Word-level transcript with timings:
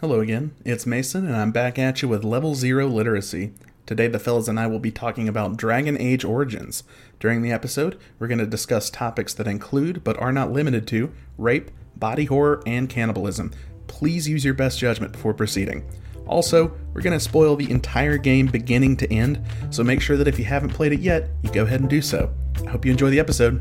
Hello 0.00 0.20
again, 0.20 0.52
it's 0.64 0.86
Mason, 0.86 1.26
and 1.26 1.36
I'm 1.36 1.52
back 1.52 1.78
at 1.78 2.00
you 2.00 2.08
with 2.08 2.24
Level 2.24 2.54
Zero 2.54 2.86
Literacy. 2.86 3.52
Today, 3.84 4.08
the 4.08 4.18
fellas 4.18 4.48
and 4.48 4.58
I 4.58 4.66
will 4.66 4.78
be 4.78 4.90
talking 4.90 5.28
about 5.28 5.58
Dragon 5.58 6.00
Age 6.00 6.24
Origins. 6.24 6.84
During 7.18 7.42
the 7.42 7.52
episode, 7.52 8.00
we're 8.18 8.26
going 8.26 8.38
to 8.38 8.46
discuss 8.46 8.88
topics 8.88 9.34
that 9.34 9.46
include, 9.46 10.02
but 10.02 10.18
are 10.18 10.32
not 10.32 10.52
limited 10.52 10.86
to, 10.86 11.12
rape, 11.36 11.70
body 11.96 12.24
horror, 12.24 12.62
and 12.64 12.88
cannibalism. 12.88 13.52
Please 13.88 14.26
use 14.26 14.42
your 14.42 14.54
best 14.54 14.78
judgment 14.78 15.12
before 15.12 15.34
proceeding. 15.34 15.84
Also, 16.26 16.72
we're 16.94 17.02
going 17.02 17.18
to 17.18 17.22
spoil 17.22 17.54
the 17.54 17.70
entire 17.70 18.16
game 18.16 18.46
beginning 18.46 18.96
to 18.96 19.12
end, 19.12 19.44
so 19.68 19.84
make 19.84 20.00
sure 20.00 20.16
that 20.16 20.28
if 20.28 20.38
you 20.38 20.46
haven't 20.46 20.70
played 20.70 20.94
it 20.94 21.00
yet, 21.00 21.28
you 21.42 21.52
go 21.52 21.64
ahead 21.64 21.80
and 21.80 21.90
do 21.90 22.00
so. 22.00 22.32
I 22.66 22.70
hope 22.70 22.86
you 22.86 22.90
enjoy 22.90 23.10
the 23.10 23.20
episode. 23.20 23.60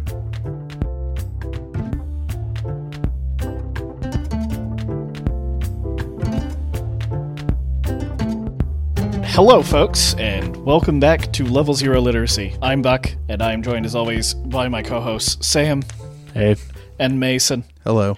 Hello, 9.41 9.63
folks, 9.63 10.15
and 10.15 10.53
welcome 10.65 10.99
back 10.99 11.31
to 11.31 11.45
Level 11.45 11.73
Zero 11.73 12.01
Literacy. 12.01 12.57
I'm 12.61 12.81
Buck, 12.81 13.09
and 13.29 13.41
I'm 13.41 13.63
joined 13.63 13.85
as 13.85 13.95
always 13.95 14.33
by 14.33 14.67
my 14.67 14.83
co 14.83 14.99
hosts, 14.99 15.47
Sam 15.47 15.81
Hey, 16.33 16.57
and 16.99 17.21
Mason. 17.21 17.63
Hello. 17.85 18.17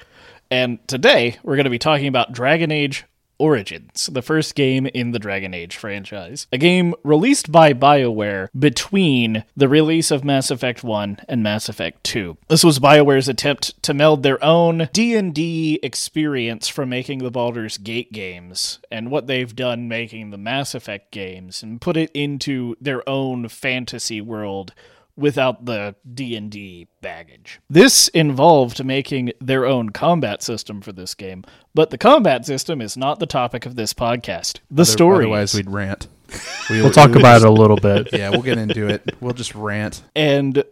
And 0.49 0.79
today 0.87 1.37
we're 1.43 1.57
going 1.57 1.65
to 1.65 1.69
be 1.69 1.77
talking 1.77 2.07
about 2.07 2.31
Dragon 2.31 2.71
Age 2.71 3.05
Origins, 3.41 4.05
the 4.05 4.21
first 4.21 4.53
game 4.53 4.85
in 4.85 5.11
the 5.11 5.19
Dragon 5.19 5.53
Age 5.53 5.75
franchise. 5.75 6.45
A 6.51 6.59
game 6.59 6.93
released 7.03 7.51
by 7.51 7.73
BioWare 7.73 8.49
between 8.57 9.43
the 9.57 9.67
release 9.67 10.11
of 10.11 10.23
Mass 10.23 10.51
Effect 10.51 10.83
1 10.83 11.21
and 11.27 11.41
Mass 11.41 11.67
Effect 11.67 12.03
2. 12.03 12.37
This 12.49 12.63
was 12.63 12.77
BioWare's 12.77 13.27
attempt 13.27 13.81
to 13.81 13.95
meld 13.95 14.21
their 14.21 14.41
own 14.43 14.87
D&D 14.93 15.79
experience 15.81 16.67
from 16.67 16.89
making 16.89 17.19
the 17.19 17.31
Baldur's 17.31 17.79
Gate 17.79 18.11
games 18.11 18.77
and 18.91 19.09
what 19.09 19.25
they've 19.25 19.55
done 19.55 19.87
making 19.87 20.29
the 20.29 20.37
Mass 20.37 20.75
Effect 20.75 21.11
games 21.11 21.63
and 21.63 21.81
put 21.81 21.97
it 21.97 22.11
into 22.13 22.75
their 22.79 23.07
own 23.09 23.47
fantasy 23.47 24.21
world 24.21 24.73
without 25.15 25.65
the 25.65 25.95
D&D 26.13 26.87
baggage. 27.01 27.59
This 27.69 28.07
involved 28.09 28.83
making 28.83 29.33
their 29.39 29.65
own 29.65 29.89
combat 29.89 30.41
system 30.43 30.81
for 30.81 30.91
this 30.91 31.13
game, 31.13 31.43
but 31.73 31.89
the 31.89 31.97
combat 31.97 32.45
system 32.45 32.81
is 32.81 32.95
not 32.97 33.19
the 33.19 33.25
topic 33.25 33.65
of 33.65 33.75
this 33.75 33.93
podcast. 33.93 34.59
The 34.69 34.85
story 34.85 35.25
Otherwise, 35.25 35.53
we'd 35.53 35.69
rant. 35.69 36.07
We, 36.69 36.81
we'll 36.81 36.91
talk 36.91 37.11
we 37.11 37.19
about 37.19 37.35
just- 37.41 37.45
it 37.45 37.49
a 37.49 37.51
little 37.51 37.75
bit. 37.75 38.09
Yeah, 38.13 38.29
we'll 38.29 38.41
get 38.41 38.57
into 38.57 38.87
it. 38.87 39.15
We'll 39.19 39.33
just 39.33 39.53
rant. 39.53 40.01
and 40.15 40.63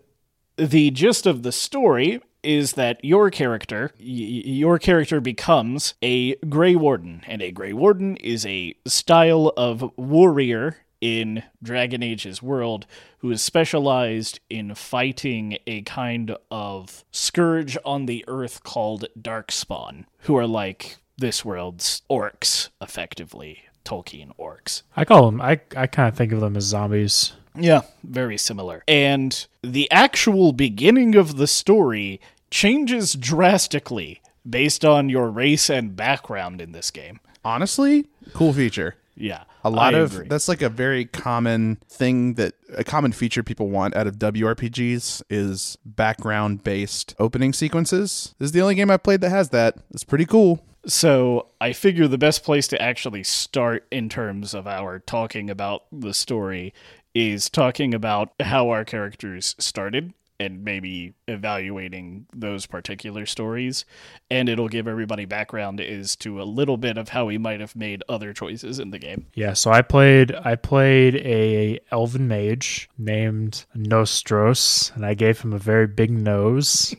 the 0.55 0.91
gist 0.91 1.25
of 1.25 1.43
the 1.43 1.51
story 1.51 2.21
is 2.43 2.73
that 2.73 3.03
your 3.03 3.29
character 3.29 3.91
y- 3.99 4.05
y- 4.05 4.41
your 4.45 4.79
character 4.79 5.19
becomes 5.19 5.95
a 6.01 6.35
gray 6.35 6.75
warden 6.75 7.21
and 7.27 7.41
a 7.41 7.51
gray 7.51 7.73
warden 7.73 8.15
is 8.17 8.45
a 8.45 8.73
style 8.87 9.51
of 9.57 9.83
warrior 9.97 10.77
in 11.01 11.43
Dragon 11.63 12.03
Age's 12.03 12.41
world 12.41 12.85
who 13.19 13.31
is 13.31 13.41
specialized 13.41 14.39
in 14.49 14.75
fighting 14.75 15.57
a 15.67 15.81
kind 15.83 16.35
of 16.51 17.03
scourge 17.11 17.77
on 17.85 18.05
the 18.05 18.23
earth 18.27 18.63
called 18.63 19.05
Darkspawn 19.19 20.05
who 20.19 20.35
are 20.37 20.47
like 20.47 20.97
this 21.17 21.43
world's 21.43 22.01
orcs 22.09 22.69
effectively 22.81 23.59
Tolkien 23.85 24.31
orcs 24.37 24.83
I 24.95 25.05
call 25.05 25.25
them. 25.29 25.41
I 25.41 25.59
I 25.75 25.87
kind 25.87 26.09
of 26.09 26.15
think 26.15 26.31
of 26.31 26.39
them 26.41 26.55
as 26.55 26.65
zombies. 26.65 27.33
yeah, 27.55 27.81
very 28.03 28.37
similar. 28.37 28.83
And 28.87 29.45
the 29.63 29.89
actual 29.91 30.51
beginning 30.53 31.15
of 31.15 31.37
the 31.37 31.47
story 31.47 32.21
changes 32.51 33.13
drastically 33.15 34.21
based 34.49 34.85
on 34.85 35.09
your 35.09 35.29
race 35.29 35.69
and 35.69 35.95
background 35.95 36.61
in 36.61 36.71
this 36.71 36.91
game. 36.91 37.19
Honestly, 37.43 38.07
cool 38.33 38.53
feature. 38.53 38.95
Yeah. 39.15 39.43
A 39.63 39.69
lot 39.69 39.93
I 39.93 39.99
of 39.99 40.13
agree. 40.15 40.27
that's 40.27 40.47
like 40.47 40.61
a 40.61 40.69
very 40.69 41.05
common 41.05 41.79
thing 41.89 42.35
that 42.35 42.53
a 42.77 42.83
common 42.83 43.11
feature 43.11 43.43
people 43.43 43.69
want 43.69 43.95
out 43.95 44.07
of 44.07 44.15
WRPGs 44.17 45.21
is 45.29 45.77
background 45.85 46.63
based 46.63 47.13
opening 47.19 47.51
sequences. 47.53 48.35
This 48.39 48.47
is 48.47 48.51
the 48.53 48.61
only 48.61 48.75
game 48.75 48.89
I've 48.89 49.03
played 49.03 49.21
that 49.21 49.29
has 49.31 49.49
that. 49.49 49.75
It's 49.91 50.03
pretty 50.03 50.25
cool. 50.25 50.63
So 50.85 51.47
I 51.59 51.73
figure 51.73 52.07
the 52.07 52.17
best 52.17 52.43
place 52.43 52.67
to 52.69 52.81
actually 52.81 53.23
start 53.23 53.85
in 53.91 54.07
terms 54.07 54.53
of 54.53 54.65
our 54.65 54.99
talking 54.99 55.49
about 55.49 55.83
the 55.91 56.13
story 56.13 56.73
is 57.13 57.49
talking 57.49 57.93
about 57.93 58.31
how 58.39 58.69
our 58.69 58.85
characters 58.85 59.55
started 59.59 60.13
and 60.39 60.63
maybe 60.63 61.13
evaluating 61.27 62.25
those 62.33 62.65
particular 62.65 63.25
stories 63.25 63.85
and 64.31 64.47
it'll 64.47 64.69
give 64.69 64.87
everybody 64.87 65.25
background 65.25 65.81
as 65.81 66.15
to 66.15 66.41
a 66.41 66.43
little 66.43 66.77
bit 66.77 66.97
of 66.97 67.09
how 67.09 67.25
we 67.25 67.37
might 67.37 67.59
have 67.59 67.75
made 67.75 68.03
other 68.07 68.33
choices 68.33 68.79
in 68.79 68.91
the 68.91 68.99
game. 68.99 69.27
Yeah. 69.33 69.53
So 69.53 69.71
I 69.71 69.81
played. 69.81 70.33
I 70.33 70.55
played 70.55 71.15
a 71.17 71.79
elven 71.91 72.27
mage 72.27 72.89
named 72.97 73.65
Nostros, 73.75 74.95
and 74.95 75.05
I 75.05 75.13
gave 75.13 75.41
him 75.41 75.53
a 75.53 75.59
very 75.59 75.87
big 75.87 76.11
nose 76.11 76.95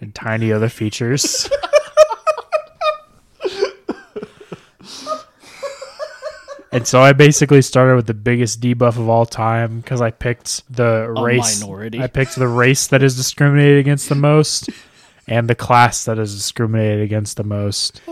and 0.00 0.14
tiny 0.14 0.52
other 0.52 0.68
features. 0.68 1.48
And 6.72 6.86
so 6.86 7.00
I 7.00 7.12
basically 7.12 7.62
started 7.62 7.96
with 7.96 8.06
the 8.06 8.14
biggest 8.14 8.60
debuff 8.60 8.98
of 8.98 9.08
all 9.08 9.26
time 9.26 9.80
because 9.80 10.00
I 10.00 10.10
picked 10.10 10.70
the 10.74 11.04
A 11.04 11.22
race. 11.22 11.60
minority. 11.62 12.00
I 12.00 12.08
picked 12.08 12.36
the 12.36 12.48
race 12.48 12.86
that 12.88 13.02
is 13.02 13.16
discriminated 13.16 13.78
against 13.78 14.08
the 14.08 14.14
most, 14.14 14.68
and 15.26 15.48
the 15.48 15.54
class 15.54 16.04
that 16.04 16.18
is 16.18 16.34
discriminated 16.34 17.02
against 17.02 17.36
the 17.36 17.44
most. 17.44 18.00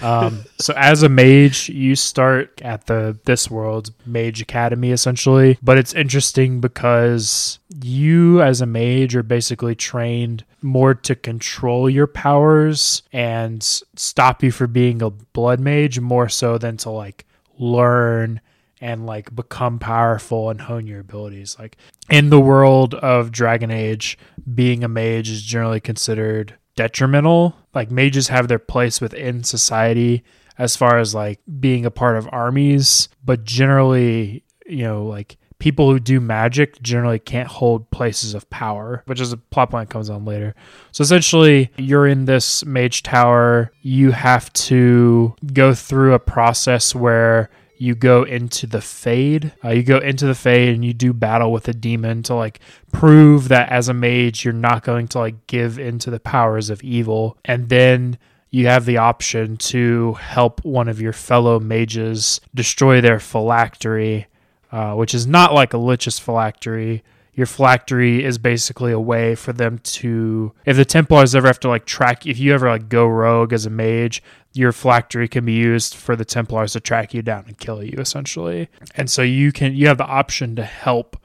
Um, 0.00 0.44
so 0.58 0.72
as 0.74 1.02
a 1.02 1.08
mage, 1.10 1.68
you 1.68 1.96
start 1.96 2.62
at 2.62 2.86
the 2.86 3.18
this 3.26 3.50
world's 3.50 3.90
mage 4.06 4.40
academy 4.40 4.90
essentially, 4.90 5.58
but 5.62 5.76
it's 5.76 5.92
interesting 5.92 6.62
because 6.62 7.58
you 7.82 8.40
as 8.40 8.62
a 8.62 8.66
mage 8.66 9.14
are 9.14 9.22
basically 9.22 9.74
trained 9.74 10.44
more 10.62 10.94
to 10.94 11.14
control 11.14 11.90
your 11.90 12.06
powers 12.06 13.02
and 13.12 13.62
stop 13.62 14.42
you 14.42 14.50
from 14.50 14.72
being 14.72 15.02
a 15.02 15.10
blood 15.10 15.60
mage 15.60 16.00
more 16.00 16.28
so 16.30 16.56
than 16.56 16.78
to 16.78 16.88
like 16.90 17.26
learn 17.58 18.40
and 18.80 19.06
like 19.06 19.34
become 19.34 19.78
powerful 19.78 20.50
and 20.50 20.60
hone 20.60 20.86
your 20.86 21.00
abilities. 21.00 21.56
Like 21.58 21.76
in 22.10 22.30
the 22.30 22.40
world 22.40 22.94
of 22.94 23.30
Dragon 23.30 23.70
Age, 23.70 24.18
being 24.52 24.82
a 24.82 24.88
mage 24.88 25.30
is 25.30 25.42
generally 25.42 25.80
considered 25.80 26.56
detrimental. 26.74 27.56
Like 27.74 27.90
mages 27.90 28.28
have 28.28 28.48
their 28.48 28.58
place 28.58 29.00
within 29.00 29.44
society 29.44 30.24
as 30.58 30.76
far 30.76 30.98
as 30.98 31.14
like 31.14 31.40
being 31.60 31.86
a 31.86 31.90
part 31.90 32.16
of 32.16 32.28
armies, 32.32 33.08
but 33.24 33.44
generally, 33.44 34.44
you 34.66 34.82
know, 34.82 35.04
like 35.04 35.38
people 35.62 35.92
who 35.92 36.00
do 36.00 36.18
magic 36.18 36.82
generally 36.82 37.20
can't 37.20 37.46
hold 37.46 37.88
places 37.92 38.34
of 38.34 38.50
power, 38.50 39.04
which 39.06 39.20
is 39.20 39.32
a 39.32 39.36
plot 39.36 39.70
point 39.70 39.88
comes 39.88 40.10
on 40.10 40.24
later. 40.24 40.56
So 40.90 41.02
essentially, 41.02 41.70
you're 41.78 42.08
in 42.08 42.24
this 42.24 42.64
mage 42.64 43.04
tower, 43.04 43.70
you 43.80 44.10
have 44.10 44.52
to 44.54 45.36
go 45.52 45.72
through 45.72 46.14
a 46.14 46.18
process 46.18 46.96
where 46.96 47.48
you 47.78 47.94
go 47.94 48.24
into 48.24 48.66
the 48.66 48.80
fade. 48.80 49.54
Uh, 49.64 49.68
you 49.68 49.84
go 49.84 49.98
into 49.98 50.26
the 50.26 50.34
fade 50.34 50.74
and 50.74 50.84
you 50.84 50.92
do 50.92 51.12
battle 51.12 51.52
with 51.52 51.68
a 51.68 51.72
demon 51.72 52.24
to 52.24 52.34
like 52.34 52.58
prove 52.90 53.46
that 53.46 53.68
as 53.70 53.88
a 53.88 53.94
mage 53.94 54.44
you're 54.44 54.52
not 54.52 54.82
going 54.82 55.06
to 55.08 55.20
like 55.20 55.46
give 55.46 55.78
into 55.78 56.10
the 56.10 56.18
powers 56.18 56.70
of 56.70 56.82
evil. 56.82 57.38
And 57.44 57.68
then 57.68 58.18
you 58.50 58.66
have 58.66 58.84
the 58.84 58.96
option 58.96 59.56
to 59.58 60.14
help 60.14 60.64
one 60.64 60.88
of 60.88 61.00
your 61.00 61.12
fellow 61.12 61.60
mages 61.60 62.40
destroy 62.52 63.00
their 63.00 63.20
phylactery, 63.20 64.26
uh, 64.72 64.94
which 64.94 65.14
is 65.14 65.26
not 65.26 65.54
like 65.54 65.72
a 65.72 65.78
lich's 65.78 66.18
phylactery. 66.18 67.02
Your 67.34 67.46
phylactery 67.46 68.24
is 68.24 68.36
basically 68.38 68.92
a 68.92 69.00
way 69.00 69.34
for 69.34 69.52
them 69.52 69.78
to, 69.78 70.52
if 70.66 70.76
the 70.76 70.84
Templars 70.84 71.34
ever 71.34 71.46
have 71.46 71.60
to 71.60 71.68
like 71.68 71.86
track, 71.86 72.26
if 72.26 72.38
you 72.38 72.52
ever 72.52 72.68
like 72.68 72.88
go 72.88 73.06
rogue 73.06 73.52
as 73.52 73.64
a 73.64 73.70
mage, 73.70 74.22
your 74.52 74.72
phylactery 74.72 75.28
can 75.28 75.44
be 75.44 75.52
used 75.52 75.94
for 75.94 76.16
the 76.16 76.24
Templars 76.24 76.72
to 76.72 76.80
track 76.80 77.14
you 77.14 77.22
down 77.22 77.44
and 77.46 77.58
kill 77.58 77.82
you 77.82 77.96
essentially. 77.98 78.68
And 78.96 79.10
so 79.10 79.22
you 79.22 79.52
can, 79.52 79.74
you 79.74 79.86
have 79.86 79.98
the 79.98 80.04
option 80.04 80.56
to 80.56 80.64
help 80.64 81.16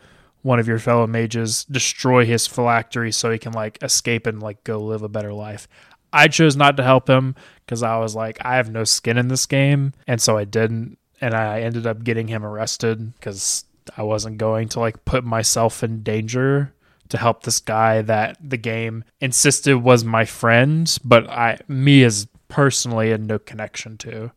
one 0.44 0.60
of 0.60 0.68
your 0.68 0.80
fellow 0.80 1.08
mages 1.08 1.66
destroy 1.66 2.26
his 2.26 2.48
phylactery 2.48 3.12
so 3.12 3.32
he 3.32 3.38
can 3.38 3.52
like 3.52 3.78
escape 3.84 4.26
and 4.26 4.42
like 4.42 4.64
go 4.64 4.80
live 4.80 5.04
a 5.04 5.10
better 5.10 5.34
life. 5.34 5.68
I 6.14 6.30
chose 6.30 6.56
not 6.56 6.78
to 6.78 6.84
help 6.84 7.10
him 7.10 7.36
because 7.66 7.84
I 7.84 7.98
was 7.98 8.16
like, 8.16 8.38
I 8.46 8.56
have 8.56 8.72
no 8.72 8.86
skin 8.86 9.18
in 9.18 9.28
this 9.28 9.46
game. 9.46 9.94
And 10.08 10.22
so 10.22 10.38
I 10.38 10.46
didn't. 10.46 10.98
And 11.20 11.34
I 11.34 11.62
ended 11.62 11.88
up 11.88 12.04
getting 12.04 12.28
him 12.28 12.46
arrested 12.46 13.14
because 13.16 13.66
I 13.96 14.04
wasn't 14.04 14.38
going 14.38 14.70
to 14.70 14.80
like 14.80 15.06
put 15.06 15.24
myself 15.24 15.84
in 15.84 16.04
danger 16.04 16.74
to 17.10 17.18
help 17.18 17.44
this 17.44 17.60
guy 17.60 18.02
that 18.02 18.38
the 18.44 18.58
game 18.58 19.04
insisted 19.22 19.78
was 19.78 20.04
my 20.04 20.26
friend, 20.26 20.98
but 21.04 21.30
I, 21.30 21.60
me 21.68 22.04
as 22.04 22.28
personally, 22.50 23.12
had 23.12 23.26
no 23.26 23.40
connection 23.40 23.98
to. 23.98 24.32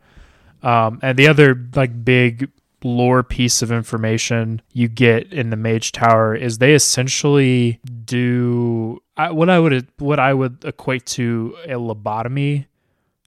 Um, 0.63 1.01
and 1.03 1.19
the 1.19 1.29
other 1.29 1.69
like 1.75 2.05
big 2.05 2.51
lore 2.83 3.23
piece 3.23 3.61
of 3.63 3.71
information 3.71 4.63
you 4.73 4.89
get 4.89 5.33
in 5.33 5.51
the 5.51 5.57
Mage 5.57 5.93
Tower 5.93 6.35
is 6.35 6.59
they 6.59 6.75
essentially 6.75 7.81
do 8.05 9.03
I, 9.17 9.31
what 9.33 9.51
I 9.51 9.59
would 9.59 9.87
what 9.99 10.19
I 10.19 10.33
would 10.33 10.65
equate 10.65 11.07
to 11.07 11.57
a 11.65 11.75
lobotomy 11.75 12.67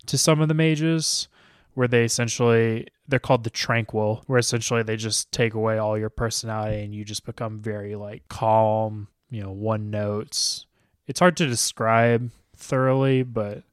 to 0.08 0.18
some 0.18 0.42
of 0.42 0.48
the 0.48 0.54
mages, 0.54 1.28
where 1.74 1.88
they 1.88 2.04
essentially 2.04 2.88
they're 3.08 3.20
called 3.20 3.44
the 3.44 3.50
tranquil, 3.50 4.24
where 4.28 4.40
essentially 4.40 4.84
they 4.84 4.96
just 4.96 5.32
take 5.32 5.54
away 5.54 5.78
all 5.78 5.98
your 5.98 6.10
personality 6.10 6.84
and 6.84 6.94
you 6.96 7.04
just 7.04 7.26
become 7.26 7.60
very 7.60 7.96
like 7.96 8.28
calm, 8.30 9.08
you 9.30 9.42
know, 9.44 9.52
one 9.52 9.90
notes. 9.90 10.66
It's 11.08 11.20
hard 11.20 11.36
to 11.38 11.48
describe 11.48 12.32
thoroughly, 12.56 13.24
but 13.24 13.64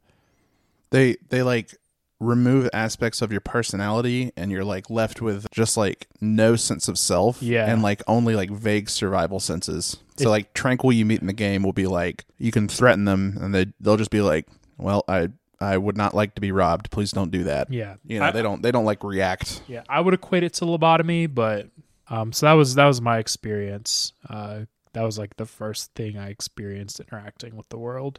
They 0.91 1.17
they 1.29 1.43
like 1.43 1.75
remove 2.19 2.69
aspects 2.75 3.23
of 3.23 3.31
your 3.33 3.41
personality 3.41 4.31
and 4.37 4.51
you're 4.51 4.65
like 4.65 4.91
left 4.91 5.23
with 5.23 5.47
just 5.53 5.77
like 5.79 6.07
no 6.21 6.55
sense 6.55 6.87
of 6.87 6.99
self 6.99 7.41
Yeah. 7.43 7.65
and 7.73 7.81
like 7.83 8.03
only 8.07 8.35
like 8.35 8.51
vague 8.51 8.91
survival 8.91 9.41
senses. 9.41 9.97
So 10.17 10.27
It- 10.27 10.31
like 10.31 10.53
tranquil 10.53 10.93
you 10.93 11.07
meet 11.07 11.21
in 11.21 11.27
the 11.29 11.33
game 11.33 11.63
will 11.63 11.73
be 11.73 11.87
like 11.87 12.25
you 12.37 12.51
can 12.53 12.69
threaten 12.69 13.05
them 13.05 13.39
and 13.41 13.55
they 13.55 13.67
they'll 13.81 13.97
just 13.97 14.11
be 14.11 14.21
like, 14.21 14.47
"Well, 14.77 15.05
I 15.09 15.29
I 15.61 15.77
would 15.77 15.97
not 15.97 16.15
like 16.15 16.35
to 16.37 16.41
be 16.41 16.53
robbed. 16.53 16.91
Please 16.91 17.11
don't 17.13 17.31
do 17.31 17.45
that." 17.45 17.71
yeah, 17.73 17.97
You 18.05 18.19
know, 18.19 18.27
I- 18.27 18.31
they 18.31 18.43
don't 18.43 18.63
they 18.63 18.71
don't 18.73 18.85
like 18.85 19.05
react. 19.05 19.63
Yeah, 19.69 19.83
I 19.89 20.01
would 20.01 20.15
equate 20.15 20.43
it 20.43 20.55
to 20.55 20.65
lobotomy, 20.65 21.33
but 21.33 21.69
um, 22.09 22.33
so 22.33 22.47
that 22.47 22.53
was 22.55 22.75
that 22.77 22.87
was 22.87 23.01
my 23.01 23.19
experience. 23.19 24.13
Uh, 24.29 24.61
that 24.93 25.03
was 25.03 25.19
like 25.19 25.37
the 25.37 25.47
first 25.47 25.95
thing 25.95 26.19
I 26.19 26.29
experienced 26.31 26.99
interacting 27.01 27.57
with 27.57 27.69
the 27.69 27.79
world. 27.79 28.19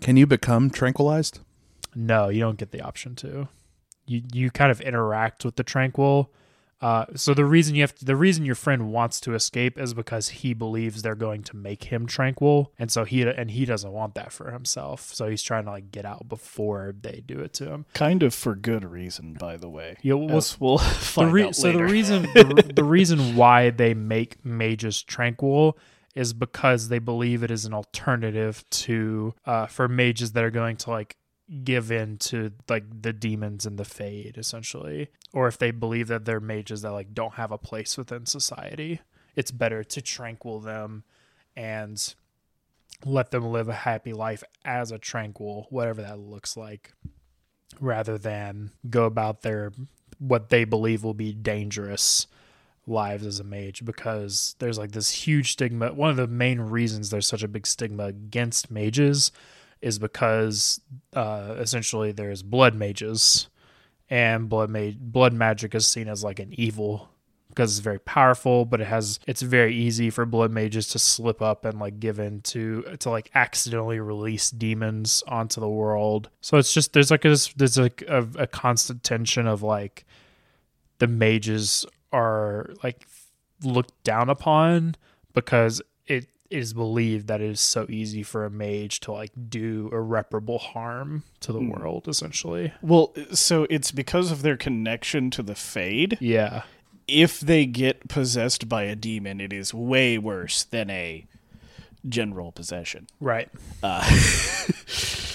Can 0.00 0.16
you 0.16 0.26
become 0.26 0.70
tranquilized? 0.70 1.40
No, 1.94 2.28
you 2.28 2.40
don't 2.40 2.56
get 2.58 2.70
the 2.70 2.80
option 2.80 3.14
to. 3.16 3.48
You 4.06 4.22
you 4.32 4.50
kind 4.50 4.70
of 4.70 4.80
interact 4.80 5.44
with 5.44 5.56
the 5.56 5.64
tranquil. 5.64 6.30
Uh, 6.82 7.06
so 7.14 7.32
the 7.32 7.44
reason 7.44 7.76
you 7.76 7.82
have 7.82 7.94
to, 7.94 8.04
the 8.04 8.16
reason 8.16 8.44
your 8.44 8.56
friend 8.56 8.92
wants 8.92 9.20
to 9.20 9.34
escape 9.34 9.78
is 9.78 9.94
because 9.94 10.28
he 10.28 10.52
believes 10.52 11.02
they're 11.02 11.14
going 11.14 11.44
to 11.44 11.56
make 11.56 11.84
him 11.84 12.06
tranquil, 12.06 12.72
and 12.78 12.90
so 12.90 13.04
he 13.04 13.22
and 13.22 13.52
he 13.52 13.64
doesn't 13.64 13.92
want 13.92 14.14
that 14.16 14.32
for 14.32 14.50
himself. 14.50 15.14
So 15.14 15.28
he's 15.28 15.42
trying 15.42 15.64
to 15.66 15.70
like 15.70 15.92
get 15.92 16.04
out 16.04 16.28
before 16.28 16.92
they 17.00 17.22
do 17.24 17.38
it 17.38 17.52
to 17.54 17.70
him. 17.70 17.86
Kind 17.94 18.24
of 18.24 18.34
for 18.34 18.56
good 18.56 18.84
reason, 18.84 19.34
by 19.34 19.56
the 19.56 19.68
way. 19.68 19.96
Yeah, 20.02 20.14
well, 20.14 20.36
As 20.36 20.60
we'll 20.60 20.78
the 20.78 20.84
find 20.84 21.32
re- 21.32 21.44
out 21.44 21.56
so 21.56 21.70
the 21.70 21.84
reason 21.84 22.22
the, 22.34 22.72
the 22.74 22.84
reason 22.84 23.36
why 23.36 23.70
they 23.70 23.94
make 23.94 24.44
mages 24.44 25.02
tranquil 25.02 25.78
is 26.14 26.32
because 26.32 26.88
they 26.88 26.98
believe 26.98 27.42
it 27.42 27.50
is 27.50 27.64
an 27.64 27.72
alternative 27.72 28.64
to 28.70 29.34
uh, 29.46 29.66
for 29.66 29.88
mages 29.88 30.32
that 30.32 30.44
are 30.44 30.50
going 30.50 30.76
to 30.76 30.90
like 30.90 31.16
give 31.64 31.90
in 31.90 32.16
to 32.16 32.52
like 32.68 32.84
the 33.02 33.12
demons 33.12 33.66
and 33.66 33.78
the 33.78 33.84
fade 33.84 34.36
essentially 34.38 35.08
or 35.32 35.48
if 35.48 35.58
they 35.58 35.70
believe 35.70 36.08
that 36.08 36.24
they're 36.24 36.40
mages 36.40 36.82
that 36.82 36.92
like 36.92 37.12
don't 37.12 37.34
have 37.34 37.52
a 37.52 37.58
place 37.58 37.98
within 37.98 38.24
society 38.24 39.00
it's 39.36 39.50
better 39.50 39.84
to 39.84 40.00
tranquil 40.00 40.60
them 40.60 41.04
and 41.54 42.14
let 43.04 43.30
them 43.30 43.44
live 43.44 43.68
a 43.68 43.74
happy 43.74 44.12
life 44.12 44.42
as 44.64 44.90
a 44.90 44.98
tranquil 44.98 45.66
whatever 45.68 46.00
that 46.00 46.18
looks 46.18 46.56
like 46.56 46.92
rather 47.80 48.16
than 48.16 48.70
go 48.88 49.04
about 49.04 49.42
their 49.42 49.72
what 50.18 50.50
they 50.50 50.64
believe 50.64 51.02
will 51.02 51.14
be 51.14 51.32
dangerous 51.32 52.26
lives 52.86 53.26
as 53.26 53.40
a 53.40 53.44
mage 53.44 53.84
because 53.84 54.56
there's 54.58 54.78
like 54.78 54.92
this 54.92 55.10
huge 55.10 55.52
stigma. 55.52 55.92
One 55.92 56.10
of 56.10 56.16
the 56.16 56.26
main 56.26 56.60
reasons 56.60 57.10
there's 57.10 57.26
such 57.26 57.42
a 57.42 57.48
big 57.48 57.66
stigma 57.66 58.04
against 58.04 58.70
mages 58.70 59.32
is 59.82 59.98
because 59.98 60.80
uh, 61.14 61.56
essentially 61.58 62.12
there's 62.12 62.42
blood 62.42 62.74
mages, 62.74 63.48
and 64.08 64.48
blood 64.48 64.70
ma- 64.70 64.90
blood 64.98 65.32
magic 65.32 65.74
is 65.74 65.86
seen 65.86 66.08
as 66.08 66.22
like 66.22 66.38
an 66.38 66.52
evil 66.58 67.08
because 67.52 67.76
it's 67.76 67.84
very 67.84 67.98
powerful, 67.98 68.64
but 68.64 68.80
it 68.80 68.86
has 68.86 69.20
it's 69.26 69.42
very 69.42 69.74
easy 69.74 70.08
for 70.08 70.24
blood 70.24 70.50
mages 70.50 70.88
to 70.88 70.98
slip 70.98 71.42
up 71.42 71.64
and 71.64 71.78
like 71.78 72.00
give 72.00 72.18
in 72.18 72.40
to 72.40 72.82
to 73.00 73.10
like 73.10 73.30
accidentally 73.34 74.00
release 74.00 74.50
demons 74.50 75.22
onto 75.28 75.60
the 75.60 75.68
world. 75.68 76.30
So 76.40 76.56
it's 76.56 76.72
just 76.72 76.94
there's 76.94 77.10
like 77.10 77.24
a 77.24 77.36
there's 77.56 77.78
like 77.78 78.02
a, 78.08 78.26
a 78.38 78.46
constant 78.46 79.02
tension 79.02 79.46
of 79.46 79.62
like 79.62 80.06
the 80.98 81.06
mages 81.06 81.84
are 82.12 82.70
like 82.82 83.06
looked 83.62 84.02
down 84.02 84.30
upon 84.30 84.94
because 85.34 85.82
it 86.52 86.58
is 86.58 86.74
believed 86.74 87.28
that 87.28 87.40
it 87.40 87.50
is 87.50 87.60
so 87.60 87.86
easy 87.88 88.22
for 88.22 88.44
a 88.44 88.50
mage 88.50 89.00
to 89.00 89.12
like 89.12 89.32
do 89.48 89.88
irreparable 89.90 90.58
harm 90.58 91.22
to 91.40 91.52
the 91.52 91.60
world 91.60 92.06
essentially. 92.06 92.72
Well, 92.82 93.14
so 93.32 93.66
it's 93.70 93.90
because 93.90 94.30
of 94.30 94.42
their 94.42 94.56
connection 94.56 95.30
to 95.30 95.42
the 95.42 95.54
Fade. 95.54 96.18
Yeah. 96.20 96.62
If 97.08 97.40
they 97.40 97.66
get 97.66 98.08
possessed 98.08 98.68
by 98.68 98.84
a 98.84 98.94
demon, 98.94 99.40
it 99.40 99.52
is 99.52 99.72
way 99.72 100.18
worse 100.18 100.62
than 100.64 100.90
a 100.90 101.26
general 102.06 102.52
possession. 102.52 103.06
Right. 103.18 103.48
Uh, 103.82 104.02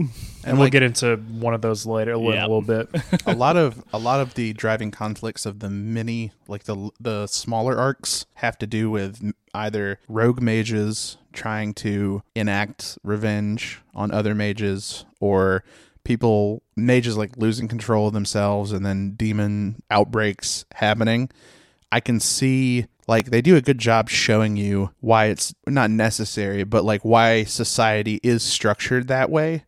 And 0.44 0.58
we'll 0.58 0.70
get 0.70 0.82
into 0.82 1.16
one 1.16 1.52
of 1.52 1.60
those 1.60 1.84
later 1.84 2.12
in 2.14 2.22
Yeah. 2.22 2.46
a 2.46 2.48
little 2.48 2.62
bit. 2.62 2.88
a 3.26 3.34
lot 3.34 3.56
of 3.58 3.84
a 3.92 3.98
lot 3.98 4.20
of 4.20 4.34
the 4.34 4.54
driving 4.54 4.90
conflicts 4.90 5.44
of 5.44 5.58
the 5.58 5.68
mini 5.68 6.32
like 6.48 6.64
the 6.64 6.90
the 6.98 7.26
smaller 7.26 7.76
arcs 7.76 8.24
have 8.36 8.56
to 8.58 8.66
do 8.66 8.90
with 8.90 9.32
either 9.52 9.98
rogue 10.08 10.40
mages 10.40 11.18
trying 11.34 11.74
to 11.74 12.22
enact 12.34 12.96
revenge 13.02 13.80
on 13.94 14.10
other 14.10 14.34
mages 14.34 15.04
or 15.20 15.62
people 16.04 16.62
mages 16.74 17.18
like 17.18 17.36
losing 17.36 17.68
control 17.68 18.06
of 18.06 18.14
themselves 18.14 18.72
and 18.72 18.84
then 18.86 19.10
demon 19.16 19.82
outbreaks 19.90 20.64
happening 20.76 21.28
i 21.92 22.00
can 22.00 22.18
see 22.18 22.86
like 23.06 23.26
they 23.26 23.42
do 23.42 23.56
a 23.56 23.60
good 23.60 23.78
job 23.78 24.08
showing 24.08 24.56
you 24.56 24.90
why 25.00 25.26
it's 25.26 25.52
not 25.66 25.90
necessary 25.90 26.64
but 26.64 26.82
like 26.84 27.04
why 27.04 27.44
society 27.44 28.18
is 28.22 28.42
structured 28.42 29.06
that 29.08 29.28
way 29.30 29.64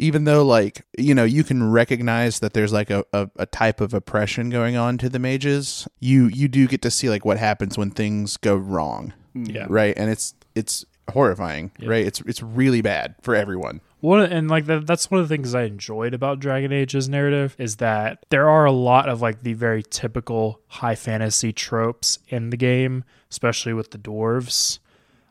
even 0.00 0.24
though 0.24 0.44
like 0.44 0.82
you 0.98 1.14
know 1.14 1.24
you 1.24 1.44
can 1.44 1.70
recognize 1.70 2.40
that 2.40 2.54
there's 2.54 2.72
like 2.72 2.90
a, 2.90 3.04
a, 3.12 3.30
a 3.36 3.46
type 3.46 3.80
of 3.80 3.94
oppression 3.94 4.50
going 4.50 4.76
on 4.76 4.98
to 4.98 5.08
the 5.08 5.18
mages 5.18 5.86
you 6.00 6.26
you 6.26 6.48
do 6.48 6.66
get 6.66 6.82
to 6.82 6.90
see 6.90 7.08
like 7.08 7.24
what 7.24 7.38
happens 7.38 7.78
when 7.78 7.90
things 7.90 8.36
go 8.36 8.56
wrong. 8.56 9.12
Hmm. 9.32 9.44
Yeah. 9.44 9.66
right? 9.68 9.94
And 9.96 10.10
it's 10.10 10.34
it's 10.54 10.84
horrifying 11.10 11.72
right? 11.82 12.06
It's 12.06 12.20
it's 12.22 12.42
really 12.42 12.80
bad 12.80 13.14
for 13.22 13.34
everyone. 13.34 13.80
One 14.00 14.22
and 14.22 14.48
like 14.48 14.64
that, 14.66 14.86
that's 14.86 15.10
one 15.10 15.20
of 15.20 15.28
the 15.28 15.34
things 15.34 15.54
I 15.54 15.64
enjoyed 15.64 16.14
about 16.14 16.40
Dragon 16.40 16.72
Age's 16.72 17.08
narrative 17.08 17.54
is 17.58 17.76
that 17.76 18.24
there 18.30 18.48
are 18.48 18.64
a 18.64 18.72
lot 18.72 19.08
of 19.08 19.20
like 19.20 19.42
the 19.42 19.52
very 19.52 19.82
typical 19.82 20.60
high 20.68 20.94
fantasy 20.94 21.52
tropes 21.52 22.18
in 22.28 22.48
the 22.48 22.56
game, 22.56 23.04
especially 23.30 23.74
with 23.74 23.90
the 23.90 23.98
dwarves. 23.98 24.78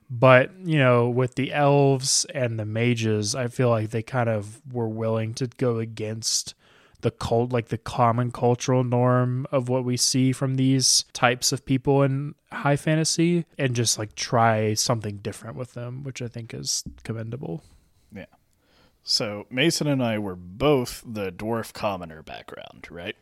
But 0.10 0.52
you 0.64 0.80
know, 0.80 1.10
with 1.10 1.36
the 1.36 1.54
elves 1.54 2.26
and 2.34 2.60
the 2.60 2.66
mages, 2.66 3.36
I 3.36 3.48
feel 3.48 3.70
like 3.70 3.92
they 3.92 4.02
kind 4.02 4.30
of 4.30 4.62
were 4.72 4.90
willing 4.90 5.34
to 5.36 5.48
go 5.48 5.78
against 5.78 6.56
the 7.02 7.12
cult, 7.12 7.54
like 7.54 7.70
the 7.70 7.78
common 7.78 8.32
cultural 8.32 8.84
norm 8.84 9.48
of 9.52 9.70
what 9.70 9.86
we 9.86 9.96
see 9.96 10.32
from 10.34 10.56
these 10.56 11.06
types 11.14 11.52
of 11.52 11.66
people 11.66 12.04
in 12.04 12.36
high 12.52 12.76
fantasy, 12.76 13.46
and 13.58 13.76
just 13.76 13.98
like 13.98 14.16
try 14.16 14.74
something 14.74 15.18
different 15.18 15.56
with 15.56 15.74
them, 15.76 16.04
which 16.04 16.22
I 16.22 16.28
think 16.28 16.54
is 16.54 16.84
commendable. 17.04 17.64
yeah. 18.14 18.26
So 19.04 19.46
Mason 19.50 19.88
and 19.88 20.04
I 20.04 20.20
were 20.20 20.36
both 20.36 21.04
the 21.06 21.32
dwarf 21.32 21.72
commoner 21.72 22.22
background, 22.22 22.88
right? 22.90 23.16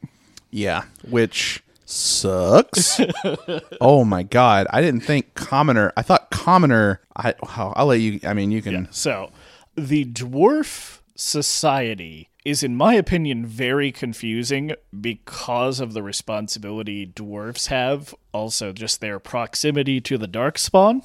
yeah 0.49 0.83
which 1.09 1.61
sucks 1.89 2.99
oh 3.81 4.03
my 4.03 4.21
god 4.21 4.67
i 4.71 4.81
didn't 4.81 5.01
think 5.01 5.33
commoner 5.35 5.93
i 5.95 6.01
thought 6.01 6.29
commoner 6.29 6.99
i 7.15 7.33
i'll 7.57 7.85
let 7.85 7.99
you 8.01 8.19
i 8.23 8.33
mean 8.33 8.51
you 8.51 8.61
can 8.61 8.73
So, 8.91 9.31
the 9.75 10.05
dwarf 10.05 10.99
society 11.15 12.29
is, 12.45 12.63
in 12.63 12.75
my 12.75 12.93
opinion, 12.93 13.45
very 13.45 13.91
confusing 13.91 14.73
because 14.99 15.79
of 15.79 15.93
the 15.93 16.01
responsibility 16.01 17.05
dwarves 17.05 17.67
have. 17.67 18.15
Also, 18.31 18.71
just 18.71 19.01
their 19.01 19.19
proximity 19.19 19.99
to 20.01 20.17
the 20.17 20.27
darkspawn 20.27 21.03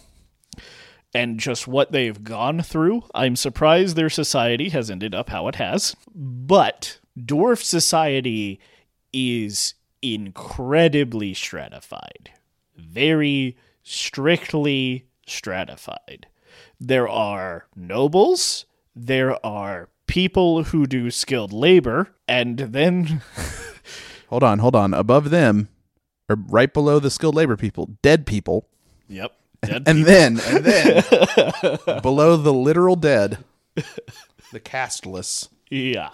and 1.13 1.41
just 1.41 1.67
what 1.67 1.93
they've 1.93 2.23
gone 2.23 2.63
through. 2.63 3.03
I'm 3.15 3.37
surprised 3.37 3.97
their 3.97 4.09
society 4.11 4.69
has 4.69 4.91
ended 4.91 5.15
up 5.15 5.31
how 5.31 5.49
it 5.49 5.57
has. 5.57 5.97
But 6.15 7.01
dwarf 7.19 7.63
society 7.63 8.61
is 9.13 9.75
incredibly 10.03 11.33
stratified, 11.35 12.31
very 12.77 13.57
strictly 13.83 15.07
stratified. 15.27 16.27
There 16.79 17.09
are 17.09 17.67
nobles, 17.75 18.67
there 18.95 19.45
are 19.47 19.89
people 20.07 20.65
who 20.65 20.87
do 20.87 21.11
skilled 21.11 21.53
labor, 21.53 22.15
and 22.29 22.59
then 22.59 23.23
hold 24.29 24.43
on 24.43 24.59
hold 24.59 24.77
on 24.77 24.93
above 24.93 25.31
them 25.31 25.69
or 26.29 26.37
right 26.37 26.73
below 26.73 26.99
the 26.99 27.11
skilled 27.11 27.35
labor 27.35 27.57
people 27.57 27.91
dead 28.03 28.27
people 28.27 28.67
yep, 29.09 29.33
dead 29.63 29.83
and 29.87 30.05
then 30.05 30.41
and 30.47 30.65
then 30.65 31.03
below 32.03 32.37
the 32.37 32.53
literal 32.53 32.97
dead 32.97 33.39
the 34.53 34.61
castless 34.61 35.49
Yeah. 35.71 36.11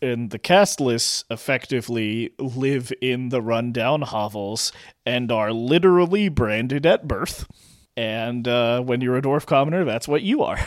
And 0.00 0.30
the 0.30 0.38
castless 0.38 1.24
effectively 1.30 2.32
live 2.38 2.92
in 3.00 3.30
the 3.30 3.42
rundown 3.42 4.02
hovels 4.02 4.72
and 5.04 5.32
are 5.32 5.52
literally 5.52 6.28
branded 6.28 6.86
at 6.86 7.08
birth. 7.08 7.46
And 7.96 8.46
uh, 8.46 8.80
when 8.82 9.00
you're 9.00 9.16
a 9.16 9.22
dwarf 9.22 9.46
commoner, 9.46 9.84
that's 9.84 10.06
what 10.06 10.22
you 10.22 10.42
are. 10.42 10.58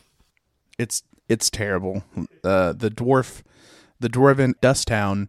it's 0.78 1.02
it's 1.28 1.50
terrible. 1.50 2.04
Uh, 2.44 2.72
the 2.72 2.90
dwarf, 2.90 3.42
the 3.98 4.08
dwarven 4.08 4.54
dust 4.60 4.86
town, 4.88 5.28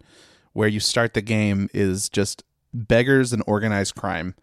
where 0.53 0.67
you 0.67 0.79
start 0.79 1.13
the 1.13 1.21
game, 1.21 1.69
is 1.73 2.09
just 2.09 2.43
beggars 2.73 3.33
and 3.33 3.41
organized 3.47 3.95
crime. 3.95 4.35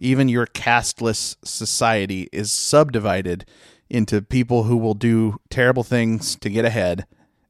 Even 0.00 0.28
your 0.28 0.46
castless 0.46 1.36
society 1.44 2.28
is 2.32 2.52
subdivided 2.52 3.44
into 3.88 4.20
people 4.20 4.64
who 4.64 4.76
will 4.76 4.94
do 4.94 5.40
terrible 5.50 5.82
things 5.82 6.36
to 6.36 6.50
get 6.50 6.64
ahead, 6.64 7.06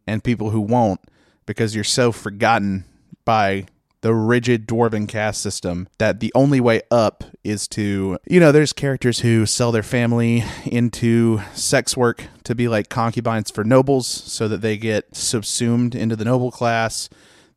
and 0.08 0.24
people 0.24 0.50
who 0.50 0.60
won't 0.60 1.00
because 1.46 1.74
you're 1.74 1.84
so 1.84 2.10
forgotten 2.10 2.84
by 3.24 3.66
the 4.00 4.14
rigid 4.14 4.66
dwarven 4.66 5.08
caste 5.08 5.42
system 5.42 5.88
that 5.98 6.20
the 6.20 6.32
only 6.34 6.60
way 6.60 6.80
up 6.90 7.24
is 7.42 7.66
to 7.66 8.16
you 8.28 8.38
know 8.38 8.52
there's 8.52 8.72
characters 8.72 9.20
who 9.20 9.44
sell 9.44 9.72
their 9.72 9.82
family 9.82 10.44
into 10.64 11.40
sex 11.52 11.96
work 11.96 12.24
to 12.44 12.54
be 12.54 12.68
like 12.68 12.88
concubines 12.88 13.50
for 13.50 13.64
nobles 13.64 14.06
so 14.06 14.46
that 14.46 14.60
they 14.60 14.76
get 14.76 15.14
subsumed 15.14 15.94
into 15.94 16.16
the 16.16 16.24
noble 16.24 16.50
class. 16.50 17.08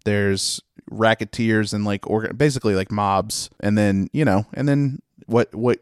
There's 0.04 0.62
racketeers 0.90 1.74
and 1.74 1.86
like 1.86 2.10
organ- 2.10 2.36
basically 2.36 2.76
like 2.76 2.92
mobs. 2.92 3.50
And 3.60 3.78
then 3.78 4.10
you 4.12 4.26
know 4.26 4.46
and 4.54 4.68
then 4.68 5.02
what 5.28 5.54
what 5.54 5.80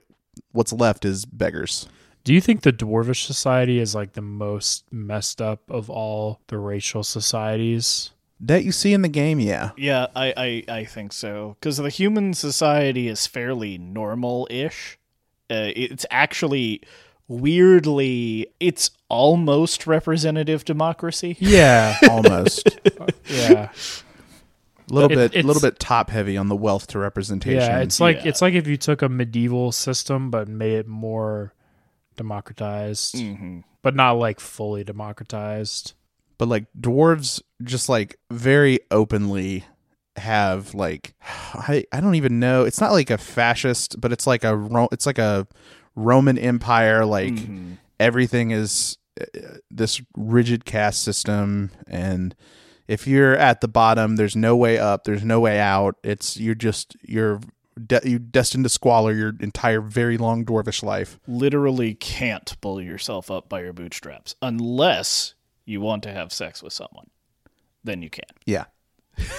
what's 0.52 0.74
left 0.74 1.06
is 1.06 1.26
beggars 1.26 1.88
Do 2.30 2.36
you 2.36 2.42
think 2.42 2.62
the 2.62 2.72
dwarvish 2.72 3.26
society 3.26 3.80
is 3.80 3.96
like 3.96 4.14
the 4.14 4.22
most 4.22 4.84
messed 4.94 5.42
up 5.42 5.62
of 5.68 5.90
all 5.90 6.42
the 6.46 6.60
racial 6.60 7.04
societies? 7.04 8.12
that 8.42 8.64
you 8.64 8.72
see 8.72 8.94
in 8.94 9.02
the 9.02 9.08
game 9.10 9.40
yeah 9.40 9.72
Yeah, 9.78 10.06
I, 10.16 10.64
I, 10.70 10.74
I 10.80 10.86
think 10.86 11.12
so. 11.12 11.58
Because 11.60 11.78
the 11.78 11.90
human 11.90 12.36
society 12.36 13.08
is 13.08 13.26
fairly 13.26 13.80
normal 13.80 14.48
ish. 14.52 15.00
Uh, 15.50 15.74
it's 15.76 16.06
actually 16.12 16.82
weirdly, 17.28 18.48
it's 18.60 18.92
almost 19.10 19.88
representative 19.88 20.64
democracy. 20.66 21.36
Yeah, 21.40 21.98
almost 22.10 22.80
yeah, 23.26 23.70
a 24.90 24.94
little 24.94 25.12
It- 25.18 25.32
bit 25.34 25.44
a 25.44 25.48
little 25.48 25.62
bit 25.64 25.80
top 25.80 26.12
heavy 26.12 26.38
on 26.38 26.48
the 26.48 26.56
wealth 26.56 26.86
to 26.88 27.00
representation 27.00 27.60
yeah. 27.60 27.80
It's 27.80 28.00
like 28.00 28.18
Yeah. 28.18 28.30
it's 28.30 28.42
like 28.44 28.54
if 28.54 28.68
you 28.68 28.78
took 28.78 29.02
a 29.02 29.10
medieval 29.10 29.72
system 29.72 30.30
but 30.30 30.48
made 30.48 30.74
it 30.74 30.88
more 30.88 31.54
democratized, 32.20 33.18
hmm 33.18 33.60
but 33.82 33.96
not 33.96 34.12
like 34.14 34.40
fully 34.42 34.84
democratized. 34.84 35.94
but 36.38 36.48
like 36.50 36.66
dwarves 36.80 37.42
just 37.64 37.88
like 37.90 38.18
very 38.30 38.80
openly 38.92 39.64
have 40.18 40.74
like 40.74 41.14
I, 41.54 41.86
I 41.94 42.02
don't 42.02 42.16
even 42.16 42.40
know 42.42 42.64
it's 42.66 42.82
not 42.82 42.92
like 42.92 43.10
a 43.10 43.18
fascist 43.18 44.00
but 44.02 44.12
it's 44.12 44.28
like 44.28 44.44
a 44.44 44.56
Ro- 44.56 44.90
it's 44.92 45.06
like 45.06 45.18
a 45.18 45.48
roman 45.96 46.38
empire 46.38 47.06
like 47.06 47.34
Mhm. 47.34 47.78
everything 48.02 48.52
is 48.52 48.98
uh, 49.22 49.26
this 49.72 50.02
rigid 50.18 50.66
caste 50.66 51.02
system 51.04 51.72
and 51.88 52.36
if 52.88 53.08
you're 53.08 53.36
at 53.38 53.62
the 53.62 53.68
bottom 53.70 54.18
there's 54.18 54.36
no 54.36 54.58
way 54.58 54.78
up 54.78 55.04
there's 55.06 55.24
no 55.24 55.40
way 55.40 55.58
out 55.60 55.96
it's 56.04 56.36
you're 56.38 56.56
just 56.56 56.98
you're 57.02 57.40
de- 57.88 58.02
you 58.10 58.20
destined 58.20 58.64
to 58.66 58.70
squalor 58.70 59.14
your 59.14 59.34
entire 59.40 59.82
very 59.82 60.18
long 60.18 60.46
dwarvish 60.46 60.84
life 60.84 61.20
Literally 61.28 61.94
can't 61.94 62.60
pull 62.62 62.82
yourself 62.82 63.30
up 63.32 63.50
by 63.50 63.62
your 63.62 63.74
bootstraps 63.74 64.36
unless 64.42 65.34
you 65.66 65.82
want 65.82 66.04
to 66.04 66.12
have 66.12 66.32
sex 66.34 66.62
with 66.64 66.74
someone. 66.74 67.10
Then 67.84 68.02
you 68.02 68.10
can. 68.10 68.24
yeah 68.46 68.66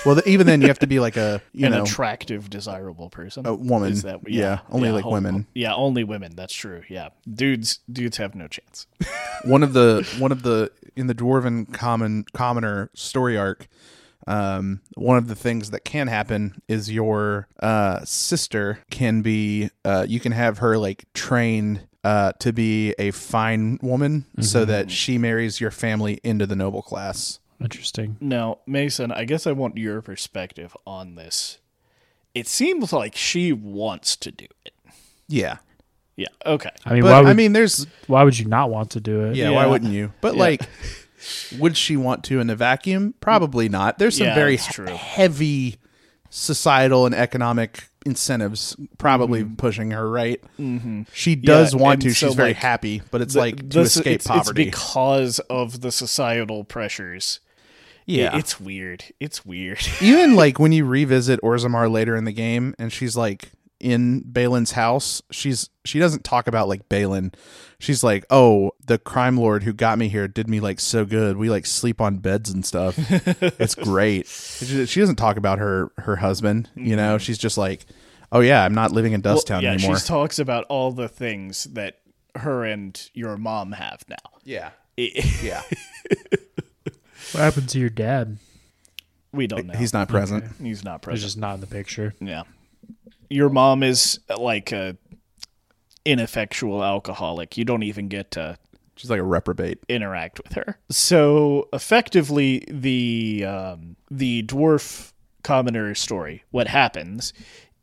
well 0.05 0.15
the, 0.15 0.29
even 0.29 0.47
then 0.47 0.61
you 0.61 0.67
have 0.69 0.79
to 0.79 0.87
be 0.87 1.01
like 1.01 1.17
a 1.17 1.41
you 1.53 1.65
An 1.67 1.73
know 1.73 1.83
attractive, 1.85 2.51
desirable 2.51 3.09
person. 3.09 3.47
a 3.47 3.55
woman 3.55 3.93
Is 3.93 4.03
that 4.03 4.21
yeah, 4.29 4.59
only 4.71 4.91
like 4.91 5.05
hom- 5.05 5.13
women 5.15 5.47
Yeah, 5.55 5.75
only 5.75 6.05
women. 6.05 6.33
That's 6.37 6.53
true. 6.53 6.83
Yeah, 6.89 7.09
dudes, 7.33 7.79
dudes 7.91 8.19
have 8.19 8.35
no 8.35 8.47
chance. 8.47 8.87
one 9.45 9.63
of 9.63 9.73
the 9.73 10.07
one 10.19 10.33
of 10.33 10.43
the 10.43 10.71
in 10.97 11.07
the 11.07 11.15
dwarven 11.15 11.73
common 11.73 12.25
commoner 12.35 12.91
story 12.95 13.39
arc 13.39 13.69
um 14.27 14.81
one 14.97 15.17
of 15.17 15.29
the 15.29 15.35
things 15.35 15.71
that 15.71 15.85
can 15.85 16.07
happen 16.09 16.61
is 16.69 16.91
your 16.91 17.49
uh 17.61 18.05
sister 18.05 18.81
can 18.91 19.23
be 19.23 19.71
uh 19.85 20.05
you 20.09 20.21
can 20.21 20.33
have 20.33 20.59
her 20.59 20.77
like 20.79 21.05
trained 21.15 21.81
uh 22.05 22.33
to 22.39 22.53
be 22.53 22.95
a 22.99 23.11
fine 23.11 23.79
woman 23.83 24.25
so 24.41 24.65
that 24.65 24.91
she 24.91 25.17
marries 25.19 25.61
your 25.61 25.71
family 25.71 26.21
into 26.23 26.47
the 26.47 26.57
noble 26.57 26.83
class 26.83 27.39
Interesting. 27.63 28.17
Now, 28.23 28.61
Mason, 28.67 29.13
I 29.13 29.25
guess 29.27 29.47
I 29.47 29.53
want 29.53 29.77
your 29.77 30.01
perspective 30.01 30.75
on 30.87 31.15
this. 31.17 31.59
It 32.35 32.49
seems 32.49 32.91
like 32.91 33.15
she 33.15 33.53
wants 33.53 34.17
to 34.17 34.31
do 34.33 34.47
it. 34.65 34.73
yeah 35.29 35.59
Yeah. 36.17 36.29
Okay. 36.47 36.71
I 36.87 36.95
mean, 36.95 37.03
but 37.03 37.11
why 37.13 37.21
would 37.21 37.29
i 37.29 37.35
mean 37.35 37.53
there's 37.53 37.87
why 38.07 38.23
would 38.25 38.39
you 38.39 38.47
not 38.47 38.71
want 38.71 38.93
to 38.93 39.01
do 39.01 39.27
it? 39.27 39.37
yeah, 39.37 39.51
why 39.51 39.67
wouldn't 39.67 39.93
you 39.93 40.11
but 40.23 40.35
Yeah. 40.37 40.41
like 40.41 40.63
would 41.59 41.77
she 41.77 41.97
want 41.97 42.25
to 42.25 42.41
in 42.41 42.49
a 42.51 42.57
vacuum 42.57 43.15
probably 43.21 43.69
not 43.69 43.99
there's 43.99 44.17
some 44.19 44.27
Yeah, 44.29 44.35
very 44.35 44.57
he- 44.57 44.91
heavy 44.97 45.77
societal 46.31 47.07
and 47.07 47.15
economic 47.15 47.89
incentives 48.07 48.77
probably 48.99 49.45
pushing 49.45 49.91
her 49.91 50.09
right 50.09 50.41
Mm-hmm. 50.59 51.03
she 51.13 51.35
does 51.37 51.75
Yeah, 51.75 51.81
want 51.81 52.03
to 52.03 52.11
so, 52.15 52.27
she's 52.29 52.35
very 52.35 52.55
happy 52.55 53.03
but 53.11 53.21
it's 53.21 53.35
The- 53.35 53.41
like 53.41 53.57
to 53.57 53.65
this- 53.81 53.97
escape 53.97 54.15
it's, 54.17 54.27
poverty 54.27 54.69
It's 54.69 54.71
because 54.79 55.39
of 55.51 55.81
the 55.83 55.93
societal 55.93 56.65
pressures. 56.65 57.41
yeah 58.07 58.37
it's 58.37 58.59
weird. 58.61 59.05
It's 59.21 59.45
weird. 59.45 59.81
even 60.01 60.35
like 60.43 60.59
when 60.59 60.73
you 60.73 60.85
revisit 60.87 61.41
Orzammar 61.43 61.91
later 61.91 62.17
in 62.17 62.25
the 62.25 62.33
game 62.33 62.75
and 62.79 62.91
she's 62.93 63.17
like 63.17 63.51
in 63.81 64.23
Bhelen's 64.23 64.73
house, 64.73 65.23
she's 65.31 65.71
she 65.85 65.99
doesn't 65.99 66.23
talk 66.25 66.47
about 66.47 66.69
like 66.69 66.89
Bhelen. 66.89 67.35
She's 67.79 68.05
like, 68.05 68.25
"Oh, 68.31 68.73
the 68.85 68.99
crime 68.99 69.37
lord 69.37 69.63
who 69.63 69.73
got 69.73 69.99
me 69.99 70.09
here 70.09 70.29
did 70.29 70.49
me 70.49 70.61
like 70.61 70.79
so 70.81 71.05
good. 71.05 71.37
We 71.37 71.49
like 71.51 71.67
sleep 71.67 72.01
on 72.01 72.19
beds 72.19 72.51
and 72.51 72.65
stuff. 72.65 72.95
it's 73.59 73.75
great." 73.75 74.27
She, 74.27 74.87
she 74.87 75.01
doesn't 75.01 75.17
talk 75.17 75.37
about 75.37 75.59
her 75.59 75.91
her 75.99 76.17
husband, 76.17 76.71
you 76.77 76.95
know. 76.97 77.17
Mm-hmm. 77.17 77.23
She's 77.23 77.39
just 77.39 77.57
like, 77.59 77.87
"Oh 78.31 78.41
yeah, 78.41 78.65
I'm 78.65 78.75
not 78.75 78.93
living 78.93 79.13
in 79.13 79.23
Dust 79.23 79.47
Town 79.47 79.63
yeah, 79.63 79.73
anymore." 79.73 79.99
she 79.99 80.07
talks 80.07 80.39
about 80.39 80.65
all 80.69 80.93
the 80.93 81.09
things 81.09 81.65
that 81.65 82.01
her 82.37 82.65
and 82.65 83.11
your 83.15 83.37
mom 83.37 83.73
have 83.73 84.05
now. 84.09 84.39
yeah. 84.45 84.71
It- 84.97 85.25
Yeah. 85.43 85.63
What 87.33 87.41
happened 87.43 87.69
to 87.71 87.79
your 87.79 87.91
dad? 87.91 88.39
we 89.33 89.47
don't 89.47 89.67
know. 89.67 89.75
He's 89.79 89.93
not 89.93 90.09
present. 90.09 90.45
He's 90.61 90.83
not 90.85 91.01
He's 91.01 91.05
present. 91.05 91.23
just 91.23 91.39
not 91.39 91.55
in 91.55 91.61
the 91.61 91.67
picture. 91.67 92.15
Yeah. 92.21 92.43
Your 93.31 93.49
mom 93.49 93.83
is 93.83 94.21
like 94.37 94.73
a 94.73 94.97
ineffectual 96.05 96.83
alcoholic. 96.83 97.57
You 97.57 97.65
don't 97.65 97.83
even 97.85 98.09
get 98.09 98.33
to 98.33 98.59
She's 98.97 99.09
like 99.09 99.21
a 99.21 99.25
reprobate. 99.25 99.79
interact 99.89 100.43
with 100.45 100.53
her. 100.53 100.79
So 100.91 101.69
effectively, 101.73 102.65
the 102.69 103.45
um, 103.47 103.97
the 104.11 104.43
dwarf 104.43 105.13
commoner 105.43 105.95
story. 105.95 106.45
What 106.51 106.69
happens 106.69 107.33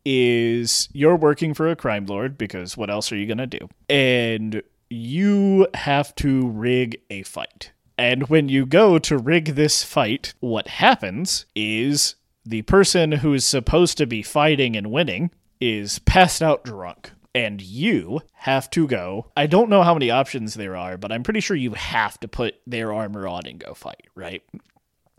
is 0.05 0.89
you're 0.93 1.15
working 1.15 1.53
for 1.55 1.67
a 1.69 1.75
crime 1.75 2.05
lord 2.05 2.37
because 2.37 2.77
what 2.77 2.89
else 2.91 3.11
are 3.11 3.17
you 3.17 3.25
gonna 3.25 3.47
do? 3.47 3.67
And 3.89 4.61
you 4.89 5.67
have 5.73 6.13
to 6.15 6.47
rig 6.49 7.01
a 7.09 7.23
fight. 7.23 7.71
And 7.97 8.29
when 8.29 8.47
you 8.47 8.65
go 8.67 8.99
to 8.99 9.17
rig 9.17 9.55
this 9.55 9.83
fight, 9.83 10.35
what 10.39 10.67
happens 10.67 11.47
is 11.55 12.13
the 12.47 12.61
person 12.63 13.11
who 13.11 13.33
is 13.33 13.45
supposed 13.45 13.97
to 13.97 14.07
be 14.07 14.21
fighting 14.21 14.77
and 14.77 14.91
winning 14.91 15.31
is 15.59 15.99
passed 15.99 16.41
out 16.41 16.63
drunk. 16.63 17.11
And 17.35 17.61
you 17.61 18.21
have 18.33 18.69
to 18.71 18.87
go. 18.87 19.27
I 19.37 19.45
don't 19.45 19.69
know 19.69 19.83
how 19.83 19.93
many 19.93 20.09
options 20.09 20.55
there 20.55 20.75
are, 20.75 20.97
but 20.97 21.11
I'm 21.11 21.21
pretty 21.21 21.39
sure 21.39 21.55
you 21.55 21.73
have 21.73 22.19
to 22.21 22.27
put 22.27 22.55
their 22.65 22.91
armor 22.93 23.27
on 23.27 23.45
and 23.45 23.59
go 23.59 23.75
fight, 23.75 24.07
right? 24.15 24.41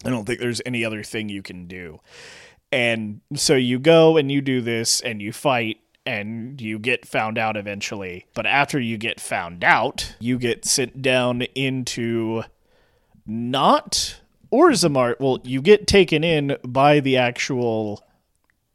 I 0.05 0.11
don't 0.11 0.25
think 0.25 0.41
there's 0.41 0.63
any 0.67 0.85
other 0.85 1.05
thing 1.05 1.29
you 1.29 1.43
can 1.43 1.69
do. 1.69 2.01
And 2.73 3.21
so 3.35 3.55
you 3.55 3.79
go 3.79 4.17
and 4.17 4.33
you 4.33 4.41
do 4.41 4.61
this 4.61 5.01
and 5.01 5.23
you 5.23 5.33
fight 5.33 5.79
and 6.05 6.61
you 6.61 6.79
get 6.79 7.07
found 7.07 7.39
out 7.39 7.57
eventually. 7.57 8.27
But 8.35 8.47
after 8.47 8.81
you 8.81 8.97
get 8.99 9.21
found 9.21 9.63
out, 9.63 10.17
you 10.19 10.39
get 10.39 10.65
sent 10.65 11.03
down 11.03 11.43
into 11.55 12.43
not 13.27 14.19
Orzammar. 14.53 15.19
Well, 15.21 15.41
you 15.45 15.63
get 15.63 15.87
taken 15.87 16.25
in 16.25 16.57
by 16.65 17.01
the 17.01 17.17
actual 17.17 18.05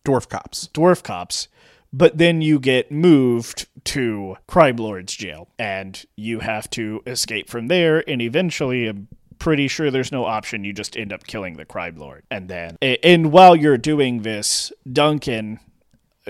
Dwarf 0.05 0.27
cops. 0.27 0.67
dwarf 0.73 1.01
cops, 1.01 1.47
but 1.93 2.17
then 2.17 2.41
you 2.41 2.59
get 2.59 2.91
moved 2.91 3.67
to 3.85 4.35
Crime 4.47 4.75
Lord's 4.75 5.15
jail 5.15 5.47
and 5.57 6.03
you 6.15 6.39
have 6.39 6.69
to 6.71 7.01
escape 7.07 7.49
from 7.49 7.67
there. 7.67 8.07
And 8.09 8.21
eventually, 8.21 8.87
I'm 8.87 9.07
pretty 9.39 9.67
sure 9.67 9.91
there's 9.91 10.11
no 10.11 10.25
option. 10.25 10.63
You 10.63 10.73
just 10.73 10.97
end 10.97 11.13
up 11.13 11.25
killing 11.25 11.55
the 11.55 11.65
Crime 11.65 11.95
Lord. 11.97 12.23
And 12.29 12.49
then, 12.49 12.77
and 12.81 13.31
while 13.31 13.55
you're 13.55 13.77
doing 13.77 14.23
this, 14.23 14.73
Duncan, 14.91 15.59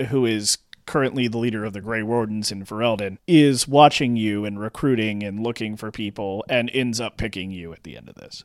who 0.08 0.24
is 0.24 0.58
currently 0.86 1.26
the 1.28 1.38
leader 1.38 1.64
of 1.64 1.72
the 1.72 1.80
Grey 1.80 2.02
Wardens 2.02 2.52
in 2.52 2.64
Ferelden, 2.64 3.18
is 3.26 3.66
watching 3.66 4.16
you 4.16 4.44
and 4.44 4.60
recruiting 4.60 5.22
and 5.24 5.42
looking 5.42 5.76
for 5.76 5.90
people 5.90 6.44
and 6.48 6.70
ends 6.72 7.00
up 7.00 7.16
picking 7.16 7.50
you 7.50 7.72
at 7.72 7.82
the 7.82 7.96
end 7.96 8.08
of 8.08 8.14
this. 8.16 8.44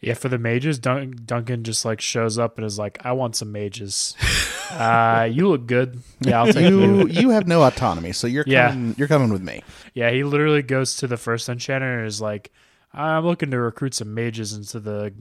Yeah, 0.00 0.14
for 0.14 0.30
the 0.30 0.38
mages, 0.38 0.78
Dun- 0.78 1.14
Duncan 1.26 1.62
just 1.62 1.84
like 1.84 2.00
shows 2.00 2.38
up 2.38 2.56
and 2.56 2.64
is 2.66 2.78
like, 2.78 3.04
"I 3.04 3.12
want 3.12 3.36
some 3.36 3.52
mages. 3.52 4.14
uh, 4.70 5.28
you 5.30 5.48
look 5.48 5.66
good. 5.66 6.00
Yeah, 6.20 6.40
I'll 6.40 6.52
take 6.52 6.70
You 6.70 6.80
you." 6.80 7.06
you 7.10 7.30
have 7.30 7.46
no 7.46 7.62
autonomy, 7.64 8.12
so 8.12 8.26
you're 8.26 8.44
Yeah. 8.46 8.70
coming, 8.70 8.94
you're 8.96 9.08
coming 9.08 9.30
with 9.30 9.42
me. 9.42 9.62
Yeah, 9.92 10.10
he 10.10 10.24
literally 10.24 10.62
goes 10.62 10.96
to 10.98 11.06
the 11.06 11.16
first 11.18 11.48
enchanter 11.50 11.98
and 11.98 12.06
is 12.06 12.20
like, 12.20 12.50
I'm 12.94 13.24
looking 13.26 13.50
to 13.50 13.58
recruit 13.58 13.92
some 13.94 14.14
mages 14.14 14.54
into 14.54 14.80
the 14.80 15.12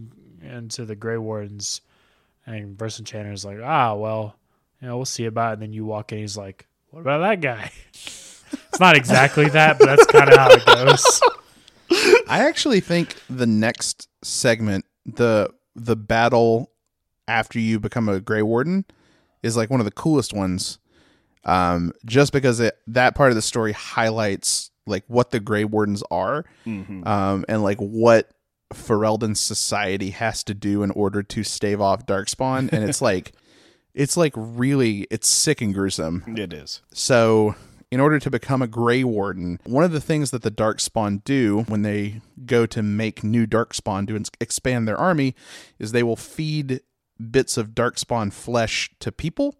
into 0.42 0.86
the 0.86 0.96
Grey 0.96 1.18
Wardens. 1.18 1.82
And 2.46 2.80
first 2.80 3.00
enchanter 3.00 3.32
is 3.34 3.44
like, 3.44 3.58
ah, 3.62 3.94
well, 3.96 4.36
you 4.82 4.88
know, 4.88 4.96
we'll 4.96 5.06
see 5.06 5.26
about 5.26 5.50
it. 5.50 5.54
And 5.54 5.62
then 5.64 5.74
you 5.74 5.86
walk 5.86 6.14
in, 6.14 6.20
he's 6.20 6.38
like, 6.38 6.66
what 6.92 7.02
about 7.02 7.20
that 7.20 7.42
guy? 7.42 7.70
it's 7.92 8.80
not 8.80 8.96
exactly 8.96 9.50
that, 9.50 9.78
but 9.78 9.86
that's 9.88 10.06
kind 10.06 10.30
of 10.32 10.38
how 10.38 10.50
it 10.52 10.66
goes. 10.66 11.22
I 12.30 12.48
actually 12.48 12.80
think 12.80 13.16
the 13.30 13.48
next 13.48 14.08
segment, 14.24 14.86
the 15.06 15.52
the 15.76 15.96
battle 15.96 16.72
after 17.28 17.60
you 17.60 17.80
become 17.80 18.10
a 18.10 18.20
Grey 18.20 18.42
Warden, 18.42 18.86
is 19.44 19.58
like 19.58 19.70
one 19.70 19.80
of 19.80 19.86
the 19.86 19.92
coolest 19.92 20.34
ones. 20.34 20.80
Um, 21.46 21.94
just 22.06 22.34
because 22.34 22.60
it 22.60 22.78
that 22.88 23.16
part 23.16 23.32
of 23.32 23.36
the 23.36 23.42
story 23.42 23.72
highlights 23.72 24.72
like 24.86 25.04
what 25.08 25.32
the 25.32 25.40
Grey 25.40 25.64
Wardens 25.64 26.04
are, 26.12 26.46
um, 26.66 27.46
and 27.48 27.64
like 27.64 27.78
what 27.80 28.30
Ferelden's 28.74 29.40
society 29.40 30.10
has 30.12 30.44
to 30.46 30.54
do 30.54 30.84
in 30.84 30.92
order 30.92 31.24
to 31.24 31.44
stave 31.44 31.80
off 31.82 32.06
Darkspawn, 32.06 32.72
and 32.72 32.90
it's 32.90 33.02
like, 33.10 33.32
it's 33.94 34.18
like 34.18 34.34
really, 34.36 35.08
it's 35.10 35.28
sick 35.30 35.62
and 35.62 35.74
gruesome. 35.74 36.24
It 36.38 36.54
is. 36.54 36.82
So, 36.94 37.56
in 37.91 38.00
order 38.00 38.19
to 38.19 38.29
become 38.29 38.62
a 38.62 38.67
Grey 38.67 39.03
Warden, 39.03 39.60
one 39.63 39.84
of 39.84 39.91
the 39.91 40.01
things 40.01 40.31
that 40.31 40.41
the 40.43 40.51
Darkspawn 40.51 41.24
do 41.24 41.62
when 41.67 41.81
they 41.81 42.22
go 42.46 42.65
to 42.67 42.84
make 42.84 43.24
new 43.24 43.48
Darkspawn 43.48 44.08
to 44.08 44.24
expand 44.39 44.88
their 44.88 44.98
army 44.98 45.36
is 45.79 45.91
they 45.91 46.03
will 46.03 46.15
feed 46.15 46.81
bits 47.31 47.58
of 47.58 47.69
Darkspawn 47.69 48.31
flesh 48.31 48.91
to 49.00 49.12
people, 49.12 49.55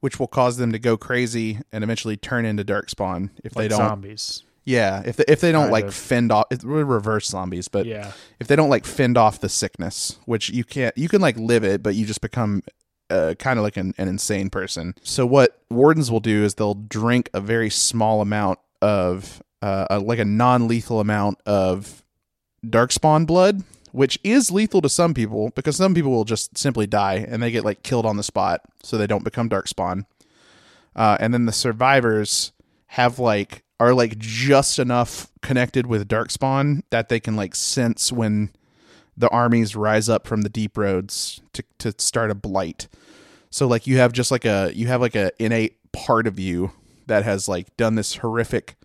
which 0.00 0.18
will 0.18 0.26
cause 0.26 0.56
them 0.56 0.72
to 0.72 0.78
go 0.78 0.96
crazy 0.96 1.60
and 1.72 1.84
eventually 1.84 2.16
turn 2.16 2.44
into 2.44 2.64
Darkspawn 2.64 3.30
if 3.44 3.54
they 3.54 3.68
don't. 3.68 3.78
zombies. 3.78 4.42
Yeah, 4.64 5.02
if 5.06 5.16
they, 5.16 5.24
if 5.28 5.40
they 5.40 5.50
don't 5.50 5.62
Kind 5.62 5.72
like 5.72 5.84
of. 5.86 5.94
fend 5.94 6.30
off, 6.30 6.44
it's 6.50 6.62
reverse 6.62 7.26
zombies, 7.28 7.68
but 7.68 7.86
Yeah. 7.86 8.12
if 8.38 8.48
they 8.48 8.56
don't 8.56 8.68
like 8.68 8.84
fend 8.84 9.16
off 9.16 9.40
the 9.40 9.48
sickness, 9.48 10.18
which 10.26 10.50
you 10.50 10.62
can't, 10.62 10.96
you 10.98 11.08
can 11.08 11.22
like 11.22 11.38
live 11.38 11.64
it, 11.64 11.82
but 11.82 11.94
you 11.94 12.04
just 12.04 12.20
become 12.20 12.62
uh, 13.10 13.34
kind 13.38 13.58
of 13.58 13.62
like 13.62 13.76
an, 13.76 13.94
an 13.98 14.08
insane 14.08 14.50
person. 14.50 14.94
So 15.02 15.26
what 15.26 15.60
wardens 15.70 16.10
will 16.10 16.20
do 16.20 16.44
is 16.44 16.54
they'll 16.54 16.74
drink 16.74 17.30
a 17.32 17.40
very 17.40 17.70
small 17.70 18.20
amount 18.20 18.58
of, 18.82 19.42
uh, 19.62 19.86
a, 19.90 19.98
like 19.98 20.18
a 20.18 20.24
non-lethal 20.24 21.00
amount 21.00 21.40
of 21.46 22.04
darkspawn 22.64 23.26
blood, 23.26 23.62
which 23.92 24.18
is 24.22 24.50
lethal 24.50 24.82
to 24.82 24.88
some 24.88 25.14
people 25.14 25.50
because 25.54 25.76
some 25.76 25.94
people 25.94 26.10
will 26.10 26.24
just 26.24 26.56
simply 26.56 26.86
die 26.86 27.26
and 27.28 27.42
they 27.42 27.50
get 27.50 27.64
like 27.64 27.82
killed 27.82 28.06
on 28.06 28.16
the 28.16 28.22
spot, 28.22 28.60
so 28.82 28.96
they 28.96 29.06
don't 29.06 29.24
become 29.24 29.48
darkspawn. 29.48 30.04
Uh, 30.94 31.16
and 31.20 31.32
then 31.32 31.46
the 31.46 31.52
survivors 31.52 32.52
have 32.88 33.18
like 33.18 33.62
are 33.80 33.94
like 33.94 34.18
just 34.18 34.78
enough 34.78 35.30
connected 35.40 35.86
with 35.86 36.08
darkspawn 36.08 36.82
that 36.90 37.08
they 37.08 37.20
can 37.20 37.36
like 37.36 37.54
sense 37.54 38.10
when 38.10 38.50
the 39.18 39.28
armies 39.30 39.74
rise 39.74 40.08
up 40.08 40.26
from 40.26 40.42
the 40.42 40.48
deep 40.48 40.78
roads 40.78 41.40
to 41.52 41.64
to 41.78 41.92
start 41.98 42.30
a 42.30 42.34
blight. 42.34 42.88
So 43.50 43.66
like 43.66 43.86
you 43.86 43.98
have 43.98 44.12
just 44.12 44.30
like 44.30 44.44
a 44.44 44.70
you 44.74 44.86
have 44.86 45.00
like 45.00 45.16
a 45.16 45.32
innate 45.42 45.76
part 45.92 46.26
of 46.26 46.38
you 46.38 46.72
that 47.06 47.24
has 47.24 47.48
like 47.48 47.76
done 47.76 47.96
this 47.96 48.16
horrific 48.16 48.76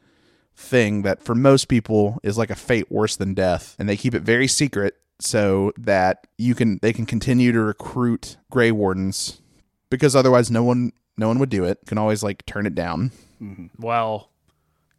thing 0.56 1.04
that 1.04 1.24
for 1.24 1.36
most 1.36 1.68
people 1.68 2.20
is 2.24 2.38
like 2.38 2.50
a 2.50 2.56
fate 2.56 2.92
worse 2.92 3.16
than 3.16 3.34
death. 3.34 3.76
And 3.78 3.88
they 3.88 3.98
keep 3.98 4.16
it 4.16 4.22
very 4.22 4.48
secret 4.48 4.96
so 5.20 5.72
that 5.78 6.26
you 6.38 6.56
can 6.56 6.80
they 6.82 6.94
can 6.94 7.06
continue 7.06 7.52
to 7.52 7.62
recruit 7.62 8.38
gray 8.50 8.72
wardens 8.72 9.42
because 9.90 10.16
otherwise 10.16 10.50
no 10.50 10.64
one 10.64 10.94
no 11.16 11.28
one 11.28 11.38
would 11.38 11.50
do 11.50 11.64
it. 11.64 11.80
Can 11.86 12.00
always 12.00 12.24
like 12.24 12.46
turn 12.48 12.66
it 12.66 12.74
down. 12.74 13.12
Mm-hmm. 13.40 13.68
Well, 13.78 14.30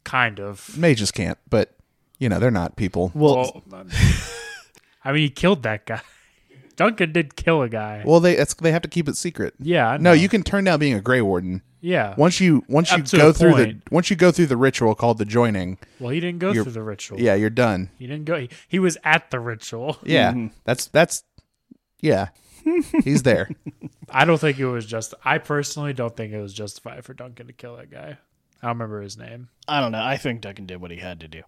kind 0.05 0.39
of. 0.39 0.77
mages 0.79 1.11
can't 1.11 1.39
but 1.51 1.75
you 2.19 2.29
know 2.29 2.39
they're 2.39 2.53
not 2.53 2.77
people. 2.77 3.11
Well, 3.15 3.63
Well, 3.69 3.87
I 5.05 5.13
mean, 5.13 5.23
he 5.23 5.31
killed 5.31 5.63
that 5.65 5.87
guy. 5.87 6.01
Duncan 6.77 7.13
did 7.13 7.37
kill 7.37 7.63
a 7.63 7.69
guy. 7.69 8.03
well 8.05 8.19
they 8.19 8.37
it's, 8.37 8.55
they 8.55 8.73
have 8.73 8.83
to 8.83 8.89
keep 8.89 9.09
it 9.09 9.17
secret 9.17 9.55
yeah, 9.61 9.97
no 10.01 10.13
you 10.13 10.29
can 10.29 10.43
turn 10.43 10.65
down 10.65 10.81
being 10.81 10.95
a 10.95 11.01
gray 11.01 11.21
warden 11.23 11.63
Yeah. 11.81 12.15
once 12.17 12.41
you 12.41 12.65
once 12.69 12.91
Up 12.91 12.99
you 12.99 13.05
go 13.19 13.33
through 13.33 13.53
point. 13.53 13.85
the 13.85 13.95
once 13.95 14.11
you 14.11 14.17
go 14.17 14.33
through 14.33 14.47
the 14.47 14.57
ritual 14.57 14.97
called 14.97 15.19
the 15.19 15.25
joining 15.25 15.79
Well, 16.01 16.11
he 16.11 16.19
didn't 16.19 16.41
go 16.41 16.53
through 16.53 16.73
the 16.73 16.83
ritual. 16.83 17.21
yeah 17.21 17.35
you're 17.37 17.49
done 17.49 17.91
He 17.97 18.09
didn't 18.09 18.25
go. 18.25 18.41
He, 18.41 18.49
he 18.67 18.81
was 18.81 18.99
at 19.05 19.31
the 19.31 19.39
ritual. 19.39 19.99
yeah 20.05 20.33
mm-hmm. 20.33 20.49
that's 20.65 20.89
that's 20.89 21.23
yeah 22.01 22.31
he's 23.05 23.23
there 23.23 23.51
I 24.11 24.25
don't 24.25 24.39
think 24.39 24.59
it 24.59 24.67
was 24.67 24.85
just. 24.85 25.15
I 25.25 25.39
personally 25.39 25.93
don't 25.93 26.17
think 26.17 26.33
it 26.33 26.41
was 26.41 26.53
justified 26.53 27.05
for 27.05 27.15
Duncan 27.15 27.47
to 27.47 27.53
kill 27.53 27.77
that 27.77 27.91
guy. 27.91 28.19
I 28.63 28.67
don't 28.67 28.77
remember 28.77 29.01
his 29.01 29.17
name. 29.17 29.49
I 29.67 29.81
don't 29.81 29.93
know. 29.93 30.03
I 30.03 30.17
think 30.19 30.41
Duncan 30.43 30.67
did 30.67 30.81
what 30.81 30.91
he 30.91 30.99
had 30.99 31.21
to 31.21 31.29
do. 31.29 31.43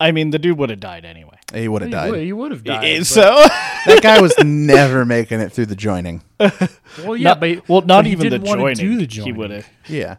I 0.00 0.12
mean, 0.12 0.30
the 0.30 0.38
dude 0.38 0.56
would 0.58 0.70
have 0.70 0.80
died 0.80 1.04
anyway. 1.04 1.36
he 1.52 1.68
would 1.68 1.82
have 1.82 1.90
died 1.90 2.14
he 2.22 2.32
would 2.32 2.50
have 2.52 2.64
died. 2.64 3.06
So, 3.06 3.20
that 3.86 4.00
guy 4.02 4.20
was 4.20 4.34
never 4.44 5.04
making 5.04 5.40
it 5.40 5.52
through 5.52 5.66
the 5.66 5.76
joining 5.76 6.22
well, 6.40 7.16
yeah, 7.16 7.30
not, 7.30 7.40
but 7.40 7.68
well, 7.68 7.80
not 7.82 7.88
but 7.98 8.06
he 8.06 8.12
even 8.12 8.24
the 8.30 8.38
didn't 8.38 8.48
wanna 8.48 8.74
joining. 8.74 8.98
Do 8.98 9.06
the 9.06 9.22
He 9.22 9.32
would 9.32 9.50
have. 9.50 9.66
yeah 9.88 10.16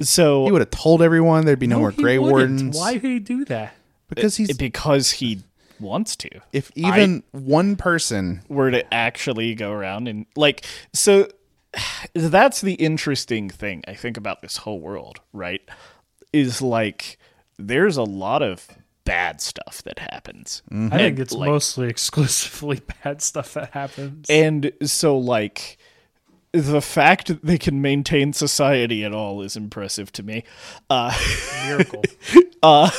So 0.00 0.44
he 0.46 0.52
would 0.52 0.60
have 0.60 0.70
told 0.70 1.02
everyone 1.02 1.44
there'd 1.46 1.58
be 1.58 1.66
no, 1.66 1.78
more 1.80 1.92
gray 1.92 2.18
wouldn't. 2.18 2.32
wardens 2.32 2.76
Why 2.78 2.92
would 2.94 3.02
he 3.02 3.18
do 3.18 3.44
that? 3.46 3.74
because 4.08 4.36
he's 4.36 4.56
because 4.56 5.10
he 5.12 5.40
wants 5.80 6.16
to. 6.16 6.30
if 6.52 6.70
even 6.74 7.22
one 7.32 7.76
person 7.76 8.42
were 8.48 8.70
to 8.70 8.94
actually 8.94 9.54
go 9.54 9.72
around 9.72 10.06
and 10.08 10.26
like 10.36 10.64
so 10.92 11.28
that's 12.14 12.60
the 12.60 12.74
interesting 12.74 13.50
thing 13.50 13.82
I 13.88 13.94
think 13.94 14.16
about 14.16 14.42
this 14.42 14.58
whole 14.58 14.80
world, 14.80 15.20
right? 15.32 15.60
Is 16.32 16.62
like 16.62 17.18
there's 17.58 17.96
a 17.96 18.02
lot 18.02 18.42
of 18.42 18.66
bad 19.04 19.40
stuff 19.40 19.82
that 19.84 19.98
happens. 19.98 20.62
I 20.70 20.88
think 20.90 21.18
it's 21.18 21.32
like- 21.32 21.48
mostly 21.50 21.88
exclusively 21.90 22.80
bad 23.02 23.22
stuff 23.22 23.54
that 23.54 23.70
happens. 23.72 24.28
And 24.28 24.72
so 24.82 25.16
like 25.16 25.78
the 26.52 26.80
fact 26.80 27.28
that 27.28 27.44
they 27.44 27.58
can 27.58 27.82
maintain 27.82 28.32
society 28.32 29.04
at 29.04 29.12
all 29.12 29.42
is 29.42 29.56
impressive 29.56 30.10
to 30.12 30.22
me. 30.22 30.42
Uh 30.90 31.16
Miracle. 31.66 32.02
uh, 32.62 32.90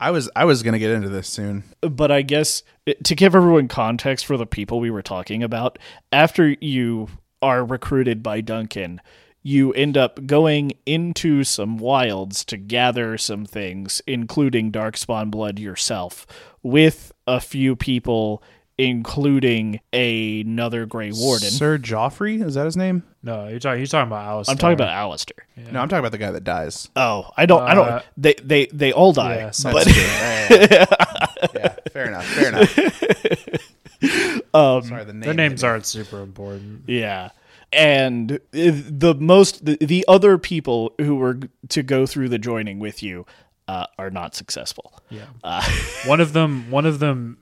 i 0.00 0.10
was 0.10 0.28
i 0.34 0.44
was 0.44 0.62
gonna 0.62 0.78
get 0.78 0.90
into 0.90 1.08
this 1.08 1.28
soon 1.28 1.62
but 1.80 2.10
I 2.10 2.22
guess 2.22 2.62
eh, 2.86 2.94
to 3.04 3.14
give 3.14 3.34
everyone 3.34 3.68
context 3.68 4.26
for 4.26 4.36
the 4.36 4.46
people 4.46 4.80
we 4.80 4.90
were 4.90 5.02
talking 5.02 5.42
about, 5.42 5.78
after 6.12 6.56
you 6.60 7.08
are 7.42 7.64
recruited 7.64 8.22
by 8.22 8.40
Duncan, 8.40 9.00
you 9.46 9.72
end 9.74 9.96
up 9.96 10.26
going 10.26 10.72
into 10.86 11.44
some 11.44 11.76
wilds 11.76 12.44
to 12.46 12.56
gather 12.56 13.16
some 13.18 13.44
things, 13.44 14.00
including 14.06 14.72
Darkspawn 14.72 15.30
blood 15.30 15.58
yourself, 15.58 16.26
with 16.62 17.12
a 17.26 17.38
few 17.40 17.76
people, 17.76 18.42
including 18.78 19.78
another 19.92 20.86
Grey 20.86 21.12
Warden. 21.12 21.50
sir 21.50 21.78
joffrey 21.78 22.42
is 22.44 22.54
that 22.54 22.64
his 22.64 22.76
name 22.76 23.02
no, 23.22 23.46
you're 23.48 23.58
talking. 23.60 23.78
You're 23.78 23.86
talking 23.86 24.08
about 24.08 24.24
Alistair. 24.26 24.52
I'm 24.52 24.58
talking 24.58 24.74
about 24.74 24.88
Alistair. 24.88 25.46
no 25.56 25.80
i'm 25.80 25.88
talking 25.88 26.00
about 26.00 26.12
the 26.12 26.18
guy 26.18 26.30
that 26.32 26.42
dies 26.44 26.88
Oh, 26.96 27.30
I 27.36 27.46
don't. 27.46 27.62
I 27.62 27.72
Uh, 27.72 27.74
don't. 27.74 28.04
They 28.16 28.34
they 28.42 28.66
they 28.72 28.92
all 28.92 29.12
die. 29.12 29.36
yeah, 29.36 29.50
some- 29.52 29.72
but 29.72 29.86
Yeah, 29.96 30.48
yeah. 30.70 30.84
Yeah, 31.54 31.74
fair 31.92 32.06
enough 32.08 32.24
fair 32.26 32.48
enough 32.48 32.78
um, 34.54 34.82
sorry 34.82 35.04
the 35.04 35.12
name 35.12 35.20
Their 35.22 35.34
names 35.34 35.60
hit 35.62 35.68
aren't 35.68 35.86
super 35.86 36.20
important. 36.20 36.82
Yeah. 36.88 37.30
And 37.74 38.40
the 38.52 39.16
most, 39.18 39.64
the, 39.64 39.76
the 39.80 40.04
other 40.08 40.38
people 40.38 40.94
who 41.00 41.16
were 41.16 41.40
to 41.68 41.82
go 41.82 42.06
through 42.06 42.28
the 42.28 42.38
joining 42.38 42.78
with 42.78 43.02
you 43.02 43.26
uh, 43.68 43.86
are 43.98 44.10
not 44.10 44.34
successful. 44.34 44.92
Yeah. 45.10 45.26
Uh, 45.42 45.62
one 46.06 46.20
of 46.20 46.32
them. 46.32 46.70
One 46.70 46.86
of 46.86 46.98
them 46.98 47.38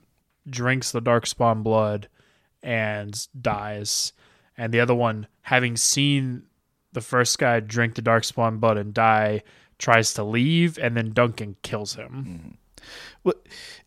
drinks 0.49 0.91
the 0.91 1.01
darkspawn 1.01 1.63
blood 1.63 2.09
and 2.61 3.27
dies, 3.39 4.13
and 4.57 4.73
the 4.73 4.79
other 4.79 4.95
one, 4.95 5.27
having 5.41 5.77
seen 5.77 6.43
the 6.93 7.01
first 7.01 7.37
guy 7.39 7.59
drink 7.59 7.95
the 7.95 8.01
darkspawn 8.01 8.59
blood 8.59 8.77
and 8.77 8.93
die, 8.93 9.43
tries 9.77 10.13
to 10.13 10.23
leave, 10.23 10.77
and 10.77 10.95
then 10.95 11.11
Duncan 11.11 11.57
kills 11.61 11.95
him. 11.95 12.57
Well, 13.23 13.35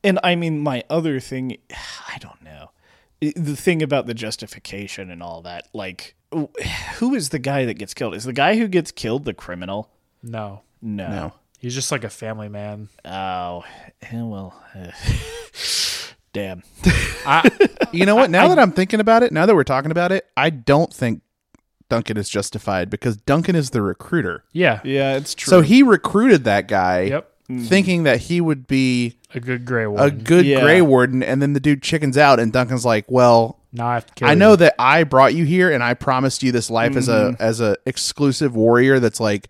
and 0.03 0.19
I 0.23 0.37
mean, 0.37 0.61
my 0.61 0.85
other 0.91 1.21
thing, 1.21 1.59
I 2.09 2.19
don't 2.19 2.43
know. 2.43 2.71
I- 3.23 3.33
The 3.37 3.57
thing 3.57 3.83
about 3.83 4.07
the 4.07 4.15
justification 4.15 5.11
and 5.11 5.23
all 5.23 5.43
that, 5.43 5.69
like, 5.73 6.15
who 6.99 7.15
is 7.15 7.31
the 7.31 7.39
guy 7.39 7.65
that 7.65 7.75
gets 7.75 7.95
killed? 7.95 8.15
Is 8.15 8.25
the 8.25 8.33
guy 8.33 8.57
who 8.57 8.69
gets 8.69 8.91
killed 8.93 9.25
the 9.25 9.35
criminal? 9.35 9.91
No, 10.23 10.63
No. 10.83 11.09
No. 11.09 11.33
he's 11.59 11.75
just 11.75 11.91
like 11.93 12.05
a 12.05 12.11
family 12.11 12.49
man. 12.49 12.89
Oh, 13.05 13.65
eh, 14.03 14.23
well, 14.23 14.63
uh, 14.75 14.91
damn. 16.33 16.63
I, 17.27 17.49
You 17.93 18.07
know 18.07 18.15
what? 18.17 18.31
Now 18.37 18.49
that 18.49 18.59
I'm 18.59 18.73
thinking 18.73 19.01
about 19.01 19.23
it, 19.23 19.33
now 19.33 19.47
that 19.47 19.55
we're 19.55 19.65
talking 19.65 19.91
about 19.91 20.13
it, 20.13 20.27
I 20.37 20.51
don't 20.51 20.93
think 20.93 21.23
Duncan 21.89 22.17
is 22.17 22.29
justified 22.29 22.91
because 22.91 23.17
Duncan 23.17 23.55
is 23.57 23.71
the 23.71 23.81
recruiter. 23.83 24.45
yeah. 24.53 24.81
Yeah, 24.85 25.17
it's 25.17 25.35
true. 25.35 25.51
So 25.51 25.61
he 25.63 25.83
recruited 25.83 26.45
that 26.45 26.67
guy 26.69 27.03
Yep. 27.03 27.31
Thinking 27.49 28.03
that 28.05 28.21
he 28.21 28.41
would 28.41 28.67
be 28.67 29.17
A 29.35 29.41
good 29.41 29.65
gray 29.65 29.85
a 29.85 30.11
good 30.11 30.45
Yeah. 30.47 30.61
gray 30.61 30.81
warden 30.83 31.23
and 31.23 31.41
then 31.41 31.53
the 31.53 31.61
dude 31.61 31.83
chickens 31.83 32.17
out 32.19 32.41
and 32.41 32.53
Duncan's 32.53 32.85
like, 32.85 33.05
"Well, 33.11 33.59
now 33.73 33.87
I 33.89 33.95
have 33.95 34.07
to 34.07 34.15
kill 34.15 34.29
I 34.29 34.33
you. 34.33 34.39
know 34.39 34.57
that 34.57 34.75
I 34.79 35.05
brought 35.05 35.35
you 35.35 35.45
here 35.45 35.71
and 35.73 35.83
I 35.83 35.95
promised 35.95 36.43
you 36.43 36.51
this 36.53 36.71
life 36.71 36.97
as 36.97 37.09
a 37.09 37.13
Mm-hmm. 37.33 37.43
as 37.43 37.61
a 37.61 37.77
exclusive 37.87 38.57
warrior 38.57 38.99
that's 39.01 39.21
like 39.21 39.49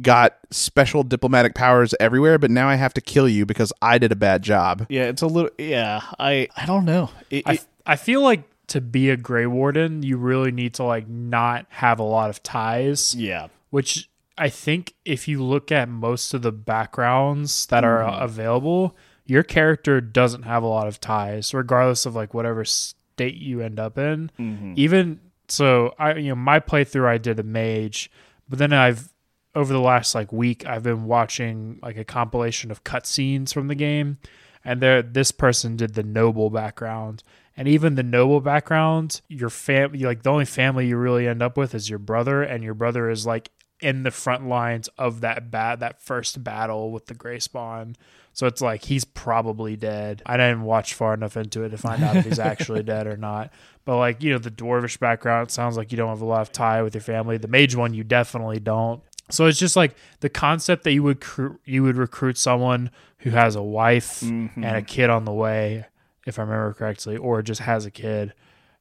got 0.00 0.36
special 0.50 1.02
diplomatic 1.02 1.54
powers 1.54 1.92
everywhere, 1.98 2.38
but 2.38 2.50
now 2.50 2.68
I 2.68 2.76
have 2.76 2.94
to 2.94 3.00
kill 3.00 3.28
you 3.28 3.44
because 3.46 3.72
I 3.82 3.98
did 3.98 4.12
a 4.12 4.16
bad 4.16 4.42
job. 4.42 4.86
Yeah, 4.88 5.04
it's 5.04 5.22
a 5.22 5.26
little. 5.26 5.50
Yeah, 5.58 6.02
I 6.18 6.48
I 6.56 6.66
don't 6.66 6.84
know. 6.84 7.10
It, 7.30 7.42
I, 7.46 7.52
it- 7.54 7.66
I 7.86 7.96
feel 7.96 8.22
like 8.22 8.42
to 8.68 8.80
be 8.82 9.08
a 9.10 9.16
Grey 9.16 9.46
Warden, 9.46 10.02
you 10.02 10.18
really 10.18 10.52
need 10.52 10.74
to 10.74 10.84
like 10.84 11.08
not 11.08 11.64
have 11.70 11.98
a 11.98 12.02
lot 12.04 12.28
of 12.30 12.42
ties. 12.42 13.14
yeah, 13.14 13.46
which 13.70 14.08
I 14.38 14.48
think 14.48 14.94
if 15.04 15.28
you 15.28 15.42
look 15.42 15.72
at 15.72 15.88
most 15.88 16.32
of 16.34 16.42
the 16.42 16.52
backgrounds 16.52 17.66
that 17.66 17.84
are 17.84 18.02
Mm-hmm. 18.02 18.22
available, 18.22 18.96
your 19.26 19.42
character 19.42 20.00
doesn't 20.00 20.44
have 20.44 20.62
a 20.62 20.66
lot 20.66 20.86
of 20.86 21.00
ties, 21.00 21.52
regardless 21.52 22.06
of 22.06 22.14
like 22.14 22.32
whatever 22.32 22.64
state 22.64 23.34
you 23.34 23.60
end 23.60 23.78
up 23.78 23.98
in. 23.98 24.30
Mm-hmm. 24.38 24.74
Even 24.76 25.20
so, 25.48 25.94
I 25.98 26.14
you 26.14 26.28
know 26.30 26.36
my 26.36 26.60
playthrough 26.60 27.06
I 27.06 27.18
did 27.18 27.38
a 27.38 27.42
mage, 27.42 28.10
but 28.48 28.58
then 28.58 28.72
I've 28.72 29.12
over 29.54 29.72
the 29.72 29.80
last 29.80 30.14
like 30.14 30.32
week 30.32 30.66
I've 30.66 30.82
been 30.84 31.04
watching 31.06 31.78
like 31.82 31.96
a 31.96 32.04
compilation 32.04 32.70
of 32.70 32.84
cutscenes 32.84 33.52
from 33.52 33.68
the 33.68 33.74
game, 33.74 34.18
and 34.64 34.80
there 34.80 35.02
this 35.02 35.32
person 35.32 35.76
did 35.76 35.94
the 35.94 36.02
noble 36.02 36.48
background. 36.50 37.22
And 37.56 37.66
even 37.66 37.96
the 37.96 38.04
noble 38.04 38.40
background, 38.40 39.20
your 39.28 39.50
family, 39.50 39.98
like 40.00 40.22
the 40.22 40.30
only 40.30 40.44
family 40.44 40.86
you 40.86 40.96
really 40.96 41.26
end 41.26 41.42
up 41.42 41.56
with 41.56 41.74
is 41.74 41.90
your 41.90 41.98
brother, 41.98 42.40
and 42.42 42.62
your 42.62 42.74
brother 42.74 43.10
is 43.10 43.26
like 43.26 43.50
in 43.80 44.02
the 44.02 44.10
front 44.10 44.48
lines 44.48 44.88
of 44.98 45.20
that 45.20 45.50
bat 45.50 45.80
that 45.80 46.00
first 46.00 46.42
battle 46.42 46.90
with 46.90 47.06
the 47.06 47.14
gray 47.14 47.38
spawn. 47.38 47.96
So 48.32 48.46
it's 48.46 48.60
like 48.60 48.84
he's 48.84 49.04
probably 49.04 49.76
dead. 49.76 50.22
I 50.26 50.36
didn't 50.36 50.62
watch 50.62 50.94
far 50.94 51.14
enough 51.14 51.36
into 51.36 51.64
it 51.64 51.70
to 51.70 51.78
find 51.78 52.02
out 52.02 52.16
if 52.16 52.24
he's 52.24 52.38
actually 52.38 52.82
dead 52.84 53.06
or 53.06 53.16
not. 53.16 53.52
But 53.84 53.98
like, 53.98 54.22
you 54.22 54.30
know, 54.32 54.38
the 54.38 54.50
dwarvish 54.50 54.98
background 54.98 55.48
it 55.48 55.52
sounds 55.52 55.76
like 55.76 55.92
you 55.92 55.96
don't 55.96 56.10
have 56.10 56.20
a 56.20 56.26
lot 56.26 56.42
of 56.42 56.52
tie 56.52 56.82
with 56.82 56.94
your 56.94 57.02
family. 57.02 57.38
The 57.38 57.48
mage 57.48 57.74
one 57.74 57.94
you 57.94 58.04
definitely 58.04 58.60
don't. 58.60 59.02
So 59.30 59.46
it's 59.46 59.58
just 59.58 59.76
like 59.76 59.94
the 60.20 60.28
concept 60.28 60.84
that 60.84 60.92
you 60.92 61.02
would 61.02 61.20
cr- 61.20 61.56
you 61.64 61.82
would 61.82 61.96
recruit 61.96 62.38
someone 62.38 62.90
who 63.18 63.30
has 63.30 63.56
a 63.56 63.62
wife 63.62 64.20
mm-hmm. 64.20 64.64
and 64.64 64.76
a 64.76 64.82
kid 64.82 65.10
on 65.10 65.24
the 65.24 65.32
way, 65.32 65.86
if 66.26 66.38
I 66.38 66.42
remember 66.42 66.72
correctly, 66.74 67.16
or 67.16 67.42
just 67.42 67.60
has 67.62 67.84
a 67.84 67.90
kid, 67.90 68.32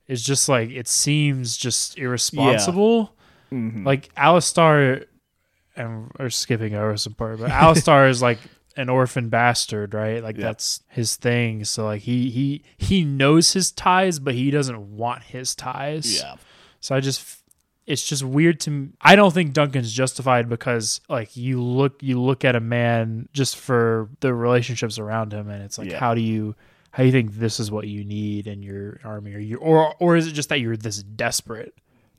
is 0.07 0.23
just 0.23 0.47
like 0.47 0.69
it 0.69 0.88
seems 0.88 1.57
just 1.57 1.97
irresponsible. 1.97 3.16
Mm-hmm. 3.51 3.86
Like 3.86 4.10
Alistair, 4.17 5.05
and 5.75 6.12
we're 6.19 6.29
skipping 6.29 6.75
over 6.75 6.97
some 6.97 7.13
part, 7.13 7.39
but 7.39 7.49
Alistair 7.51 8.07
is 8.07 8.21
like 8.21 8.39
an 8.75 8.89
orphan 8.89 9.29
bastard, 9.29 9.93
right? 9.93 10.21
Like 10.23 10.38
that's 10.38 10.81
his 10.89 11.15
thing. 11.15 11.63
So 11.65 11.86
like 11.86 12.01
he 12.01 12.29
he 12.29 12.63
he 12.77 13.03
knows 13.03 13.53
his 13.53 13.71
ties, 13.71 14.19
but 14.19 14.33
he 14.36 14.51
doesn't 14.51 14.95
want 14.97 15.23
his 15.23 15.55
ties. 15.55 16.19
yeah. 16.21 16.36
So 16.79 16.95
I 16.95 16.99
just 16.99 17.39
it's 17.86 18.05
just 18.05 18.21
weird 18.23 18.60
to 18.62 18.69
me. 18.71 18.89
I 19.01 19.15
don't 19.15 19.33
think 19.33 19.53
Duncan's 19.53 19.91
justified 19.93 20.49
because 20.49 20.99
like 21.10 21.36
you 21.38 21.62
look 21.63 22.03
you 22.03 22.21
look 22.21 22.43
at 22.45 22.55
a 22.55 22.60
man 22.60 23.29
just 23.33 23.55
for 23.57 24.10
the 24.19 24.33
relationships 24.33 24.99
around 24.99 25.31
him 25.33 25.49
and 25.49 25.63
it's 25.63 25.77
like 25.77 25.89
Yeah. 25.91 25.99
how 25.99 26.13
do 26.13 26.21
you 26.21 26.53
how 26.91 27.03
do 27.03 27.07
you 27.07 27.12
think 27.13 27.33
this 27.36 27.60
is 27.60 27.71
what 27.71 27.88
you 27.88 28.03
need 28.03 28.45
in 28.47 28.62
your 28.62 28.99
army 29.03 29.33
or 29.33 29.39
you 29.39 29.57
or 29.57 29.95
or 29.99 30.15
is 30.17 30.27
it 30.27 30.33
just 30.33 30.49
that 30.49 30.60
you're 30.60 30.75
this 30.77 31.01
desperate 31.01 31.73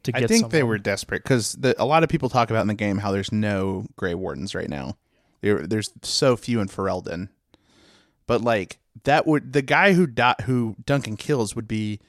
to 0.04 0.12
get 0.12 0.24
I 0.24 0.26
think 0.26 0.50
they 0.50 0.62
were 0.62 0.78
desperate 0.78 1.22
because 1.22 1.56
a 1.78 1.84
lot 1.84 2.02
of 2.02 2.08
people 2.08 2.28
talk 2.28 2.50
about 2.50 2.62
in 2.62 2.68
the 2.68 2.74
game 2.74 2.98
how 2.98 3.11
there's 3.12 3.32
no 3.32 3.87
Grey 3.96 4.14
Wardens 4.14 4.54
right 4.54 4.68
now. 4.68 4.96
There, 5.40 5.66
there's 5.66 5.92
so 6.02 6.37
few 6.37 6.61
in 6.61 6.68
Ferelden, 6.68 7.28
but 8.26 8.42
like 8.42 8.78
that 9.04 9.26
would 9.26 9.52
the 9.52 9.62
guy 9.62 9.92
who 9.92 10.06
di- 10.06 10.34
who 10.44 10.76
Duncan 10.84 11.16
kills 11.16 11.54
would 11.54 11.68
be 11.68 12.00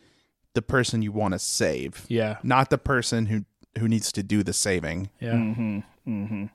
the 0.54 0.62
person 0.62 1.02
you 1.02 1.12
want 1.12 1.34
to 1.34 1.39
save, 1.39 2.06
yeah 2.10 2.38
not 2.43 2.69
the 2.69 2.78
person 2.78 3.28
who 3.28 3.45
who 3.78 3.88
needs 3.88 4.12
to 4.13 4.23
do 4.23 4.41
the 4.43 4.54
saving. 4.54 5.10
yeah 5.19 5.34
Mm-hmm. 5.34 5.80
Mm-hmm. 6.08 6.45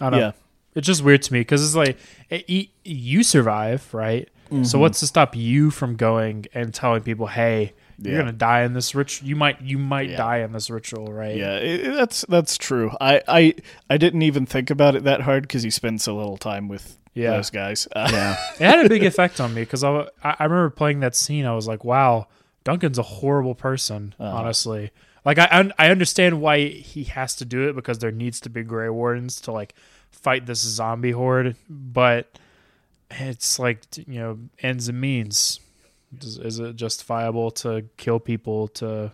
I 0.00 0.10
don't 0.10 0.12
know. 0.12 0.18
Yeah. 0.26 0.32
It's 0.74 0.86
just 0.86 1.02
weird 1.02 1.22
to 1.22 1.32
me 1.32 1.40
because 1.40 1.64
it's 1.64 1.74
like 1.76 1.96
it, 2.28 2.44
y- 2.48 2.68
you 2.84 3.22
survive, 3.22 3.92
right? 3.94 4.28
Mm-hmm. 4.46 4.64
So 4.64 4.78
what's 4.78 5.00
to 5.00 5.06
stop 5.06 5.34
you 5.36 5.70
from 5.70 5.96
going 5.96 6.46
and 6.52 6.74
telling 6.74 7.02
people, 7.02 7.28
"Hey, 7.28 7.72
you're 8.02 8.18
gonna 8.18 8.32
die 8.32 8.62
in 8.62 8.72
this 8.74 8.94
ritual. 8.94 9.28
You 9.28 9.36
might, 9.36 9.60
you 9.62 9.78
might 9.78 10.10
Yeah. 10.10 10.16
die 10.16 10.38
in 10.38 10.52
this 10.52 10.68
ritual, 10.70 11.12
right?" 11.12 11.36
Yeah, 11.36 11.56
it, 11.56 11.80
it- 11.86 11.94
that's 11.94 12.24
that's 12.28 12.56
true. 12.58 12.92
I, 13.00 13.22
I 13.26 13.54
I 13.88 13.96
didn't 13.96 14.22
even 14.22 14.46
think 14.46 14.70
about 14.70 14.94
it 14.96 15.04
that 15.04 15.22
hard 15.22 15.42
because 15.44 15.62
he 15.62 15.70
spend 15.70 16.00
so 16.00 16.16
little 16.16 16.36
time 16.36 16.68
with 16.68 16.96
Yeah. 17.14 17.30
those 17.32 17.50
guys. 17.50 17.88
Uh, 17.94 18.08
Yeah, 18.12 18.36
it 18.60 18.76
had 18.76 18.86
a 18.86 18.88
big 18.88 19.04
effect 19.04 19.40
on 19.40 19.54
me 19.54 19.62
because 19.62 19.82
I, 19.84 19.90
I 20.22 20.36
I 20.40 20.44
remember 20.44 20.70
playing 20.70 21.00
that 21.00 21.14
scene. 21.16 21.46
I 21.46 21.54
was 21.54 21.66
like, 21.66 21.84
"Wow, 21.84 22.26
Duncan's 22.64 22.98
a 22.98 23.02
horrible 23.02 23.54
person." 23.54 24.14
Uh-huh. 24.20 24.36
Honestly, 24.36 24.90
like 25.24 25.38
I 25.38 25.70
I 25.78 25.90
understand 25.90 26.40
why 26.40 26.66
he 26.68 27.04
has 27.04 27.34
to 27.36 27.44
do 27.44 27.68
it 27.68 27.74
because 27.74 27.98
there 28.00 28.12
needs 28.12 28.40
to 28.40 28.50
be 28.50 28.62
Grey 28.62 28.90
Wardens 28.90 29.40
to 29.42 29.52
like 29.52 29.74
fight 30.10 30.46
this 30.46 30.58
zombie 30.60 31.12
horde, 31.12 31.56
but 31.70 32.38
it's 33.10 33.58
like 33.58 33.80
you 33.96 34.18
know 34.20 34.38
ends 34.62 34.88
and 34.88 35.00
means. 35.00 35.60
Is, 36.20 36.38
is 36.38 36.60
it 36.60 36.76
justifiable 36.76 37.50
to 37.52 37.84
kill 37.96 38.20
people 38.20 38.68
to 38.68 39.12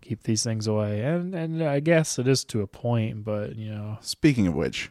keep 0.00 0.22
these 0.22 0.42
things 0.44 0.66
away? 0.66 1.00
And 1.02 1.34
and 1.34 1.62
I 1.62 1.80
guess 1.80 2.18
it 2.18 2.26
is 2.28 2.44
to 2.46 2.60
a 2.62 2.66
point, 2.66 3.24
but 3.24 3.56
you 3.56 3.70
know, 3.70 3.98
Speaking 4.00 4.46
of 4.46 4.54
which, 4.54 4.90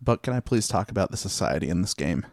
but 0.00 0.22
can 0.22 0.32
I 0.32 0.40
please 0.40 0.68
talk 0.68 0.90
about 0.90 1.10
the 1.10 1.16
society 1.16 1.68
in 1.68 1.82
this 1.82 1.94
game? 1.94 2.26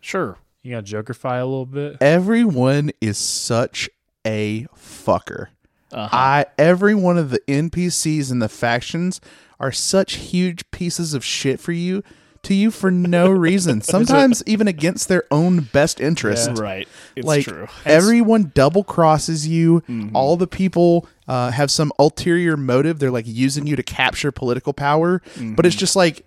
Sure. 0.00 0.38
you 0.62 0.72
got 0.72 0.86
to 0.86 1.02
Jokerfy 1.02 1.40
a 1.40 1.44
little 1.44 1.66
bit. 1.66 1.96
Everyone 2.00 2.90
is 3.00 3.18
such 3.18 3.90
a 4.26 4.66
fucker. 4.76 5.48
Uh-huh. 5.90 6.08
I 6.12 6.46
every 6.58 6.94
one 6.94 7.16
of 7.16 7.30
the 7.30 7.40
NPCs 7.48 8.30
and 8.30 8.42
the 8.42 8.48
factions 8.48 9.20
are 9.58 9.72
such 9.72 10.14
huge 10.14 10.70
pieces 10.70 11.14
of 11.14 11.24
shit 11.24 11.58
for 11.58 11.72
you 11.72 12.02
to 12.44 12.54
you 12.54 12.70
for 12.70 12.90
no 12.90 13.30
reason. 13.48 13.80
Sometimes 13.80 14.42
even 14.46 14.68
against 14.68 15.08
their 15.08 15.24
own 15.30 15.60
best 15.60 16.00
interest. 16.00 16.50
Right. 16.54 16.88
It's 17.16 17.26
like 17.26 17.44
true. 17.44 17.68
everyone 17.84 18.52
double 18.54 18.84
crosses 18.84 19.46
you. 19.46 19.82
All 20.14 20.36
the 20.36 20.46
people 20.46 21.06
uh, 21.26 21.50
have 21.50 21.70
some 21.70 21.92
ulterior 21.98 22.56
motive. 22.56 22.98
They're 22.98 23.10
like 23.10 23.26
using 23.26 23.66
you 23.66 23.76
to 23.76 23.82
capture 23.82 24.32
political 24.32 24.72
power. 24.72 25.22
But 25.40 25.66
it's 25.66 25.76
just 25.76 25.96
like 25.96 26.26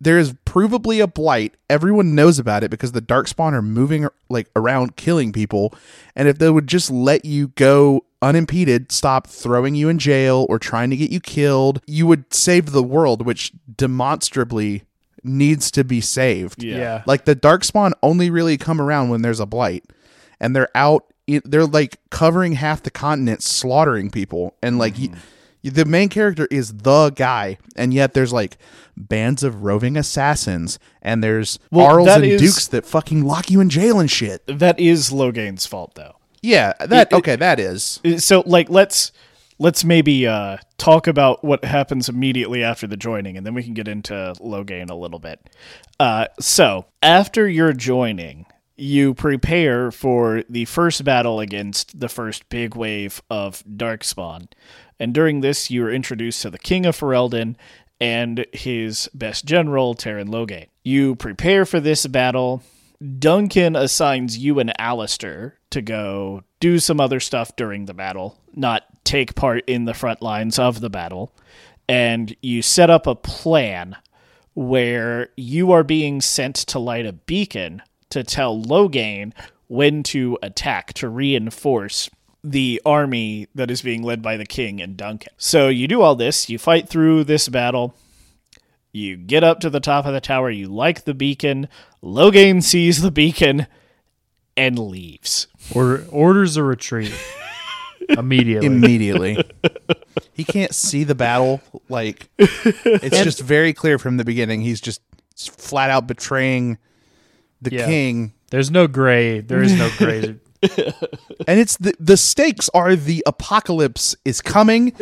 there 0.00 0.18
is 0.18 0.32
provably 0.46 1.02
a 1.02 1.06
blight. 1.06 1.54
Everyone 1.68 2.14
knows 2.14 2.38
about 2.38 2.62
it 2.62 2.70
because 2.70 2.92
the 2.92 3.02
darkspawn 3.02 3.52
are 3.52 3.62
moving 3.62 4.08
like 4.28 4.48
around 4.54 4.96
killing 4.96 5.32
people. 5.32 5.74
And 6.14 6.28
if 6.28 6.38
they 6.38 6.50
would 6.50 6.66
just 6.66 6.90
let 6.90 7.24
you 7.24 7.48
go 7.48 8.04
unimpeded, 8.22 8.92
stop 8.92 9.26
throwing 9.26 9.74
you 9.74 9.88
in 9.88 9.98
jail 9.98 10.46
or 10.48 10.58
trying 10.58 10.90
to 10.90 10.96
get 10.96 11.10
you 11.10 11.20
killed, 11.20 11.80
you 11.86 12.06
would 12.06 12.32
save 12.32 12.72
the 12.72 12.82
world, 12.82 13.24
which 13.24 13.52
demonstrably 13.76 14.84
needs 15.24 15.70
to 15.72 15.84
be 15.84 16.00
saved. 16.00 16.62
Yeah. 16.62 16.76
yeah. 16.76 17.02
Like 17.06 17.24
the 17.24 17.36
darkspawn 17.36 17.92
only 18.02 18.30
really 18.30 18.56
come 18.56 18.80
around 18.80 19.10
when 19.10 19.22
there's 19.22 19.40
a 19.40 19.46
blight, 19.46 19.84
and 20.40 20.54
they're 20.54 20.70
out. 20.74 21.04
They're 21.26 21.66
like 21.66 21.98
covering 22.10 22.52
half 22.52 22.82
the 22.82 22.90
continent, 22.90 23.42
slaughtering 23.42 24.10
people, 24.10 24.54
and 24.62 24.78
like 24.78 24.94
y 24.94 25.08
mm-hmm. 25.08 25.68
the 25.68 25.84
main 25.84 26.08
character 26.08 26.48
is 26.50 26.72
the 26.72 27.10
guy, 27.10 27.58
and 27.76 27.92
yet 27.92 28.14
there's 28.14 28.32
like 28.32 28.56
bands 28.96 29.42
of 29.42 29.62
roving 29.62 29.96
assassins, 29.96 30.78
and 31.02 31.22
there's 31.22 31.58
Well, 31.70 31.86
Arls 31.86 32.08
and 32.08 32.24
is- 32.24 32.40
dukes 32.40 32.66
that 32.68 32.86
fucking 32.86 33.24
lock 33.24 33.50
you 33.50 33.60
in 33.60 33.68
jail 33.68 34.00
and 34.00 34.10
shit. 34.10 34.42
That 34.46 34.80
is 34.80 35.10
Loghain's 35.10 35.66
fault, 35.66 35.94
though. 35.94 36.16
Yeah, 36.42 36.72
that 36.80 37.08
It- 37.08 37.12
it- 37.12 37.16
okay, 37.16 37.36
that 37.36 37.60
is. 37.60 38.00
So, 38.18 38.42
like, 38.46 38.70
let's 38.70 39.12
let's 39.58 39.84
maybe 39.84 40.26
uh, 40.26 40.58
talk 40.76 41.06
about 41.06 41.44
what 41.44 41.64
happens 41.64 42.08
immediately 42.08 42.62
after 42.62 42.86
the 42.86 42.96
joining, 42.96 43.36
and 43.36 43.46
then 43.46 43.54
we 43.54 43.62
can 43.62 43.74
get 43.74 43.88
into 43.88 44.34
Loghain 44.40 44.90
a 44.90 44.94
little 44.94 45.18
bit. 45.18 45.50
Uh, 45.98 46.26
so, 46.40 46.86
after 47.02 47.48
your 47.48 47.72
joining, 47.72 48.46
you 48.76 49.14
prepare 49.14 49.90
for 49.90 50.44
the 50.48 50.64
first 50.66 51.04
battle 51.04 51.40
against 51.40 51.98
the 51.98 52.08
first 52.08 52.48
big 52.48 52.76
wave 52.76 53.20
of 53.30 53.62
Darkspawn, 53.64 54.48
and 55.00 55.14
during 55.14 55.40
this, 55.40 55.70
you 55.70 55.84
are 55.84 55.92
introduced 55.92 56.42
to 56.42 56.50
the 56.50 56.58
King 56.58 56.86
of 56.86 56.96
Ferelden 56.96 57.56
and 58.00 58.46
his 58.52 59.08
best 59.14 59.44
general, 59.44 59.94
Teyrn 59.94 60.28
Loghain. 60.28 60.66
You 60.84 61.16
prepare 61.16 61.64
for 61.64 61.80
this 61.80 62.06
battle. 62.06 62.62
Duncan 63.18 63.76
assigns 63.76 64.38
you 64.38 64.58
and 64.58 64.72
Alistair 64.80 65.58
to 65.70 65.82
go 65.82 66.42
do 66.60 66.78
some 66.78 67.00
other 67.00 67.20
stuff 67.20 67.54
during 67.56 67.86
the 67.86 67.94
battle, 67.94 68.36
not 68.54 68.84
take 69.08 69.34
part 69.34 69.64
in 69.66 69.86
the 69.86 69.94
front 69.94 70.20
lines 70.20 70.58
of 70.58 70.80
the 70.80 70.90
battle. 70.90 71.32
And 71.88 72.36
you 72.42 72.60
set 72.60 72.90
up 72.90 73.06
a 73.06 73.14
plan 73.14 73.96
where 74.54 75.30
you 75.36 75.72
are 75.72 75.82
being 75.82 76.20
sent 76.20 76.56
to 76.56 76.78
light 76.78 77.06
a 77.06 77.12
beacon 77.12 77.82
to 78.10 78.22
tell 78.22 78.60
Loghain 78.60 79.32
when 79.66 80.02
to 80.02 80.38
attack 80.42 80.92
to 80.94 81.08
reinforce 81.08 82.10
the 82.44 82.80
army 82.84 83.48
that 83.54 83.70
is 83.70 83.82
being 83.82 84.02
led 84.02 84.20
by 84.20 84.36
the 84.36 84.46
king 84.46 84.80
and 84.80 84.96
Duncan. 84.96 85.32
So 85.38 85.68
you 85.68 85.88
do 85.88 86.02
all 86.02 86.14
this, 86.14 86.50
you 86.50 86.58
fight 86.58 86.88
through 86.88 87.24
this 87.24 87.48
battle, 87.48 87.94
you 88.92 89.16
get 89.16 89.44
up 89.44 89.60
to 89.60 89.70
the 89.70 89.80
top 89.80 90.06
of 90.06 90.12
the 90.12 90.20
tower, 90.20 90.50
you 90.50 90.68
like 90.68 91.04
the 91.04 91.14
beacon, 91.14 91.68
Loghain 92.02 92.62
sees 92.62 93.00
the 93.00 93.10
beacon 93.10 93.66
and 94.56 94.78
leaves. 94.78 95.46
Order, 95.74 96.06
orders 96.10 96.56
a 96.56 96.62
retreat 96.62 97.12
immediately. 98.08 98.66
Immediately. 98.66 99.44
he 100.32 100.44
can't 100.44 100.74
see 100.74 101.04
the 101.04 101.14
battle. 101.14 101.60
Like 101.88 102.28
it's 102.38 103.22
just 103.22 103.40
very 103.40 103.72
clear 103.72 103.98
from 103.98 104.16
the 104.16 104.24
beginning. 104.24 104.60
He's 104.60 104.80
just 104.80 105.00
flat 105.36 105.90
out 105.90 106.06
betraying 106.06 106.78
the 107.60 107.72
Yeah. 107.72 107.86
king, 107.86 108.32
There's 108.50 108.70
no 108.70 108.86
gray. 108.86 109.40
There 109.40 109.62
is 109.62 109.74
no 109.74 109.90
gray. 109.98 110.36
and 111.46 111.60
it's 111.60 111.76
the 111.76 111.94
the 112.00 112.16
stakes 112.16 112.68
are 112.74 112.96
the 112.96 113.22
apocalypse 113.26 114.16
is 114.24 114.40
coming. 114.40 114.92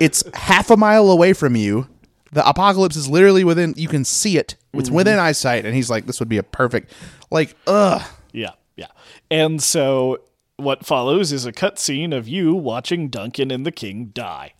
It's 0.00 0.24
half 0.34 0.70
a 0.70 0.76
mile 0.76 1.10
away 1.10 1.34
from 1.34 1.54
you. 1.54 1.86
The 2.32 2.46
apocalypse 2.46 2.96
is 2.96 3.08
literally 3.08 3.44
within. 3.44 3.74
You 3.76 3.86
can 3.88 4.04
see 4.04 4.38
it. 4.38 4.56
It's 4.72 4.88
mm-hmm. 4.88 4.96
within 4.96 5.18
eyesight, 5.18 5.64
and 5.64 5.74
he's 5.74 5.88
like, 5.88 6.06
"This 6.06 6.18
would 6.18 6.28
be 6.28 6.38
a 6.38 6.42
perfect." 6.42 6.92
Like, 7.30 7.54
ugh. 7.66 8.02
Yeah, 8.32 8.52
yeah. 8.76 8.88
And 9.30 9.62
so 9.62 10.18
what 10.58 10.84
follows 10.84 11.32
is 11.32 11.46
a 11.46 11.52
cutscene 11.52 12.14
of 12.14 12.28
you 12.28 12.54
watching 12.54 13.08
Duncan 13.08 13.50
and 13.50 13.64
the 13.64 13.72
King 13.72 14.10
die. 14.12 14.52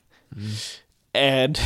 And 1.14 1.56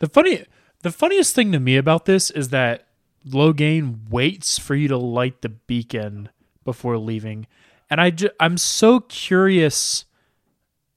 The 0.00 0.08
funny, 0.08 0.44
the 0.82 0.92
funniest 0.92 1.34
thing 1.34 1.50
to 1.52 1.58
me 1.58 1.76
about 1.76 2.04
this 2.04 2.30
is 2.30 2.50
that 2.50 2.86
Loghain 3.26 4.08
waits 4.08 4.58
for 4.58 4.74
you 4.76 4.86
to 4.88 4.96
light 4.96 5.42
the 5.42 5.48
beacon 5.48 6.28
before 6.64 6.98
leaving, 6.98 7.46
and 7.90 8.00
I 8.00 8.10
ju- 8.10 8.30
I'm 8.38 8.56
so 8.58 9.00
curious 9.00 10.04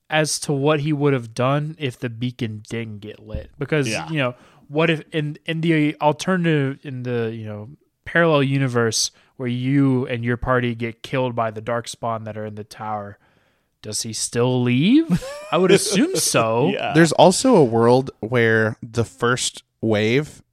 as 0.09 0.37
to 0.41 0.53
what 0.53 0.81
he 0.81 0.93
would 0.93 1.13
have 1.13 1.33
done 1.33 1.75
if 1.79 1.97
the 1.97 2.09
beacon 2.09 2.61
didn't 2.69 2.99
get 2.99 3.25
lit. 3.25 3.49
Because 3.57 3.87
Yeah. 3.87 4.07
you 4.09 4.17
know, 4.17 4.35
what 4.67 4.89
if 4.91 5.01
in 5.11 5.37
in 5.45 5.61
the 5.61 5.95
alternative 5.99 6.79
in 6.83 7.03
the 7.03 7.33
you 7.33 7.45
know 7.45 7.69
parallel 8.05 8.43
universe 8.43 9.09
where 9.41 9.49
you 9.49 10.05
and 10.05 10.23
your 10.23 10.37
party 10.37 10.75
get 10.75 11.01
killed 11.01 11.33
by 11.35 11.49
the 11.49 11.61
dark 11.61 11.87
spawn 11.87 12.25
that 12.25 12.37
are 12.37 12.45
in 12.45 12.53
the 12.53 12.63
tower? 12.63 13.17
Does 13.81 14.03
he 14.03 14.13
still 14.13 14.61
leave? 14.61 15.23
I 15.51 15.57
would 15.57 15.71
assume 15.71 16.15
so. 16.17 16.69
yeah. 16.69 16.93
There's 16.93 17.11
also 17.13 17.55
a 17.55 17.63
world 17.63 18.11
where 18.19 18.77
the 18.83 19.03
first 19.03 19.63
wave 19.81 20.43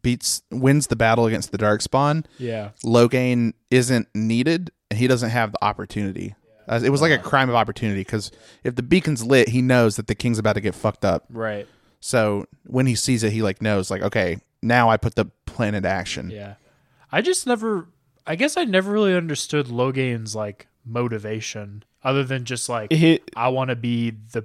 beats 0.00 0.40
wins 0.50 0.86
the 0.86 0.96
battle 0.96 1.26
against 1.26 1.52
the 1.52 1.58
darkspawn. 1.58 2.24
Yeah. 2.38 2.70
Loghain 2.82 3.52
isn't 3.70 4.08
needed, 4.14 4.70
and 4.90 4.98
he 4.98 5.06
doesn't 5.06 5.28
have 5.28 5.52
the 5.52 5.62
opportunity. 5.62 6.34
Uh, 6.66 6.80
it 6.82 6.88
was 6.88 7.02
like 7.02 7.12
a 7.12 7.18
crime 7.18 7.50
of 7.50 7.54
opportunity 7.54 8.00
because 8.00 8.32
if 8.64 8.74
the 8.74 8.82
beacon's 8.82 9.22
lit, 9.22 9.50
he 9.50 9.60
knows 9.60 9.96
that 9.96 10.06
the 10.06 10.14
king's 10.14 10.38
about 10.38 10.54
to 10.54 10.62
get 10.62 10.74
fucked 10.74 11.04
up. 11.04 11.26
Right. 11.28 11.68
So 12.00 12.46
when 12.64 12.86
he 12.86 12.94
sees 12.94 13.22
it, 13.22 13.32
he 13.32 13.42
like 13.42 13.60
knows 13.60 13.90
like, 13.90 14.00
okay, 14.00 14.38
now 14.62 14.88
I 14.88 14.96
put 14.96 15.14
the 15.14 15.26
plan 15.44 15.74
into 15.74 15.90
action. 15.90 16.30
Yeah. 16.30 16.54
I 17.12 17.20
just 17.20 17.46
never 17.46 17.88
I 18.26 18.36
guess 18.36 18.56
I 18.56 18.64
never 18.64 18.92
really 18.92 19.14
understood 19.14 19.66
Loghain's 19.66 20.34
like 20.34 20.66
motivation 20.84 21.82
other 22.04 22.24
than 22.24 22.44
just 22.44 22.68
like 22.68 22.92
Hi- 22.92 23.20
I 23.36 23.48
want 23.48 23.70
to 23.70 23.76
be 23.76 24.10
the 24.32 24.44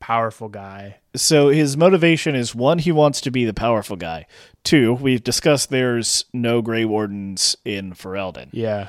powerful 0.00 0.48
guy. 0.48 0.96
so 1.14 1.48
his 1.48 1.76
motivation 1.76 2.34
is 2.34 2.54
one, 2.54 2.78
he 2.78 2.92
wants 2.92 3.20
to 3.22 3.30
be 3.30 3.44
the 3.44 3.54
powerful 3.54 3.96
guy. 3.96 4.26
Two, 4.64 4.92
we've 4.94 5.22
discussed 5.24 5.70
there's 5.70 6.24
no 6.32 6.60
Grey 6.62 6.84
Wardens 6.84 7.56
in 7.64 7.92
Ferelden. 7.94 8.48
Yeah. 8.52 8.88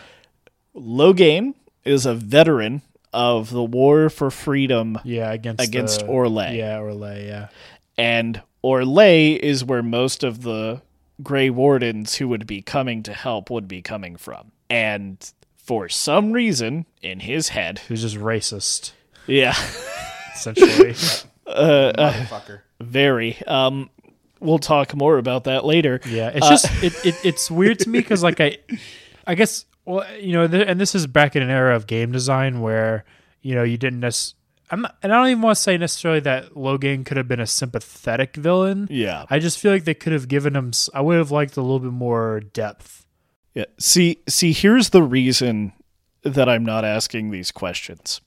Loghain 0.76 1.54
is 1.86 2.06
a 2.06 2.14
veteran 2.14 2.82
of 3.14 3.50
the 3.52 3.64
war 3.64 4.10
for 4.10 4.30
freedom, 4.30 5.00
Yeah, 5.04 5.32
against 5.32 5.64
Against 5.64 6.00
the- 6.02 6.08
Orlais. 6.08 6.56
Yeah, 6.58 6.78
Orlais, 6.80 7.26
yeah. 7.26 7.48
and 7.98 8.42
Orlais 8.64 9.38
is 9.38 9.64
where 9.64 9.82
most 9.84 10.24
of 10.24 10.42
the 10.44 10.82
Grey 11.24 11.50
Wardens 11.50 12.16
who 12.16 12.28
would 12.28 12.46
be 12.48 12.62
coming 12.62 13.04
to 13.04 13.14
help 13.14 13.50
would 13.50 13.68
be 13.68 13.82
coming 13.82 14.16
from. 14.18 14.52
And 14.70 15.18
for 15.56 15.90
some 15.90 16.32
reason, 16.32 16.86
in 17.02 17.22
his 17.22 17.50
head, 17.50 17.80
Who's 17.88 18.02
just 18.02 18.18
racist 18.18 18.92
yeah, 19.28 19.56
essentially. 20.34 20.96
Uh, 21.48 21.50
uh, 21.50 21.94
uh, 21.98 22.14
Motherfucker. 22.14 22.60
very. 22.82 23.38
Um, 23.48 23.90
we'll 24.42 24.60
talk 24.60 24.94
more 24.94 25.18
about 25.18 25.46
that 25.46 25.64
later. 25.64 26.02
Yeah, 26.06 26.30
it's 26.36 26.50
just 26.50 26.84
it, 26.84 27.06
it 27.06 27.16
it's 27.24 27.50
weird 27.50 27.80
to 27.80 27.90
me 27.90 28.00
because 28.00 28.22
like 28.22 28.42
I, 28.42 28.58
I 29.26 29.34
guess 29.36 29.64
well 29.86 30.06
you 30.18 30.34
know 30.34 30.46
th- 30.46 30.68
and 30.68 30.78
this 30.78 30.94
is 30.94 31.08
back 31.08 31.38
in 31.38 31.42
an 31.42 31.50
era 31.50 31.74
of 31.74 31.88
game 31.88 32.12
design 32.12 32.60
where 32.60 33.06
you 33.42 33.56
know 33.56 33.64
you 33.64 33.78
didn't 33.78 34.02
necessarily. 34.02 34.36
I'm 34.70 34.82
not, 34.82 34.98
and 35.02 35.14
I 35.14 35.18
don't 35.18 35.30
even 35.30 35.42
want 35.42 35.56
to 35.56 35.62
say 35.62 35.78
necessarily 35.78 36.20
that 36.22 36.58
Logan 36.58 37.04
could 37.04 37.18
have 37.18 37.28
been 37.28 37.40
a 37.40 37.48
sympathetic 37.48 38.36
villain. 38.36 38.88
Yeah. 38.90 39.26
I 39.30 39.40
just 39.40 39.60
feel 39.60 39.72
like 39.72 39.86
they 39.86 39.94
could 39.94 40.14
have 40.14 40.28
given 40.28 40.56
him. 40.56 40.72
I 40.94 41.02
would 41.02 41.18
have 41.18 41.32
liked 41.32 41.56
a 41.56 41.62
little 41.62 41.80
bit 41.80 41.94
more 41.94 42.42
depth. 42.42 43.06
Yeah. 43.54 43.66
See, 43.80 44.20
see, 44.28 44.52
here's 44.52 44.90
the 44.90 45.04
reason 45.04 45.74
that 46.24 46.50
I'm 46.50 46.66
not 46.66 46.84
asking 46.84 47.32
these 47.32 47.52
questions. 47.52 48.22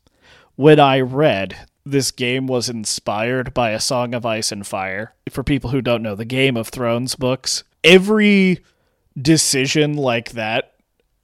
When 0.57 0.81
I 0.81 1.01
read 1.01 1.57
this 1.85 2.11
game 2.11 2.47
was 2.47 2.69
inspired 2.69 3.55
by 3.55 3.71
A 3.71 3.81
Song 3.81 4.15
of 4.15 4.27
Ice 4.27 4.51
and 4.53 4.67
Fire, 4.67 5.15
for 5.31 5.43
people 5.43 5.71
who 5.71 5.81
don't 5.81 6.03
know, 6.03 6.15
the 6.15 6.25
Game 6.25 6.57
of 6.57 6.69
Thrones 6.69 7.17
books, 7.17 7.65
every 7.85 8.65
decision 9.21 9.95
like 9.95 10.33
that, 10.33 10.75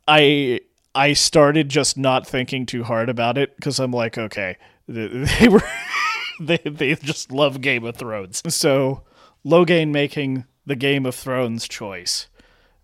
I 0.06 0.60
I 0.94 1.12
started 1.12 1.68
just 1.68 1.98
not 1.98 2.26
thinking 2.26 2.64
too 2.64 2.84
hard 2.84 3.08
about 3.08 3.36
it 3.36 3.54
because 3.56 3.78
I'm 3.78 3.90
like, 3.90 4.16
okay, 4.16 4.56
they 4.88 5.48
were 5.48 5.62
they 6.40 6.58
they 6.58 6.94
just 6.94 7.32
love 7.32 7.60
Game 7.60 7.84
of 7.84 7.96
Thrones. 7.96 8.42
So 8.54 9.02
Loghain 9.44 9.90
making 9.90 10.44
the 10.64 10.76
Game 10.76 11.06
of 11.06 11.14
Thrones 11.14 11.68
choice 11.68 12.28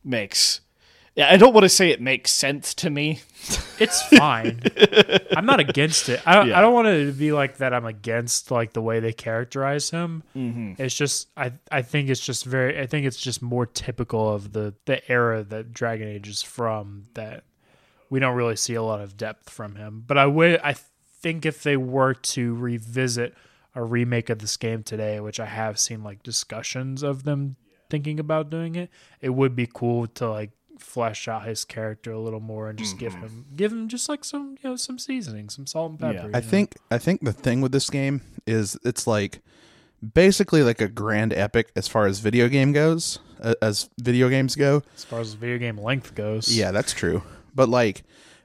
makes 0.05 0.61
yeah, 1.15 1.31
I 1.31 1.37
don't 1.37 1.53
want 1.53 1.65
to 1.65 1.69
say 1.69 1.91
it 1.91 2.01
makes 2.01 2.33
sense 2.33 2.73
to 2.75 2.89
me. 2.89 3.21
It's 3.79 4.03
fine. 4.17 4.63
I'm 5.37 5.45
not 5.45 5.61
against 5.61 6.09
it. 6.09 6.23
I 6.25 6.37
don't, 6.37 6.49
Yeah. 6.49 6.59
I 6.59 6.63
don't 6.63 6.73
want 6.73 6.89
it 6.89 7.05
to 7.05 7.13
be 7.13 7.33
like 7.33 7.59
that. 7.59 7.75
I'm 7.75 7.85
against 7.85 8.51
like 8.51 8.73
the 8.73 8.81
way 8.81 8.99
they 8.99 9.13
characterize 9.13 9.91
him. 9.91 10.23
Mm-hmm. 10.35 10.83
It's 10.83 10.95
just 10.95 11.29
I 11.37 11.53
I 11.71 11.83
think 11.83 12.09
it's 12.09 12.25
just 12.25 12.47
very 12.47 12.81
I 12.81 12.87
think 12.87 13.05
it's 13.07 13.19
just 13.19 13.43
more 13.43 13.67
typical 13.67 14.33
of 14.35 14.53
the 14.53 14.75
the 14.87 15.11
era 15.11 15.43
that 15.45 15.73
Dragon 15.73 16.09
Age 16.09 16.29
is 16.29 16.43
from 16.43 17.05
that 17.15 17.45
we 18.09 18.19
don't 18.19 18.37
really 18.37 18.57
see 18.57 18.75
a 18.75 18.83
lot 18.83 19.01
of 19.01 19.17
depth 19.17 19.51
from 19.51 19.75
him. 19.75 20.05
But 20.07 20.17
I 20.17 20.27
would 20.27 20.61
I 20.61 20.77
think 21.23 21.47
if 21.47 21.63
they 21.63 21.77
were 21.77 22.15
to 22.15 22.55
revisit 22.55 23.35
a 23.75 23.83
remake 23.83 24.29
of 24.29 24.41
this 24.41 24.57
game 24.57 24.83
today, 24.83 25.21
which 25.21 25.41
I 25.41 25.47
have 25.47 25.79
seen 25.79 26.03
like 26.03 26.23
discussions 26.23 27.03
of 27.03 27.23
them 27.25 27.57
thinking 27.89 28.21
about 28.21 28.51
doing 28.51 28.75
it, 28.75 28.91
it 29.21 29.31
would 29.31 29.55
be 29.57 29.67
cool 29.73 30.07
to 30.07 30.29
like 30.29 30.51
flesh 30.79 31.29
out 31.29 31.45
his 31.47 31.65
character 31.65 32.11
a 32.11 32.19
little 32.19 32.41
more 32.41 32.69
and 32.69 32.77
just 32.79 32.99
give 32.99 33.15
him 33.15 33.47
give 33.55 33.71
him 33.73 33.87
just 33.89 34.09
like 34.09 34.25
some 34.25 34.57
you 34.63 34.71
know 34.71 34.77
some 34.77 34.99
seasoning, 34.99 35.49
some 35.49 35.67
salt 35.67 35.93
and 35.93 36.01
pepper. 36.01 36.15
Yeah. 36.15 36.23
you 36.25 36.31
I 36.35 36.41
know? 36.41 36.47
think 36.47 36.77
I 36.91 36.99
think 36.99 37.23
the 37.23 37.33
thing 37.33 37.61
with 37.61 37.73
this 37.73 37.89
game 37.89 38.21
is 38.47 38.77
it's 38.85 39.07
like 39.07 39.41
basically 40.15 40.63
like 40.63 40.81
a 40.81 40.89
grand 40.89 41.33
epic 41.33 41.71
as 41.77 41.87
far 41.89 42.07
as 42.07 42.19
video 42.19 42.49
game 42.49 42.73
goes, 42.73 43.21
uh, 43.41 43.55
as 43.63 43.89
video 44.01 44.29
games 44.29 44.57
go. 44.57 44.83
as 44.97 45.05
far 45.05 45.21
as 45.21 45.35
video 45.35 45.59
game 45.59 45.79
length 45.79 46.15
goes, 46.15 46.55
Yeah, 46.55 46.73
that's 46.73 46.93
true. 46.93 47.23
But 47.55 47.69
like 47.69 48.03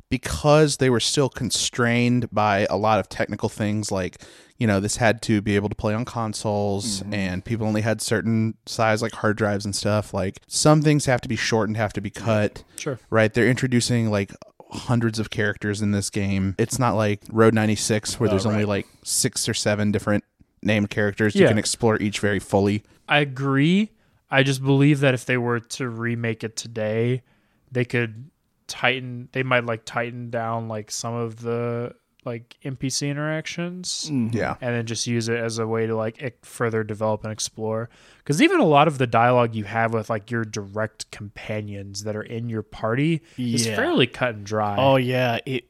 because 0.10 0.78
they 0.78 0.90
were 0.90 1.00
still 1.00 1.30
constrained 1.30 2.30
by 2.32 2.66
a 2.70 2.78
lot 2.78 3.00
of 3.00 3.10
technical 3.10 3.50
things 3.50 3.92
like 3.92 4.22
you 4.58 4.66
know 4.66 4.80
this 4.80 4.98
had 4.98 5.22
to 5.22 5.42
be 5.42 5.56
able 5.56 5.70
to 5.70 5.76
play 5.76 5.94
on 5.94 6.06
consoles 6.06 7.02
mm-hmm. 7.02 7.14
and 7.14 7.46
people 7.46 7.68
only 7.68 7.82
had 7.82 8.02
certain 8.02 8.56
size 8.66 9.02
like 9.02 9.14
hard 9.14 9.38
drives 9.38 9.66
and 9.66 9.76
stuff 9.76 10.14
like 10.14 10.40
some 10.48 10.82
things 10.82 11.06
have 11.06 11.22
to 11.22 11.30
be 11.30 11.36
shortened 11.36 11.78
have 11.78 11.94
to 11.94 12.02
be 12.02 12.10
mm-hmm. 12.10 12.26
cut 12.26 12.64
sure. 12.78 13.00
right? 13.10 13.34
They're 13.34 13.50
introducing 13.50 14.10
like 14.10 14.32
hundreds 14.72 15.20
of 15.20 15.30
characters 15.30 15.82
in 15.82 15.92
this 15.92 16.10
game. 16.10 16.56
It's 16.58 16.80
not 16.80 16.96
like 16.96 17.22
road 17.32 17.54
96 17.54 18.20
where 18.20 18.28
oh, 18.28 18.32
there's 18.32 18.46
only 18.46 18.66
like 18.66 18.88
six 19.04 19.48
or 19.48 19.54
seven 19.54 19.92
different 19.92 20.24
named 20.62 20.90
characters. 20.90 21.36
You 21.36 21.48
can 21.48 21.58
explore 21.58 21.98
each 22.02 22.20
very 22.20 22.40
fully. 22.40 22.84
I 23.08 23.20
agree. 23.20 23.92
I 24.30 24.44
just 24.44 24.62
believe 24.62 25.00
that 25.00 25.14
if 25.14 25.26
they 25.26 25.38
were 25.38 25.60
to 25.60 25.88
remake 25.88 26.44
it 26.44 26.58
today, 26.58 27.24
they 27.72 27.86
could 27.86 28.30
tighten. 28.68 29.30
They 29.32 29.44
might 29.44 29.66
like 29.66 29.84
tighten 29.86 30.30
down 30.30 30.68
like 30.68 30.92
some 30.92 31.14
of 31.14 31.42
the 31.42 31.94
like 32.26 32.58
NPC 32.66 33.10
interactions, 33.10 34.10
mm, 34.12 34.34
yeah 34.36 34.56
and 34.60 34.76
then 34.76 34.86
just 34.86 35.08
use 35.08 35.30
it 35.30 35.38
as 35.40 35.60
a 35.60 35.66
way 35.68 35.88
to 35.88 35.96
like 35.96 36.22
ec- 36.22 36.44
further 36.44 36.84
develop 36.84 37.24
and 37.24 37.32
explore. 37.32 37.90
Because 38.18 38.42
even 38.42 38.60
a 38.60 38.66
lot 38.66 38.90
of 38.90 38.98
the 38.98 39.08
dialogue 39.08 39.56
you 39.56 39.64
have 39.64 39.94
with 39.94 40.10
like 40.10 40.30
your 40.30 40.44
direct 40.44 41.10
companions 41.12 42.04
that 42.04 42.18
are 42.18 42.22
in 42.24 42.50
your 42.50 42.64
party 42.64 43.22
is 43.38 43.66
Yeah. 43.66 43.78
fairly 43.78 44.08
cut 44.08 44.36
and 44.36 44.46
dry. 44.46 44.76
Oh 44.78 44.98
yeah, 44.98 45.40
it 45.46 45.66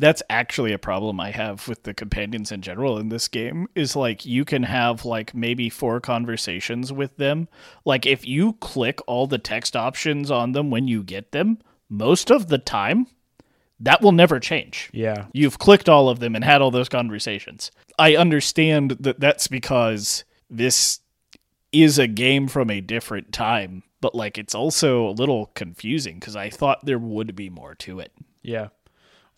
that's 0.00 0.20
actually 0.28 0.72
a 0.72 0.78
problem 0.78 1.20
I 1.20 1.30
have 1.30 1.68
with 1.68 1.84
the 1.84 1.94
companions 1.94 2.50
in 2.50 2.60
general 2.60 2.98
in 2.98 3.08
this 3.10 3.28
game 3.28 3.68
is 3.76 3.94
like 3.94 4.26
you 4.26 4.44
can 4.44 4.64
have 4.64 5.04
like 5.04 5.32
maybe 5.32 5.68
four 5.70 6.00
conversations 6.00 6.92
with 6.92 7.18
them. 7.18 7.46
Like 7.84 8.04
if 8.04 8.26
you 8.26 8.54
click 8.54 8.98
all 9.06 9.28
the 9.28 9.38
text 9.38 9.76
options 9.76 10.28
on 10.28 10.52
them 10.52 10.70
when 10.70 10.88
you 10.88 11.04
get 11.04 11.30
them, 11.30 11.58
most 11.90 12.30
of 12.30 12.46
the 12.48 12.58
time 12.58 13.06
that 13.82 14.02
will 14.02 14.12
never 14.12 14.38
change. 14.38 14.90
yeah, 14.92 15.26
You've 15.32 15.58
clicked 15.58 15.88
all 15.88 16.08
of 16.08 16.20
them 16.20 16.34
and 16.34 16.44
had 16.44 16.60
all 16.60 16.70
those 16.70 16.88
conversations. 16.90 17.70
I 17.98 18.14
understand 18.14 18.92
that 19.00 19.20
that's 19.20 19.48
because 19.48 20.24
this 20.50 21.00
is 21.72 21.98
a 21.98 22.06
game 22.06 22.46
from 22.46 22.68
a 22.70 22.80
different 22.80 23.32
time, 23.32 23.82
but 24.00 24.14
like 24.14 24.36
it's 24.36 24.54
also 24.54 25.08
a 25.08 25.12
little 25.12 25.46
confusing 25.54 26.18
because 26.18 26.36
I 26.36 26.50
thought 26.50 26.84
there 26.84 26.98
would 26.98 27.34
be 27.34 27.48
more 27.48 27.74
to 27.76 28.00
it. 28.00 28.12
Yeah. 28.42 28.68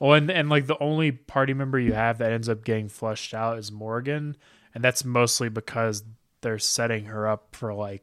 Well, 0.00 0.14
and 0.14 0.28
and 0.30 0.48
like 0.48 0.66
the 0.66 0.82
only 0.82 1.12
party 1.12 1.54
member 1.54 1.78
you 1.78 1.92
have 1.92 2.18
that 2.18 2.32
ends 2.32 2.48
up 2.48 2.64
getting 2.64 2.88
flushed 2.88 3.34
out 3.34 3.58
is 3.58 3.70
Morrigan, 3.70 4.36
and 4.74 4.82
that's 4.82 5.04
mostly 5.04 5.48
because 5.50 6.02
they're 6.40 6.58
setting 6.58 7.04
her 7.04 7.28
up 7.28 7.54
for 7.54 7.72
like 7.72 8.02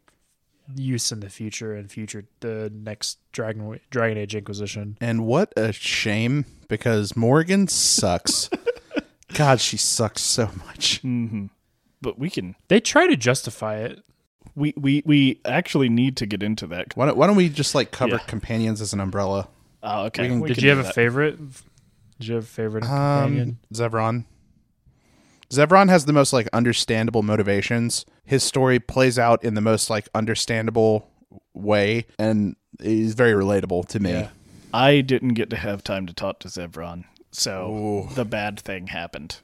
use 0.75 1.11
in 1.11 1.19
the 1.21 1.29
future 1.29 1.73
and 1.75 1.91
future 1.91 2.25
the 2.41 2.71
next 2.73 3.17
Dragon 3.31 3.79
Dragon 3.89 4.17
Age 4.17 4.35
Inquisition. 4.35 4.97
And 5.01 5.25
what 5.25 5.53
a 5.57 5.71
shame 5.71 6.45
because 6.67 7.15
Morrigan 7.15 7.67
sucks. 7.67 8.49
God, 9.33 9.59
she 9.61 9.77
sucks 9.77 10.21
so 10.21 10.49
much. 10.65 11.01
But 12.01 12.17
we 12.19 12.29
can 12.29 12.55
They 12.67 12.79
try 12.79 13.07
to 13.07 13.15
justify 13.17 13.77
it. 13.77 14.03
we 14.55 14.73
we 14.77 15.03
we 15.05 15.39
actually 15.45 15.89
need 15.89 16.17
to 16.17 16.25
get 16.25 16.41
into 16.43 16.65
that. 16.67 16.95
Why 16.95 17.05
don't, 17.07 17.17
why 17.17 17.27
don't 17.27 17.35
we 17.35 17.49
just 17.49 17.75
like 17.75 17.91
cover 17.91 18.13
Yeah. 18.17 18.25
companions 18.27 18.81
as 18.81 18.93
an 18.93 18.99
umbrella? 18.99 19.47
Oh, 19.83 20.05
okay. 20.05 20.27
can- 20.27 20.39
we 20.39 20.47
Did 20.49 20.57
you 20.57 20.71
do 20.71 20.77
have 20.77 20.85
a 20.85 20.91
favorite? 20.93 21.37
Did 22.19 22.27
you 22.27 22.35
have 22.35 22.43
a 22.43 22.47
favorite 22.47 22.81
companion? 22.81 23.49
Um, 23.49 23.73
Zevran. 23.73 24.25
Zevran 25.51 25.89
has 25.89 26.05
the 26.05 26.13
most 26.13 26.31
like 26.33 26.47
understandable 26.53 27.23
motivations. 27.23 28.05
His 28.25 28.43
story 28.43 28.79
plays 28.79 29.17
out 29.17 29.43
in 29.43 29.55
the 29.55 29.61
most 29.61 29.89
like 29.89 30.07
understandable 30.13 31.09
way, 31.53 32.05
and 32.19 32.55
is 32.79 33.13
very 33.15 33.33
relatable 33.33 33.87
to 33.89 33.99
me. 33.99 34.11
Yeah. 34.11 34.29
I 34.73 35.01
didn't 35.01 35.33
get 35.33 35.49
to 35.49 35.55
have 35.57 35.83
time 35.83 36.05
to 36.05 36.13
talk 36.13 36.39
to 36.41 36.47
Zevran, 36.47 37.05
so 37.31 38.07
Ooh. 38.11 38.13
the 38.13 38.25
bad 38.25 38.59
thing 38.59 38.87
happened. 38.87 39.37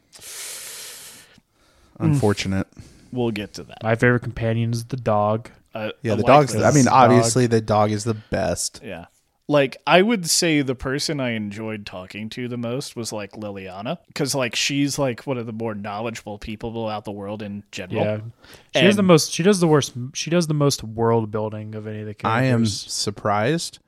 Hmm. 1.97 2.05
Unfortunate. 2.05 2.67
We'll 3.11 3.31
get 3.31 3.53
to 3.53 3.63
that. 3.63 3.81
My 3.81 3.95
favorite 3.95 4.21
companion 4.21 4.71
is 4.73 4.85
the 4.85 4.97
dog. 4.97 5.49
I- 5.73 5.93
Yeah, 6.01 6.15
the 6.15 6.23
like 6.23 6.25
dog's. 6.25 6.53
this. 6.53 6.63
I 6.63 6.71
mean, 6.71 6.85
Dog. 6.85 6.93
obviously, 6.93 7.47
the 7.47 7.61
dog 7.61 7.91
is 7.91 8.03
the 8.03 8.13
best. 8.13 8.81
Yeah. 8.83 9.05
Like 9.47 9.77
I 9.85 10.01
would 10.01 10.27
say 10.27 10.61
the 10.61 10.73
person 10.73 11.19
I 11.19 11.31
enjoyed 11.31 11.85
talking 11.85 12.29
to 12.31 12.47
the 12.47 12.57
most 12.57 12.95
was 12.95 13.13
like 13.13 13.33
Leliana 13.33 13.99
cuz 14.15 14.33
like 14.33 14.55
she's 14.55 14.97
like 14.97 15.27
one 15.27 15.37
of 15.37 15.45
the 15.45 15.53
more 15.53 15.75
knowledgeable 15.75 16.39
people 16.39 16.85
about 16.85 17.05
the 17.05 17.11
world 17.11 17.43
in 17.43 17.63
general. 17.71 18.03
Yeah, 18.03 18.19
she 18.75 18.81
does 18.81 18.95
the 18.95 19.03
most. 19.03 19.31
She 19.31 19.43
does 19.43 19.59
the 19.59 19.67
worst. 19.67 19.93
She 20.13 20.31
does 20.31 20.47
the 20.47 20.55
most 20.55 20.83
world 20.83 21.29
building 21.29 21.75
of 21.75 21.85
any 21.85 21.99
of 21.99 22.07
the 22.07 22.15
characters. 22.15 22.43
I 22.43 22.45
am 22.45 22.65
surprised. 22.65 23.79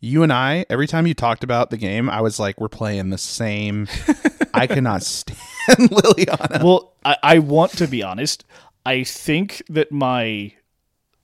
You 0.00 0.22
and 0.22 0.32
I, 0.32 0.66
every 0.68 0.86
time 0.86 1.06
you 1.06 1.14
talked 1.14 1.44
about 1.44 1.70
the 1.70 1.78
game, 1.78 2.08
I 2.08 2.20
was 2.22 2.38
like, 2.38 2.60
"We're 2.60 2.68
playing 2.68 3.10
the 3.10 3.18
same." 3.18 3.88
I 4.54 4.66
cannot 4.66 5.02
stand 5.02 5.38
Leliana. 5.90 6.62
Well, 6.62 6.92
I, 7.04 7.16
I 7.22 7.38
want 7.40 7.72
to 7.72 7.86
be 7.86 8.02
honest. 8.02 8.44
I 8.86 9.04
think 9.04 9.62
that 9.68 9.92
my 9.92 10.52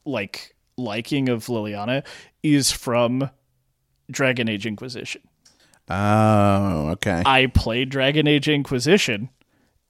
like 0.05 0.55
liking 0.77 1.29
of 1.29 1.47
Leliana 1.47 2.05
is 2.43 2.73
from 2.73 3.31
Dragon 4.11 4.49
Age 4.49 4.66
Inquisition. 4.66 5.23
Oh, 5.88 6.88
okay. 6.90 7.23
I 7.27 7.46
played 7.46 7.88
Dragon 7.90 8.27
Age 8.27 8.49
Inquisition 8.49 9.29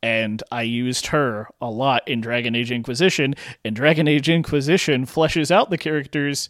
and 0.02 0.42
I 0.50 0.62
used 0.62 1.09
her 1.09 1.48
a 1.61 1.68
lot 1.68 2.09
in 2.09 2.22
Dragon 2.22 2.54
Age 2.54 2.70
Inquisition, 2.72 3.35
and 3.66 3.76
Dragon 3.76 4.09
Age 4.09 4.30
Inquisition 4.30 5.04
fleshes 5.04 5.50
out 5.50 5.68
the 5.68 5.76
characters 5.76 6.48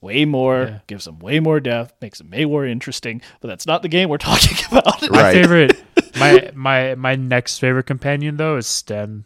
way 0.00 0.24
more, 0.24 0.62
Yeah. 0.62 0.78
gives 0.86 1.06
them 1.06 1.18
way 1.18 1.40
more 1.40 1.58
depth, 1.58 1.94
makes 2.00 2.18
them 2.18 2.30
way 2.30 2.44
more 2.44 2.64
interesting, 2.64 3.20
but 3.40 3.48
that's 3.48 3.66
not 3.66 3.82
the 3.82 3.88
game 3.88 4.08
we're 4.08 4.18
talking 4.18 4.56
about. 4.70 5.10
My 5.10 5.32
favorite. 5.32 5.82
My 6.16 6.52
my 6.54 6.94
my 6.94 7.16
next 7.16 7.58
favorite 7.58 7.86
companion 7.86 8.36
though 8.36 8.56
is 8.58 8.68
Sten. 8.68 9.24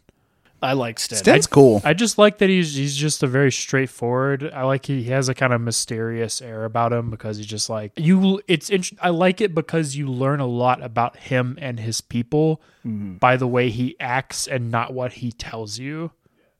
I 0.60 0.72
like 0.72 0.98
Sten. 0.98 1.18
Sten's 1.18 1.46
cool. 1.46 1.80
I 1.84 1.94
just 1.94 2.18
like 2.18 2.38
that 2.38 2.48
he's 2.48 2.74
he's 2.74 2.96
just 2.96 3.22
a 3.22 3.26
very 3.26 3.52
straightforward. 3.52 4.50
I 4.52 4.64
like 4.64 4.86
he, 4.86 5.02
he 5.02 5.10
has 5.10 5.28
a 5.28 5.34
kind 5.34 5.52
of 5.52 5.60
mysterious 5.60 6.42
air 6.42 6.64
about 6.64 6.92
him 6.92 7.10
because 7.10 7.36
he's 7.36 7.46
just 7.46 7.70
like 7.70 7.92
you. 7.96 8.40
It's 8.48 8.68
int- 8.68 8.98
I 9.00 9.10
like 9.10 9.40
it 9.40 9.54
because 9.54 9.96
you 9.96 10.08
learn 10.08 10.40
a 10.40 10.46
lot 10.46 10.82
about 10.82 11.16
him 11.16 11.56
and 11.60 11.78
his 11.78 12.00
people 12.00 12.60
mm-hmm. 12.84 13.14
by 13.14 13.36
the 13.36 13.46
way 13.46 13.70
he 13.70 13.96
acts 14.00 14.48
and 14.48 14.70
not 14.70 14.92
what 14.92 15.14
he 15.14 15.30
tells 15.30 15.78
you. 15.78 16.10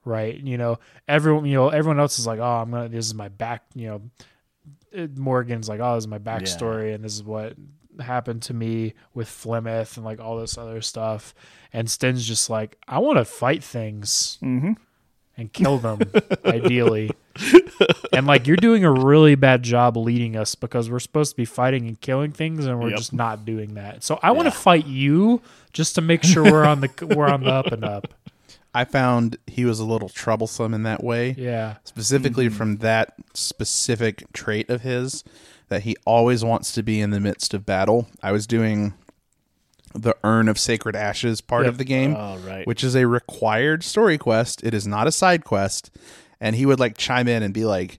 Right? 0.05 0.39
You 0.39 0.59
know, 0.59 0.79
everyone 1.09 1.45
you 1.47 1.55
know 1.55 1.69
everyone 1.69 1.99
else 1.99 2.19
is 2.19 2.27
like, 2.27 2.39
oh, 2.39 2.45
I'm 2.45 2.71
gonna. 2.71 2.89
This 2.89 3.07
is 3.07 3.15
my 3.15 3.29
back. 3.29 3.65
You 3.75 3.89
know, 4.95 5.09
Morgan's 5.17 5.69
like, 5.69 5.81
oh, 5.81 5.97
this 5.97 6.05
is 6.05 6.09
my 6.09 6.19
backstory 6.19 6.95
and 6.95 7.05
this 7.05 7.15
is 7.15 7.23
what 7.23 7.55
happened 8.01 8.43
to 8.43 8.55
me 8.55 8.95
with 9.15 9.29
Flemeth 9.29 9.97
and 9.97 10.05
like 10.05 10.21
all 10.21 10.39
this 10.39 10.57
other 10.59 10.81
stuff. 10.81 11.35
And 11.73 11.91
Sten's 11.91 12.27
just 12.27 12.49
like, 12.49 12.77
I 12.89 12.99
want 12.99 13.19
to 13.19 13.25
fight 13.25 13.63
things 13.63 14.39
Mhm. 14.43 14.77
and 15.37 15.53
kill 15.53 15.79
them, 15.79 16.01
ideally. 16.45 17.11
And 18.13 18.27
like, 18.27 18.47
you're 18.47 18.57
doing 18.57 18.85
a 18.85 18.91
really 18.91 19.35
bad 19.35 19.63
job 19.63 19.97
leading 19.97 20.35
us 20.37 20.55
because 20.55 20.91
we're 20.91 20.99
supposed 20.99 21.33
to 21.33 21.37
be 21.37 21.45
fighting 21.45 21.87
and 21.87 22.01
killing 22.01 22.33
things, 22.33 22.65
and 22.67 22.81
we're 22.81 22.91
Yep. 22.91 22.99
just 22.99 23.13
not 23.13 23.45
doing 23.45 23.75
that. 23.75 24.03
So 24.03 24.19
I 24.23 24.31
want 24.33 24.47
to 24.47 24.51
fight 24.53 24.87
you 24.87 25.41
just 25.73 25.95
to 25.97 26.01
make 26.01 26.25
sure 26.25 26.43
we're 26.45 26.65
on 26.65 26.81
the 26.81 26.91
we're 27.17 27.29
on 27.29 27.45
the 27.45 27.51
up 27.53 27.67
and 27.67 27.85
up. 27.85 28.09
I 28.75 28.85
found 28.85 29.37
he 29.47 29.65
was 29.65 29.81
a 29.81 29.85
little 29.85 30.09
troublesome 30.09 30.75
in 30.75 30.83
that 30.85 31.03
way. 31.03 31.35
Yeah, 31.39 31.77
specifically 31.85 32.49
from 32.49 32.77
that 32.79 33.15
specific 33.35 34.25
trait 34.33 34.69
of 34.71 34.83
his 34.83 35.25
that 35.69 35.83
he 35.83 35.97
always 36.05 36.45
wants 36.45 36.73
to 36.73 36.83
be 36.83 37.01
in 37.01 37.11
the 37.11 37.21
midst 37.21 37.53
of 37.55 37.67
battle. 37.67 38.09
I 38.23 38.33
was 38.33 38.47
doing 38.47 38.95
the 39.95 40.15
Urn 40.25 40.49
of 40.49 40.59
Sacred 40.59 40.95
Ashes 40.97 41.41
part 41.41 41.65
Yep. 41.65 41.73
of 41.73 41.79
the 41.79 41.85
game, 41.85 42.15
Oh, 42.17 42.37
right. 42.39 42.67
which 42.67 42.85
is 42.85 42.95
a 42.95 43.07
required 43.07 43.83
story 43.83 44.19
quest. 44.19 44.63
It 44.63 44.75
is 44.75 44.87
not 44.87 45.07
a 45.07 45.13
side 45.13 45.45
quest. 45.45 45.91
And 46.41 46.55
he 46.57 46.67
would 46.67 46.79
like 46.79 46.97
chime 46.97 47.27
in 47.27 47.43
and 47.43 47.53
be 47.53 47.65
like, 47.65 47.99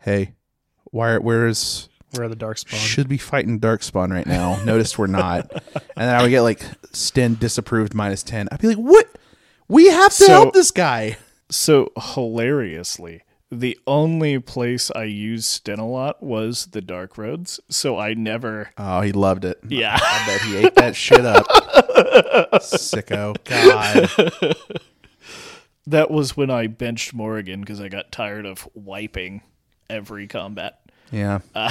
"Hey, 0.00 0.34
why? 0.90 1.16
Where's 1.18 1.88
we're 2.14 2.28
the 2.28 2.36
dark 2.36 2.58
spawn. 2.58 2.78
should 2.78 3.08
be 3.08 3.16
fighting 3.18 3.58
Darkspawn 3.58 4.12
right 4.12 4.26
now? 4.26 4.62
Noticed 4.64 4.98
we're 4.98 5.06
not." 5.06 5.50
And 5.96 6.08
then 6.08 6.14
I 6.16 6.22
would 6.22 6.30
get 6.30 6.42
like 6.42 6.60
Sten 6.92 7.36
disapproved 7.40 7.94
minus 7.94 8.22
ten. 8.24 8.48
I'd 8.52 8.60
be 8.60 8.68
like, 8.68 8.76
"What? 8.76 9.06
We 9.68 9.86
have 9.88 10.10
to 10.16 10.24
So- 10.24 10.32
help 10.32 10.54
this 10.54 10.70
guy." 10.72 11.16
So 11.50 11.90
hilariously, 11.96 13.22
the 13.60 13.78
only 13.86 14.38
place 14.38 14.90
I 14.94 15.04
used 15.04 15.46
Sten 15.46 15.78
a 15.78 15.88
lot 15.88 16.22
was 16.22 16.66
the 16.66 16.80
Dark 16.80 17.16
Roads. 17.16 17.60
So 17.68 17.98
I 17.98 18.14
never. 18.14 18.70
Oh, 18.76 19.00
he 19.00 19.12
loved 19.12 19.44
it. 19.44 19.60
Yeah. 19.68 19.98
I 20.00 20.26
bet 20.26 20.40
he 20.42 20.56
ate 20.58 20.74
that 20.74 20.96
shit 20.96 21.24
up. 21.24 21.46
Sicko. 22.60 23.36
God. 23.44 24.56
That 25.86 26.10
was 26.10 26.34
when 26.34 26.50
I 26.50 26.66
benched 26.66 27.12
Morrigan 27.12 27.60
because 27.60 27.80
I 27.80 27.88
got 27.88 28.10
tired 28.10 28.46
of 28.46 28.66
wiping 28.72 29.42
every 29.90 30.26
combat. 30.26 30.80
Yeah. 31.12 31.40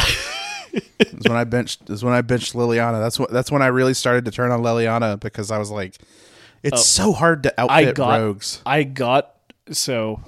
Is 1.00 1.28
when 1.28 1.38
I 1.38 1.44
benched 1.44 1.90
is 1.90 2.04
when 2.04 2.14
I 2.14 2.22
benched 2.22 2.54
Leliana. 2.54 3.00
That's 3.00 3.20
what 3.20 3.30
that's 3.30 3.52
when 3.52 3.62
I 3.62 3.68
really 3.68 3.94
started 3.94 4.26
to 4.26 4.32
turn 4.32 4.52
on 4.52 4.62
Leliana 4.62 5.20
because 5.20 5.52
I 5.52 5.60
was 5.60 5.70
like, 5.70 5.98
it's 6.64 6.80
oh. 6.80 7.06
so 7.08 7.14
hard 7.14 7.44
to 7.44 7.54
Oh, 7.60 7.68
I 7.68 7.82
outfit 7.82 7.96
got 7.96 8.20
rogues. 8.20 8.62
I 8.66 8.84
got 8.84 9.36
so 9.72 10.22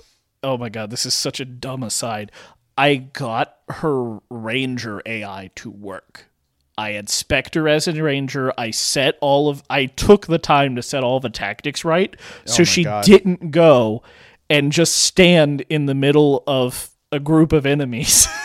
oh 0.46 0.58
my 0.58 0.70
god, 0.70 0.92
this 0.92 1.06
is 1.06 1.14
such 1.14 1.40
a 1.40 1.46
dumb 1.46 1.84
aside. 1.84 2.32
I 2.78 2.96
got 2.96 3.58
her 3.70 4.20
ranger 4.30 5.02
AI 5.06 5.50
to 5.56 5.72
work. 5.72 6.28
I 6.78 6.92
had 6.92 7.10
Spectre 7.10 7.68
as 7.68 7.88
a 7.88 8.04
ranger. 8.04 8.54
I 8.58 8.72
set 8.72 9.18
all 9.22 9.50
of 9.50 9.64
I 9.70 9.88
took 9.88 10.28
the 10.28 10.38
time 10.38 10.76
to 10.76 10.84
set 10.84 11.04
all 11.04 11.20
the 11.20 11.30
tactics 11.30 11.84
right. 11.84 12.16
So 12.46 12.58
oh 12.58 12.60
my 12.60 12.64
she 12.66 12.84
God. 12.84 13.04
didn't 13.04 13.52
go 13.52 14.04
and 14.50 14.72
just 14.72 14.96
stand 14.96 15.62
in 15.70 15.88
the 15.88 15.96
middle 15.96 16.44
of 16.46 16.92
a 17.12 17.20
group 17.20 17.52
of 17.52 17.66
enemies. 17.66 18.28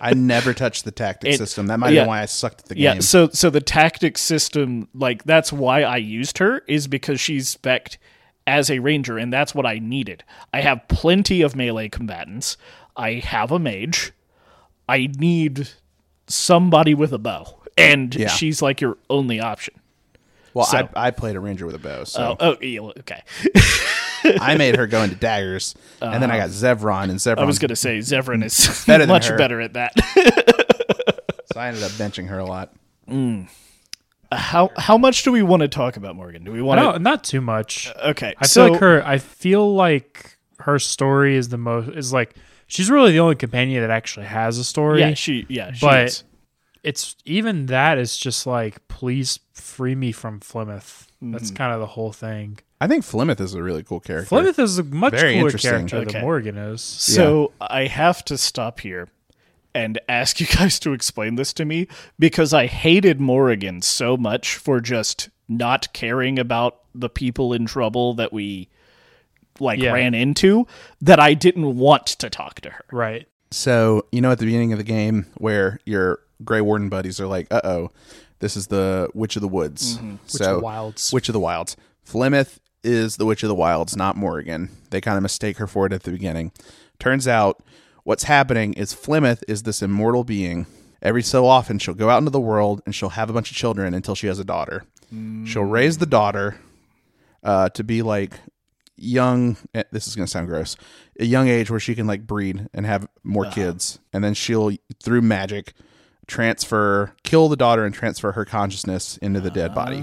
I 0.00 0.14
never 0.14 0.52
touched 0.52 0.84
the 0.84 0.90
tactic 0.90 1.34
It- 1.34 1.38
system. 1.38 1.68
That 1.68 1.78
might 1.78 1.92
yeah. 1.92 2.02
been 2.02 2.08
why 2.08 2.22
I 2.22 2.26
sucked 2.26 2.60
at 2.60 2.66
the 2.66 2.74
game. 2.74 2.82
Yeah, 2.82 2.98
so 3.00 3.28
so 3.28 3.50
the 3.50 3.60
tactic 3.60 4.18
system, 4.18 4.88
like 4.92 5.24
that's 5.24 5.52
why 5.52 5.82
I 5.82 5.96
used 5.96 6.38
her, 6.38 6.62
is 6.66 6.86
because 6.86 7.20
she's 7.20 7.48
spec 7.48 7.98
as 8.46 8.70
a 8.70 8.78
ranger, 8.78 9.18
and 9.18 9.32
that's 9.32 9.54
what 9.54 9.66
I 9.66 9.78
needed. 9.78 10.24
I 10.52 10.60
have 10.60 10.86
plenty 10.88 11.42
of 11.42 11.54
melee 11.56 11.88
combatants. 11.88 12.56
I 12.96 13.14
have 13.14 13.50
a 13.52 13.58
mage. 13.58 14.12
I 14.88 15.08
need 15.18 15.68
somebody 16.26 16.94
with 16.94 17.12
a 17.12 17.18
bow, 17.18 17.60
and 17.78 18.14
Yeah. 18.14 18.28
she's 18.28 18.60
like 18.62 18.80
your 18.80 18.98
only 19.08 19.40
option. 19.40 19.74
well, 20.54 20.66
so- 20.66 20.88
I, 20.96 21.06
I 21.06 21.10
played 21.12 21.36
a 21.36 21.40
ranger 21.40 21.66
with 21.66 21.74
a 21.76 21.78
bow, 21.78 22.04
so 22.04 22.36
Oh, 22.40 22.56
oh, 22.62 22.92
okay. 22.98 23.22
I 24.40 24.56
made 24.56 24.76
her 24.76 24.86
go 24.86 25.02
into 25.02 25.16
daggers, 25.16 25.74
and 26.02 26.22
then 26.22 26.30
I 26.30 26.36
got 26.38 26.46
um, 26.46 26.50
Zevran, 26.50 27.04
and 27.04 27.18
Zevran. 27.18 27.38
I 27.38 27.44
was 27.44 27.58
gonna 27.58 27.74
say 27.76 27.98
Zevran 28.00 28.44
is 28.44 28.84
Better 28.86 29.06
much 29.08 29.28
her. 29.28 29.36
better 29.36 29.60
at 29.60 29.72
that. 29.74 29.92
so 31.52 31.58
I 31.60 31.68
ended 31.68 31.82
up 31.82 31.90
benching 31.92 32.28
her 32.28 32.38
a 32.38 32.44
lot. 32.44 32.72
Mm. 33.08 33.48
How 34.32 34.70
how 34.76 34.96
much 34.96 35.22
do 35.24 35.32
we 35.32 35.42
want 35.42 35.62
to 35.62 35.68
talk 35.68 35.96
about 35.96 36.16
Morgan? 36.16 36.44
Do 36.44 36.52
we 36.52 36.62
want 36.62 36.80
No, 36.80 36.92
to? 36.92 36.98
not 36.98 37.24
too 37.24 37.40
much. 37.40 37.92
Okay, 38.04 38.34
I 38.38 38.46
so 38.46 38.64
feel 38.64 38.72
like 38.72 38.80
her. 38.80 39.06
I 39.06 39.18
feel 39.18 39.74
like 39.74 40.38
her 40.60 40.78
story 40.78 41.36
is 41.36 41.48
the 41.48 41.58
most. 41.58 41.88
Is 41.96 42.12
like 42.12 42.34
she's 42.66 42.90
really 42.90 43.12
the 43.12 43.20
only 43.20 43.34
companion 43.36 43.80
that 43.82 43.90
actually 43.90 44.26
has 44.26 44.58
a 44.58 44.64
story. 44.64 45.00
yeah, 45.00 45.14
she 45.14 45.46
yeah, 45.48 45.72
she 45.72 45.84
but 45.86 46.04
is. 46.06 46.24
it's 46.82 47.16
even 47.24 47.66
that 47.66 47.98
is 47.98 48.16
just 48.16 48.46
like 48.46 48.86
please 48.88 49.40
free 49.52 49.94
me 49.94 50.12
from 50.12 50.40
Flemeth. 50.40 51.06
Mm-hmm. 51.22 51.32
That's 51.32 51.50
kind 51.50 51.72
of 51.72 51.80
the 51.80 51.86
whole 51.86 52.12
thing. 52.12 52.58
I 52.80 52.86
think 52.86 53.04
Flemeth 53.04 53.40
is 53.40 53.52
a 53.54 53.62
really 53.62 53.82
cool 53.82 54.00
character. 54.00 54.34
Flemeth 54.34 54.58
is 54.58 54.78
a 54.78 54.84
much 54.84 55.12
Very 55.12 55.34
cooler 55.34 55.50
character 55.50 55.96
Okay. 55.98 56.12
than 56.12 56.22
Morgan 56.22 56.56
is. 56.56 56.80
So 56.80 57.52
I 57.60 57.86
have 57.88 58.24
to 58.26 58.38
stop 58.38 58.80
here 58.80 59.08
and 59.74 59.98
ask 60.08 60.40
you 60.40 60.46
guys 60.56 60.78
to 60.80 60.92
explain 60.92 61.36
this 61.36 61.52
to 61.54 61.64
me 61.64 61.86
because 62.18 62.52
I 62.52 62.66
hated 62.66 63.20
Morrigan 63.20 63.82
so 63.82 64.16
much 64.16 64.56
for 64.56 64.80
just 64.80 65.28
not 65.48 65.92
caring 65.92 66.38
about 66.38 66.78
the 66.94 67.08
people 67.08 67.52
in 67.52 67.66
trouble 67.66 68.14
that 68.14 68.32
we 68.32 68.68
like 69.58 69.80
Yeah. 69.80 69.92
ran 69.92 70.14
into 70.14 70.66
that 71.00 71.20
I 71.20 71.34
didn't 71.34 71.76
want 71.76 72.06
to 72.06 72.30
talk 72.30 72.60
to 72.62 72.70
her. 72.70 72.84
Right. 72.90 73.26
So 73.50 74.06
you 74.12 74.20
know, 74.20 74.30
at 74.30 74.38
the 74.38 74.46
beginning 74.46 74.72
of 74.72 74.78
the 74.78 74.84
game, 74.84 75.26
where 75.38 75.80
your 75.84 76.20
Grey 76.44 76.60
Warden 76.60 76.88
buddies 76.88 77.20
are 77.20 77.26
like, 77.26 77.46
"Uh 77.50 77.60
oh, 77.64 77.90
this 78.38 78.56
is 78.56 78.68
the 78.68 79.10
Witch 79.12 79.36
of 79.36 79.42
the 79.42 79.48
Woods." 79.48 79.98
Which 79.98 80.30
So 80.32 80.54
the 80.56 80.60
wilds. 80.60 81.12
Witch 81.12 81.28
of 81.28 81.32
the 81.32 81.40
Wilds. 81.40 81.76
Flemeth 82.08 82.58
is 82.82 83.16
the 83.16 83.26
Witch 83.26 83.42
of 83.42 83.48
the 83.48 83.54
Wilds, 83.54 83.96
not 83.96 84.16
Morrigan. 84.16 84.70
They 84.90 85.00
kind 85.00 85.16
of 85.16 85.22
mistake 85.22 85.58
her 85.58 85.66
for 85.66 85.84
it 85.84 85.92
at 85.92 86.04
the 86.04 86.10
beginning. 86.12 86.52
Turns 86.98 87.28
out, 87.28 87.62
what's 88.10 88.24
happening 88.24 88.72
is 88.74 88.92
Flemeth 88.92 89.44
is 89.46 89.62
this 89.62 89.82
immortal 89.82 90.24
being. 90.24 90.66
Every 91.00 91.22
so 91.22 91.46
often, 91.46 91.78
she'll 91.78 91.94
go 91.94 92.10
out 92.10 92.18
into 92.18 92.30
the 92.32 92.40
world 92.40 92.82
and 92.84 92.92
she'll 92.92 93.10
have 93.10 93.30
a 93.30 93.32
bunch 93.32 93.50
of 93.52 93.56
children 93.56 93.94
until 93.94 94.14
she 94.16 94.26
has 94.26 94.38
a 94.40 94.44
daughter. 94.44 94.84
She'll 95.46 95.62
raise 95.64 95.98
the 95.98 96.06
daughter 96.06 96.58
uh, 97.44 97.68
to 97.70 97.84
be 97.84 98.02
like 98.02 98.32
young. 98.96 99.56
eh, 99.74 99.84
This 99.92 100.08
is 100.08 100.16
going 100.16 100.26
to 100.26 100.30
sound 100.30 100.48
gross. 100.48 100.76
A 101.20 101.24
young 101.24 101.46
age 101.48 101.70
where 101.70 101.78
she 101.80 101.94
can 101.94 102.06
like 102.08 102.26
breed 102.26 102.68
and 102.74 102.84
have 102.84 103.06
more 103.22 103.44
kids, 103.52 103.98
and 104.12 104.22
then 104.24 104.34
she'll 104.34 104.72
through 105.02 105.22
magic 105.22 105.72
transfer, 106.26 107.12
kill 107.22 107.48
the 107.48 107.56
daughter, 107.56 107.84
and 107.84 107.94
transfer 107.94 108.32
her 108.32 108.44
consciousness 108.44 109.16
into 109.18 109.40
the 109.40 109.50
dead 109.50 109.74
body. 109.74 110.00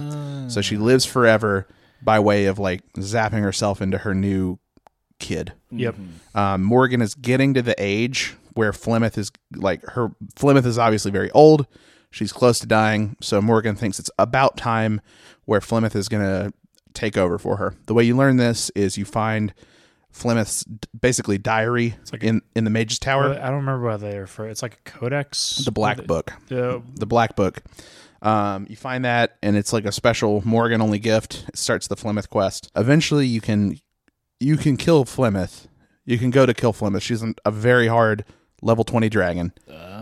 So 0.49 0.61
she 0.61 0.77
lives 0.77 1.05
forever 1.05 1.67
by 2.01 2.19
way 2.19 2.45
of 2.45 2.57
like 2.57 2.81
zapping 2.93 3.41
herself 3.41 3.81
into 3.81 3.97
her 3.99 4.13
new 4.15 4.59
kid. 5.19 5.53
Yep. 5.71 5.95
Um, 6.35 6.63
Morgan 6.63 7.01
is 7.01 7.15
getting 7.15 7.53
to 7.55 7.61
the 7.61 7.75
age 7.77 8.35
where 8.53 8.71
Flemeth 8.71 9.17
is 9.17 9.31
like 9.55 9.83
her. 9.83 10.11
Flemeth 10.35 10.65
is 10.65 10.77
obviously 10.77 11.11
very 11.11 11.31
old. 11.31 11.67
She's 12.09 12.31
close 12.31 12.59
to 12.59 12.67
dying, 12.67 13.15
so 13.21 13.41
Morgan 13.41 13.75
thinks 13.75 13.99
it's 13.99 14.09
about 14.17 14.57
time 14.57 15.01
where 15.45 15.59
Flemeth 15.59 15.95
is 15.95 16.07
going 16.09 16.23
to 16.23 16.53
take 16.93 17.17
over 17.17 17.37
for 17.37 17.57
her. 17.57 17.75
The 17.85 17.93
way 17.93 18.03
you 18.05 18.15
learn 18.15 18.37
this 18.37 18.69
is 18.71 18.97
you 18.97 19.05
find 19.05 19.53
Flemeth's 20.13 20.63
basically 20.99 21.37
diary 21.37 21.95
like 22.11 22.23
a- 22.23 22.27
in 22.27 22.41
in 22.55 22.63
the 22.63 22.69
Mage's 22.71 22.97
Tower, 22.99 23.31
I 23.33 23.47
don't 23.47 23.57
remember 23.57 23.85
what 23.85 23.99
they 23.99 24.17
refer. 24.17 24.47
It's 24.47 24.61
like 24.63 24.75
a 24.85 24.89
codex. 24.89 25.57
the 25.57 25.71
Black 25.71 26.05
Book. 26.07 26.31
Uh, 26.49 26.79
the 26.95 27.05
black 27.05 27.35
book 27.35 27.61
um, 28.23 28.65
you 28.67 28.75
find 28.75 29.05
that 29.05 29.37
and 29.43 29.55
it's 29.55 29.71
like 29.71 29.85
a 29.85 29.91
special 29.91 30.41
morgan 30.43 30.81
only 30.81 30.97
gift 30.97 31.45
it 31.49 31.55
starts 31.57 31.85
the 31.87 31.95
flemeth 31.95 32.29
quest 32.31 32.71
eventually 32.75 33.27
you 33.27 33.39
can 33.39 33.79
you 34.39 34.57
can 34.57 34.77
kill 34.77 35.05
flemeth. 35.05 35.67
You 36.05 36.17
can 36.17 36.29
go 36.31 36.45
to 36.45 36.53
kill 36.53 36.73
flemeth. 36.73 37.01
She's 37.01 37.21
an- 37.21 37.35
a 37.45 37.51
very 37.51 37.87
hard 37.87 38.23
level 38.61 38.83
20 38.83 39.09
dragon. 39.09 39.53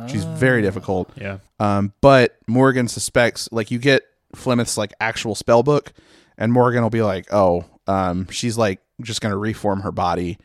She's 0.07 0.23
very 0.23 0.61
difficult. 0.61 1.09
Yeah. 1.15 1.39
um, 1.59 1.91
but 2.01 2.37
morgan 2.47 2.87
suspects 2.87 3.49
like 3.51 3.71
you 3.71 3.79
get 3.79 4.03
flemeth's 4.35 4.77
like 4.77 4.93
actual 4.99 5.33
spell 5.33 5.63
book 5.63 5.93
and 6.37 6.53
morgan 6.53 6.83
will 6.83 6.89
be 6.91 7.01
like 7.01 7.25
oh 7.33 7.65
um, 7.87 8.27
she's 8.29 8.55
like 8.57 8.81
just 9.01 9.19
gonna 9.21 9.37
reform 9.37 9.81
her 9.81 9.91
body 9.91 10.37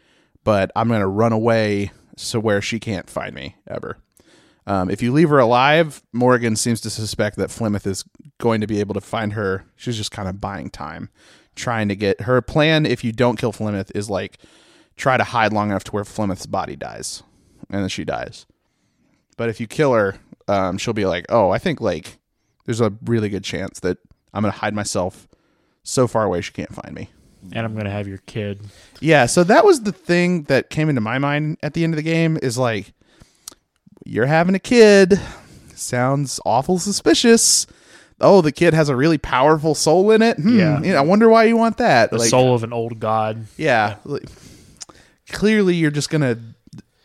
but 0.44 0.70
i'm 0.74 0.88
gonna 0.88 1.06
run 1.06 1.32
away 1.32 1.90
so 2.16 2.40
where 2.40 2.62
she 2.62 2.78
can't 2.80 3.08
find 3.10 3.34
me 3.34 3.56
ever. 3.68 3.98
Um, 4.66 4.90
if 4.90 5.02
you 5.02 5.10
leave 5.12 5.30
her 5.30 5.38
alive, 5.38 6.02
Morgan 6.12 6.54
seems 6.54 6.80
to 6.82 6.90
suspect 6.90 7.36
that 7.36 7.48
Flemeth 7.48 7.86
is 7.86 8.04
going 8.38 8.60
to 8.60 8.66
be 8.66 8.78
able 8.78 8.92
to 8.94 9.00
find 9.00 9.32
her. 9.32 9.64
She's 9.74 9.96
just 9.96 10.10
kind 10.12 10.28
of 10.28 10.38
buying 10.40 10.68
time, 10.70 11.08
trying 11.60 11.88
to 11.88 11.96
get 11.96 12.22
her 12.22 12.40
plan. 12.42 12.86
If 12.86 13.04
you 13.04 13.12
don't 13.12 13.38
kill 13.38 13.52
Flemeth, 13.52 13.92
is 13.94 14.10
like 14.10 14.38
try 14.96 15.16
to 15.16 15.24
hide 15.24 15.52
long 15.52 15.70
enough 15.70 15.84
to 15.84 15.92
where 15.92 16.04
Flemeth's 16.04 16.46
body 16.46 16.76
dies, 16.76 17.22
and 17.70 17.82
then 17.82 17.88
she 17.88 18.04
dies. 18.04 18.46
But 19.36 19.48
if 19.48 19.60
you 19.60 19.66
kill 19.66 19.92
her, 19.92 20.16
um, 20.48 20.78
she'll 20.78 20.94
be 20.94 21.06
like, 21.06 21.26
"Oh, 21.28 21.50
I 21.50 21.58
think 21.58 21.80
like 21.80 22.18
there's 22.66 22.80
a 22.80 22.92
really 23.04 23.28
good 23.28 23.44
chance 23.44 23.80
that 23.80 23.98
I'm 24.34 24.42
gonna 24.42 24.52
hide 24.52 24.74
myself 24.74 25.28
so 25.82 26.06
far 26.06 26.24
away 26.24 26.40
she 26.40 26.52
can't 26.52 26.74
find 26.74 26.94
me." 26.94 27.10
And 27.52 27.64
I'm 27.64 27.74
gonna 27.74 27.90
have 27.90 28.08
your 28.08 28.18
kid. 28.26 28.60
Yeah, 29.00 29.26
so 29.26 29.44
that 29.44 29.64
was 29.64 29.82
the 29.82 29.92
thing 29.92 30.44
that 30.44 30.70
came 30.70 30.88
into 30.88 31.00
my 31.00 31.18
mind 31.18 31.56
at 31.62 31.74
the 31.74 31.84
end 31.84 31.94
of 31.94 31.96
the 31.96 32.02
game 32.02 32.38
is 32.42 32.58
like 32.58 32.92
you're 34.04 34.26
having 34.26 34.54
a 34.54 34.60
kid. 34.60 35.20
Sounds 35.74 36.40
awful 36.44 36.78
suspicious. 36.78 37.66
Oh, 38.20 38.40
the 38.42 38.52
kid 38.52 38.74
has 38.74 38.88
a 38.88 38.96
really 38.96 39.18
powerful 39.18 39.74
soul 39.74 40.10
in 40.10 40.20
it. 40.22 40.36
Hmm, 40.36 40.58
Yeah. 40.58 40.80
you 40.82 40.92
know, 40.92 40.98
I 40.98 41.02
wonder 41.02 41.28
why 41.28 41.44
you 41.44 41.56
want 41.56 41.78
that. 41.78 42.10
The 42.10 42.18
Like, 42.18 42.28
soul 42.28 42.54
of 42.54 42.62
an 42.64 42.72
old 42.72 43.00
god. 43.00 43.46
Yeah. 43.56 43.96
like, 44.04 44.24
clearly, 45.30 45.74
you're 45.76 45.90
just 45.90 46.10
gonna 46.10 46.38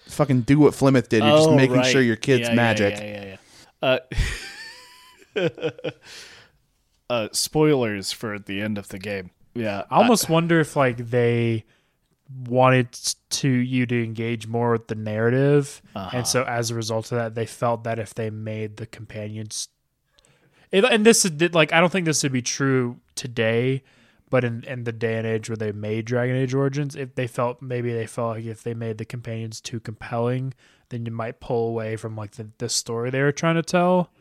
fucking 0.07 0.41
do 0.41 0.59
what 0.59 0.73
Flemeth 0.73 1.09
did. 1.09 1.23
You're 1.23 1.37
just 1.37 1.49
Oh, 1.49 1.55
making 1.55 1.77
right. 1.77 1.85
sure 1.91 2.01
your 2.01 2.15
kid's 2.15 2.41
Yeah, 2.43 2.49
yeah, 2.49 2.55
magic. 2.55 2.97
Yeah, 2.97 3.05
yeah, 3.05 3.37
yeah. 3.83 3.97
Uh, 5.35 5.89
uh, 7.09 7.27
spoilers 7.31 8.11
for 8.11 8.39
the 8.39 8.61
end 8.61 8.77
of 8.77 8.87
the 8.89 8.99
game. 8.99 9.31
Yeah, 9.53 9.83
I 9.89 9.97
almost 9.97 10.29
wonder 10.29 10.59
if 10.59 10.75
like 10.75 10.97
they 10.97 11.63
wanted 12.47 12.91
to 13.29 13.47
you 13.47 13.85
to 13.85 14.03
engage 14.03 14.47
more 14.47 14.71
with 14.71 14.87
the 14.87 14.95
narrative, 14.95 15.81
and 15.95 16.27
so 16.27 16.43
as 16.43 16.71
a 16.71 16.75
result 16.75 17.11
of 17.11 17.17
that, 17.19 17.35
they 17.35 17.45
felt 17.45 17.83
that 17.85 17.99
if 17.99 18.13
they 18.13 18.29
made 18.29 18.77
the 18.77 18.85
companions, 18.85 19.69
it, 20.71 20.83
and 20.85 21.05
this 21.05 21.25
is 21.25 21.53
like 21.53 21.73
I 21.73 21.79
don't 21.79 21.91
think 21.91 22.05
this 22.05 22.23
would 22.23 22.31
be 22.31 22.41
true 22.41 22.99
today, 23.15 23.83
but 24.29 24.43
in 24.43 24.63
in 24.63 24.83
the 24.83 24.91
day 24.91 25.17
and 25.17 25.27
age 25.27 25.49
where 25.49 25.57
they 25.57 25.71
made 25.71 26.05
Dragon 26.05 26.35
Age 26.35 26.53
Origins, 26.53 26.95
if 26.95 27.15
they 27.15 27.27
felt 27.27 27.61
maybe 27.61 27.93
they 27.93 28.07
felt 28.07 28.37
like 28.37 28.45
if 28.45 28.63
they 28.63 28.73
made 28.73 28.97
the 28.97 29.05
companions 29.05 29.61
too 29.61 29.79
compelling, 29.79 30.53
then 30.89 31.05
you 31.05 31.11
might 31.11 31.39
pull 31.39 31.69
away 31.69 31.95
from 31.95 32.15
like 32.15 32.31
the, 32.31 32.49
the 32.57 32.69
story 32.69 33.09
they 33.09 33.21
were 33.21 33.31
trying 33.31 33.55
to 33.55 33.63
tell, 33.63 34.11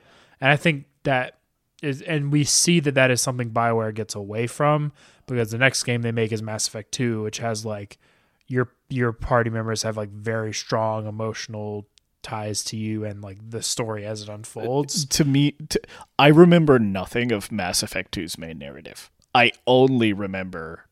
and 0.40 0.50
I 0.50 0.56
think 0.56 0.86
that 1.04 1.38
is, 1.82 2.00
and 2.02 2.32
we 2.32 2.44
see 2.44 2.80
that 2.80 2.94
that 2.94 3.10
is 3.10 3.20
something 3.20 3.50
Bioware 3.50 3.94
gets 3.94 4.14
away 4.14 4.46
from 4.46 4.92
because 5.26 5.50
the 5.50 5.58
next 5.58 5.82
game 5.84 6.02
they 6.02 6.12
make 6.12 6.32
is 6.32 6.42
Mass 6.42 6.66
Effect 6.66 6.92
Two, 6.92 7.22
which 7.22 7.38
has 7.38 7.64
like 7.64 7.98
your 8.46 8.70
your 8.88 9.12
party 9.12 9.50
members 9.50 9.82
have 9.82 9.96
like 9.96 10.10
very 10.10 10.52
strong 10.52 11.06
emotional 11.06 11.86
ties 12.24 12.64
to 12.64 12.76
you 12.76 13.04
and 13.04 13.22
like 13.22 13.38
the 13.50 13.62
story 13.62 14.04
as 14.04 14.22
it 14.22 14.28
unfolds. 14.28 15.04
to 15.06 15.24
me, 15.24 15.52
to, 15.68 15.80
I 16.18 16.28
remember 16.28 16.78
nothing 16.80 17.30
of 17.30 17.52
Mass 17.52 17.82
Effect 17.84 18.12
2's 18.16 18.36
main 18.36 18.58
narrative. 18.58 19.10
I 19.34 19.52
only 19.66 20.12
remember 20.12 20.86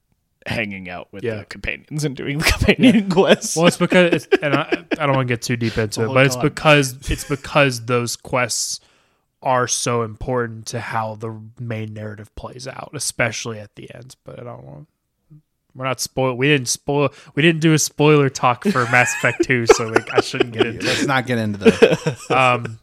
hanging 0.47 0.89
out 0.89 1.09
with 1.12 1.22
Yeah. 1.24 1.37
the 1.37 1.45
companions 1.45 2.05
and 2.05 2.14
doing 2.16 2.39
the 2.39 2.45
companion 2.59 3.09
quests. 3.11 3.57
Well, 3.57 3.66
it's 3.66 3.76
because, 3.76 4.12
it's, 4.12 4.26
and 4.43 4.55
I, 4.55 4.85
I 4.99 5.07
don't 5.07 5.16
want 5.16 5.26
to 5.28 5.33
get 5.33 5.43
too 5.43 5.57
deep 5.57 5.76
into 5.78 6.05
it, 6.05 6.09
but 6.14 6.26
it's 6.26 6.35
God. 6.37 6.43
because 6.43 7.11
it's 7.11 7.24
because 7.24 7.87
those 7.87 8.14
quests 8.16 8.80
are 9.43 9.66
so 9.66 10.03
important 10.03 10.66
to 10.66 10.80
how 10.80 11.16
the 11.16 11.41
main 11.59 11.93
narrative 11.95 12.33
plays 12.37 12.68
out, 12.68 12.91
especially 12.95 13.59
at 13.59 13.74
the 13.76 13.93
end. 13.95 14.14
But 14.24 14.39
I 14.41 14.45
don't 14.45 14.64
want. 14.64 14.89
We're 15.74 15.86
not 15.86 16.00
spoil. 16.00 16.34
We 16.34 16.48
didn't 16.48 16.68
spoil. 16.68 17.12
We 17.34 17.42
didn't 17.42 17.60
do 17.60 17.72
a 17.72 17.78
spoiler 17.78 18.28
talk 18.28 18.64
for 18.64 18.84
Mass 18.90 19.14
Effect 19.16 19.44
Two, 19.44 19.66
so 19.66 19.88
like 19.88 20.12
I 20.12 20.20
shouldn't 20.20 20.52
get 20.52 20.66
into. 20.66 20.86
Let's 20.86 21.06
not 21.06 21.26
get 21.26 21.38
into 21.38 21.58
that. 21.58 22.18
Um, 22.30 22.78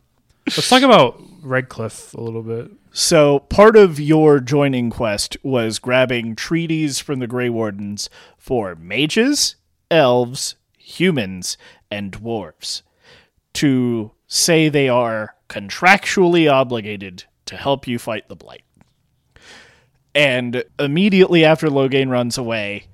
let's 0.47 0.69
talk 0.69 0.83
about 0.83 1.21
Redcliffe 1.41 2.13
a 2.13 2.21
little 2.21 2.43
bit. 2.43 2.71
So 2.91 3.39
part 3.39 3.75
of 3.75 3.99
your 3.99 4.39
joining 4.39 4.89
quest 4.89 5.37
was 5.43 5.79
grabbing 5.79 6.35
treaties 6.35 6.99
from 6.99 7.19
the 7.19 7.27
Grey 7.27 7.49
Wardens 7.49 8.09
for 8.37 8.75
mages, 8.75 9.55
elves, 9.91 10.55
humans, 10.77 11.57
and 11.91 12.11
dwarves 12.11 12.81
to 13.53 14.11
say 14.27 14.69
they 14.69 14.89
are 14.89 15.35
contractually 15.47 16.51
obligated 16.51 17.25
to 17.45 17.57
help 17.57 17.87
you 17.87 17.99
fight 17.99 18.27
the 18.27 18.35
Blight. 18.35 18.63
And 20.20 20.65
immediately 20.78 21.45
after 21.45 21.70
Loghain 21.70 22.09
runs 22.09 22.38
away, 22.38 22.88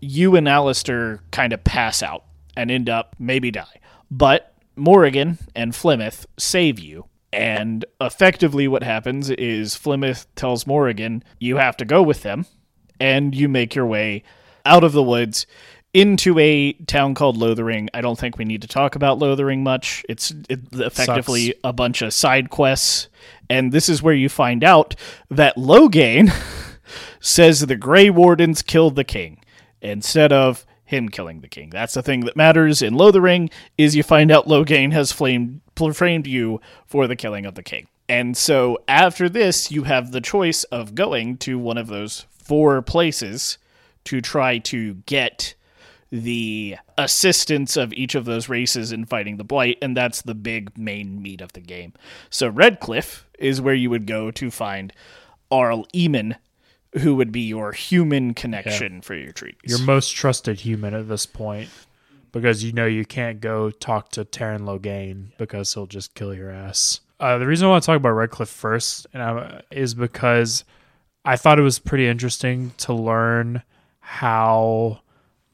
you 0.00 0.34
and 0.34 0.48
Alistair 0.48 1.20
kind 1.30 1.52
of 1.52 1.62
pass 1.62 2.02
out 2.02 2.24
and 2.56 2.68
end 2.68 2.88
up 2.88 3.14
maybe 3.16 3.52
die. 3.52 3.78
But 4.10 4.52
Morrigan 4.74 5.38
and 5.54 5.72
Flemeth 5.72 6.26
save 6.36 6.80
you. 6.80 7.04
And 7.32 7.84
effectively, 8.00 8.66
what 8.66 8.82
happens 8.82 9.30
is 9.30 9.76
Flemeth 9.76 10.26
tells 10.34 10.66
Morrigan, 10.66 11.22
you 11.38 11.58
have 11.58 11.76
to 11.76 11.84
go 11.84 12.02
with 12.02 12.24
them. 12.24 12.44
And 12.98 13.36
you 13.36 13.48
make 13.48 13.76
your 13.76 13.86
way 13.86 14.24
out 14.64 14.82
of 14.82 14.90
the 14.90 15.02
woods 15.04 15.46
into 15.94 16.38
a 16.38 16.72
town 16.72 17.14
called 17.14 17.36
Lothering. 17.36 17.88
I 17.94 18.00
don't 18.00 18.18
think 18.18 18.38
we 18.38 18.44
need 18.44 18.62
to 18.62 18.68
talk 18.68 18.94
about 18.94 19.18
Lothering 19.18 19.62
much. 19.62 20.04
It's 20.08 20.32
it, 20.48 20.60
effectively 20.72 21.54
a 21.64 21.72
bunch 21.72 22.02
of 22.02 22.12
side 22.12 22.50
quests. 22.50 23.08
And 23.50 23.72
this 23.72 23.88
is 23.88 24.02
where 24.02 24.14
you 24.14 24.28
find 24.28 24.62
out 24.62 24.94
that 25.30 25.56
Loghain 25.56 26.32
says 27.20 27.60
the 27.60 27.76
Grey 27.76 28.10
Wardens 28.10 28.62
killed 28.62 28.96
the 28.96 29.04
king 29.04 29.42
instead 29.80 30.32
of 30.32 30.66
him 30.84 31.08
killing 31.08 31.40
the 31.40 31.48
king. 31.48 31.70
That's 31.70 31.94
the 31.94 32.02
thing 32.02 32.20
that 32.20 32.36
matters 32.36 32.82
in 32.82 32.94
Lothering 32.94 33.50
is 33.76 33.96
you 33.96 34.02
find 34.02 34.30
out 34.30 34.46
Loghain 34.46 34.92
has 34.92 35.12
flamed, 35.12 35.60
framed 35.92 36.26
you 36.26 36.60
for 36.86 37.06
the 37.06 37.16
killing 37.16 37.46
of 37.46 37.54
the 37.54 37.62
king. 37.62 37.88
And 38.08 38.36
so 38.36 38.78
after 38.88 39.28
this, 39.28 39.70
you 39.70 39.82
have 39.82 40.12
the 40.12 40.22
choice 40.22 40.64
of 40.64 40.94
going 40.94 41.36
to 41.38 41.58
one 41.58 41.76
of 41.76 41.88
those 41.88 42.24
four 42.30 42.80
places 42.80 43.58
to 44.04 44.22
try 44.22 44.56
to 44.58 44.94
get 45.04 45.54
the 46.10 46.76
assistance 46.96 47.76
of 47.76 47.92
each 47.92 48.14
of 48.14 48.24
those 48.24 48.48
races 48.48 48.92
in 48.92 49.04
fighting 49.04 49.36
the 49.36 49.44
blight, 49.44 49.78
and 49.82 49.96
that's 49.96 50.22
the 50.22 50.34
big 50.34 50.76
main 50.78 51.22
meat 51.22 51.40
of 51.40 51.52
the 51.52 51.60
game. 51.60 51.92
So 52.30 52.48
Redcliffe 52.48 53.26
is 53.38 53.60
where 53.60 53.74
you 53.74 53.90
would 53.90 54.06
go 54.06 54.30
to 54.30 54.50
find 54.50 54.92
Arl 55.50 55.86
Eamon, 55.94 56.36
who 56.98 57.14
would 57.16 57.32
be 57.32 57.42
your 57.42 57.72
human 57.72 58.34
connection 58.34 59.02
for 59.02 59.14
your 59.14 59.32
treaties. 59.32 59.70
Your 59.70 59.80
most 59.80 60.14
trusted 60.14 60.60
human 60.60 60.94
at 60.94 61.08
this 61.08 61.26
point. 61.26 61.68
Because 62.30 62.62
you 62.62 62.74
know 62.74 62.84
you 62.84 63.06
can't 63.06 63.40
go 63.40 63.70
talk 63.70 64.10
to 64.10 64.22
Teyrn 64.22 64.60
Loghain 64.60 65.32
because 65.38 65.72
he'll 65.72 65.86
just 65.86 66.14
kill 66.14 66.34
your 66.34 66.50
ass. 66.50 67.00
Uh, 67.18 67.38
the 67.38 67.46
reason 67.46 67.66
I 67.66 67.70
want 67.70 67.82
to 67.82 67.86
talk 67.86 67.96
about 67.96 68.10
Redcliffe 68.10 68.50
first 68.50 69.06
and 69.14 69.22
I, 69.22 69.62
is 69.70 69.94
because 69.94 70.62
I 71.24 71.36
thought 71.36 71.58
it 71.58 71.62
was 71.62 71.78
pretty 71.78 72.06
interesting 72.06 72.72
to 72.78 72.92
learn 72.92 73.62
how 74.00 75.00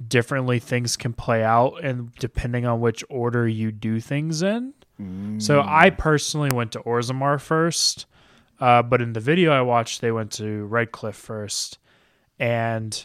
differently 0.08 0.58
things 0.58 0.96
can 0.96 1.12
play 1.12 1.42
out 1.42 1.82
and 1.82 2.12
depending 2.14 2.66
on 2.66 2.80
which 2.80 3.04
order 3.08 3.46
you 3.48 3.72
do 3.72 4.00
things 4.00 4.42
in. 4.42 4.74
So 5.40 5.60
I 5.60 5.90
personally 5.90 6.50
went 6.52 6.72
to 6.72 6.80
Orzammar 6.80 7.40
first, 7.40 8.06
uh, 8.60 8.82
but 8.82 9.02
in 9.02 9.12
the 9.12 9.20
video 9.20 9.52
I 9.52 9.60
watched, 9.62 10.00
they 10.00 10.12
went 10.12 10.30
to 10.32 10.64
Redcliffe 10.66 11.16
first. 11.16 11.78
And, 12.38 13.04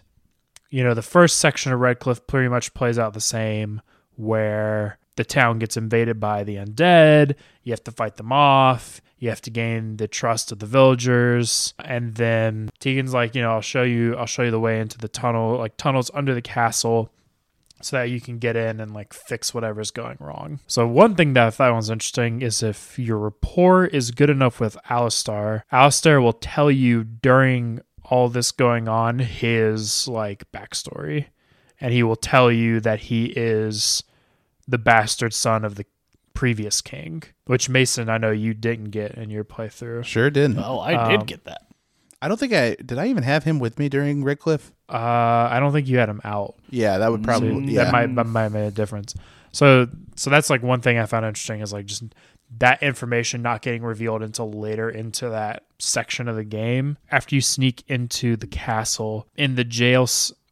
you 0.69 0.83
know, 0.83 0.93
the 0.93 1.01
first 1.01 1.39
section 1.39 1.71
of 1.71 1.79
Redcliffe 1.79 2.27
pretty 2.27 2.47
much 2.47 2.73
plays 2.73 2.99
out 2.99 3.13
the 3.13 3.21
same, 3.21 3.81
where 4.15 4.99
the 5.19 5.25
town 5.25 5.59
gets 5.59 5.75
invaded 5.75 6.17
by 6.17 6.45
the 6.45 6.55
undead. 6.55 7.35
You 7.63 7.73
have 7.73 7.83
to 7.83 7.91
fight 7.91 8.15
them 8.15 8.31
off. 8.31 9.01
You 9.17 9.27
have 9.27 9.41
to 9.41 9.49
gain 9.49 9.97
the 9.97 10.07
trust 10.07 10.49
of 10.53 10.59
the 10.59 10.65
villagers. 10.65 11.73
And 11.83 12.15
then 12.15 12.69
Teagan's 12.79 13.13
like, 13.13 13.35
you 13.35 13.41
know, 13.41 13.51
I'll 13.51 13.59
show 13.59 13.83
you, 13.83 14.15
I'll 14.15 14.25
show 14.25 14.43
you 14.43 14.51
the 14.51 14.61
way 14.61 14.79
into 14.79 14.97
the 14.97 15.09
tunnel, 15.09 15.57
like 15.57 15.75
tunnels 15.75 16.09
under 16.13 16.33
the 16.33 16.41
castle 16.41 17.11
so 17.81 17.97
that 17.97 18.09
you 18.09 18.21
can 18.21 18.39
get 18.39 18.55
in 18.55 18.79
and 18.79 18.93
like 18.93 19.11
fix 19.11 19.53
whatever's 19.53 19.91
going 19.91 20.15
wrong. 20.21 20.61
So 20.67 20.87
one 20.87 21.15
thing 21.15 21.33
that 21.33 21.47
I 21.47 21.49
thought 21.49 21.75
was 21.75 21.89
interesting 21.89 22.41
is 22.41 22.63
if 22.63 22.97
your 22.97 23.17
rapport 23.17 23.87
is 23.87 24.11
good 24.11 24.29
enough 24.29 24.61
with 24.61 24.77
Alistair, 24.89 25.65
Alistair 25.69 26.21
will 26.21 26.31
tell 26.31 26.71
you 26.71 27.03
during 27.03 27.81
all 28.05 28.29
this 28.29 28.53
going 28.53 28.87
on 28.87 29.19
his 29.19 30.07
like 30.07 30.49
backstory. 30.53 31.25
And 31.81 31.91
he 31.91 32.03
will 32.03 32.15
tell 32.15 32.49
you 32.49 32.79
that 32.79 33.01
he 33.01 33.33
is 33.35 34.03
the 34.69 34.77
bastard 34.77 35.33
son 35.33 35.65
of 35.65 35.75
the 35.75 35.85
previous 36.33 36.81
king, 36.81 37.23
which 37.45 37.67
Mason, 37.69 38.09
I 38.09 38.17
know 38.17 38.31
you 38.31 38.53
didn't 38.53 38.91
get 38.91 39.15
in 39.15 39.29
your 39.29 39.43
playthrough. 39.43 40.05
Sure 40.05 40.29
didn't. 40.29 40.59
oh, 40.59 40.79
I 40.79 40.93
Um, 40.93 41.11
did 41.19 41.27
get 41.27 41.43
that. 41.45 41.63
I 42.21 42.27
don't 42.27 42.37
think 42.39 42.53
I 42.53 42.75
did. 42.75 42.97
I 42.97 43.07
even 43.07 43.23
have 43.23 43.45
him 43.45 43.59
with 43.59 43.79
me 43.79 43.87
during 43.89 44.23
Redcliffe. 44.23 44.71
Uh, 44.89 44.93
I 45.51 45.57
don't 45.59 45.71
think 45.71 45.87
you 45.87 45.97
had 45.99 46.09
him 46.09 46.19
out. 46.25 46.55
Yeah, 46.69 46.97
that 46.97 47.11
would 47.11 47.23
probably. 47.23 47.49
So 47.67 47.71
yeah, 47.71 47.85
that 47.85 47.91
might 47.93 48.13
that 48.15 48.25
might 48.27 48.49
make 48.49 48.67
a 48.67 48.71
difference. 48.71 49.15
So 49.53 49.87
so 50.15 50.29
that's 50.29 50.49
like 50.49 50.61
one 50.61 50.81
thing 50.81 50.97
I 50.97 51.05
found 51.05 51.25
interesting 51.25 51.61
is 51.61 51.71
like 51.71 51.85
just 51.85 52.03
that 52.57 52.83
information 52.83 53.41
not 53.41 53.61
getting 53.61 53.83
revealed 53.83 54.21
until 54.21 54.51
later 54.51 54.89
into 54.89 55.29
that 55.29 55.63
section 55.77 56.27
of 56.27 56.35
the 56.35 56.43
game. 56.43 56.97
After 57.09 57.35
you 57.35 57.41
sneak 57.41 57.83
into 57.87 58.35
the 58.35 58.47
castle 58.47 59.25
in 59.37 59.55
the 59.55 59.63
jail 59.63 60.07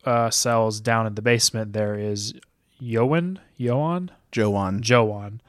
uh, 0.05 0.29
cells 0.29 0.79
down 0.79 1.05
in 1.05 1.15
the 1.15 1.21
basement, 1.21 1.73
there 1.73 1.95
is 1.95 2.33
Yoan 2.81 3.39
Yoan 3.59 4.09
Joan. 4.31 4.81
Joan, 4.81 5.41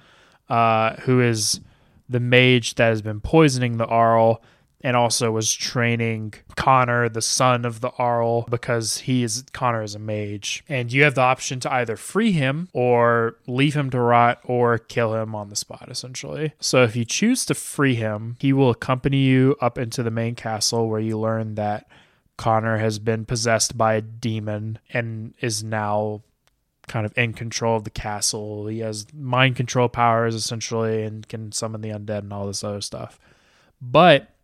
uh, 0.49 0.97
who 1.01 1.21
is 1.21 1.61
the 2.09 2.21
mage 2.21 2.75
that 2.77 2.89
has 2.89 3.03
been 3.03 3.21
poisoning 3.21 3.77
the 3.77 3.87
Arl 3.87 4.43
and 4.81 4.97
also 4.97 5.31
was 5.33 5.53
training 5.53 6.35
Connor, 6.57 7.09
the 7.09 7.23
son 7.23 7.65
of 7.65 7.81
the 7.81 7.91
Arl, 7.99 8.43
because 8.49 8.99
he 8.99 9.25
is 9.25 9.45
Connor 9.53 9.83
is 9.83 9.95
a 9.95 9.99
mage. 9.99 10.65
And 10.69 10.93
you 10.93 11.03
have 11.05 11.15
the 11.15 11.21
option 11.21 11.61
to 11.61 11.73
either 11.73 11.97
free 11.97 12.33
him 12.33 12.69
or 12.73 13.37
leave 13.47 13.75
him 13.75 13.91
to 13.91 14.01
rot 14.01 14.41
or 14.45 14.79
kill 14.79 15.15
him 15.15 15.35
on 15.35 15.49
the 15.49 15.57
spot, 15.57 15.89
essentially. 15.91 16.53
So 16.61 16.85
if 16.85 16.95
you 16.95 17.05
choose 17.05 17.45
to 17.47 17.55
free 17.55 17.97
him, 17.97 18.37
he 18.41 18.53
will 18.53 18.71
accompany 18.71 19.19
you 19.19 19.57
up 19.61 19.79
into 19.79 20.03
the 20.03 20.11
main 20.11 20.35
castle 20.35 20.89
where 20.89 21.01
you 21.01 21.19
learn 21.19 21.57
that 21.57 21.89
Connor 22.37 22.79
has 22.79 23.01
been 23.01 23.25
possessed 23.25 23.77
by 23.77 23.95
a 23.95 24.01
demon 24.01 24.79
and 24.93 25.35
is 25.41 25.65
now 25.65 26.23
kind 26.89 27.07
of 27.07 27.17
in 27.17 27.33
control 27.33 27.77
of 27.77 27.85
the 27.85 27.91
castle. 27.91 28.67
He 28.67 28.81
has 28.81 29.07
mind 29.15 29.57
control 29.57 29.89
powers 29.89 30.35
essentially 30.35 31.03
and 31.03 31.27
can 31.29 31.53
summon 31.53 31.81
the 31.81 31.91
undead 31.91 32.21
and 32.21 32.33
all 32.33 32.47
this 32.47 32.65
other 32.65 32.81
stuff. 32.81 33.19
But 33.81 34.35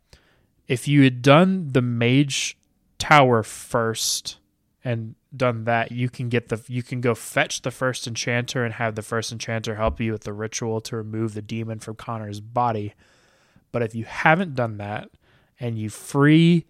if 0.68 0.86
you 0.88 1.03
had 1.03 1.22
done 1.22 1.68
the 1.72 1.82
mage 1.82 2.57
tower 2.99 3.42
first 3.42 4.38
and 4.84 5.14
done 5.36 5.64
that, 5.64 5.92
you 5.92 6.09
can 6.09 6.28
get 6.28 6.49
the 6.49 6.62
you 6.68 6.82
can 6.82 7.01
go 7.01 7.14
fetch 7.14 7.62
the 7.62 7.70
first 7.70 8.07
enchanter 8.07 8.64
and 8.64 8.74
have 8.74 8.95
the 8.95 9.03
first 9.03 9.32
enchanter 9.32 9.74
help 9.74 10.01
you 10.01 10.12
with 10.12 10.22
the 10.22 10.32
ritual 10.32 10.80
to 10.82 10.97
remove 10.97 11.34
the 11.34 11.42
demon 11.42 11.78
from 11.78 11.97
Connor's 11.97 12.40
body. 12.40 12.95
But 13.72 13.82
if 13.82 13.95
you 13.95 14.05
haven't 14.05 14.55
done 14.55 14.76
that 14.78 15.11
and 15.59 15.78
you 15.78 15.90
free 15.90 16.66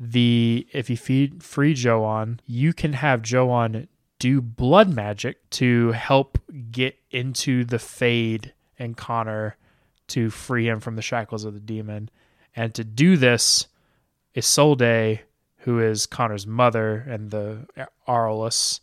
the 0.00 0.66
if 0.72 0.90
you 0.90 0.96
feed 0.96 1.42
free 1.42 1.74
Joan, 1.74 2.40
you 2.46 2.72
can 2.72 2.94
have 2.94 3.22
Joan 3.22 3.88
do 4.18 4.40
blood 4.40 4.92
magic 4.92 5.48
to 5.50 5.92
help 5.92 6.38
get 6.70 6.96
into 7.10 7.64
the 7.64 7.78
fade 7.78 8.52
and 8.78 8.96
Connor 8.96 9.56
to 10.08 10.30
free 10.30 10.66
him 10.68 10.80
from 10.80 10.96
the 10.96 11.02
shackles 11.02 11.44
of 11.44 11.54
the 11.54 11.60
demon. 11.60 12.10
And 12.56 12.74
to 12.74 12.84
do 12.84 13.16
this, 13.16 13.66
Isolde, 14.36 15.20
who 15.58 15.80
is 15.80 16.06
Connor's 16.06 16.46
mother 16.46 16.96
and 17.08 17.30
the 17.30 17.66
Arless, 18.06 18.80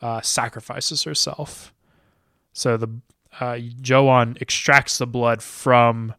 uh, 0.00 0.20
sacrifices 0.20 1.02
herself. 1.04 1.72
So 2.52 2.76
the 2.76 2.88
uh, 3.38 3.58
Joan 3.80 4.36
extracts 4.40 4.98
the 4.98 5.06
blood 5.06 5.42
from 5.42 6.14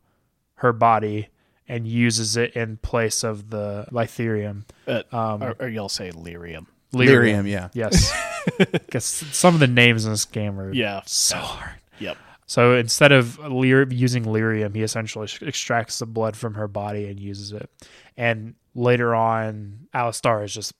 her 0.55 0.71
body 0.71 1.29
and 1.67 1.87
uses 1.87 2.37
it 2.37 2.53
in 2.53 2.77
place 2.77 3.23
of 3.23 3.49
the 3.49 3.87
Lytherium. 3.91 4.63
Uh, 4.87 5.03
Um, 5.11 5.43
or, 5.43 5.55
or 5.59 5.67
you'll 5.67 5.89
say 5.89 6.11
lyrium. 6.11 6.67
Lyrium, 6.93 7.49
yeah. 7.49 7.69
Yes. 7.73 8.11
Because 8.57 9.05
some 9.05 9.53
of 9.53 9.59
the 9.59 9.67
names 9.67 10.05
in 10.05 10.11
this 10.11 10.25
game 10.25 10.59
are 10.59 10.73
Yeah. 10.73 11.01
so 11.05 11.37
hard. 11.37 11.75
Yep. 11.99 12.17
So 12.45 12.75
instead 12.75 13.11
of 13.11 13.37
lyr- 13.39 13.91
using 13.91 14.23
lyrium, 14.23 14.73
he 14.75 14.81
essentially 14.81 15.27
sh- 15.27 15.41
extracts 15.41 15.99
the 15.99 16.05
blood 16.05 16.37
from 16.37 16.53
her 16.53 16.67
body 16.67 17.05
and 17.07 17.19
uses 17.19 17.51
it. 17.51 17.69
And 18.15 18.55
later 18.73 19.13
on, 19.13 19.87
Alistair 19.93 20.43
is 20.43 20.53
just 20.53 20.73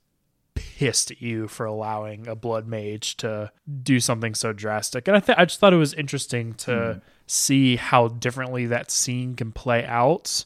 pissed 0.56 1.12
at 1.12 1.22
you 1.22 1.48
for 1.48 1.66
allowing 1.66 2.28
a 2.28 2.36
blood 2.36 2.68
mage 2.68 3.18
to 3.18 3.52
do 3.84 4.00
something 4.00 4.34
so 4.34 4.54
drastic. 4.54 5.08
And 5.08 5.18
I 5.18 5.20
th- 5.20 5.38
I 5.38 5.46
just 5.46 5.60
thought 5.60 5.74
it 5.74 5.78
was 5.78 5.94
interesting 5.94 6.54
to 6.56 6.94
hmm. 6.94 7.00
see 7.28 7.76
how 7.76 8.08
differently 8.08 8.66
that 8.68 8.90
scene 8.90 9.36
can 9.36 9.52
play 9.52 9.86
out. 9.86 10.46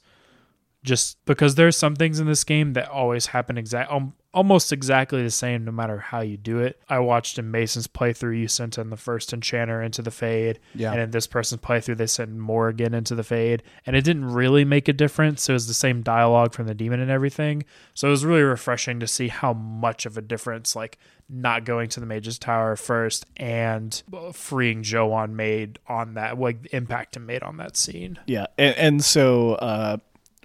Just 0.84 1.24
because 1.26 1.56
there's 1.56 1.78
some 1.78 1.96
things 1.96 2.20
in 2.20 2.28
this 2.28 2.44
game 2.44 2.74
that 2.74 2.90
always 2.90 3.28
happen 3.28 3.58
exact 3.58 3.92
um, 3.92 4.14
almost 4.34 4.72
exactly 4.72 5.22
the 5.22 5.30
same 5.30 5.66
no 5.66 5.72
matter 5.72 6.00
how 6.00 6.22
you 6.22 6.38
do 6.38 6.60
it. 6.60 6.82
I 6.90 7.00
watched 7.00 7.38
in 7.38 7.52
Mason's 7.52 7.88
playthrough 7.88 8.40
you 8.40 8.48
sent 8.48 8.78
in 8.78 8.90
the 8.90 8.98
first 8.98 9.34
enchanter 9.34 9.82
into 9.82 10.02
the 10.02 10.12
fade. 10.12 10.60
Yeah. 10.74 10.92
And 10.92 11.02
in 11.02 11.12
this 11.12 11.28
person's 11.28 11.62
playthrough 11.62 11.98
they 11.98 12.08
sent 12.08 12.32
Morrigan 12.32 12.94
into 12.94 13.14
the 13.14 13.24
fade. 13.24 13.64
And 13.86 13.96
it 13.96 14.04
didn't 14.04 14.32
really 14.32 14.64
make 14.64 14.88
a 14.88 14.94
difference. 14.94 15.50
It 15.50 15.54
was 15.54 15.68
the 15.68 15.74
same 15.74 16.02
dialogue 16.02 16.54
from 16.54 16.68
the 16.68 16.74
demon 16.74 17.00
and 17.00 17.12
everything. 17.12 17.64
So 17.94 18.08
it 18.08 18.12
was 18.12 18.26
really 18.26 18.42
refreshing 18.42 19.00
to 19.02 19.08
see 19.08 19.28
how 19.28 19.54
much 19.54 20.06
of 20.06 20.18
a 20.18 20.22
difference 20.22 20.76
like 20.76 20.98
not 21.30 21.66
going 21.66 21.90
to 21.90 22.00
the 22.00 22.06
mage's 22.06 22.40
tower 22.40 22.76
first 22.76 23.26
and 23.38 24.02
freeing 24.34 24.84
Joan 24.84 25.36
made 25.36 25.80
on 25.88 26.16
that 26.16 26.40
like 26.40 26.68
impact 26.74 27.18
it 27.18 27.22
made 27.22 27.44
on 27.44 27.58
that 27.58 27.78
scene. 27.78 28.20
Yeah, 28.28 28.48
and, 28.58 28.76
and 28.78 29.04
so 29.04 29.54
uh, 29.56 29.98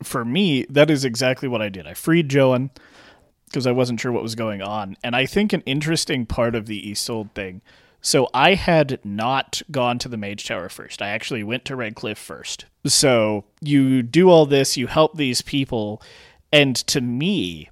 for 0.02 0.24
me, 0.24 0.64
that 0.68 0.90
is 0.90 1.04
exactly 1.04 1.48
what 1.48 1.62
I 1.62 1.68
did. 1.68 1.86
I 1.86 1.94
freed 1.94 2.28
Joan 2.28 2.70
because 3.46 3.66
I 3.66 3.72
wasn't 3.72 4.00
sure 4.00 4.12
what 4.12 4.22
was 4.22 4.34
going 4.34 4.60
on, 4.60 4.96
and 5.02 5.14
I 5.14 5.26
think 5.26 5.52
an 5.52 5.62
interesting 5.62 6.26
part 6.26 6.54
of 6.54 6.66
the 6.66 6.90
Isolde 6.90 7.32
thing. 7.34 7.62
So 8.00 8.28
I 8.34 8.54
had 8.54 9.00
not 9.04 9.62
gone 9.70 9.98
to 10.00 10.08
the 10.08 10.16
Mage 10.16 10.46
Tower 10.46 10.68
first. 10.68 11.02
I 11.02 11.08
actually 11.08 11.42
went 11.42 11.64
to 11.64 11.76
Redcliffe 11.76 12.18
first. 12.18 12.66
So 12.84 13.44
you 13.60 14.02
do 14.02 14.30
all 14.30 14.46
this, 14.46 14.76
you 14.76 14.86
help 14.86 15.16
these 15.16 15.42
people, 15.42 16.02
and 16.52 16.76
to 16.88 17.00
me, 17.00 17.70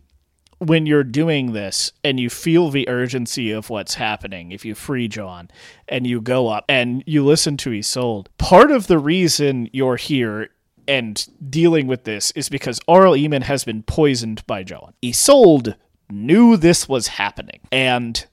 when 0.59 0.87
you're 0.87 1.05
doing 1.05 1.53
this 1.53 1.93
and 2.03 2.19
you 2.19 2.31
feel 2.31 2.71
the 2.71 2.89
urgency 2.89 3.51
of 3.51 3.71
what's 3.71 3.95
happening, 3.95 4.53
if 4.53 4.65
you 4.65 4.75
free 4.75 5.09
John 5.09 5.51
and 5.89 6.07
you 6.07 6.21
go 6.21 6.49
up 6.49 6.65
and 6.69 7.03
you 7.07 7.25
listen 7.25 7.57
to 7.59 7.71
Isolde, 7.71 8.29
part 8.39 8.71
of 8.71 8.87
the 8.87 8.99
reason 8.99 9.69
you're 9.73 9.97
here 9.97 10.49
and 10.87 11.27
dealing 11.51 11.87
with 11.87 12.05
this 12.05 12.31
is 12.33 12.49
because 12.49 12.81
Arl 12.89 13.15
Eamon 13.15 13.43
has 13.43 13.65
been 13.65 13.83
poisoned 13.83 14.47
by 14.47 14.63
Joan. 14.63 14.93
Isolde 15.03 15.77
knew 16.11 16.57
this 16.57 16.89
was 16.89 17.09
happening 17.09 17.61
and 17.73 18.27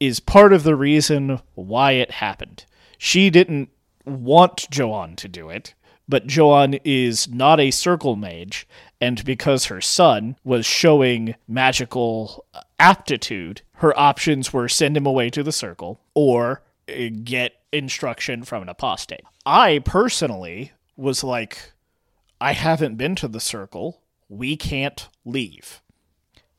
is 0.00 0.20
part 0.20 0.52
of 0.52 0.62
the 0.62 0.76
reason 0.76 1.40
why 1.54 1.92
it 1.92 2.10
happened. 2.12 2.64
She 2.98 3.30
didn't 3.30 3.70
want 4.04 4.70
Joan 4.70 5.16
to 5.16 5.28
do 5.28 5.50
it, 5.50 5.74
but 6.08 6.26
Joan 6.26 6.74
is 6.84 7.28
not 7.28 7.60
a 7.60 7.70
circle 7.70 8.16
mage, 8.16 8.66
and 9.00 9.24
because 9.24 9.66
her 9.66 9.80
son 9.80 10.36
was 10.44 10.64
showing 10.64 11.34
magical 11.46 12.44
aptitude, 12.78 13.62
her 13.74 13.98
options 13.98 14.52
were 14.52 14.68
send 14.68 14.96
him 14.96 15.06
away 15.06 15.30
to 15.30 15.42
the 15.42 15.52
circle 15.52 16.00
or 16.14 16.62
uh, 16.88 17.08
get 17.22 17.52
instruction 17.72 18.42
from 18.42 18.62
an 18.62 18.68
apostate. 18.68 19.22
I 19.44 19.80
personally 19.84 20.72
was 20.96 21.22
like, 21.22 21.72
I 22.40 22.52
haven't 22.52 22.96
been 22.96 23.14
to 23.16 23.28
the 23.28 23.40
circle. 23.40 24.02
We 24.28 24.56
can't 24.56 25.08
leave. 25.24 25.82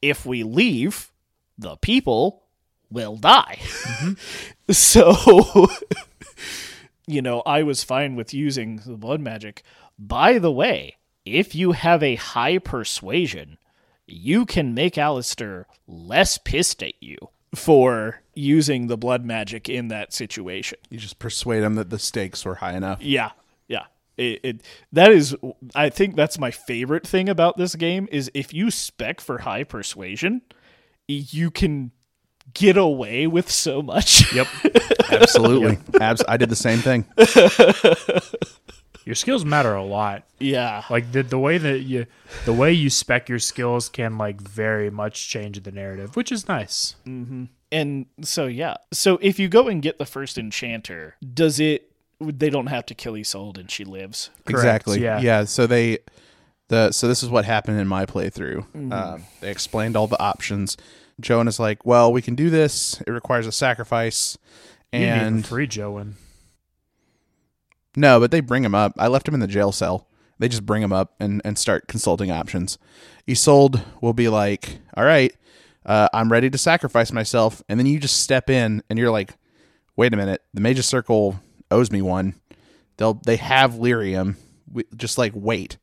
If 0.02 0.26
we 0.26 0.44
leave, 0.44 1.12
the 1.58 1.78
people 1.78 2.44
will 2.90 3.16
die. 3.16 3.60
so, 4.70 5.70
you 7.08 7.22
know, 7.22 7.42
I 7.46 7.64
was 7.64 7.84
fine 7.84 8.16
with 8.16 8.34
using 8.34 8.82
the 8.86 8.98
blood 8.98 9.22
magic. 9.22 9.64
By 9.98 10.40
the 10.40 10.52
way, 10.52 10.98
if 11.26 11.54
you 11.54 11.74
have 11.74 12.02
a 12.02 12.16
high 12.16 12.58
persuasion, 12.58 13.58
you 14.08 14.46
can 14.46 14.74
make 14.74 14.98
Alistair 14.98 15.68
less 15.88 16.38
pissed 16.38 16.82
at 16.82 16.94
you 17.02 17.18
for 17.54 18.22
using 18.34 18.88
the 18.88 18.98
blood 18.98 19.26
magic 19.26 19.70
in 19.70 19.90
that 19.90 20.14
situation. 20.14 20.80
You 20.90 20.98
just 20.98 21.20
persuade 21.20 21.64
him 21.64 21.76
that 21.76 21.90
the 21.90 22.00
stakes 22.00 22.46
were 22.46 22.56
high 22.56 22.76
enough. 22.76 23.02
Yeah, 23.02 23.08
yeah. 23.08 23.32
It, 24.20 24.40
it 24.44 24.62
that 24.92 25.12
is 25.12 25.36
I 25.74 25.90
think 25.90 26.16
that's 26.16 26.38
my 26.38 26.52
favorite 26.52 27.08
thing 27.08 27.30
about 27.30 27.58
this 27.58 27.74
game 27.76 28.08
is 28.12 28.30
if 28.34 28.54
you 28.54 28.70
spec 28.70 29.22
for 29.22 29.40
high 29.40 29.64
persuasion, 29.64 30.42
you 31.08 31.50
can 31.50 31.92
get 32.54 32.76
away 32.78 33.28
with 33.28 33.50
so 33.50 33.82
much. 33.82 34.32
Yep. 34.36 34.48
Absolutely. 35.12 35.80
Abs- 36.02 36.24
I 36.28 36.38
did 36.38 36.50
the 36.50 36.56
same 36.56 36.80
thing. 36.80 37.06
Your 39.06 39.16
skills 39.16 39.44
matter 39.44 39.74
a 39.74 39.84
lot. 39.84 40.26
yeah. 40.40 40.84
Like 40.90 41.12
the 41.12 41.24
the 41.24 41.40
way 41.40 41.58
that 41.58 41.80
you 41.80 42.06
the 42.46 42.54
way 42.54 42.74
you 42.74 42.90
spec 42.92 43.28
your 43.28 43.40
skills 43.40 43.90
can 43.90 44.18
like 44.20 44.40
very 44.40 44.92
much 44.92 45.30
change 45.30 45.62
the 45.64 45.72
narrative, 45.72 46.16
which 46.16 46.32
is 46.32 46.48
nice. 46.48 46.96
Mm-hmm. 47.08 47.46
And 47.72 48.06
so 48.22 48.46
yeah. 48.46 48.76
So 48.92 49.18
if 49.22 49.40
you 49.40 49.48
go 49.48 49.68
and 49.68 49.82
get 49.82 49.98
the 49.98 50.06
first 50.06 50.38
enchanter, 50.38 51.16
does 51.34 51.60
it 51.60 51.89
they 52.22 52.50
don't 52.50 52.68
have 52.68 52.86
to 52.88 52.94
kill 52.96 53.14
Isolde 53.14 53.58
and 53.58 53.72
she 53.72 53.84
lives. 53.86 54.30
Exactly. 54.48 55.02
yeah. 55.02 55.20
Yeah. 55.20 55.44
So 55.46 55.68
they, 55.68 56.00
the 56.68 56.92
so 56.92 57.08
this 57.08 57.24
is 57.24 57.30
what 57.30 57.46
happened 57.46 57.80
in 57.80 57.88
my 57.88 58.06
playthrough. 58.06 58.92
Um, 58.94 59.24
they 59.42 59.50
explained 59.52 59.96
all 59.96 60.08
the 60.08 60.22
options. 60.22 60.78
Joan 61.20 61.48
is 61.48 61.60
like, 61.60 61.86
"Well, 61.86 62.12
we 62.14 62.22
can 62.22 62.36
do 62.36 62.50
this. 62.50 63.02
It 63.02 63.12
requires 63.12 63.48
a 63.48 63.52
sacrifice." 63.52 64.38
You 64.92 65.00
And 65.00 65.46
free 65.46 65.68
Joan. 65.68 66.16
no, 67.96 68.20
but 68.20 68.32
they 68.32 68.40
bring 68.40 68.64
him 68.64 68.74
up. 68.76 68.94
I 68.98 69.08
left 69.08 69.28
him 69.28 69.34
in 69.34 69.40
the 69.40 69.48
jail 69.48 69.72
cell. 69.72 70.08
They 70.40 70.48
just 70.48 70.66
bring 70.66 70.82
him 70.82 70.94
up 70.94 71.14
and 71.20 71.42
and 71.44 71.58
start 71.58 71.88
consulting 71.88 72.32
options. 72.32 72.78
Isolde 73.28 73.82
will 74.02 74.14
be 74.14 74.30
like, 74.30 74.80
"All 74.96 75.04
right, 75.06 75.36
uh, 75.86 76.08
I'm 76.14 76.32
ready 76.32 76.50
to 76.50 76.58
sacrifice 76.58 77.12
myself," 77.12 77.62
and 77.70 77.80
then 77.80 77.86
you 77.88 78.00
just 78.00 78.22
step 78.24 78.50
in 78.50 78.82
and 78.90 78.98
you're 78.98 79.12
like, 79.12 79.34
"Wait 79.96 80.14
a 80.14 80.18
minute, 80.18 80.42
the 80.54 80.62
Mage's 80.62 80.86
Circle 80.86 81.40
owes 81.72 81.92
me 81.92 82.02
one. 82.02 82.36
They'll 82.98 83.16
they 83.26 83.38
have 83.38 83.74
lyrium. 83.74 84.36
We, 84.72 84.84
just 84.96 85.18
like 85.18 85.34
wait, 85.36 85.78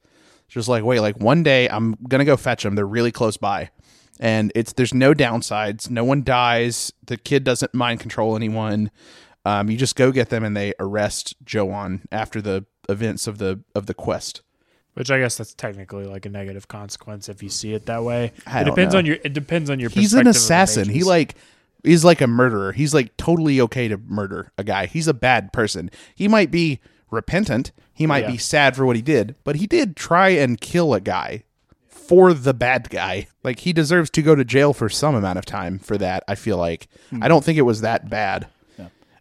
just 0.48 0.68
like 0.68 0.84
wait. 0.84 1.00
Like 1.00 1.18
one 1.18 1.42
day 1.42 1.68
I'm 1.68 1.96
gonna 2.08 2.24
go 2.24 2.36
fetch 2.36 2.62
them. 2.62 2.74
They're 2.74 2.86
really 2.86 3.12
close 3.12 3.36
by." 3.36 3.70
And 4.18 4.50
it's 4.54 4.72
there's 4.72 4.94
no 4.94 5.12
downsides. 5.12 5.90
No 5.90 6.04
one 6.04 6.22
dies. 6.22 6.92
The 7.04 7.16
kid 7.16 7.44
doesn't 7.44 7.74
mind 7.74 8.00
control 8.00 8.36
anyone. 8.36 8.90
Um, 9.44 9.70
you 9.70 9.76
just 9.76 9.94
go 9.94 10.10
get 10.10 10.30
them 10.30 10.42
and 10.42 10.56
they 10.56 10.74
arrest 10.80 11.36
Joan 11.44 12.02
after 12.10 12.42
the 12.42 12.64
events 12.88 13.26
of 13.26 13.38
the 13.38 13.60
of 13.74 13.86
the 13.86 13.94
quest. 13.94 14.42
Which 14.94 15.10
I 15.10 15.18
guess 15.18 15.36
that's 15.36 15.52
technically 15.52 16.04
like 16.04 16.24
a 16.24 16.30
negative 16.30 16.68
consequence 16.68 17.28
if 17.28 17.42
you 17.42 17.50
see 17.50 17.74
it 17.74 17.84
that 17.84 18.02
way. 18.02 18.32
I 18.46 18.62
it 18.62 18.64
depends 18.64 18.94
know. 18.94 18.98
on 18.98 19.06
your. 19.06 19.18
It 19.22 19.34
depends 19.34 19.68
on 19.68 19.78
your. 19.78 19.90
He's 19.90 20.14
an 20.14 20.26
assassin. 20.26 20.88
He 20.88 21.04
like 21.04 21.34
is 21.86 22.04
like 22.04 22.20
a 22.20 22.26
murderer. 22.26 22.72
He's 22.72 22.92
like 22.94 23.16
totally 23.16 23.60
okay 23.62 23.88
to 23.88 23.96
murder 23.98 24.52
a 24.58 24.64
guy. 24.64 24.86
He's 24.86 25.08
a 25.08 25.14
bad 25.14 25.52
person. 25.52 25.90
He 26.14 26.28
might 26.28 26.50
be 26.50 26.80
repentant. 27.10 27.72
He 27.94 28.06
might 28.06 28.24
Yeah. 28.24 28.32
be 28.32 28.36
sad 28.38 28.76
for 28.76 28.84
what 28.84 28.96
he 28.96 29.02
did, 29.02 29.36
but 29.44 29.56
he 29.56 29.66
did 29.66 29.96
try 29.96 30.30
and 30.30 30.60
kill 30.60 30.92
a 30.94 31.00
guy 31.00 31.44
for 31.88 32.34
the 32.34 32.52
bad 32.54 32.90
guy. 32.90 33.26
Like 33.42 33.60
he 33.60 33.72
deserves 33.72 34.10
to 34.10 34.22
go 34.22 34.34
to 34.34 34.44
jail 34.44 34.72
for 34.72 34.88
some 34.88 35.14
amount 35.14 35.38
of 35.38 35.44
time 35.46 35.78
for 35.78 35.96
that. 35.98 36.22
I 36.28 36.34
feel 36.34 36.56
like. 36.58 36.88
Hmm. 37.10 37.22
I 37.22 37.28
don't 37.28 37.44
think 37.44 37.58
it 37.58 37.62
was 37.62 37.80
that 37.82 38.10
bad. 38.10 38.48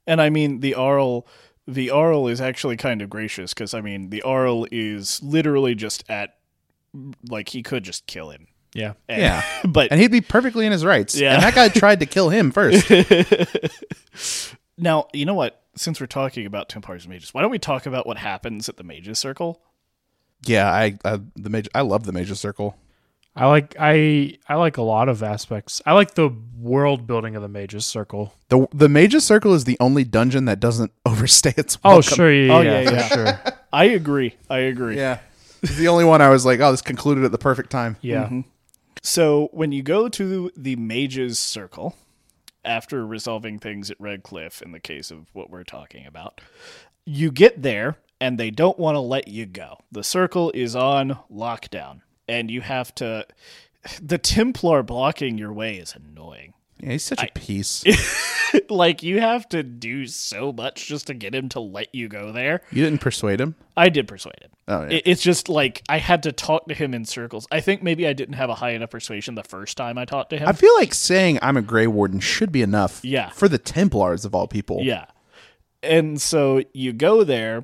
And 0.07 0.21
I 0.21 0.29
mean 0.29 0.59
the 0.59 0.75
Arl 0.75 1.25
the 1.67 1.89
Arl 1.89 2.27
is 2.27 2.39
actually 2.39 2.77
kind 2.77 3.01
of 3.01 3.09
gracious 3.09 3.53
because 3.55 3.73
I 3.73 3.81
mean 3.81 4.09
the 4.11 4.21
Arl 4.21 4.67
is 4.71 5.19
literally 5.23 5.73
just 5.73 6.03
at 6.07 6.35
like 7.27 7.49
he 7.49 7.63
could 7.63 7.83
just 7.83 8.05
kill 8.05 8.29
him. 8.29 8.47
Yeah. 8.75 8.93
And- 9.09 9.21
Yeah. 9.21 9.43
but 9.67 9.91
And 9.91 9.99
he'd 9.99 10.11
be 10.11 10.21
perfectly 10.21 10.67
in 10.67 10.71
his 10.71 10.85
rights. 10.85 11.17
Yeah. 11.19 11.33
And 11.33 11.41
that 11.43 11.55
guy 11.55 11.69
tried 11.69 12.01
to 12.01 12.05
kill 12.05 12.29
him 12.29 12.51
first. 12.51 12.87
now 14.77 15.07
you 15.13 15.25
know 15.25 15.33
what? 15.33 15.61
Since 15.77 15.99
we're 15.99 16.05
talking 16.07 16.45
about 16.45 16.69
Templars 16.69 17.03
and 17.03 17.11
Mages, 17.13 17.33
why 17.33 17.41
don't 17.41 17.51
we 17.51 17.59
talk 17.59 17.85
about 17.85 18.05
what 18.07 18.17
happens 18.17 18.69
at 18.69 18.77
the 18.77 18.83
Mages 18.83 19.19
Circle? 19.19 19.61
yeah, 20.45 20.69
I, 20.71 20.97
I 21.03 21.19
the 21.35 21.49
major 21.49 21.71
I 21.73 21.81
love 21.81 22.03
the 22.05 22.11
Mages 22.11 22.39
circle. 22.39 22.77
I 23.35 23.47
like 23.47 23.75
I 23.79 24.37
I 24.47 24.55
like 24.55 24.77
a 24.77 24.81
lot 24.81 25.09
of 25.09 25.23
aspects. 25.23 25.81
I 25.85 25.93
like 25.93 26.13
the 26.13 26.29
world 26.59 27.07
building 27.07 27.35
of 27.35 27.41
the 27.41 27.47
Mages 27.49 27.85
Circle. 27.85 28.33
The 28.49 28.67
the 28.71 28.87
Mage's 28.87 29.25
Circle 29.25 29.53
is 29.53 29.63
the 29.65 29.75
only 29.79 30.03
dungeon 30.03 30.45
that 30.45 30.59
doesn't 30.59 30.91
overstay 31.05 31.53
its 31.57 31.77
Oh 31.83 31.95
welcome. 31.95 32.15
sure, 32.15 32.31
yeah, 32.33 32.53
Oh, 32.53 32.61
yeah, 32.61 32.81
yeah, 32.81 32.91
yeah. 32.91 33.07
sure. 33.07 33.39
I 33.73 33.85
agree. 33.85 34.35
I 34.49 34.59
agree. 34.59 34.97
Yeah. 34.97 35.19
It's 35.63 35.75
the 35.77 35.87
only 35.87 36.05
one 36.05 36.21
I 36.21 36.29
was 36.29 36.45
like, 36.45 36.59
oh, 36.59 36.69
this 36.71 36.81
concluded 36.83 37.23
at 37.25 37.31
the 37.31 37.37
perfect 37.39 37.71
time. 37.71 37.97
Yeah, 38.01 38.25
mm-hmm. 38.25 38.41
So 39.05 39.49
when 39.51 39.71
you 39.71 39.83
go 39.83 40.09
to 40.09 40.51
the 40.57 40.75
Mages 40.77 41.37
Circle, 41.37 41.95
after 42.63 43.05
resolving 43.05 43.59
things 43.59 43.91
at 43.91 44.01
Redcliffe, 44.01 44.63
in 44.63 44.71
the 44.71 44.79
case 44.79 45.11
of 45.11 45.27
what 45.31 45.51
we're 45.51 45.63
talking 45.63 46.07
about, 46.07 46.41
you 47.05 47.31
get 47.31 47.61
there 47.61 47.97
and 48.19 48.39
they 48.39 48.49
don't 48.49 48.79
want 48.79 48.95
to 48.95 48.99
let 48.99 49.27
you 49.27 49.45
go. 49.45 49.77
The 49.91 50.03
circle 50.03 50.51
is 50.55 50.75
on 50.75 51.19
lockdown, 51.31 52.01
and 52.27 52.49
you 52.49 52.61
have 52.61 52.93
to. 52.95 53.27
The 54.01 54.17
Templar 54.17 54.81
blocking 54.81 55.37
your 55.37 55.53
way 55.53 55.75
is 55.75 55.95
annoying. 55.95 56.54
Yeah, 56.79 56.91
he's 56.91 57.03
such 57.03 57.23
a 57.23 57.27
piece. 57.33 57.83
like 58.69 59.01
you 59.03 59.19
have 59.21 59.47
to 59.49 59.63
do 59.63 60.05
so 60.07 60.51
much 60.51 60.87
just 60.87 61.07
to 61.07 61.13
get 61.13 61.33
him 61.33 61.49
to 61.49 61.59
let 61.59 61.93
you 61.95 62.07
go 62.07 62.31
there. 62.31 62.61
you 62.71 62.83
didn't 62.83 63.01
persuade 63.01 63.39
him? 63.39 63.55
I 63.77 63.89
did 63.89 64.07
persuade 64.07 64.35
him. 64.41 64.51
Oh, 64.67 64.81
yeah. 64.83 64.89
It- 64.97 65.03
It's 65.05 65.21
just 65.23 65.47
like 65.49 65.81
I 65.89 65.97
had 65.99 66.23
to 66.23 66.31
talk 66.31 66.67
to 66.67 66.73
him 66.73 66.93
in 66.93 67.05
circles. 67.05 67.47
I 67.51 67.59
think 67.61 67.81
maybe 67.81 68.07
I 68.07 68.13
didn't 68.13 68.35
have 68.35 68.49
a 68.49 68.55
high 68.55 68.71
enough 68.71 68.89
persuasion 68.91 69.35
the 69.35 69.43
first 69.43 69.77
time 69.77 69.97
I 69.97 70.05
talked 70.05 70.31
to 70.31 70.37
him. 70.37 70.47
I 70.47 70.53
feel 70.53 70.73
like 70.75 70.93
saying 70.93 71.39
I'm 71.41 71.57
a 71.57 71.61
Grey 71.61 71.87
Warden 71.87 72.19
should 72.19 72.51
be 72.51 72.61
enough 72.61 72.99
Yeah. 73.03 73.29
for 73.29 73.47
the 73.47 73.57
Templars 73.57 74.25
of 74.25 74.35
all 74.35 74.47
people. 74.47 74.79
Yeah. 74.81 75.05
And 75.83 76.19
so 76.21 76.61
you 76.73 76.93
go 76.93 77.23
there 77.23 77.63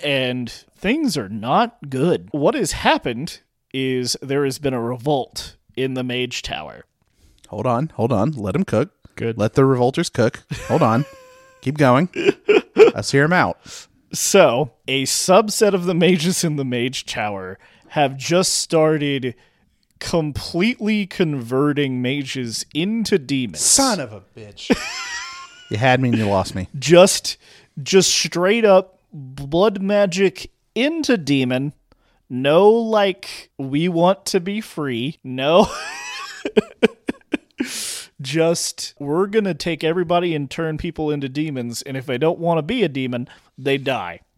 and 0.00 0.50
things 0.76 1.16
are 1.16 1.28
not 1.28 1.90
good. 1.90 2.28
What 2.32 2.54
has 2.54 2.72
happened 2.72 3.40
is 3.72 4.16
there 4.22 4.44
has 4.44 4.58
been 4.58 4.74
a 4.74 4.80
revolt 4.80 5.56
in 5.76 5.94
the 5.94 6.04
Mage 6.04 6.42
Tower. 6.42 6.84
Hold 7.48 7.66
on, 7.66 7.88
hold 7.94 8.12
on. 8.12 8.32
Let 8.32 8.54
him 8.56 8.64
cook. 8.64 8.90
Good. 9.16 9.38
Let 9.38 9.54
the 9.54 9.64
revolters 9.64 10.10
cook. 10.10 10.42
Hold 10.68 10.82
on. 10.82 11.04
Keep 11.62 11.78
going. 11.78 12.08
Let's 12.76 13.10
hear 13.12 13.24
him 13.24 13.32
out. 13.32 13.58
So, 14.12 14.72
a 14.86 15.04
subset 15.04 15.74
of 15.74 15.84
the 15.84 15.94
mages 15.94 16.44
in 16.44 16.56
the 16.56 16.64
Mage 16.64 17.06
Tower 17.06 17.58
have 17.88 18.16
just 18.16 18.52
started 18.54 19.34
completely 19.98 21.06
converting 21.06 22.02
mages 22.02 22.66
into 22.74 23.18
demons. 23.18 23.60
Son 23.60 23.98
of 23.98 24.12
a 24.12 24.20
bitch. 24.36 24.70
you 25.70 25.76
had 25.78 26.00
me 26.00 26.10
and 26.10 26.18
you 26.18 26.26
lost 26.26 26.54
me. 26.54 26.68
just 26.78 27.36
just 27.82 28.10
straight 28.10 28.64
up 28.64 29.00
blood 29.12 29.80
magic 29.82 30.50
into 30.74 31.16
demon 31.16 31.72
no 32.28 32.70
like 32.70 33.50
we 33.58 33.88
want 33.88 34.24
to 34.26 34.40
be 34.40 34.60
free 34.60 35.18
no 35.24 35.66
just 38.20 38.94
we're 38.98 39.26
gonna 39.26 39.54
take 39.54 39.84
everybody 39.84 40.34
and 40.34 40.50
turn 40.50 40.78
people 40.78 41.10
into 41.10 41.28
demons 41.28 41.82
and 41.82 41.96
if 41.96 42.06
they 42.06 42.18
don't 42.18 42.38
want 42.38 42.58
to 42.58 42.62
be 42.62 42.82
a 42.82 42.88
demon 42.88 43.28
they 43.58 43.78
die. 43.78 44.20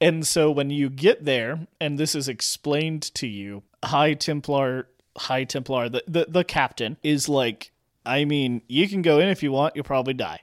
And 0.00 0.26
so 0.26 0.50
when 0.50 0.70
you 0.70 0.88
get 0.88 1.24
there 1.24 1.66
and 1.80 1.98
this 1.98 2.14
is 2.14 2.28
explained 2.28 3.02
to 3.14 3.26
you 3.26 3.62
high 3.84 4.14
templar 4.14 4.88
high 5.16 5.44
templar 5.44 5.88
the, 5.88 6.02
the, 6.06 6.26
the 6.28 6.44
captain 6.44 6.96
is 7.02 7.28
like 7.28 7.72
i 8.06 8.24
mean 8.24 8.62
you 8.68 8.88
can 8.88 9.02
go 9.02 9.18
in 9.18 9.28
if 9.28 9.42
you 9.42 9.52
want 9.52 9.76
you'll 9.76 9.84
probably 9.84 10.14
die. 10.14 10.40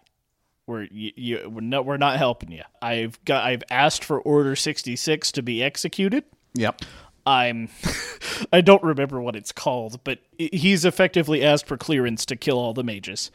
We're 0.67 0.83
you, 0.83 1.11
you 1.15 1.49
we're 1.49 1.61
not 1.61 1.85
we're 1.85 1.97
not 1.97 2.17
helping 2.17 2.51
you. 2.51 2.63
I've 2.81 3.23
got 3.25 3.45
i've 3.45 3.63
asked 3.71 4.03
for 4.03 4.19
order 4.19 4.55
66 4.55 5.31
to 5.31 5.41
be 5.41 5.63
executed. 5.63 6.23
Yep. 6.53 6.81
I'm 7.27 7.67
I 8.53 8.61
don't 8.61 8.81
remember 8.81 9.19
what 9.19 9.35
it's 9.35 9.51
called, 9.51 10.01
but 10.05 10.19
he's 10.37 10.85
effectively 10.85 11.43
asked 11.43 11.67
for 11.67 11.75
clearance 11.75 12.25
to 12.27 12.37
kill 12.37 12.57
all 12.57 12.73
the 12.73 12.83
mages. 12.83 13.31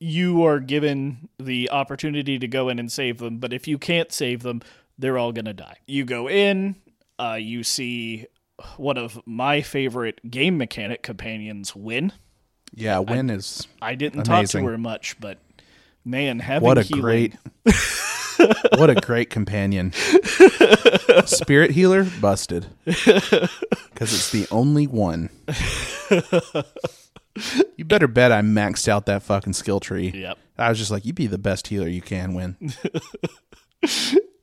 You 0.00 0.44
are 0.44 0.58
given 0.58 1.28
the 1.38 1.70
opportunity 1.70 2.40
to 2.40 2.48
go 2.48 2.68
in 2.68 2.80
and 2.80 2.90
save 2.90 3.18
them, 3.18 3.38
but 3.38 3.52
if 3.52 3.68
you 3.68 3.78
can't 3.78 4.12
save 4.12 4.42
them, 4.42 4.62
they're 4.98 5.16
all 5.16 5.30
going 5.30 5.44
to 5.44 5.52
die. 5.54 5.76
You 5.86 6.04
go 6.04 6.28
in, 6.28 6.74
uh, 7.20 7.38
you 7.40 7.62
see 7.62 8.26
one 8.78 8.98
of 8.98 9.20
my 9.26 9.62
favorite 9.62 10.28
game 10.28 10.58
mechanic 10.58 11.02
companions 11.02 11.76
Wynne. 11.76 12.12
Yeah, 12.74 12.98
Wynne 12.98 13.30
is 13.30 13.68
I 13.80 13.94
didn't 13.94 14.24
talk 14.24 14.46
to 14.46 14.64
her 14.64 14.76
much, 14.76 15.20
but 15.20 15.38
man, 16.04 16.40
having 16.40 16.66
what 16.66 16.78
a 16.78 16.82
healing- 16.82 17.02
great 17.02 17.34
what 18.76 18.90
a 18.90 18.94
great 18.94 19.30
companion. 19.30 19.92
Spirit 21.24 21.70
healer 21.72 22.04
busted 22.20 22.66
because 22.84 23.48
it's 24.00 24.30
the 24.30 24.46
only 24.50 24.86
one. 24.86 25.30
You 27.76 27.84
better 27.84 28.08
bet 28.08 28.32
I 28.32 28.40
maxed 28.40 28.88
out 28.88 29.06
that 29.06 29.22
fucking 29.22 29.52
skill 29.52 29.80
tree. 29.80 30.10
Yep. 30.14 30.38
I 30.58 30.68
was 30.70 30.78
just 30.78 30.90
like, 30.90 31.04
you 31.04 31.12
be 31.12 31.26
the 31.26 31.38
best 31.38 31.68
healer 31.68 31.88
you 31.88 32.00
can 32.00 32.32
Wynne. 32.34 32.56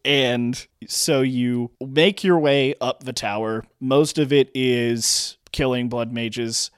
And 0.05 0.67
so 0.87 1.21
you 1.21 1.71
make 1.79 2.23
your 2.23 2.37
way 2.37 2.75
up 2.81 3.03
the 3.03 3.13
tower. 3.13 3.63
Most 3.79 4.17
of 4.19 4.33
it 4.33 4.51
is 4.53 5.37
killing 5.51 5.87
blood 5.87 6.11
mages. 6.11 6.71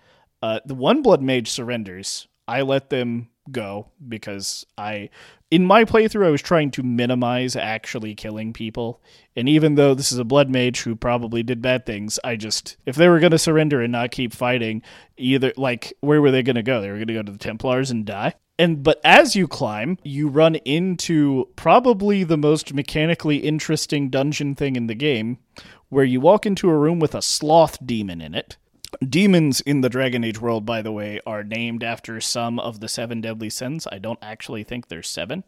Uh, 0.43 0.59
the 0.65 0.75
one 0.75 1.01
blood 1.01 1.21
mage 1.21 1.49
surrenders. 1.49 2.27
I 2.47 2.61
let 2.61 2.89
them 2.91 3.29
go 3.51 3.87
because 4.07 4.65
I, 4.77 5.09
in 5.51 5.65
my 5.65 5.85
playthrough, 5.85 6.25
I 6.25 6.31
was 6.31 6.41
trying 6.41 6.71
to 6.71 6.83
minimize 6.83 7.55
actually 7.55 8.15
killing 8.15 8.53
people. 8.53 9.01
And 9.35 9.47
even 9.47 9.75
though 9.75 9.93
this 9.93 10.11
is 10.11 10.17
a 10.17 10.23
blood 10.23 10.49
mage 10.49 10.81
who 10.81 10.95
probably 10.95 11.43
did 11.43 11.61
bad 11.61 11.85
things, 11.85 12.19
I 12.23 12.35
just, 12.35 12.77
if 12.85 12.95
they 12.95 13.07
were 13.07 13.19
going 13.19 13.31
to 13.31 13.37
surrender 13.37 13.81
and 13.81 13.91
not 13.91 14.11
keep 14.11 14.33
fighting, 14.33 14.81
either, 15.17 15.53
like, 15.57 15.93
where 16.01 16.21
were 16.21 16.31
they 16.31 16.43
going 16.43 16.55
to 16.55 16.63
go? 16.63 16.81
They 16.81 16.89
were 16.89 16.95
going 16.97 17.07
to 17.07 17.13
go 17.13 17.23
to 17.23 17.31
the 17.31 17.37
Templars 17.37 17.91
and 17.91 18.05
die. 18.05 18.33
And 18.57 18.83
but 18.83 19.01
as 19.03 19.35
you 19.35 19.47
climb, 19.47 19.97
you 20.03 20.29
run 20.29 20.55
into 20.55 21.49
probably 21.55 22.23
the 22.23 22.37
most 22.37 22.73
mechanically 22.73 23.37
interesting 23.37 24.09
dungeon 24.09 24.55
thing 24.55 24.77
in 24.77 24.87
the 24.87 24.95
game, 24.95 25.39
where 25.89 26.05
you 26.05 26.21
walk 26.21 26.45
into 26.45 26.69
a 26.69 26.77
room 26.77 26.99
with 26.99 27.13
a 27.13 27.21
sloth 27.21 27.77
demon 27.85 28.21
in 28.21 28.33
it. 28.33 28.55
Demons 29.07 29.61
in 29.61 29.81
the 29.81 29.89
Dragon 29.89 30.23
Age 30.23 30.39
world, 30.39 30.65
by 30.65 30.81
the 30.81 30.91
way, 30.91 31.19
are 31.25 31.43
named 31.43 31.83
after 31.83 32.19
some 32.21 32.59
of 32.59 32.79
the 32.79 32.87
seven 32.87 33.21
deadly 33.21 33.49
sins. 33.49 33.87
I 33.91 33.97
don't 33.99 34.19
actually 34.21 34.63
think 34.63 34.87
there's 34.87 35.07
seven. 35.07 35.43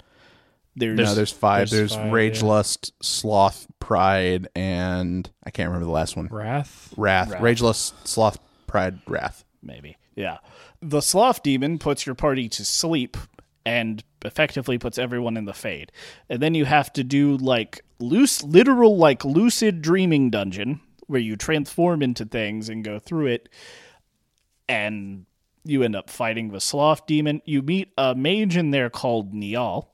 There's, 0.75 0.97
No, 0.97 1.15
there's 1.15 1.31
five. 1.31 1.69
there's 1.69 1.91
There's, 1.91 1.95
five, 1.95 2.11
rage, 2.13 2.41
yeah. 2.41 2.47
lust, 2.49 2.93
sloth, 3.03 3.65
pride, 3.79 4.47
and 4.55 5.29
I 5.43 5.49
can't 5.49 5.67
remember 5.69 5.85
the 5.85 5.91
last 5.91 6.15
one. 6.15 6.27
Wrath. 6.27 6.93
Wrath. 6.95 7.31
Wrath. 7.31 7.41
Rage, 7.41 7.61
lust, 7.61 8.07
sloth, 8.07 8.37
pride, 8.67 8.99
wrath. 9.07 9.43
maybe. 9.63 9.97
Yeah. 10.15 10.37
The 10.81 11.01
sloth 11.01 11.41
demon 11.43 11.79
puts 11.79 12.05
your 12.05 12.15
party 12.15 12.47
to 12.49 12.63
sleep 12.65 13.17
and 13.65 14.03
effectively 14.23 14.77
puts 14.77 14.97
everyone 14.97 15.35
in 15.35 15.45
the 15.45 15.53
fade. 15.53 15.91
And 16.29 16.41
then 16.41 16.53
you 16.55 16.65
have 16.65 16.93
to 16.93 17.03
do 17.03 17.37
like 17.37 17.81
loose 17.99 18.43
literal 18.43 18.97
like 18.97 19.25
lucid 19.25 19.81
dreaming 19.81 20.29
dungeon 20.29 20.79
where 21.07 21.19
you 21.19 21.35
transform 21.35 22.01
into 22.01 22.25
things 22.25 22.69
and 22.69 22.83
go 22.83 22.99
through 22.99 23.27
it 23.27 23.49
and 24.69 25.25
you 25.63 25.83
end 25.83 25.95
up 25.95 26.09
fighting 26.09 26.51
the 26.51 26.61
sloth 26.61 27.05
demon. 27.05 27.41
You 27.45 27.61
meet 27.61 27.91
a 27.97 28.15
mage 28.15 28.55
in 28.55 28.71
there 28.71 28.89
called 28.89 29.33
Niall, 29.33 29.93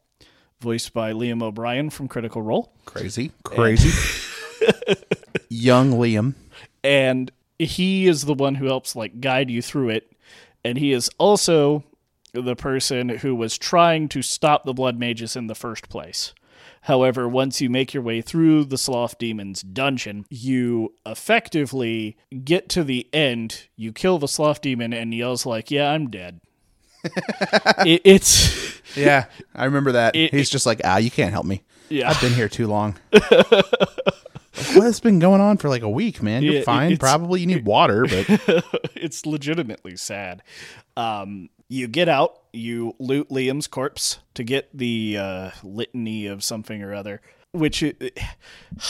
voiced 0.59 0.93
by 0.93 1.14
Liam 1.14 1.41
O'Brien 1.41 1.89
from 1.89 2.07
Critical 2.07 2.41
Role. 2.41 2.74
Crazy. 2.86 3.32
Crazy. 3.43 3.91
Young 5.49 5.91
Liam. 5.91 6.34
and 6.84 7.32
he 7.59 8.07
is 8.07 8.26
the 8.26 8.34
one 8.34 8.55
who 8.55 8.66
helps 8.66 8.95
like 8.95 9.22
guide 9.22 9.49
you 9.49 9.61
through 9.61 9.89
it 9.89 10.11
and 10.64 10.78
he 10.78 10.91
is 10.91 11.09
also 11.18 11.84
the 12.34 12.55
person 12.55 13.09
who 13.09 13.36
was 13.36 13.57
trying 13.57 14.09
to 14.09 14.22
stop 14.22 14.64
the 14.64 14.74
blood 14.74 14.97
mages 14.97 15.36
in 15.36 15.47
the 15.47 15.55
first 15.55 15.88
place 15.89 16.34
however 16.84 17.27
once 17.27 17.59
you 17.61 17.69
make 17.69 17.93
your 17.93 18.03
way 18.03 18.21
through 18.21 18.63
the 18.65 18.77
sloth 18.77 19.17
demon's 19.17 19.61
dungeon 19.61 20.25
you 20.29 20.93
effectively 21.05 22.15
get 22.43 22.69
to 22.69 22.84
the 22.84 23.07
end 23.13 23.67
you 23.75 23.91
kill 23.91 24.19
the 24.19 24.27
sloth 24.27 24.61
demon 24.61 24.93
and 24.93 25.13
yells 25.13 25.45
like 25.45 25.69
yeah 25.71 25.91
i'm 25.91 26.09
dead 26.09 26.39
it, 27.86 28.01
it's 28.03 28.63
Yeah, 28.95 29.25
I 29.55 29.65
remember 29.65 29.93
that. 29.93 30.15
It- 30.15 30.31
He's 30.31 30.51
just 30.51 30.67
like, 30.67 30.79
ah, 30.84 30.97
you 30.97 31.09
can't 31.09 31.31
help 31.31 31.47
me. 31.47 31.63
yeah 31.89 32.09
I've 32.11 32.21
been 32.21 32.34
here 32.34 32.47
too 32.47 32.67
long. 32.67 32.95
Like, 34.55 34.75
What's 34.75 34.99
been 34.99 35.17
going 35.17 35.41
on 35.41 35.57
for 35.57 35.67
like 35.67 35.81
a 35.81 35.89
week, 35.89 36.21
man? 36.21 36.43
You're 36.43 36.53
Yeah, 36.55 36.63
fine. 36.63 36.97
Probably 36.97 37.41
you 37.41 37.47
need 37.47 37.65
water, 37.65 38.03
but 38.05 38.63
it's 38.95 39.25
legitimately 39.25 39.95
sad. 39.97 40.43
Um, 40.95 41.49
you 41.74 41.88
get 41.88 42.07
out, 42.07 42.39
you 42.53 42.95
loot 42.99 43.30
Liam's 43.30 43.65
corpse 43.65 44.19
to 44.36 44.43
get 44.43 44.69
the 44.78 45.17
uh, 45.17 45.49
litany 45.63 46.28
of 46.28 46.43
something 46.43 46.84
or 46.84 46.93
other, 46.93 47.19
which 47.51 47.82
it, 47.82 48.19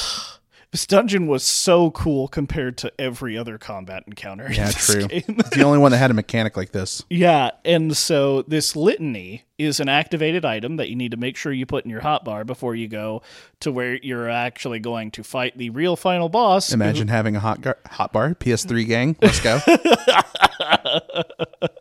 this 0.71 0.85
dungeon 0.85 1.27
was 1.27 1.45
so 1.45 1.91
cool 1.91 2.27
compared 2.27 2.77
to 2.79 2.91
every 2.99 3.37
other 3.37 3.57
combat 3.57 4.03
encounter. 4.05 4.47
in 4.47 4.53
yeah, 4.53 4.71
true. 4.71 5.07
game. 5.07 5.23
It's 5.29 5.51
the 5.51 5.63
only 5.63 5.77
one 5.77 5.91
that 5.91 5.97
had 5.97 6.11
a 6.11 6.13
mechanic 6.13 6.57
like 6.57 6.73
this. 6.73 7.05
Yeah, 7.09 7.51
and 7.63 7.95
so 7.95 8.41
this 8.41 8.75
litany 8.75 9.45
is 9.57 9.79
an 9.79 9.87
activated 9.87 10.43
item 10.43 10.75
that 10.75 10.89
you 10.89 10.97
need 10.97 11.11
to 11.11 11.17
make 11.17 11.37
sure 11.37 11.53
you 11.53 11.65
put 11.65 11.85
in 11.85 11.91
your 11.91 12.01
hotbar 12.01 12.45
before 12.45 12.75
you 12.75 12.89
go 12.89 13.21
to 13.61 13.71
where 13.71 13.95
you're 13.95 14.29
actually 14.29 14.79
going 14.79 15.09
to 15.11 15.23
fight 15.23 15.57
the 15.57 15.69
real 15.69 15.95
final 15.95 16.27
boss. 16.27 16.73
Imagine 16.73 17.07
having 17.07 17.37
a 17.37 17.39
hot 17.39 17.61
gar- 17.61 17.79
hot 17.85 18.11
bar, 18.11 18.35
PS3 18.35 18.85
gang. 18.85 19.15
Let's 19.21 19.39
go. 19.39 19.61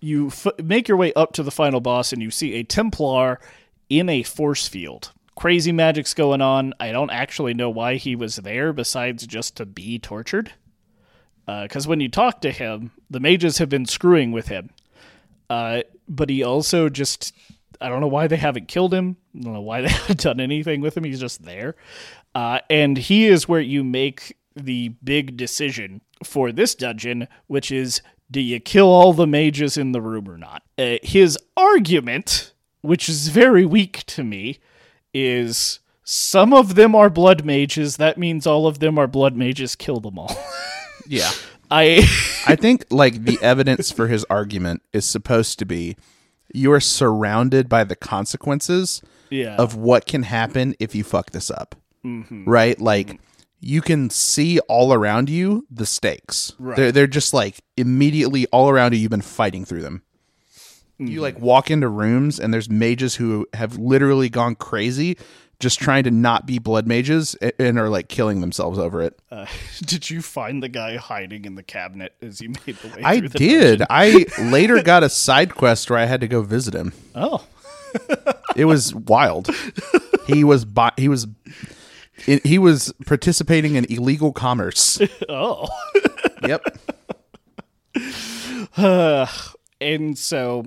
you 0.00 0.28
f- 0.28 0.58
make 0.62 0.88
your 0.88 0.96
way 0.96 1.12
up 1.14 1.32
to 1.34 1.42
the 1.42 1.50
final 1.50 1.80
boss 1.80 2.12
and 2.12 2.22
you 2.22 2.30
see 2.30 2.54
a 2.54 2.62
Templar 2.62 3.40
in 3.88 4.08
a 4.08 4.22
force 4.22 4.68
field. 4.68 5.12
Crazy 5.36 5.72
magic's 5.72 6.14
going 6.14 6.40
on. 6.40 6.72
I 6.80 6.92
don't 6.92 7.10
actually 7.10 7.54
know 7.54 7.70
why 7.70 7.96
he 7.96 8.16
was 8.16 8.36
there 8.36 8.72
besides 8.72 9.26
just 9.26 9.56
to 9.56 9.66
be 9.66 9.98
tortured. 9.98 10.52
Because 11.46 11.86
when 11.86 12.00
you 12.00 12.08
talk 12.08 12.40
to 12.40 12.50
him, 12.50 12.90
the 13.08 13.20
mages 13.20 13.58
have 13.58 13.68
been 13.68 13.86
screwing 13.86 14.32
with 14.32 14.48
him. 14.48 14.70
Uh, 15.48 15.82
but 16.08 16.28
he 16.30 16.42
also 16.42 16.88
just. 16.88 17.34
I 17.80 17.88
don't 17.88 18.00
know 18.00 18.06
why 18.06 18.26
they 18.26 18.36
haven't 18.36 18.68
killed 18.68 18.94
him. 18.94 19.16
I 19.38 19.42
don't 19.42 19.52
know 19.52 19.60
why 19.60 19.80
they 19.82 19.88
haven't 19.88 20.22
done 20.22 20.40
anything 20.40 20.80
with 20.80 20.96
him. 20.96 21.04
He's 21.04 21.20
just 21.20 21.44
there. 21.44 21.76
Uh, 22.34 22.60
and 22.70 22.96
he 22.96 23.26
is 23.26 23.48
where 23.48 23.60
you 23.60 23.84
make 23.84 24.36
the 24.56 24.88
big 25.04 25.36
decision 25.36 26.00
for 26.24 26.50
this 26.50 26.74
dungeon, 26.74 27.28
which 27.46 27.70
is 27.70 28.00
do 28.30 28.40
you 28.40 28.60
kill 28.60 28.88
all 28.88 29.12
the 29.12 29.26
mages 29.26 29.76
in 29.76 29.92
the 29.92 30.00
room 30.00 30.28
or 30.28 30.38
not? 30.38 30.62
Uh, 30.78 30.96
his 31.02 31.38
argument, 31.56 32.52
which 32.80 33.08
is 33.08 33.28
very 33.28 33.64
weak 33.64 34.04
to 34.06 34.24
me, 34.24 34.58
is 35.14 35.80
some 36.04 36.52
of 36.52 36.74
them 36.74 36.94
are 36.94 37.10
blood 37.10 37.44
mages. 37.44 37.96
That 37.96 38.18
means 38.18 38.46
all 38.46 38.66
of 38.66 38.78
them 38.78 38.98
are 38.98 39.06
blood 39.06 39.36
mages. 39.36 39.76
Kill 39.76 40.00
them 40.00 40.18
all. 40.18 40.36
yeah. 41.06 41.30
I. 41.70 42.06
I 42.46 42.56
think 42.56 42.86
like 42.90 43.24
the 43.24 43.38
evidence 43.42 43.90
for 43.90 44.06
his 44.06 44.24
argument 44.30 44.82
is 44.92 45.04
supposed 45.04 45.58
to 45.58 45.64
be 45.64 45.96
you 46.52 46.72
are 46.72 46.80
surrounded 46.80 47.68
by 47.68 47.84
the 47.84 47.96
consequences 47.96 49.02
yeah. 49.30 49.56
of 49.56 49.74
what 49.74 50.06
can 50.06 50.22
happen 50.22 50.74
if 50.78 50.94
you 50.94 51.04
fuck 51.04 51.32
this 51.32 51.50
up. 51.50 51.74
Right? 52.46 52.80
Like 52.80 53.20
you 53.60 53.80
can 53.80 54.10
see 54.10 54.58
all 54.60 54.92
around 54.92 55.28
you 55.30 55.66
the 55.70 55.86
stakes. 55.86 56.54
Right. 56.58 56.76
They're 56.76 56.92
they're 56.92 57.06
just 57.06 57.34
like 57.34 57.60
immediately 57.76 58.46
all 58.46 58.68
around 58.68 58.92
you. 58.94 58.98
You've 59.00 59.10
been 59.10 59.20
fighting 59.22 59.64
through 59.64 59.82
them. 59.82 60.02
You 60.98 61.20
like 61.20 61.38
walk 61.38 61.70
into 61.70 61.88
rooms 61.88 62.40
and 62.40 62.54
there's 62.54 62.70
mages 62.70 63.16
who 63.16 63.46
have 63.52 63.76
literally 63.76 64.30
gone 64.30 64.54
crazy, 64.54 65.18
just 65.60 65.78
trying 65.78 66.04
to 66.04 66.10
not 66.10 66.46
be 66.46 66.58
blood 66.58 66.86
mages 66.86 67.34
and 67.34 67.78
are 67.78 67.90
like 67.90 68.08
killing 68.08 68.40
themselves 68.40 68.78
over 68.78 69.02
it. 69.02 69.18
Uh, 69.30 69.44
did 69.84 70.08
you 70.08 70.22
find 70.22 70.62
the 70.62 70.70
guy 70.70 70.96
hiding 70.96 71.44
in 71.44 71.54
the 71.54 71.62
cabinet 71.62 72.14
as 72.22 72.40
you 72.40 72.48
made 72.48 72.76
the 72.76 72.88
way 72.88 73.02
I 73.04 73.20
the 73.20 73.28
did. 73.28 73.78
dungeon? 73.80 73.86
I 73.90 74.26
later 74.50 74.82
got 74.82 75.02
a 75.02 75.10
side 75.10 75.54
quest 75.54 75.90
where 75.90 75.98
I 75.98 76.06
had 76.06 76.22
to 76.22 76.28
go 76.28 76.40
visit 76.40 76.72
him. 76.74 76.92
Oh. 77.14 77.46
It 78.56 78.64
was 78.64 78.94
wild. 78.94 79.54
He 80.26 80.42
was 80.42 80.64
he 80.96 81.08
was 81.08 81.26
he 82.24 82.58
was 82.58 82.92
participating 83.06 83.74
in 83.76 83.84
illegal 83.86 84.32
commerce. 84.32 85.00
Oh. 85.28 85.66
Yep. 86.46 86.62
and 89.80 90.18
so 90.18 90.66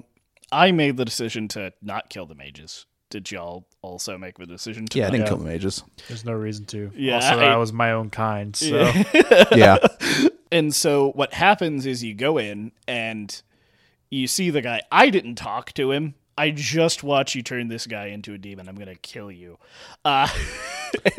I 0.52 0.72
made 0.72 0.98
the 0.98 1.06
decision 1.06 1.48
to 1.50 1.74
not 1.82 2.10
kill 2.10 2.26
the 2.26 2.36
mages. 2.36 2.86
Did 3.10 3.32
y'all 3.32 3.66
also 3.82 4.18
make 4.18 4.38
the 4.38 4.46
decision 4.46 4.86
to 4.88 5.00
Yeah, 5.00 5.08
I 5.08 5.10
didn't 5.12 5.28
kill 5.28 5.38
the 5.38 5.46
mages. 5.46 5.84
There's 6.08 6.26
no 6.26 6.34
reason 6.34 6.66
to. 6.68 6.92
Yeah, 6.96 7.16
Also, 7.16 7.28
I- 7.30 7.36
that 7.38 7.56
was 7.56 7.74
my 7.74 7.92
own 7.92 8.10
kind. 8.10 8.56
So 8.56 8.92
Yeah. 9.56 9.78
And 10.52 10.74
so 10.74 11.12
what 11.12 11.34
happens 11.34 11.86
is 11.86 12.04
you 12.04 12.14
go 12.16 12.38
in 12.38 12.72
and 12.88 13.42
you 14.10 14.28
see 14.28 14.50
the 14.50 14.62
guy. 14.62 14.82
I 14.92 15.10
didn't 15.10 15.36
talk 15.36 15.74
to 15.74 15.92
him. 15.92 16.16
I 16.38 16.52
just 16.52 17.04
watch 17.04 17.36
you 17.36 17.44
turn 17.44 17.68
this 17.68 17.86
guy 17.86 18.08
into 18.08 18.34
a 18.34 18.38
demon. 18.38 18.70
I'm 18.70 18.76
gonna 18.76 18.96
kill 18.96 19.32
you. 19.32 19.58
Uh, 20.06 20.28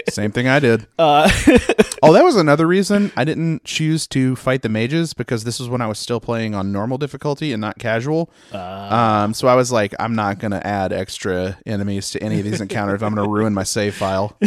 Same 0.09 0.33
thing 0.33 0.49
I 0.49 0.59
did. 0.59 0.87
uh, 0.99 1.31
Oh, 2.03 2.15
that 2.15 2.25
was 2.25 2.35
another 2.35 2.67
reason 2.67 3.13
I 3.15 3.25
didn't 3.25 3.65
choose 3.65 4.07
to 4.09 4.35
fight 4.35 4.63
the 4.63 4.71
mages 4.71 5.13
because 5.13 5.45
this 5.45 5.61
was 5.61 5.69
when 5.69 5.83
I 5.83 5.87
was 5.87 5.99
still 5.99 6.19
playing 6.19 6.55
on 6.55 6.73
normal 6.73 6.97
difficulty 6.97 7.53
and 7.53 7.61
not 7.61 7.79
casual. 7.79 8.31
um, 8.53 9.35
so 9.35 9.49
I 9.49 9.55
was 9.55 9.71
like, 9.71 9.95
I'm 10.01 10.15
not 10.15 10.39
gonna 10.39 10.63
add 10.65 10.95
extra 10.95 11.59
enemies 11.67 12.11
to 12.13 12.23
any 12.23 12.39
of 12.39 12.45
these 12.47 12.61
encounters. 12.63 13.03
I'm 13.03 13.15
gonna 13.15 13.29
ruin 13.29 13.53
my 13.53 13.65
save 13.65 13.95
file. 13.95 14.37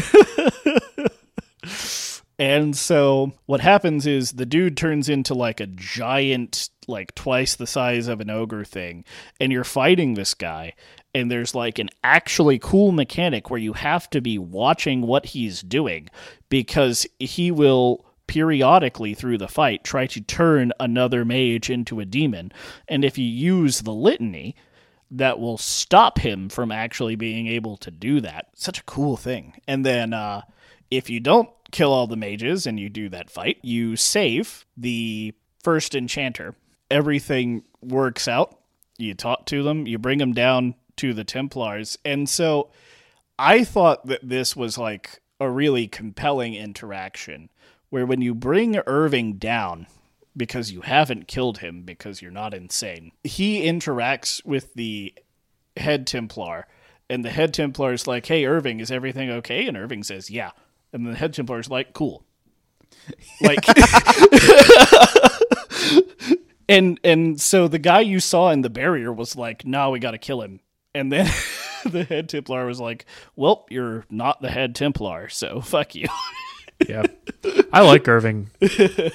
And 2.40 2.76
so 2.76 3.34
what 3.46 3.62
happens 3.62 4.08
is 4.08 4.34
the 4.34 4.46
dude 4.46 4.76
turns 4.76 5.08
into 5.08 5.34
like 5.34 5.60
a 5.60 5.68
giant, 5.68 6.70
like 6.88 7.14
twice 7.16 7.56
the 7.56 7.68
size 7.68 8.08
of 8.08 8.22
an 8.22 8.30
ogre 8.30 8.66
thing, 8.66 9.06
and 9.40 9.52
you're 9.52 9.64
fighting 9.64 10.14
this 10.14 10.34
guy. 10.34 10.74
And 11.14 11.30
there's 11.30 11.54
like 11.54 11.78
an 11.78 11.90
actually 12.04 12.58
cool 12.58 12.92
mechanic 12.92 13.50
where 13.50 13.60
you 13.60 13.74
have 13.74 14.10
to 14.12 14.22
be 14.22 14.40
watching 14.40 15.02
what 15.02 15.28
he's 15.28 15.62
doing 15.62 16.10
because 16.50 17.06
he 17.20 17.52
will 17.52 18.06
periodically 18.26 19.14
through 19.14 19.38
the 19.38 19.48
fight 19.48 19.84
try 19.84 20.08
to 20.08 20.22
turn 20.22 20.72
another 20.80 21.24
mage 21.24 21.70
into 21.70 22.00
a 22.00 22.06
demon. 22.06 22.52
And 22.88 23.06
if 23.06 23.18
you 23.18 23.26
use 23.26 23.82
the 23.82 23.94
litany, 23.94 24.56
that 25.12 25.40
will 25.40 25.60
stop 25.60 26.18
him 26.18 26.50
from 26.50 26.72
actually 26.72 27.16
being 27.16 27.46
able 27.46 27.78
to 27.78 27.92
do 27.92 28.20
that. 28.22 28.48
Such 28.56 28.80
a 28.80 28.84
cool 28.84 29.16
thing. 29.16 29.54
And 29.68 29.86
then 29.86 30.14
uh, 30.14 30.42
if 30.98 31.10
you 31.10 31.20
don't 31.20 31.50
kill 31.72 31.92
all 31.92 32.08
the 32.08 32.16
mages 32.16 32.66
and 32.66 32.80
you 32.80 32.90
do 32.90 33.10
that 33.10 33.30
fight, 33.30 33.58
you 33.62 33.96
save 33.96 34.66
the 34.78 35.34
first 35.64 35.96
enchanter. 35.96 36.56
Everything 36.92 37.64
works 37.82 38.28
out. 38.28 38.60
You 38.98 39.14
talk 39.14 39.46
to 39.48 39.64
them, 39.64 39.88
you 39.88 39.98
bring 39.98 40.20
them 40.20 40.34
down 40.34 40.76
to 40.98 41.14
the 41.14 41.24
Templars. 41.24 41.98
And 42.06 42.30
so 42.30 42.70
I 43.40 43.64
thought 43.64 44.06
that 44.06 44.28
this 44.28 44.56
was 44.56 44.78
like 44.78 45.22
a 45.40 45.50
really 45.50 45.88
compelling 45.88 46.54
interaction 46.54 47.50
where 47.90 48.06
when 48.06 48.22
you 48.22 48.36
bring 48.36 48.78
Irving 48.86 49.34
down, 49.34 49.88
because 50.36 50.72
you 50.72 50.82
haven't 50.82 51.28
killed 51.28 51.60
him 51.60 51.84
because 51.84 52.22
you're 52.22 52.32
not 52.32 52.54
insane. 52.54 53.12
He 53.24 53.64
interacts 53.64 54.44
with 54.46 54.74
the 54.74 55.14
head 55.78 56.08
Templar, 56.08 56.68
and 57.10 57.24
the 57.24 57.30
head 57.30 57.54
Templar 57.54 57.94
is 57.94 58.08
like, 58.08 58.26
"Hey, 58.26 58.46
Irving, 58.46 58.80
is 58.80 58.92
everything 58.92 59.30
okay?" 59.30 59.68
And 59.68 59.78
Irving 59.78 60.04
says, 60.04 60.32
"Yeah." 60.32 60.52
And 60.94 61.06
the 61.06 61.16
head 61.16 61.34
Templar 61.34 61.60
is 61.60 61.70
like, 61.70 61.94
"Cool." 61.94 62.24
Like, 63.42 63.66
and 66.70 67.00
and 67.04 67.42
so 67.42 67.68
the 67.68 67.80
guy 67.80 68.02
you 68.02 68.20
saw 68.20 68.52
in 68.52 68.62
the 68.62 68.70
barrier 68.70 69.12
was 69.12 69.36
like, 69.36 69.66
"No, 69.66 69.90
we 69.90 70.00
got 70.00 70.12
to 70.12 70.18
kill 70.18 70.42
him." 70.42 70.60
And 70.96 71.12
then 71.12 71.30
the 71.86 72.04
head 72.04 72.30
Templar 72.30 72.66
was 72.66 72.80
like, 72.80 73.06
"Well, 73.36 73.66
you're 73.70 74.06
not 74.10 74.42
the 74.42 74.50
head 74.50 74.76
Templar, 74.76 75.30
so 75.30 75.62
fuck 75.66 75.96
you." 75.96 76.08
Yeah, 76.88 77.04
I 77.72 77.82
like 77.82 78.08
Irving. 78.08 78.50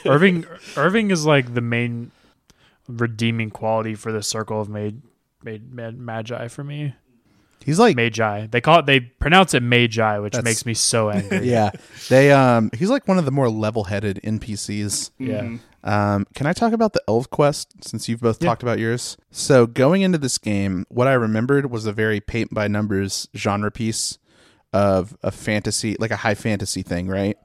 Irving 0.05 0.47
Irving 0.77 1.11
is 1.11 1.25
like 1.27 1.55
the 1.55 1.61
main 1.61 2.11
redeeming 2.87 3.51
quality 3.51 3.95
for 3.95 4.13
the 4.13 4.23
circle 4.23 4.61
of 4.61 4.69
made 4.69 5.03
made, 5.43 5.73
magi 5.73 6.49
for 6.49 6.65
me. 6.65 6.95
He's 7.69 7.79
like 7.79 7.97
Magi. 7.97 8.47
They 8.47 8.63
call 8.63 8.79
it. 8.79 8.87
They 8.87 8.99
pronounce 9.01 9.53
it 9.53 9.63
magi, 9.63 10.19
which 10.21 10.33
That's- 10.33 10.43
makes 10.51 10.65
me 10.65 10.73
so 10.73 11.11
angry. 11.11 11.41
yeah. 11.51 11.71
They 12.09 12.33
um 12.33 12.71
he's 12.73 12.89
like 12.89 13.07
one 13.07 13.19
of 13.19 13.27
the 13.27 13.31
more 13.31 13.51
level-headed 13.51 14.21
NPCs. 14.25 15.11
yeah. 15.19 15.59
Um, 15.85 16.27
can 16.35 16.47
I 16.47 16.55
talk 16.55 16.73
about 16.73 16.95
the 16.95 17.03
Elf 17.07 17.29
Quest 17.29 17.85
since 17.85 18.09
you've 18.09 18.23
both 18.23 18.39
talked 18.39 18.63
about 18.63 18.79
yours? 18.79 19.19
So 19.31 19.67
going 19.67 20.01
into 20.01 20.17
this 20.17 20.39
game, 20.39 20.87
what 20.89 21.09
I 21.09 21.13
remembered 21.13 21.71
was 21.71 21.85
a 21.85 21.93
very 21.93 22.21
paint 22.21 22.55
by 22.55 22.69
numbers 22.69 23.29
genre 23.37 23.71
piece 23.71 24.17
of 24.73 25.15
a 25.23 25.31
fantasy, 25.31 25.95
like 26.01 26.11
a 26.11 26.17
high 26.17 26.35
fantasy 26.37 26.81
thing, 26.81 27.07
right? 27.07 27.37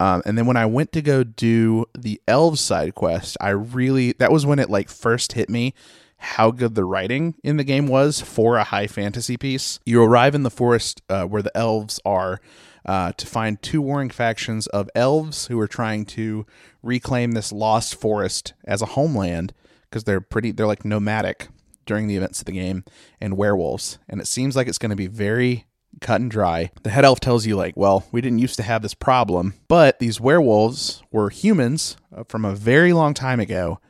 Um, 0.00 0.22
and 0.24 0.38
then 0.38 0.46
when 0.46 0.56
I 0.56 0.64
went 0.64 0.92
to 0.92 1.02
go 1.02 1.22
do 1.22 1.84
the 1.98 2.18
elves 2.26 2.62
side 2.62 2.94
quest, 2.94 3.36
I 3.42 3.50
really 3.50 4.12
that 4.12 4.32
was 4.32 4.46
when 4.46 4.58
it 4.58 4.70
like 4.70 4.88
first 4.88 5.34
hit 5.34 5.50
me 5.50 5.74
how 6.20 6.50
good 6.50 6.74
the 6.74 6.84
writing 6.84 7.34
in 7.42 7.56
the 7.56 7.64
game 7.64 7.86
was 7.86 8.20
for 8.20 8.56
a 8.56 8.64
high 8.64 8.86
fantasy 8.86 9.36
piece. 9.36 9.80
You 9.86 10.02
arrive 10.02 10.34
in 10.34 10.42
the 10.42 10.50
forest 10.50 11.00
uh, 11.08 11.24
where 11.24 11.42
the 11.42 11.56
elves 11.56 11.98
are 12.04 12.40
uh, 12.84 13.12
to 13.12 13.26
find 13.26 13.60
two 13.60 13.80
warring 13.80 14.10
factions 14.10 14.66
of 14.68 14.90
elves 14.94 15.46
who 15.46 15.58
are 15.58 15.68
trying 15.68 16.04
to 16.04 16.46
reclaim 16.82 17.32
this 17.32 17.52
lost 17.52 17.94
forest 17.94 18.52
as 18.64 18.82
a 18.82 18.86
homeland 18.86 19.54
because 19.88 20.04
they're 20.04 20.20
pretty 20.20 20.52
they're 20.52 20.66
like 20.66 20.84
nomadic 20.84 21.48
during 21.86 22.06
the 22.06 22.16
events 22.16 22.40
of 22.40 22.44
the 22.44 22.52
game 22.52 22.84
and 23.20 23.36
werewolves. 23.36 23.98
And 24.08 24.20
it 24.20 24.26
seems 24.26 24.54
like 24.54 24.68
it's 24.68 24.78
going 24.78 24.90
to 24.90 24.96
be 24.96 25.06
very 25.06 25.66
cut 26.00 26.20
and 26.20 26.30
dry. 26.30 26.70
The 26.82 26.90
head 26.90 27.04
elf 27.04 27.20
tells 27.20 27.46
you 27.46 27.56
like 27.56 27.76
well 27.76 28.06
we 28.12 28.20
didn't 28.20 28.38
used 28.40 28.56
to 28.56 28.62
have 28.62 28.82
this 28.82 28.94
problem. 28.94 29.54
But 29.68 30.00
these 30.00 30.20
werewolves 30.20 31.02
were 31.10 31.30
humans 31.30 31.96
uh, 32.14 32.24
from 32.24 32.44
a 32.44 32.54
very 32.54 32.92
long 32.92 33.14
time 33.14 33.40
ago 33.40 33.80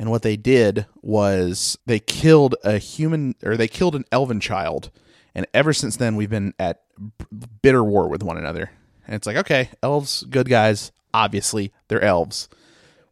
and 0.00 0.10
what 0.10 0.22
they 0.22 0.38
did 0.38 0.86
was 1.02 1.76
they 1.84 1.98
killed 2.00 2.56
a 2.64 2.78
human 2.78 3.34
or 3.42 3.58
they 3.58 3.68
killed 3.68 3.94
an 3.94 4.06
elven 4.10 4.40
child. 4.40 4.90
And 5.34 5.46
ever 5.52 5.74
since 5.74 5.98
then 5.98 6.16
we've 6.16 6.30
been 6.30 6.54
at 6.58 6.80
bitter 7.60 7.84
war 7.84 8.08
with 8.08 8.22
one 8.22 8.38
another. 8.38 8.70
And 9.06 9.14
it's 9.14 9.26
like 9.26 9.36
okay 9.36 9.68
elves 9.82 10.24
good 10.30 10.48
guys 10.48 10.90
obviously 11.12 11.70
they're 11.88 12.00
elves. 12.00 12.48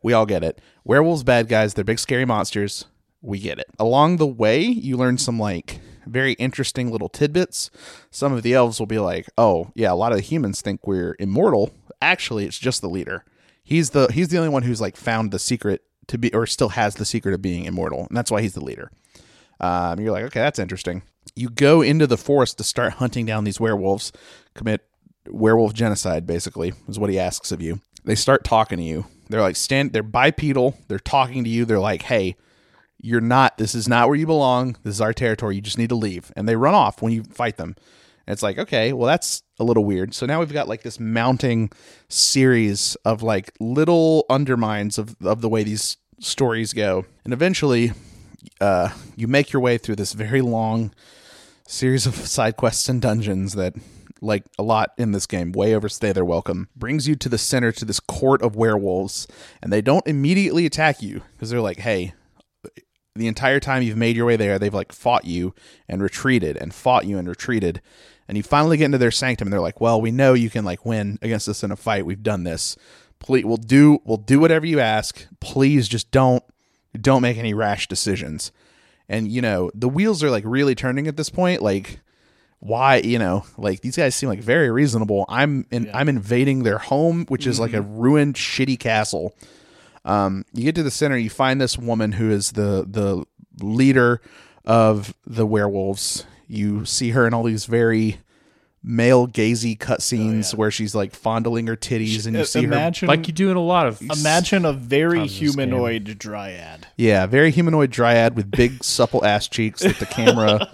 We 0.02 0.14
all 0.14 0.24
get 0.24 0.42
it. 0.42 0.62
Werewolves 0.82 1.24
bad 1.24 1.46
guys 1.46 1.74
they're 1.74 1.84
big 1.84 1.98
scary 1.98 2.24
monsters. 2.24 2.86
We 3.20 3.38
get 3.38 3.58
it. 3.58 3.66
Along 3.78 4.16
the 4.16 4.26
way 4.26 4.62
you 4.62 4.96
learn 4.96 5.18
some 5.18 5.38
like 5.38 5.80
very 6.06 6.32
interesting 6.34 6.90
little 6.90 7.10
tidbits. 7.10 7.70
Some 8.10 8.32
of 8.32 8.42
the 8.42 8.54
elves 8.54 8.78
will 8.78 8.86
be 8.86 8.98
like 8.98 9.28
oh 9.36 9.72
yeah 9.74 9.92
a 9.92 9.94
lot 9.94 10.12
of 10.12 10.16
the 10.16 10.24
humans 10.24 10.62
think 10.62 10.86
we're 10.86 11.16
immortal. 11.18 11.70
Actually 12.00 12.46
it's 12.46 12.58
just 12.58 12.80
the 12.80 12.88
leader. 12.88 13.26
He's 13.62 13.90
the 13.90 14.06
he's 14.10 14.28
the 14.28 14.38
only 14.38 14.48
one 14.48 14.62
who's 14.62 14.80
like 14.80 14.96
found 14.96 15.32
the 15.32 15.38
secret 15.38 15.82
to 16.08 16.18
be 16.18 16.32
or 16.34 16.46
still 16.46 16.70
has 16.70 16.96
the 16.96 17.04
secret 17.04 17.34
of 17.34 17.42
being 17.42 17.64
immortal 17.64 18.06
and 18.08 18.16
that's 18.16 18.30
why 18.30 18.42
he's 18.42 18.54
the 18.54 18.64
leader. 18.64 18.90
Um, 19.60 20.00
you're 20.00 20.12
like 20.12 20.24
okay 20.24 20.40
that's 20.40 20.58
interesting. 20.58 21.02
You 21.34 21.50
go 21.50 21.82
into 21.82 22.06
the 22.06 22.16
forest 22.16 22.58
to 22.58 22.64
start 22.64 22.94
hunting 22.94 23.26
down 23.26 23.44
these 23.44 23.60
werewolves 23.60 24.12
commit 24.54 24.86
werewolf 25.28 25.74
genocide 25.74 26.26
basically 26.26 26.72
is 26.88 26.98
what 26.98 27.10
he 27.10 27.18
asks 27.18 27.52
of 27.52 27.60
you. 27.60 27.80
They 28.04 28.14
start 28.14 28.44
talking 28.44 28.78
to 28.78 28.84
you. 28.84 29.06
They're 29.28 29.42
like 29.42 29.56
stand 29.56 29.92
they're 29.92 30.02
bipedal. 30.02 30.76
They're 30.88 30.98
talking 30.98 31.44
to 31.44 31.50
you. 31.50 31.64
They're 31.64 31.78
like 31.78 32.02
hey 32.02 32.36
you're 33.00 33.20
not 33.20 33.58
this 33.58 33.74
is 33.74 33.88
not 33.88 34.08
where 34.08 34.16
you 34.16 34.26
belong. 34.26 34.76
This 34.82 34.94
is 34.94 35.00
our 35.00 35.12
territory. 35.12 35.56
You 35.56 35.60
just 35.60 35.78
need 35.78 35.90
to 35.90 35.94
leave. 35.94 36.32
And 36.36 36.48
they 36.48 36.56
run 36.56 36.74
off 36.74 37.00
when 37.00 37.12
you 37.12 37.22
fight 37.24 37.56
them 37.56 37.76
and 38.28 38.32
it's 38.34 38.42
like 38.42 38.58
okay 38.58 38.92
well 38.92 39.08
that's 39.08 39.42
a 39.58 39.64
little 39.64 39.84
weird. 39.84 40.14
So 40.14 40.26
now 40.26 40.40
we've 40.40 40.52
got 40.52 40.68
like 40.68 40.82
this 40.82 41.00
mounting 41.00 41.70
series 42.08 42.96
of 43.04 43.22
like 43.22 43.52
little 43.60 44.24
undermines 44.30 44.98
of, 44.98 45.16
of 45.22 45.40
the 45.40 45.48
way 45.48 45.62
these 45.64 45.96
stories 46.20 46.72
go. 46.72 47.04
And 47.24 47.32
eventually 47.32 47.92
uh, 48.60 48.90
you 49.16 49.26
make 49.26 49.52
your 49.52 49.60
way 49.60 49.78
through 49.78 49.96
this 49.96 50.12
very 50.12 50.40
long 50.40 50.92
series 51.66 52.06
of 52.06 52.14
side 52.14 52.56
quests 52.56 52.88
and 52.88 53.02
dungeons 53.02 53.54
that 53.54 53.74
like 54.20 54.44
a 54.58 54.62
lot 54.62 54.90
in 54.98 55.12
this 55.12 55.26
game 55.26 55.52
way 55.52 55.74
overstay 55.74 56.12
their 56.12 56.24
welcome 56.24 56.68
brings 56.74 57.06
you 57.06 57.14
to 57.14 57.28
the 57.28 57.38
center 57.38 57.70
to 57.70 57.84
this 57.84 58.00
court 58.00 58.42
of 58.42 58.56
werewolves 58.56 59.28
and 59.62 59.72
they 59.72 59.80
don't 59.80 60.04
immediately 60.08 60.66
attack 60.66 61.00
you 61.00 61.22
because 61.32 61.50
they're 61.50 61.60
like 61.60 61.78
hey 61.78 62.12
the 63.14 63.28
entire 63.28 63.60
time 63.60 63.80
you've 63.80 63.96
made 63.96 64.16
your 64.16 64.26
way 64.26 64.34
there 64.34 64.58
they've 64.58 64.74
like 64.74 64.90
fought 64.90 65.24
you 65.24 65.54
and 65.88 66.02
retreated 66.02 66.56
and 66.56 66.74
fought 66.74 67.06
you 67.06 67.16
and 67.16 67.28
retreated 67.28 67.80
and 68.28 68.36
you 68.36 68.42
finally 68.42 68.76
get 68.76 68.84
into 68.84 68.98
their 68.98 69.10
sanctum 69.10 69.48
and 69.48 69.52
they're 69.52 69.60
like 69.60 69.80
well 69.80 70.00
we 70.00 70.10
know 70.10 70.34
you 70.34 70.50
can 70.50 70.64
like 70.64 70.84
win 70.84 71.18
against 71.22 71.48
us 71.48 71.64
in 71.64 71.72
a 71.72 71.76
fight. 71.76 72.06
We've 72.06 72.22
done 72.22 72.44
this. 72.44 72.76
Please 73.18 73.44
we'll 73.44 73.56
do 73.56 74.00
we'll 74.04 74.18
do 74.18 74.38
whatever 74.38 74.66
you 74.66 74.78
ask. 74.78 75.26
Please 75.40 75.88
just 75.88 76.10
don't 76.10 76.44
don't 77.00 77.22
make 77.22 77.38
any 77.38 77.54
rash 77.54 77.88
decisions. 77.88 78.52
And 79.08 79.28
you 79.28 79.40
know 79.40 79.70
the 79.74 79.88
wheels 79.88 80.22
are 80.22 80.30
like 80.30 80.44
really 80.46 80.74
turning 80.74 81.08
at 81.08 81.16
this 81.16 81.30
point. 81.30 81.62
Like 81.62 82.00
why 82.60 82.96
you 82.96 83.18
know 83.18 83.44
like 83.56 83.80
these 83.80 83.96
guys 83.96 84.14
seem 84.14 84.28
like 84.28 84.40
very 84.40 84.70
reasonable. 84.70 85.24
I'm 85.28 85.66
in 85.70 85.90
i'm 85.94 86.08
invading 86.08 86.62
their 86.62 86.78
home 86.78 87.24
which 87.26 87.46
is 87.46 87.58
like 87.58 87.72
a 87.72 87.82
ruined 87.82 88.34
shitty 88.34 88.78
castle. 88.78 89.34
Um 90.04 90.44
you 90.52 90.64
get 90.64 90.74
to 90.76 90.82
the 90.82 90.90
center 90.90 91.16
you 91.16 91.30
find 91.30 91.60
this 91.60 91.78
woman 91.78 92.12
who 92.12 92.30
is 92.30 92.52
the 92.52 92.84
the 92.88 93.24
leader 93.64 94.20
of 94.64 95.14
the 95.26 95.46
werewolves 95.46 96.24
you 96.48 96.84
see 96.84 97.10
her 97.10 97.26
in 97.26 97.34
all 97.34 97.44
these 97.44 97.66
very 97.66 98.18
male 98.82 99.26
gazy 99.26 99.76
cutscenes 99.76 100.54
oh, 100.54 100.56
where 100.56 100.70
she's 100.70 100.94
like 100.94 101.14
fondling 101.14 101.66
her 101.66 101.76
titties 101.76 102.26
and 102.26 102.34
you 102.36 102.42
uh, 102.42 102.44
see 102.44 102.64
her 102.64 102.90
Like 103.06 103.26
you 103.26 103.34
do 103.34 103.50
in 103.50 103.56
a 103.56 103.62
lot 103.62 103.86
of 103.86 104.00
imagine 104.00 104.64
a 104.64 104.72
very 104.72 105.18
Tons 105.20 105.38
game. 105.38 105.48
humanoid 105.50 106.18
dryad. 106.18 106.86
Yeah, 106.96 107.26
very 107.26 107.50
humanoid 107.50 107.90
dryad 107.90 108.36
with 108.36 108.50
big 108.50 108.82
supple 108.82 109.24
ass 109.24 109.46
cheeks 109.48 109.82
that 109.82 109.98
the 109.98 110.06
camera 110.06 110.70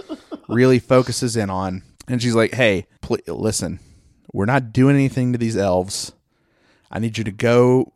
really 0.49 0.79
focuses 0.79 1.37
in 1.37 1.51
on. 1.51 1.83
And 2.07 2.23
she's 2.23 2.35
like, 2.35 2.53
"Hey, 2.55 2.87
pl- 3.01 3.19
listen, 3.27 3.81
we're 4.33 4.45
not 4.45 4.73
doing 4.73 4.95
anything 4.95 5.33
to 5.33 5.39
these 5.39 5.57
elves. 5.57 6.13
I 6.91 6.99
need 6.99 7.17
you 7.19 7.25
to 7.25 7.33
go 7.33 7.93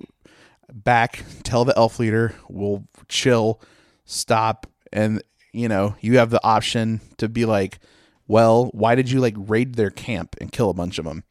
back, 0.72 1.24
tell 1.42 1.64
the 1.64 1.76
elf 1.76 1.98
leader, 1.98 2.34
we'll 2.48 2.84
chill, 3.08 3.60
stop, 4.04 4.66
and 4.92 5.22
you 5.53 5.68
know, 5.68 5.96
you 6.01 6.18
have 6.18 6.30
the 6.30 6.44
option 6.44 7.01
to 7.18 7.28
be 7.28 7.44
like, 7.44 7.78
well, 8.26 8.66
why 8.72 8.94
did 8.94 9.11
you 9.11 9.20
like 9.20 9.34
raid 9.36 9.74
their 9.74 9.90
camp 9.90 10.36
and 10.40 10.53
kill 10.53 10.70
a 10.70 10.74
bunch 10.74 10.99
of 10.99 11.05
them?" 11.05 11.24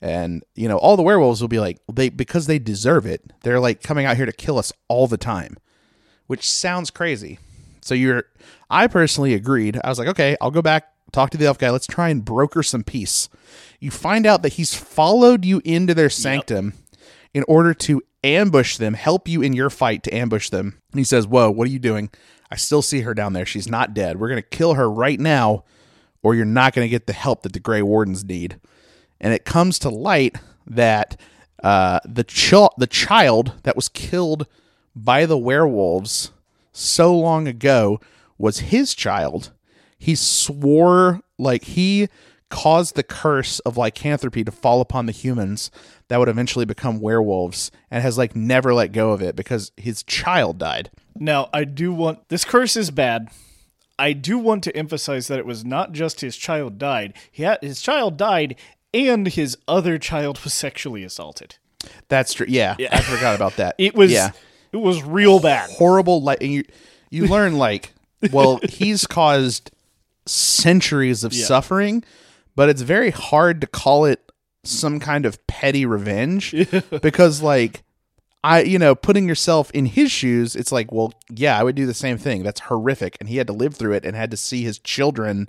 And 0.00 0.42
you 0.54 0.68
know, 0.68 0.78
all 0.78 0.96
the 0.96 1.02
werewolves 1.02 1.40
will 1.40 1.48
be 1.48 1.60
like, 1.60 1.78
they 1.92 2.08
because 2.08 2.46
they 2.46 2.58
deserve 2.58 3.06
it. 3.06 3.32
They're 3.42 3.60
like 3.60 3.82
coming 3.82 4.06
out 4.06 4.16
here 4.16 4.26
to 4.26 4.32
kill 4.32 4.58
us 4.58 4.72
all 4.88 5.06
the 5.06 5.18
time 5.18 5.56
which 6.30 6.48
sounds 6.48 6.92
crazy. 6.92 7.40
So 7.80 7.92
you're, 7.92 8.22
I 8.70 8.86
personally 8.86 9.34
agreed. 9.34 9.80
I 9.82 9.88
was 9.88 9.98
like, 9.98 10.06
okay, 10.06 10.36
I'll 10.40 10.52
go 10.52 10.62
back, 10.62 10.84
talk 11.10 11.30
to 11.30 11.36
the 11.36 11.46
elf 11.46 11.58
guy. 11.58 11.70
Let's 11.70 11.88
try 11.88 12.08
and 12.08 12.24
broker 12.24 12.62
some 12.62 12.84
peace. 12.84 13.28
You 13.80 13.90
find 13.90 14.24
out 14.24 14.42
that 14.42 14.52
he's 14.52 14.72
followed 14.72 15.44
you 15.44 15.60
into 15.64 15.92
their 15.92 16.08
sanctum 16.08 16.74
in 17.34 17.42
order 17.48 17.74
to 17.74 18.00
ambush 18.22 18.76
them, 18.76 18.94
help 18.94 19.26
you 19.26 19.42
in 19.42 19.54
your 19.54 19.70
fight 19.70 20.04
to 20.04 20.14
ambush 20.14 20.50
them. 20.50 20.78
And 20.92 21.00
he 21.00 21.04
says, 21.04 21.26
Whoa, 21.26 21.50
what 21.50 21.66
are 21.66 21.72
you 21.72 21.80
doing? 21.80 22.10
I 22.50 22.56
still 22.56 22.82
see 22.82 23.02
her 23.02 23.14
down 23.14 23.32
there. 23.32 23.46
She's 23.46 23.68
not 23.68 23.94
dead. 23.94 24.18
We're 24.18 24.28
going 24.28 24.42
to 24.42 24.56
kill 24.56 24.74
her 24.74 24.90
right 24.90 25.20
now, 25.20 25.64
or 26.22 26.34
you're 26.34 26.44
not 26.44 26.74
going 26.74 26.84
to 26.84 26.90
get 26.90 27.06
the 27.06 27.12
help 27.12 27.42
that 27.42 27.52
the 27.52 27.60
Grey 27.60 27.82
Wardens 27.82 28.24
need. 28.24 28.58
And 29.20 29.32
it 29.32 29.44
comes 29.44 29.78
to 29.80 29.88
light 29.88 30.36
that 30.66 31.18
uh, 31.62 32.00
the, 32.04 32.24
ch- 32.24 32.74
the 32.78 32.88
child 32.88 33.52
that 33.62 33.76
was 33.76 33.88
killed 33.88 34.46
by 34.96 35.26
the 35.26 35.38
werewolves 35.38 36.32
so 36.72 37.16
long 37.16 37.46
ago 37.46 38.00
was 38.38 38.60
his 38.60 38.94
child. 38.94 39.52
He 39.98 40.14
swore, 40.14 41.20
like, 41.38 41.64
he 41.64 42.08
caused 42.48 42.96
the 42.96 43.02
curse 43.02 43.60
of 43.60 43.76
lycanthropy 43.76 44.42
to 44.42 44.50
fall 44.50 44.80
upon 44.80 45.06
the 45.06 45.12
humans 45.12 45.70
that 46.08 46.18
would 46.18 46.28
eventually 46.28 46.64
become 46.64 47.00
werewolves 47.00 47.70
and 47.90 48.02
has, 48.02 48.18
like, 48.18 48.34
never 48.34 48.74
let 48.74 48.92
go 48.92 49.12
of 49.12 49.22
it 49.22 49.36
because 49.36 49.70
his 49.76 50.02
child 50.02 50.58
died. 50.58 50.90
Now, 51.20 51.50
I 51.52 51.64
do 51.64 51.92
want 51.92 52.28
this 52.30 52.44
curse 52.44 52.76
is 52.76 52.90
bad. 52.90 53.28
I 53.98 54.14
do 54.14 54.38
want 54.38 54.64
to 54.64 54.74
emphasize 54.74 55.28
that 55.28 55.38
it 55.38 55.44
was 55.46 55.64
not 55.64 55.92
just 55.92 56.22
his 56.22 56.36
child 56.36 56.78
died. 56.78 57.12
He 57.30 57.42
had 57.42 57.58
his 57.62 57.82
child 57.82 58.16
died 58.16 58.56
and 58.94 59.28
his 59.28 59.58
other 59.68 59.98
child 59.98 60.40
was 60.42 60.54
sexually 60.54 61.04
assaulted. 61.04 61.56
That's 62.08 62.32
true. 62.32 62.46
Yeah, 62.48 62.76
I 62.90 63.02
forgot 63.02 63.34
about 63.36 63.56
that. 63.56 63.74
It 63.78 63.94
was 63.94 64.10
yeah. 64.10 64.30
it 64.72 64.78
was 64.78 65.02
real 65.02 65.38
bad. 65.40 65.68
horrible 65.70 66.22
like 66.22 66.42
and 66.42 66.50
you 66.50 66.64
you 67.10 67.26
learn 67.26 67.58
like 67.58 67.92
well 68.32 68.58
he's 68.68 69.06
caused 69.06 69.70
centuries 70.26 71.24
of 71.24 71.32
Yeah. 71.32 71.44
suffering 71.46 72.04
but 72.56 72.68
it's 72.68 72.82
very 72.82 73.10
hard 73.10 73.60
to 73.62 73.66
call 73.66 74.04
it 74.04 74.30
some 74.64 75.00
kind 75.00 75.24
of 75.26 75.44
petty 75.46 75.86
revenge 75.86 76.54
because 77.02 77.40
like 77.42 77.82
I 78.42 78.62
you 78.62 78.78
know 78.78 78.94
putting 78.94 79.28
yourself 79.28 79.70
in 79.72 79.86
his 79.86 80.10
shoes 80.10 80.56
it's 80.56 80.72
like 80.72 80.92
well 80.92 81.12
yeah 81.30 81.58
I 81.58 81.62
would 81.62 81.76
do 81.76 81.86
the 81.86 81.94
same 81.94 82.18
thing 82.18 82.42
that's 82.42 82.60
horrific 82.60 83.16
and 83.20 83.28
he 83.28 83.36
had 83.36 83.46
to 83.48 83.52
live 83.52 83.74
through 83.74 83.92
it 83.92 84.04
and 84.04 84.16
had 84.16 84.30
to 84.30 84.36
see 84.36 84.62
his 84.62 84.78
children 84.78 85.48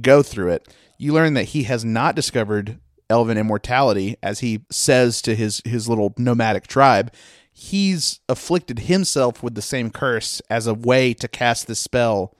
go 0.00 0.22
through 0.22 0.50
it 0.50 0.74
you 0.98 1.12
learn 1.12 1.34
that 1.34 1.44
he 1.44 1.64
has 1.64 1.84
not 1.84 2.16
discovered 2.16 2.78
elven 3.08 3.38
immortality 3.38 4.16
as 4.22 4.40
he 4.40 4.64
says 4.70 5.22
to 5.22 5.34
his 5.36 5.62
his 5.64 5.88
little 5.88 6.12
nomadic 6.18 6.66
tribe 6.66 7.12
he's 7.52 8.20
afflicted 8.28 8.80
himself 8.80 9.42
with 9.42 9.54
the 9.54 9.62
same 9.62 9.90
curse 9.90 10.42
as 10.50 10.66
a 10.66 10.74
way 10.74 11.14
to 11.14 11.28
cast 11.28 11.66
this 11.66 11.80
spell 11.80 12.36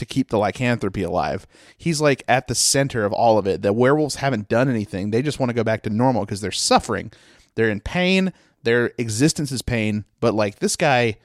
to 0.00 0.06
keep 0.06 0.30
the 0.30 0.38
lycanthropy 0.38 1.02
alive. 1.02 1.46
He's 1.76 2.00
like 2.00 2.24
at 2.26 2.48
the 2.48 2.54
center 2.54 3.04
of 3.04 3.12
all 3.12 3.36
of 3.36 3.46
it. 3.46 3.62
The 3.62 3.72
werewolves 3.72 4.16
haven't 4.16 4.48
done 4.48 4.68
anything. 4.68 5.10
They 5.10 5.22
just 5.22 5.38
want 5.38 5.50
to 5.50 5.54
go 5.54 5.62
back 5.62 5.82
to 5.82 5.90
normal 5.90 6.24
because 6.24 6.40
they're 6.40 6.50
suffering. 6.50 7.12
They're 7.54 7.68
in 7.68 7.80
pain. 7.80 8.32
Their 8.62 8.92
existence 8.98 9.52
is 9.52 9.62
pain. 9.62 10.04
But 10.20 10.34
like 10.34 10.58
this 10.58 10.76
guy, 10.76 11.16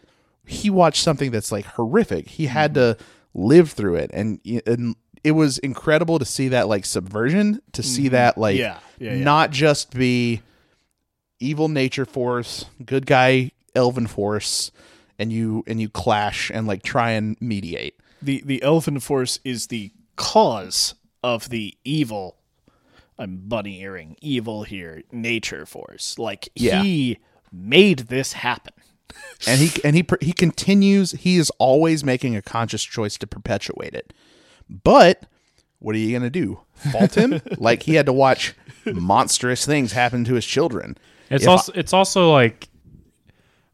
he 0.45 0.69
watched 0.69 1.03
something 1.03 1.31
that's 1.31 1.51
like 1.51 1.65
horrific. 1.65 2.29
He 2.29 2.47
had 2.47 2.73
mm-hmm. 2.73 2.97
to 2.97 3.05
live 3.33 3.71
through 3.71 3.95
it. 3.95 4.11
And, 4.13 4.39
and 4.65 4.95
it 5.23 5.31
was 5.31 5.57
incredible 5.57 6.19
to 6.19 6.25
see 6.25 6.49
that 6.49 6.67
like 6.67 6.85
subversion, 6.85 7.61
to 7.73 7.81
see 7.81 8.03
mm-hmm. 8.03 8.11
that 8.11 8.37
like 8.37 8.57
Yeah, 8.57 8.77
yeah, 8.99 9.15
yeah. 9.15 9.23
not 9.23 9.49
just 9.49 9.91
be 9.91 10.41
evil 11.39 11.67
nature 11.67 12.05
force, 12.05 12.65
good 12.85 13.05
guy 13.05 13.51
elven 13.75 14.07
force, 14.07 14.71
and 15.17 15.33
you 15.33 15.63
and 15.67 15.81
you 15.81 15.89
clash 15.89 16.51
and 16.51 16.67
like 16.67 16.83
try 16.83 17.11
and 17.11 17.35
mediate. 17.41 17.99
The 18.21 18.43
the 18.45 18.61
elven 18.61 18.99
force 18.99 19.39
is 19.43 19.67
the 19.67 19.91
cause 20.15 20.93
of 21.23 21.49
the 21.49 21.75
evil. 21.83 22.37
I'm 23.17 23.37
bunny 23.47 23.81
earing 23.81 24.17
evil 24.21 24.63
here. 24.63 25.03
Nature 25.11 25.65
force, 25.65 26.17
like 26.19 26.49
Yeah. 26.55 26.81
he 26.83 27.19
made 27.51 27.99
this 28.09 28.33
happen. 28.33 28.73
And 29.47 29.61
he 29.61 29.81
and 29.83 29.95
he 29.95 30.05
he 30.19 30.33
continues. 30.33 31.11
He 31.11 31.37
is 31.37 31.49
always 31.57 32.03
making 32.03 32.35
a 32.35 32.41
conscious 32.41 32.83
choice 32.83 33.17
to 33.19 33.27
perpetuate 33.27 33.93
it. 33.93 34.11
But 34.69 35.23
what 35.79 35.95
are 35.95 35.99
you 35.99 36.11
gonna 36.17 36.29
do? 36.29 36.59
Fault 36.91 37.15
him? 37.15 37.39
like 37.57 37.83
he 37.83 37.95
had 37.95 38.07
to 38.07 38.13
watch 38.13 38.53
monstrous 38.85 39.65
things 39.65 39.93
happen 39.93 40.25
to 40.25 40.33
his 40.33 40.45
children. 40.45 40.97
It's 41.29 41.43
If 41.43 41.47
I- 41.49 41.51
also 41.53 41.71
it's 41.75 41.93
also 41.93 42.31
like 42.33 42.67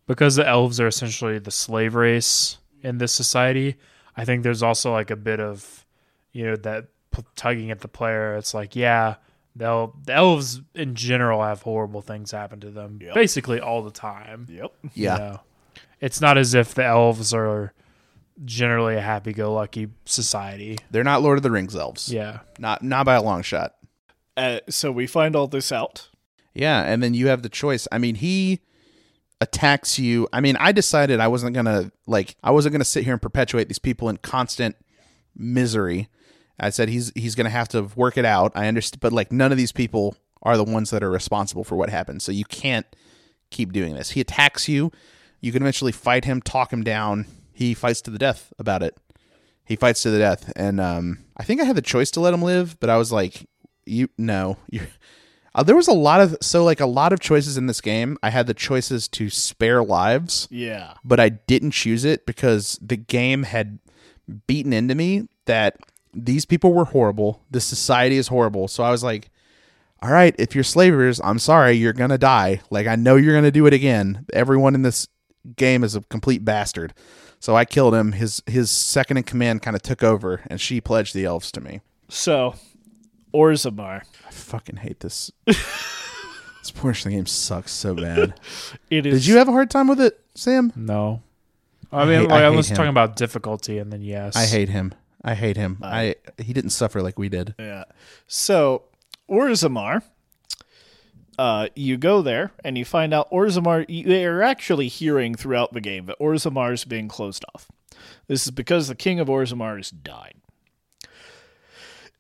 because 0.05 0.35
the 0.35 0.47
elves 0.47 0.79
are 0.79 0.87
essentially 0.87 1.39
the 1.39 1.51
slave 1.51 1.95
race 1.95 2.57
in 2.83 2.97
this 2.99 3.11
society. 3.13 3.77
I 4.15 4.25
think 4.25 4.43
there's 4.43 4.61
also 4.61 4.91
like 4.91 5.09
a 5.09 5.15
bit 5.15 5.39
of 5.39 5.85
you 6.33 6.45
know 6.45 6.55
that 6.57 6.87
p- 7.11 7.23
tugging 7.35 7.71
at 7.71 7.79
the 7.79 7.87
player. 7.87 8.35
It's 8.35 8.53
like 8.53 8.75
yeah, 8.75 9.15
they'll 9.56 9.95
the 10.06 10.14
elves 10.14 10.62
in 10.76 10.95
general 10.95 11.41
have 11.43 11.62
horrible 11.62 12.02
things 12.02 12.32
happen 12.32 12.60
to 12.62 12.70
them 12.70 12.99
basically 13.14 13.60
all 13.60 13.82
the 13.82 13.91
time. 13.91 14.47
Yep. 14.49 14.74
yeah. 14.93 15.14
You 15.14 15.20
know? 15.20 15.39
It's 15.99 16.20
not 16.20 16.38
as 16.38 16.54
if 16.54 16.74
the 16.74 16.84
elves 16.84 17.34
are 17.34 17.74
generally 18.43 18.95
a 18.95 19.02
happy-go-lucky 19.02 19.89
society. 20.06 20.80
They're 20.89 21.04
not 21.04 21.22
Lord 21.22 21.38
of 21.38 21.43
the 21.43 21.52
Rings 21.52 21.76
elves. 21.76 22.12
Yeah. 22.12 22.39
Not 22.58 22.82
not 22.84 23.06
by 23.06 23.16
a 23.16 23.22
long 23.22 23.43
shot. 23.43 23.76
Uh, 24.36 24.60
so 24.70 24.91
we 24.91 25.06
find 25.06 25.36
all 25.36 25.47
this 25.47 25.72
out. 25.72 26.10
Yeah, 26.54 26.82
and 26.82 27.04
then 27.04 27.14
you 27.14 27.28
have 27.28 27.43
the 27.43 27.49
choice. 27.49 27.88
I 27.91 27.97
mean, 27.97 28.16
he 28.16 28.62
attacks 29.39 29.99
you. 29.99 30.28
I 30.34 30.41
mean, 30.41 30.56
I 30.58 30.72
decided 30.72 31.20
I 31.20 31.28
wasn't 31.28 31.54
gonna 31.54 31.91
like 32.08 32.36
I 32.43 32.52
wasn't 32.52 32.74
gonna 32.74 32.86
sit 32.86 33.04
here 33.04 33.14
and 33.14 33.22
perpetuate 33.22 33.68
these 33.68 33.80
people 33.80 34.10
in 34.10 34.18
constant 34.18 34.76
misery. 35.36 36.08
I 36.60 36.70
said 36.70 36.89
he's 36.89 37.12
he's 37.16 37.36
gonna 37.36 37.49
have 37.49 37.68
to 37.70 37.84
work 37.95 38.18
it 38.18 38.26
out. 38.26 38.52
I 38.56 38.68
understand, 38.68 38.99
but 39.02 39.14
like 39.14 39.32
none 39.32 39.52
of 39.52 39.58
these 39.58 39.72
people 39.72 40.16
are 40.43 40.58
the 40.58 40.64
ones 40.64 40.89
that 40.89 41.04
are 41.04 41.12
responsible 41.12 41.64
for 41.64 41.76
what 41.76 41.89
happened. 41.89 42.22
So 42.22 42.32
you 42.32 42.45
can't 42.45 42.86
keep 43.52 43.72
doing 43.74 43.95
this. 43.95 44.12
He 44.12 44.22
attacks 44.22 44.68
you. 44.68 44.91
You 45.39 45.52
can 45.52 45.62
eventually 45.64 45.91
fight 45.91 46.26
him, 46.26 46.41
talk 46.41 46.72
him 46.72 46.84
down. 46.84 47.26
He 47.54 47.74
fights 47.74 48.02
to 48.04 48.12
the 48.12 48.20
death 48.20 48.54
about 48.60 48.84
it. 48.84 48.95
He 49.66 49.76
fights 49.76 50.02
to 50.04 50.10
the 50.12 50.18
death, 50.20 50.52
and 50.56 50.80
um, 50.82 51.20
I 51.38 51.43
think 51.43 51.62
I 51.62 51.64
had 51.66 51.76
the 51.78 51.82
choice 51.82 52.12
to 52.12 52.20
let 52.20 52.34
him 52.34 52.41
live, 52.41 52.80
but 52.80 52.89
I 52.89 52.97
was 52.97 53.12
like, 53.12 53.47
"You 53.86 54.10
no, 54.18 54.58
you're." 54.70 54.88
Uh, 55.54 55.62
there 55.64 55.76
was 55.76 55.89
a 55.89 55.93
lot 55.93 56.22
of 56.22 56.38
so 56.41 56.64
like 56.64 56.80
a 56.80 56.86
lot 56.86 57.12
of 57.12 57.20
choices 57.20 57.58
in 57.58 57.66
this 57.68 57.82
game. 57.82 58.18
I 58.24 58.30
had 58.30 58.47
the 58.47 58.54
choices 58.54 59.10
to 59.10 59.30
spare 59.30 59.84
lives, 59.84 60.47
Yeah. 60.49 60.93
but 61.04 61.20
I 61.20 61.28
didn't 61.28 61.72
choose 61.72 62.06
it 62.06 62.26
because 62.26 62.80
the 62.82 62.95
game 62.95 63.43
had 63.43 63.80
beaten 64.47 64.72
into 64.72 64.95
me 64.95 65.28
that 65.47 65.76
these 66.14 66.45
people 66.45 66.74
were 66.74 66.86
horrible. 66.86 67.41
This 67.51 67.66
society 67.66 68.18
is 68.18 68.28
horrible. 68.28 68.68
So 68.68 68.84
I 68.84 68.91
was 68.91 69.03
like, 69.03 69.30
all 70.01 70.12
right, 70.12 70.36
if 70.39 70.55
you're 70.55 70.64
slavers, 70.64 71.22
I'm 71.24 71.39
sorry, 71.39 71.74
you're 71.74 71.93
going 71.93 72.09
to 72.09 72.18
die. 72.18 72.62
Like, 72.70 72.88
I 72.88 72.95
know 72.95 73.16
you're 73.16 73.34
going 73.34 73.43
to 73.43 73.51
do 73.51 73.66
it 73.68 73.74
again. 73.74 74.26
Everyone 74.34 74.74
in 74.76 74.82
this 74.82 75.07
game 75.55 75.84
is 75.84 75.95
a 75.95 76.01
complete 76.01 76.43
bastard. 76.43 76.93
So 77.39 77.55
I 77.55 77.66
killed 77.66 77.95
him. 77.95 78.12
His 78.12 78.43
his 78.45 78.70
second 78.70 79.18
in 79.18 79.24
command 79.24 79.62
kind 79.64 79.76
of 79.76 79.82
took 79.82 80.03
over, 80.03 80.41
and 80.47 80.62
she 80.62 80.80
pledged 80.82 81.16
the 81.16 81.26
elves 81.26 81.51
to 81.53 81.62
me. 81.62 81.82
So 82.09 82.53
Orzammar. 83.34 84.01
I 84.28 84.32
fucking 84.32 84.78
hate 84.78 84.99
this. 84.99 85.32
this 85.47 86.72
portion 86.74 87.09
of 87.09 87.12
the 87.14 87.18
game 87.18 87.26
sucks 87.26 87.72
so 87.72 87.95
bad. 87.95 88.39
It 88.91 89.05
is 89.05 89.22
Did 89.22 89.28
you 89.28 89.38
have 89.38 89.47
a 89.47 89.51
hard 89.51 89.70
time 89.72 89.88
with 89.88 89.99
it, 90.01 90.20
Sam? 90.36 90.72
No. 90.76 91.22
I 91.91 92.01
I 92.01 92.05
mean, 92.05 92.20
hate- 92.22 92.30
like, 92.30 92.43
I 92.43 92.45
I 92.45 92.49
was 92.49 92.70
him. 92.70 92.76
talking 92.78 92.89
about 92.89 93.16
difficulty, 93.16 93.78
and 93.80 93.91
then 93.91 94.01
yes, 94.01 94.36
I 94.36 94.45
hate 94.45 94.70
him. 94.70 94.93
I 95.24 95.36
hate 95.36 95.57
him. 95.57 95.78
I 95.82 96.15
he 96.38 96.53
didn't 96.53 96.72
suffer 96.72 97.01
like 97.01 97.19
we 97.19 97.30
did. 97.30 97.53
Yeah. 97.59 97.84
So 98.28 98.84
Orzammar, 99.30 100.03
uh, 101.38 101.67
you 101.76 101.97
go 101.97 102.22
there 102.22 102.51
and 102.63 102.78
you 102.78 102.86
find 102.86 103.13
out 103.13 103.30
Orzammar. 103.32 103.86
You 103.88 104.28
are 104.28 104.41
actually 104.41 104.88
hearing 104.88 105.36
throughout 105.36 105.74
the 105.74 105.82
game 105.82 106.07
that 106.07 106.19
Orzammar 106.19 106.74
is 106.74 106.86
being 106.86 107.07
closed 107.07 107.45
off. 107.53 107.69
This 108.28 108.45
is 108.45 108.51
because 108.51 108.88
the 108.88 108.95
king 108.95 109.19
of 109.19 109.28
Orzammar 109.28 109.78
has 109.78 109.91
died. 109.91 110.36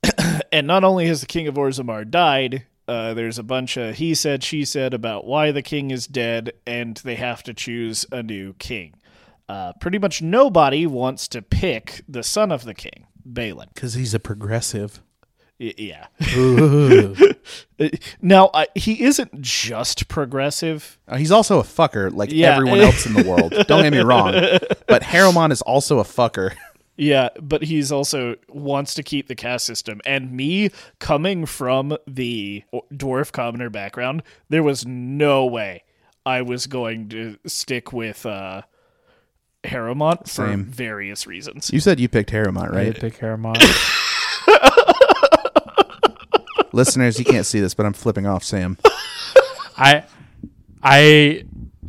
and 0.51 0.67
not 0.67 0.83
only 0.83 1.07
has 1.07 1.21
the 1.21 1.27
king 1.27 1.47
of 1.47 1.55
Orzammar 1.55 2.09
died, 2.09 2.65
uh, 2.87 3.13
there's 3.13 3.39
a 3.39 3.43
bunch 3.43 3.77
of 3.77 3.95
he 3.95 4.13
said, 4.13 4.43
she 4.43 4.65
said 4.65 4.93
about 4.93 5.25
why 5.25 5.51
the 5.51 5.61
king 5.61 5.91
is 5.91 6.07
dead, 6.07 6.53
and 6.67 6.97
they 6.97 7.15
have 7.15 7.43
to 7.43 7.53
choose 7.53 8.05
a 8.11 8.21
new 8.21 8.53
king. 8.53 8.95
Uh, 9.51 9.73
pretty 9.81 9.99
much 9.99 10.21
nobody 10.21 10.85
wants 10.87 11.27
to 11.27 11.41
pick 11.41 12.01
the 12.07 12.23
son 12.23 12.51
of 12.51 12.63
the 12.63 12.73
king, 12.73 13.05
Bhelen. 13.29 13.67
Because 13.73 13.95
he's 13.95 14.13
a 14.13 14.19
progressive. 14.19 15.01
Y- 15.59 15.73
yeah. 15.77 16.07
Now 18.21 18.45
uh, 18.53 18.65
he 18.75 19.03
isn't 19.03 19.41
just 19.41 20.07
progressive. 20.07 20.99
Uh, 21.07 21.17
he's 21.17 21.31
also 21.31 21.59
a 21.59 21.63
fucker 21.63 22.13
like 22.13 22.31
Yeah. 22.31 22.55
everyone 22.55 22.79
else 22.79 23.05
in 23.05 23.13
the 23.13 23.23
world. 23.27 23.51
Don't 23.67 23.83
get 23.83 23.91
me 23.91 23.99
wrong. 23.99 24.33
But 24.87 25.01
Harrowmont 25.01 25.51
is 25.51 25.61
also 25.63 25.99
a 25.99 26.03
fucker. 26.03 26.53
Yeah, 26.97 27.29
but 27.41 27.63
he's 27.63 27.91
also 27.91 28.35
wants 28.49 28.93
to 28.95 29.03
keep 29.03 29.27
the 29.27 29.35
caste 29.35 29.65
system. 29.65 29.99
And 30.05 30.31
me 30.31 30.69
coming 30.99 31.45
from 31.47 31.97
the 32.07 32.63
dwarf 32.93 33.31
commoner 33.31 33.71
background, 33.71 34.21
there 34.49 34.61
was 34.61 34.85
no 34.85 35.45
way 35.47 35.83
I 36.25 36.43
was 36.43 36.67
going 36.67 37.09
to 37.09 37.37
stick 37.47 37.91
with 37.91 38.25
uh 38.25 38.61
Harrowmont 39.63 40.21
for 40.21 40.27
Same. 40.47 40.65
various 40.65 41.27
reasons. 41.27 41.69
You 41.71 41.79
said 41.79 41.99
you 41.99 42.09
picked 42.09 42.31
Harrowmont, 42.31 42.73
I 42.73 42.85
right? 42.85 42.93
did 42.93 42.99
pick 43.01 43.19
Harrowmont. 43.19 43.61
Listeners, 46.73 47.19
you 47.19 47.25
can't 47.25 47.45
see 47.45 47.59
this, 47.59 47.73
but 47.73 47.85
I'm 47.85 47.93
flipping 47.93 48.25
off 48.25 48.43
Sam. 48.43 48.77
I 49.77 50.03
I 50.81 51.43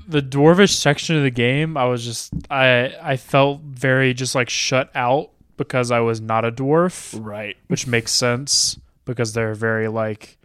the 0.08 0.20
dwarvish 0.20 0.74
section 0.74 1.16
of 1.16 1.22
the 1.22 1.30
game, 1.30 1.76
I 1.76 1.84
was 1.84 2.04
just 2.04 2.32
I 2.50 2.92
I 3.00 3.16
felt 3.16 3.60
very 3.62 4.12
just 4.12 4.34
like 4.34 4.50
shut 4.50 4.90
out 4.94 5.30
because 5.56 5.90
I 5.92 6.00
was 6.00 6.20
not 6.20 6.44
a 6.44 6.50
dwarf, 6.50 7.16
Right. 7.22 7.56
which 7.68 7.86
makes 7.86 8.10
sense 8.12 8.78
because 9.04 9.32
they're 9.34 9.54
very 9.54 9.86
like 9.88 10.36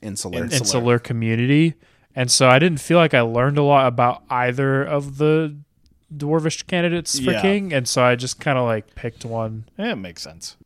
Insular. 0.00 0.44
Insular. 0.44 0.58
insular 0.60 0.98
community. 0.98 1.74
And 2.16 2.30
so 2.30 2.48
I 2.48 2.58
didn't 2.58 2.80
feel 2.80 2.96
like 2.98 3.12
I 3.12 3.20
learned 3.22 3.58
a 3.58 3.62
lot 3.62 3.86
about 3.86 4.22
either 4.30 4.82
of 4.82 5.18
the 5.18 5.56
dwarvish 6.16 6.66
candidates 6.66 7.18
for 7.18 7.32
Yeah. 7.32 7.42
king, 7.42 7.72
and 7.72 7.88
so 7.88 8.02
I 8.04 8.14
just 8.16 8.40
kind 8.40 8.58
of 8.58 8.64
like 8.64 8.94
picked 8.94 9.24
one. 9.24 9.64
Yeah, 9.78 9.92
it 9.92 9.96
makes 9.96 10.22
sense. 10.22 10.56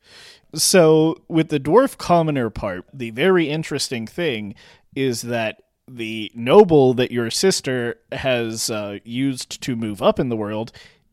So, 0.55 1.21
with 1.29 1.49
the 1.49 1.61
dwarf 1.61 1.99
commoner 1.99 2.49
part, 2.51 2.87
the 2.93 3.11
very 3.11 3.51
interesting 3.51 4.07
thing 4.07 4.55
is 4.97 5.23
that 5.23 5.63
the 5.87 6.31
noble 6.35 6.95
that 6.95 7.11
your 7.11 7.31
sister 7.31 7.99
has 8.13 8.71
uh, 8.71 8.99
used 9.05 9.61
to 9.63 9.77
move 9.77 10.03
up 10.03 10.19
in 10.19 10.29
the 10.31 10.37
world 10.37 10.73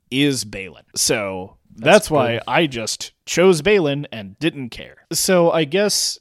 is 0.10 0.46
Bhelen. 0.46 0.84
So, 0.96 1.58
that's, 1.76 2.10
why 2.10 2.40
I 2.48 2.68
just 2.68 3.12
chose 3.26 3.62
Bhelen 3.62 4.06
and 4.12 4.40
didn't 4.40 4.70
care. 4.70 5.06
So, 5.12 5.52
I 5.52 5.66
guess, 5.66 6.18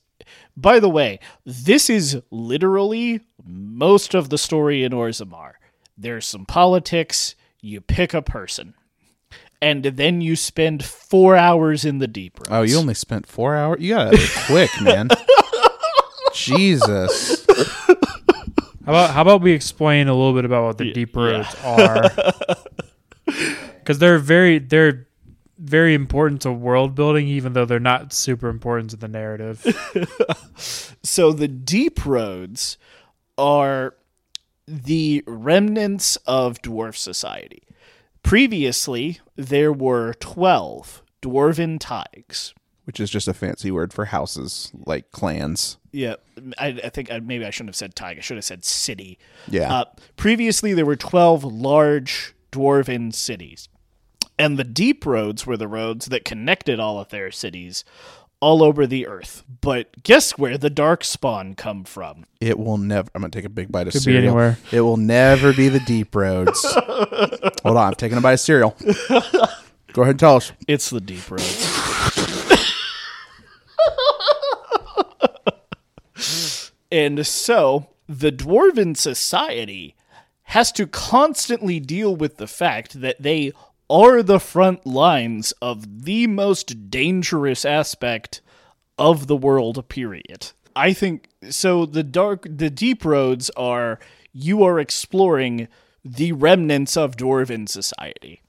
by 0.56 0.80
the 0.80 0.88
way, 0.88 1.20
this 1.44 1.88
is 1.88 2.20
literally 2.32 3.20
most 3.44 4.14
of 4.14 4.30
the 4.30 4.38
story 4.38 4.82
in 4.82 4.90
Orzammar. 4.92 5.52
There's 5.96 6.26
some 6.26 6.44
politics, 6.46 7.36
you 7.64 7.80
pick 7.80 8.14
a 8.14 8.22
person 8.22 8.74
and 9.60 9.84
then 9.84 10.20
you 10.20 10.36
spend 10.36 10.84
four 10.84 11.36
hours 11.36 11.84
in 11.84 11.98
the 11.98 12.06
deep 12.06 12.38
roads. 12.38 12.48
Oh, 12.50 12.62
you 12.62 12.76
only 12.78 12.94
spent 12.94 13.26
four 13.26 13.56
hours? 13.56 13.80
You 13.80 13.94
got 13.94 14.12
it 14.12 14.30
quick, 14.46 14.70
man. 14.82 15.08
Jesus. 16.34 17.46
How 18.84 18.92
about 18.92 19.10
how 19.10 19.22
about 19.22 19.40
we 19.40 19.52
explain 19.52 20.08
a 20.08 20.14
little 20.14 20.34
bit 20.34 20.44
about 20.44 20.64
what 20.64 20.78
the 20.78 20.92
deep 20.92 21.16
roads 21.16 21.54
are? 21.64 22.10
Because 23.26 23.98
they're 23.98 24.18
very 24.18 24.58
they're 24.58 25.06
very 25.58 25.92
important 25.92 26.42
to 26.42 26.52
world 26.52 26.94
building, 26.94 27.28
even 27.28 27.52
though 27.52 27.66
they're 27.66 27.78
not 27.78 28.14
super 28.14 28.48
important 28.48 28.90
to 28.90 28.96
the 28.96 29.08
narrative. 29.08 29.62
So 31.02 31.32
the 31.32 31.48
deep 31.48 32.06
roads 32.06 32.78
are 33.36 33.94
the 34.66 35.22
remnants 35.26 36.16
of 36.26 36.60
dwarf 36.62 36.96
society. 36.96 37.62
Previously, 38.22 39.20
there 39.36 39.72
were 39.72 40.14
twelve 40.14 41.02
dwarven 41.22 41.78
thaigs. 41.78 42.52
Which 42.84 43.00
is 43.00 43.10
just 43.10 43.28
a 43.28 43.34
fancy 43.34 43.70
word 43.70 43.94
for 43.94 44.06
houses, 44.06 44.70
like 44.74 45.10
clans. 45.10 45.78
Yeah, 45.90 46.16
I, 46.58 46.78
I 46.84 46.88
think 46.90 47.10
I, 47.10 47.20
maybe 47.20 47.46
I 47.46 47.50
shouldn't 47.50 47.70
have 47.70 47.76
said 47.76 47.94
thaig. 47.94 48.18
I 48.18 48.20
should 48.20 48.36
have 48.36 48.44
said 48.44 48.64
city. 48.64 49.18
Yeah. 49.48 49.72
Uh, 49.72 49.84
previously, 50.16 50.74
there 50.74 50.84
were 50.84 50.96
12 50.96 51.44
large 51.44 52.34
dwarven 52.52 53.14
cities. 53.14 53.68
And 54.38 54.58
the 54.58 54.64
deep 54.64 55.06
roads 55.06 55.46
were 55.46 55.56
the 55.56 55.68
roads 55.68 56.06
that 56.06 56.24
connected 56.24 56.80
all 56.80 56.98
of 56.98 57.10
their 57.10 57.30
cities 57.30 57.84
all 58.44 58.62
over 58.62 58.86
the 58.86 59.06
earth. 59.06 59.42
But 59.62 60.02
guess 60.02 60.36
where 60.36 60.58
the 60.58 60.68
dark 60.68 61.02
spawn 61.02 61.54
come 61.54 61.84
from? 61.84 62.26
It 62.42 62.58
will 62.58 62.76
never. 62.76 63.08
I'm 63.14 63.22
gonna 63.22 63.30
take 63.30 63.46
a 63.46 63.48
big 63.48 63.72
bite 63.72 63.86
of 63.86 63.94
Could 63.94 64.00
be 64.00 64.12
cereal. 64.12 64.22
anywhere. 64.24 64.58
It 64.70 64.82
will 64.82 64.98
never 64.98 65.54
be 65.54 65.70
the 65.70 65.80
deep 65.80 66.14
roads. 66.14 66.62
Hold 66.74 67.78
on, 67.78 67.88
I'm 67.88 67.94
taking 67.94 68.18
a 68.18 68.20
bite 68.20 68.34
of 68.34 68.40
cereal. 68.40 68.76
Go 69.94 70.02
ahead 70.02 70.10
and 70.10 70.20
tell 70.20 70.36
us. 70.36 70.52
It's 70.68 70.90
the 70.90 71.00
deep 71.00 71.30
roads. 71.30 71.70
and 76.92 77.26
so 77.26 77.88
the 78.06 78.30
dwarven 78.30 78.94
society 78.94 79.94
has 80.48 80.70
to 80.72 80.86
constantly 80.86 81.80
deal 81.80 82.14
with 82.14 82.36
the 82.36 82.46
fact 82.46 83.00
that 83.00 83.22
they 83.22 83.52
are 83.88 84.22
the 84.22 84.40
front 84.40 84.86
lines 84.86 85.52
of 85.60 86.04
the 86.04 86.26
most 86.26 86.90
dangerous 86.90 87.64
aspect 87.64 88.40
of 88.98 89.26
the 89.26 89.36
world 89.36 89.88
period. 89.88 90.52
I 90.76 90.92
think 90.92 91.28
so 91.50 91.86
the 91.86 92.02
dark 92.02 92.46
the 92.48 92.70
deep 92.70 93.04
roads 93.04 93.50
are 93.50 93.98
you 94.32 94.64
are 94.64 94.80
exploring 94.80 95.68
the 96.04 96.32
remnants 96.32 96.96
of 96.96 97.16
dwarven 97.16 97.68
society 97.68 98.42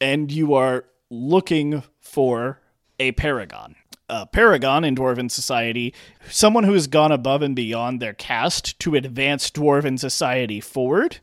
and 0.00 0.30
you 0.30 0.54
are 0.54 0.84
looking 1.10 1.82
for 2.00 2.60
a 2.98 3.12
paragon. 3.12 3.76
A 4.10 4.26
paragon 4.26 4.84
in 4.84 4.94
Dwarven 4.94 5.30
society, 5.30 5.94
someone 6.28 6.64
who 6.64 6.74
has 6.74 6.86
gone 6.86 7.10
above 7.10 7.40
and 7.40 7.56
beyond 7.56 8.00
their 8.00 8.12
caste 8.12 8.78
to 8.80 8.94
advance 8.94 9.50
Dwarven 9.50 9.98
society 9.98 10.60
forward 10.60 11.20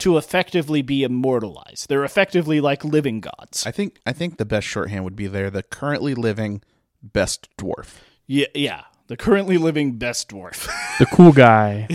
to 0.00 0.16
effectively 0.18 0.82
be 0.82 1.02
immortalized. 1.02 1.88
They're 1.88 2.04
effectively 2.04 2.60
like 2.60 2.84
living 2.84 3.20
gods. 3.20 3.66
I 3.66 3.70
think 3.70 3.98
I 4.06 4.12
think 4.12 4.36
the 4.38 4.44
best 4.44 4.66
shorthand 4.66 5.04
would 5.04 5.16
be 5.16 5.26
they're 5.26 5.50
The 5.50 5.62
currently 5.62 6.14
living 6.14 6.62
best 7.02 7.48
dwarf. 7.56 7.96
Yeah, 8.26 8.46
yeah. 8.54 8.84
The 9.08 9.16
currently 9.16 9.58
living 9.58 9.92
best 9.98 10.28
dwarf. 10.30 10.68
the 10.98 11.06
cool 11.06 11.32
guy. 11.32 11.88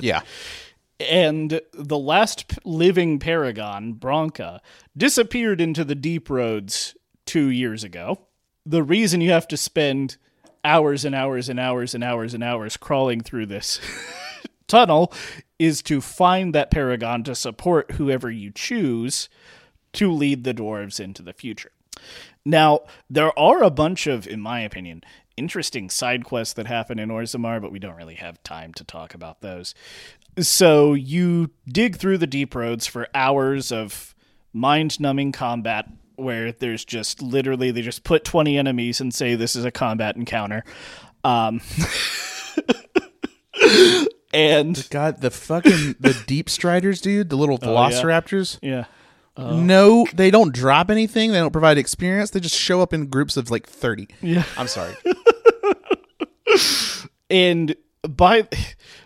Yeah. 0.00 0.22
and 0.98 1.60
the 1.72 1.98
last 1.98 2.48
p- 2.48 2.56
living 2.64 3.18
paragon, 3.20 3.94
Branka, 3.94 4.60
disappeared 4.96 5.60
into 5.60 5.84
the 5.84 5.94
deep 5.94 6.28
roads 6.28 6.96
two 7.24 7.48
years 7.50 7.84
ago. 7.84 8.18
The 8.66 8.82
reason 8.82 9.20
you 9.20 9.30
have 9.30 9.46
to 9.48 9.56
spend 9.56 10.16
hours 10.64 11.04
and 11.04 11.14
hours 11.14 11.48
and 11.48 11.58
hours 11.60 11.94
and 11.94 12.02
hours 12.04 12.34
and 12.34 12.42
hours 12.44 12.76
crawling 12.76 13.20
through 13.20 13.46
this 13.46 13.80
tunnel 14.68 15.12
is 15.62 15.80
to 15.80 16.00
find 16.00 16.52
that 16.52 16.72
paragon 16.72 17.22
to 17.22 17.36
support 17.36 17.92
whoever 17.92 18.28
you 18.28 18.50
choose 18.50 19.28
to 19.92 20.10
lead 20.10 20.42
the 20.42 20.52
dwarves 20.52 20.98
into 20.98 21.22
the 21.22 21.32
future. 21.32 21.70
Now, 22.44 22.80
there 23.08 23.38
are 23.38 23.62
a 23.62 23.70
bunch 23.70 24.08
of, 24.08 24.26
in 24.26 24.40
my 24.40 24.58
opinion, 24.62 25.04
interesting 25.36 25.88
side 25.88 26.24
quests 26.24 26.54
that 26.54 26.66
happen 26.66 26.98
in 26.98 27.10
Orzammar, 27.10 27.62
but 27.62 27.70
we 27.70 27.78
don't 27.78 27.94
really 27.94 28.16
have 28.16 28.42
time 28.42 28.74
to 28.74 28.82
talk 28.82 29.14
about 29.14 29.40
those. 29.40 29.72
So 30.40 30.94
you 30.94 31.50
dig 31.68 31.96
through 31.96 32.18
the 32.18 32.26
deep 32.26 32.56
roads 32.56 32.88
for 32.88 33.06
hours 33.14 33.70
of 33.70 34.16
mind 34.52 34.98
numbing 34.98 35.30
combat 35.30 35.88
where 36.16 36.50
there's 36.50 36.84
just 36.84 37.22
literally 37.22 37.70
they 37.70 37.82
just 37.82 38.02
put 38.02 38.24
20 38.24 38.58
enemies 38.58 39.00
and 39.00 39.14
say 39.14 39.36
this 39.36 39.54
is 39.54 39.64
a 39.64 39.70
combat 39.70 40.16
encounter. 40.16 40.64
Um, 41.22 41.60
and 44.32 44.86
God, 44.90 45.20
the 45.20 45.30
fucking 45.30 45.96
the 46.00 46.20
deep 46.26 46.48
striders, 46.48 47.00
dude, 47.00 47.30
the 47.30 47.36
little 47.36 47.58
oh, 47.62 47.72
yeah. 47.72 47.90
velociraptors. 47.90 48.58
yeah. 48.62 48.84
Uh, 49.34 49.56
no, 49.56 50.06
they 50.14 50.30
don't 50.30 50.52
drop 50.52 50.90
anything. 50.90 51.32
They 51.32 51.38
don't 51.38 51.52
provide 51.52 51.78
experience. 51.78 52.28
They 52.30 52.40
just 52.40 52.54
show 52.54 52.82
up 52.82 52.92
in 52.92 53.06
groups 53.06 53.38
of 53.38 53.50
like 53.50 53.66
30. 53.66 54.08
Yeah. 54.20 54.44
I'm 54.58 54.68
sorry. 54.68 54.94
And 57.32 57.74
by 58.02 58.46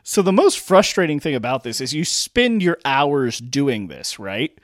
so 0.03 0.21
the 0.21 0.33
most 0.33 0.59
frustrating 0.59 1.21
thing 1.21 1.37
about 1.37 1.63
this 1.63 1.81
is 1.81 1.95
you 1.95 2.05
spend 2.05 2.61
your 2.61 2.77
hours 2.85 3.39
doing 3.39 3.87
this, 3.87 4.19
right? 4.19 4.59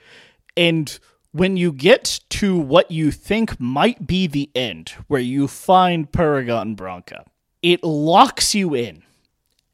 And 0.57 0.99
when 1.31 1.55
you 1.55 1.71
get 1.71 2.19
to 2.29 2.57
what 2.57 2.91
you 2.91 3.09
think 3.09 3.59
might 3.59 4.05
be 4.05 4.27
the 4.27 4.51
end, 4.53 4.89
where 5.07 5.21
you 5.21 5.47
find 5.47 6.11
Paragon 6.11 6.75
Branka, 6.75 7.23
it 7.61 7.83
locks 7.83 8.53
you 8.53 8.75
in 8.75 9.03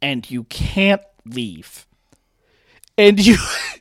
and 0.02 0.30
you 0.30 0.44
can't 0.46 1.02
leave. 1.26 1.86
And 2.98 3.20
you 3.26 3.38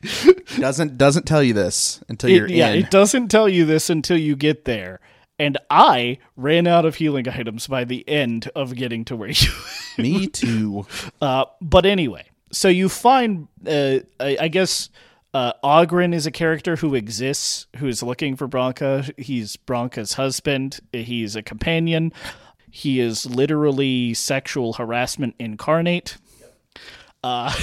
doesn't 0.59 0.97
doesn't 0.97 1.25
tell 1.25 1.43
you 1.43 1.53
this 1.53 2.01
until 2.07 2.29
it- 2.29 2.33
you're 2.35 2.47
yeah, 2.49 2.69
in. 2.69 2.79
it 2.85 2.91
doesn't 2.91 3.27
tell 3.29 3.49
you 3.49 3.65
this 3.65 3.89
until 3.89 4.17
you 4.17 4.35
get 4.35 4.65
there. 4.65 4.99
And 5.37 5.57
I 5.69 6.17
ran 6.35 6.67
out 6.67 6.85
of 6.85 6.95
healing 6.95 7.27
items 7.29 7.65
by 7.67 7.85
the 7.85 8.07
end 8.09 8.49
of 8.55 8.75
getting 8.75 9.05
to 9.05 9.15
where 9.15 9.29
you 9.33 9.51
Me 9.97 10.27
too. 10.27 10.85
Uh, 11.21 11.45
but 11.61 11.85
anyway, 11.85 12.25
so 12.51 12.67
you 12.67 12.89
find, 12.89 13.47
uh, 13.67 13.99
I, 14.19 14.37
I 14.41 14.47
guess, 14.49 14.89
uh, 15.33 15.53
Oghren 15.63 16.13
is 16.13 16.25
a 16.25 16.31
character 16.31 16.75
who 16.77 16.95
exists, 16.95 17.67
who 17.77 17.87
is 17.87 18.01
looking 18.03 18.35
for 18.35 18.47
Branka. 18.47 19.09
He's 19.17 19.55
Branka's 19.57 20.13
husband. 20.13 20.79
He's 20.91 21.35
a 21.35 21.43
companion. 21.43 22.11
He 22.71 22.99
is 22.99 23.25
literally 23.25 24.13
sexual 24.13 24.73
harassment 24.73 25.35
incarnate. 25.39 26.17
Uh, 27.23 27.53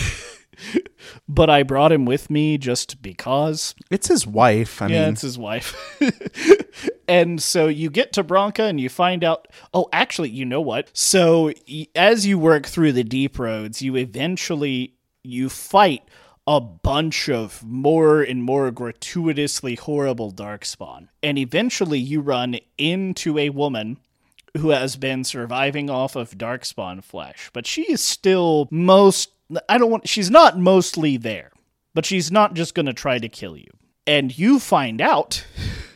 but 1.28 1.48
I 1.50 1.62
brought 1.62 1.92
him 1.92 2.04
with 2.04 2.30
me 2.30 2.58
just 2.58 3.02
because. 3.02 3.74
It's 3.90 4.08
his 4.08 4.26
wife. 4.26 4.82
I 4.82 4.88
Yeah, 4.88 5.00
mean, 5.04 5.12
it's 5.12 5.22
his 5.22 5.38
wife. 5.38 5.74
and 7.08 7.42
so 7.42 7.68
you 7.68 7.90
get 7.90 8.12
to 8.14 8.24
Branka 8.24 8.64
and 8.64 8.80
you 8.80 8.88
find 8.88 9.24
out. 9.24 9.48
Oh, 9.72 9.88
actually, 9.92 10.30
you 10.30 10.44
know 10.44 10.60
what? 10.60 10.90
So 10.96 11.52
as 11.94 12.26
you 12.26 12.38
work 12.38 12.66
through 12.66 12.92
the 12.92 13.04
deep 13.04 13.38
roads, 13.38 13.82
you 13.82 13.96
eventually 13.96 14.94
you 15.22 15.48
fight 15.48 16.02
a 16.46 16.60
bunch 16.60 17.28
of 17.28 17.64
more 17.64 18.22
and 18.22 18.42
more 18.42 18.70
gratuitously 18.70 19.74
horrible 19.74 20.30
darkspawn, 20.32 21.08
and 21.20 21.38
eventually 21.38 21.98
you 21.98 22.20
run 22.20 22.56
into 22.78 23.36
a 23.36 23.50
woman 23.50 23.98
who 24.56 24.70
has 24.70 24.96
been 24.96 25.24
surviving 25.24 25.90
off 25.90 26.16
of 26.16 26.38
darkspawn 26.38 27.02
flesh, 27.02 27.50
but 27.52 27.66
she 27.66 27.82
is 27.82 28.00
still 28.00 28.68
most 28.70 29.30
I 29.68 29.78
don't 29.78 29.90
want 29.90 30.08
she's 30.08 30.30
not 30.30 30.58
mostly 30.58 31.16
there, 31.16 31.52
but 31.94 32.04
she's 32.04 32.30
not 32.32 32.54
just 32.54 32.74
going 32.74 32.86
to 32.86 32.92
try 32.92 33.18
to 33.18 33.28
kill 33.28 33.56
you. 33.56 33.70
And 34.06 34.36
you 34.36 34.58
find 34.58 35.00
out 35.00 35.44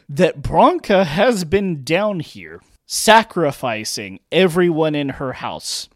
that 0.09 0.43
Branka 0.43 1.05
has 1.05 1.45
been 1.45 1.85
down 1.85 2.21
here 2.21 2.61
sacrificing 2.87 4.19
everyone 4.33 4.97
in 4.97 5.11
her 5.11 5.35
house 5.35 5.89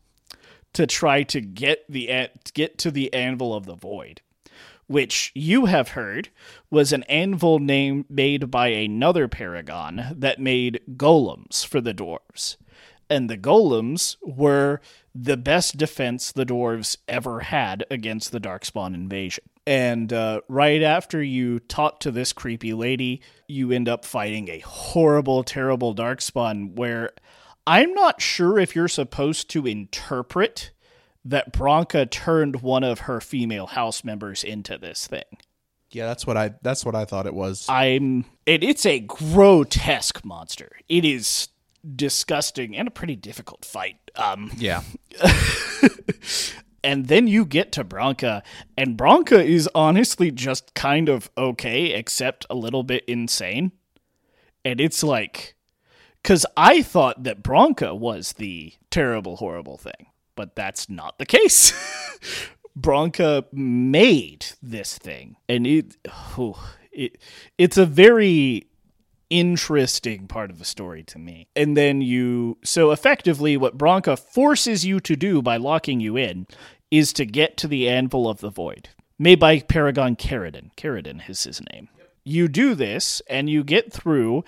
to 0.73 0.87
try 0.87 1.23
to 1.25 1.41
get 1.41 1.85
the 1.89 2.29
get 2.53 2.79
to 2.79 2.91
the 2.91 3.13
anvil 3.13 3.55
of 3.55 3.67
the 3.67 3.75
void 3.75 4.21
which 4.87 5.33
you 5.35 5.67
have 5.67 5.91
heard 5.91 6.29
was 6.71 6.93
an 6.93 7.03
anvil 7.05 7.59
name 7.59 8.05
made 8.09 8.51
by 8.51 8.69
another 8.69 9.29
paragon 9.29 10.15
that 10.17 10.39
made 10.39 10.81
golems 10.97 11.67
for 11.67 11.81
the 11.81 11.95
dwarves. 11.95 12.57
And 13.11 13.29
the 13.29 13.39
golems 13.39 14.17
were 14.23 14.81
the 15.15 15.37
best 15.37 15.77
defense 15.77 16.33
the 16.33 16.47
dwarves 16.47 16.97
ever 17.07 17.41
had 17.41 17.85
against 17.91 18.33
the 18.33 18.41
Darkspawn 18.41 18.95
invasion. 18.95 19.45
And 19.67 20.13
uh, 20.13 20.41
right 20.49 20.83
after 20.83 21.23
you 21.23 21.61
talk 21.61 22.01
to 22.01 22.11
this 22.11 22.33
creepy 22.33 22.75
lady, 22.75 23.23
you 23.47 23.73
end 23.73 23.89
up 23.89 24.05
fighting 24.05 24.49
a 24.49 24.59
horrible, 24.61 25.43
terrible 25.43 25.95
Darkspawn 25.95 26.75
where 26.75 27.11
I'm 27.67 27.95
not 27.95 28.21
sure 28.21 28.59
if 28.59 28.77
you're 28.77 28.89
supposed 28.89 29.49
to 29.51 29.67
interpret 29.67 30.71
that 31.25 31.53
Branka 31.53 32.07
turned 32.07 32.63
one 32.63 32.85
of 32.85 33.01
her 33.01 33.21
female 33.21 33.67
house 33.67 34.05
members 34.05 34.45
into 34.45 34.77
this 34.77 35.07
thing. 35.07 35.39
Yeah, 35.91 36.07
that's 36.07 36.27
what 36.27 36.37
I 36.37 36.55
that's 36.63 36.85
what 36.85 36.95
I 36.95 37.05
thought 37.05 37.27
it 37.27 37.35
was. 37.35 37.67
I'm 37.69 38.25
it, 38.47 38.65
it's 38.65 38.85
a 38.85 39.01
grotesque 39.01 40.25
monster. 40.25 40.73
It 40.89 41.05
is 41.05 41.49
disgusting 41.95 42.77
and 42.77 42.89
a 42.89 42.91
pretty 42.91 43.17
difficult 43.17 43.65
fight. 43.65 43.97
Um 44.17 44.51
yeah. 44.57 44.83
and 46.85 47.07
then 47.07 47.29
you 47.29 47.45
get 47.45 47.71
to 47.73 47.85
Branka 47.85 48.43
and 48.77 48.97
Branka 48.97 49.43
is 49.43 49.69
honestly 49.75 50.31
just 50.33 50.75
kind 50.75 51.09
of 51.09 51.31
okay 51.39 51.93
except 51.93 52.45
a 52.51 52.55
little 52.55 52.83
bit 52.83 53.05
insane. 53.07 53.71
And 54.65 54.81
it's 54.81 55.05
like 55.05 55.55
cuz 56.25 56.45
I 56.57 56.83
thought 56.83 57.23
that 57.23 57.43
Branka 57.43 57.95
was 57.95 58.33
the 58.33 58.73
terrible 58.91 59.37
horrible 59.37 59.79
thing 59.79 60.09
but 60.37 60.55
that's 60.55 60.89
not 60.89 61.19
the 61.19 61.27
case. 61.27 61.73
Branka 62.77 63.45
made 63.53 64.47
this 64.63 64.99
thing, 64.99 65.37
and 65.49 65.67
it, 65.67 65.97
oh, 66.37 66.75
it 66.93 67.19
it's 67.57 67.77
a 67.77 67.87
very 67.87 68.67
interesting 69.31 70.27
part 70.27 70.51
of 70.51 70.59
the 70.59 70.65
story 70.65 71.03
to 71.03 71.19
me. 71.19 71.49
And 71.57 71.77
then 71.77 72.01
you, 72.01 72.59
so 72.65 72.91
effectively, 72.91 73.57
what 73.57 73.79
Branka 73.79 74.17
forces 74.17 74.85
you 74.85 75.01
to 75.01 75.17
do 75.17 75.43
by 75.43 75.57
locking 75.57 76.01
you 76.01 76.17
in 76.17 76.47
is 76.91 77.13
to 77.15 77.25
get 77.25 77.57
to 77.59 77.69
the 77.69 77.89
Anvil 77.89 78.29
of 78.29 78.41
the 78.41 78.51
Void, 78.51 78.91
made 79.19 79.41
by 79.41 79.61
Paragon 79.61 80.17
Caridin. 80.17 80.71
Caridin 80.77 81.29
is 81.29 81.45
his 81.45 81.61
name. 81.73 81.89
You 82.25 82.49
do 82.49 82.75
this, 82.75 83.21
and 83.29 83.51
you 83.51 83.65
get 83.65 83.93
through, 83.93 84.45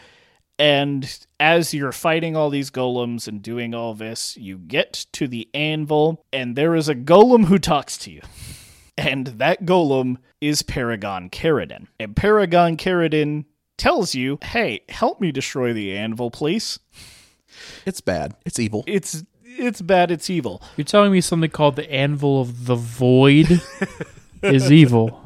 and 0.58 1.26
as 1.38 1.74
you're 1.74 1.92
fighting 1.92 2.36
all 2.36 2.50
these 2.50 2.70
golems 2.70 3.28
and 3.28 3.42
doing 3.42 3.74
all 3.74 3.94
this, 3.94 4.36
you 4.36 4.58
get 4.58 5.06
to 5.12 5.28
the 5.28 5.48
anvil, 5.52 6.24
and 6.32 6.56
there 6.56 6.74
is 6.74 6.88
a 6.88 6.94
golem 6.94 7.46
who 7.46 7.58
talks 7.58 7.98
to 7.98 8.10
you. 8.10 8.20
And 8.98 9.26
that 9.26 9.66
golem 9.66 10.16
is 10.40 10.62
Paragon 10.62 11.28
Caridin. 11.28 11.88
And 12.00 12.16
Paragon 12.16 12.78
Caridin 12.78 13.44
tells 13.76 14.14
you, 14.14 14.38
hey, 14.42 14.80
help 14.88 15.20
me 15.20 15.30
destroy 15.30 15.74
the 15.74 15.94
anvil, 15.94 16.30
please. 16.30 16.78
It's 17.84 18.00
bad. 18.00 18.36
It's 18.46 18.58
evil. 18.58 18.84
It's 18.86 19.22
it's 19.44 19.80
bad, 19.80 20.10
it's 20.10 20.28
evil. 20.30 20.62
You're 20.76 20.84
telling 20.84 21.12
me 21.12 21.20
something 21.20 21.50
called 21.50 21.76
the 21.76 21.90
Anvil 21.90 22.40
of 22.40 22.66
the 22.66 22.74
Void 22.74 23.60
is 24.42 24.70
evil. 24.70 25.22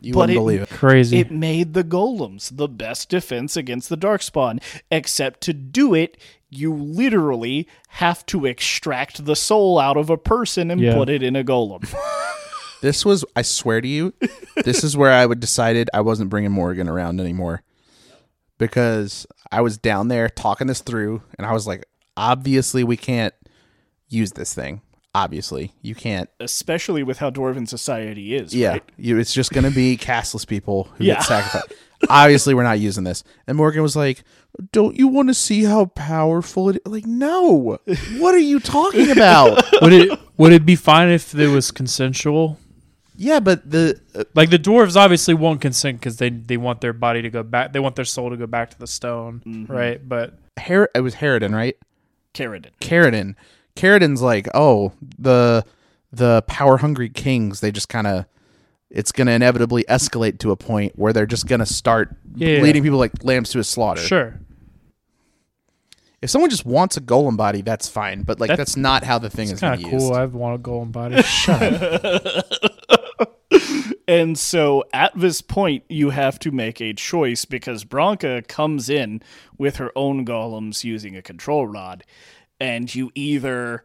You 0.00 0.12
but 0.14 0.20
wouldn't 0.20 0.36
it- 0.36 0.40
believe 0.40 0.62
it. 0.62 0.68
Crazy. 0.70 1.18
It 1.18 1.30
made 1.30 1.74
the 1.74 1.84
golems 1.84 2.56
the 2.56 2.68
best 2.68 3.08
defense 3.08 3.56
against 3.56 3.88
the 3.88 3.96
darkspawn. 3.96 4.62
Except 4.90 5.40
to 5.42 5.52
do 5.52 5.94
it, 5.94 6.16
you 6.50 6.72
literally 6.74 7.68
have 7.88 8.24
to 8.26 8.46
extract 8.46 9.24
the 9.24 9.36
soul 9.36 9.78
out 9.78 9.96
of 9.96 10.08
a 10.10 10.16
person 10.16 10.70
and 10.70 10.80
Yeah. 10.80 10.94
put 10.94 11.08
it 11.08 11.22
in 11.22 11.36
a 11.36 11.44
golem. 11.44 11.82
This 12.80 13.04
was, 13.04 13.24
I 13.34 13.42
swear 13.42 13.80
to 13.80 13.88
you, 13.88 14.14
this 14.64 14.84
is 14.84 14.96
where 14.96 15.10
I 15.10 15.26
would 15.26 15.40
decided 15.40 15.90
I 15.92 16.00
wasn't 16.00 16.30
bringing 16.30 16.52
Morrigan 16.52 16.88
around 16.88 17.20
anymore 17.20 17.64
because 18.56 19.26
I 19.50 19.62
was 19.62 19.76
down 19.78 20.06
there 20.06 20.28
talking 20.28 20.68
this 20.68 20.80
through, 20.80 21.22
and 21.36 21.44
I 21.44 21.52
was 21.52 21.66
like, 21.66 21.86
obviously 22.16 22.84
we 22.84 22.96
can't 22.96 23.34
use 24.08 24.30
this 24.32 24.54
thing. 24.54 24.82
Obviously, 25.22 25.72
you 25.82 25.94
can't. 25.94 26.30
Especially 26.40 27.02
with 27.02 27.18
how 27.18 27.30
dwarven 27.30 27.68
society 27.68 28.34
is. 28.36 28.54
Yeah, 28.54 28.70
right? 28.70 28.84
you, 28.96 29.18
it's 29.18 29.34
just 29.34 29.52
gonna 29.52 29.70
be 29.70 29.96
castless 30.08 30.44
people 30.44 30.84
who 30.96 31.04
Yeah. 31.04 31.14
get 31.14 31.24
sacrificed. 31.24 31.72
obviously, 32.08 32.54
we're 32.54 32.62
not 32.62 32.78
using 32.78 33.02
this. 33.04 33.24
And 33.46 33.56
Morrigan 33.56 33.82
was 33.82 33.96
like, 33.96 34.22
"Don't 34.72 34.96
you 34.96 35.08
want 35.08 35.28
to 35.28 35.34
see 35.34 35.64
how 35.64 35.86
powerful 35.86 36.68
it?" 36.70 36.86
Like, 36.86 37.06
no. 37.06 37.78
What 38.18 38.34
are 38.34 38.38
you 38.52 38.60
talking 38.60 39.10
about? 39.10 39.64
would 39.82 39.92
it 39.92 40.18
would 40.36 40.52
it 40.52 40.64
be 40.64 40.76
fine 40.76 41.08
if 41.08 41.34
it 41.34 41.48
was 41.48 41.70
consensual? 41.72 42.58
yeah, 43.16 43.40
but 43.40 43.68
the 43.68 44.00
uh, 44.14 44.22
Like 44.34 44.50
the 44.50 44.58
dwarves 44.60 44.94
obviously 44.94 45.34
won't 45.34 45.60
consent 45.60 45.98
because 45.98 46.18
they 46.18 46.30
they 46.30 46.56
want 46.56 46.80
their 46.80 46.92
body 46.92 47.22
to 47.22 47.30
go 47.30 47.42
back. 47.42 47.72
They 47.72 47.80
want 47.80 47.96
their 47.96 48.04
soul 48.04 48.30
to 48.30 48.36
go 48.36 48.46
back 48.46 48.70
to 48.70 48.78
the 48.78 48.86
stone, 48.86 49.66
right? 49.68 49.98
But 50.08 50.38
Her- 50.56 50.90
it 50.94 51.00
was 51.00 51.16
Harridan, 51.16 51.52
right? 51.52 51.76
Caridin. 52.34 52.70
Caridin. 52.80 53.34
Caridin's 53.78 54.20
like, 54.22 54.48
oh, 54.54 54.92
the 55.18 55.64
the 56.12 56.42
power 56.46 56.76
hungry 56.78 57.08
kings, 57.08 57.60
they 57.60 57.70
just 57.70 57.88
kind 57.88 58.06
of 58.06 58.24
it's 58.90 59.12
going 59.12 59.26
to 59.26 59.32
inevitably 59.34 59.84
escalate 59.88 60.38
to 60.38 60.50
a 60.50 60.56
point 60.56 60.98
where 60.98 61.12
they're 61.12 61.26
just 61.26 61.46
going 61.46 61.58
to 61.60 61.66
start 61.66 62.16
Yeah, 62.34 62.56
yeah. 62.56 62.62
leading 62.62 62.82
people 62.82 62.98
like 62.98 63.12
lambs 63.22 63.50
to 63.50 63.58
a 63.58 63.64
slaughter. 63.64 64.00
sure, 64.00 64.40
If 66.22 66.30
someone 66.30 66.48
just 66.48 66.64
wants 66.64 66.96
a 66.96 67.02
golem 67.02 67.36
body, 67.36 67.60
that's 67.60 67.86
fine, 67.88 68.22
but 68.22 68.40
like 68.40 68.48
That's- 68.48 68.68
that's, 68.70 68.76
not 68.78 69.04
how 69.04 69.18
the 69.18 69.28
thing 69.28 69.44
is 69.48 69.52
it's 69.52 69.60
kind 69.60 69.76
being 69.78 69.88
of 69.88 69.92
used. 70.00 70.06
cool. 70.08 70.16
I 70.16 70.24
want 70.24 70.54
a 70.58 70.62
golem 70.62 70.90
body. 70.90 71.22
And 74.06 74.38
so 74.38 74.84
at 74.94 75.12
this 75.14 75.42
point, 75.42 75.84
you 75.90 76.10
have 76.10 76.38
to 76.38 76.50
make 76.50 76.80
a 76.80 76.94
choice 76.94 77.44
because 77.44 77.84
Branka 77.84 78.40
comes 78.48 78.88
in 78.88 79.20
with 79.58 79.76
her 79.76 79.92
own 79.94 80.24
golems 80.24 80.82
using 80.82 81.14
a 81.14 81.20
control 81.20 81.66
rod, 81.66 82.04
and 82.60 82.92
you 82.94 83.10
either 83.14 83.84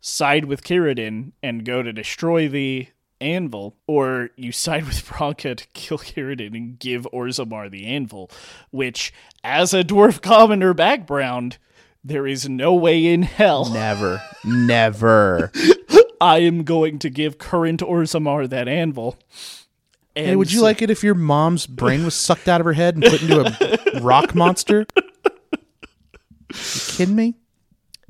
side 0.00 0.44
with 0.46 0.62
Caridin 0.64 1.32
and 1.42 1.64
go 1.64 1.82
to 1.82 1.92
destroy 1.92 2.48
the 2.48 2.88
anvil, 3.20 3.76
or 3.86 4.30
you 4.36 4.50
side 4.52 4.84
with 4.84 5.04
Branka 5.06 5.54
to 5.56 5.66
kill 5.74 5.98
Caridin 5.98 6.54
and 6.56 6.78
give 6.78 7.06
Orzammar 7.12 7.70
the 7.70 7.86
anvil, 7.86 8.30
which, 8.70 9.12
as 9.44 9.72
a 9.72 9.84
dwarf 9.84 10.20
commoner 10.20 10.74
background, 10.74 11.58
there 12.04 12.26
is 12.26 12.48
no 12.48 12.74
way 12.74 13.06
in 13.06 13.22
hell 13.22 13.72
Never, 13.72 14.20
never. 14.44 15.52
I 16.20 16.38
am 16.38 16.64
going 16.64 16.98
to 17.00 17.10
give 17.10 17.38
current 17.38 17.80
Orzammar 17.80 18.48
that 18.48 18.66
anvil. 18.68 19.16
And 20.14 20.26
Hey, 20.26 20.36
would 20.36 20.52
you 20.52 20.58
so- 20.58 20.64
like 20.64 20.82
it 20.82 20.90
if 20.90 21.02
your 21.04 21.14
mom's 21.14 21.66
brain 21.66 22.04
was 22.04 22.14
sucked 22.14 22.48
out 22.48 22.60
of 22.60 22.64
her 22.64 22.72
head 22.74 22.94
and 22.96 23.04
put 23.04 23.22
into 23.22 23.96
a 23.96 24.00
rock 24.00 24.34
monster? 24.34 24.86
You 24.92 26.58
kidding 26.96 27.16
me? 27.16 27.34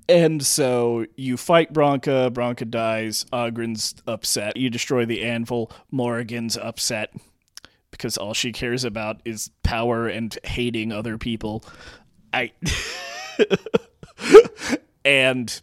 And 0.09 0.45
so 0.45 1.07
you 1.17 1.37
fight 1.37 1.73
Branka, 1.73 2.31
Branka 2.33 2.69
dies, 2.69 3.25
Oghren's 3.33 3.95
upset. 4.07 4.57
You 4.57 4.69
destroy 4.71 5.05
the 5.07 5.23
anvil, 5.23 5.71
Morrigan's 5.91 6.57
upset 6.57 7.15
because 7.91 8.17
all 8.17 8.35
she 8.35 8.53
cares 8.53 8.85
about 8.85 9.21
is 9.25 9.51
power 9.63 10.09
and 10.09 10.37
hating 10.45 10.93
other 10.93 11.19
people. 11.19 11.65
I 12.33 12.53
and 15.05 15.61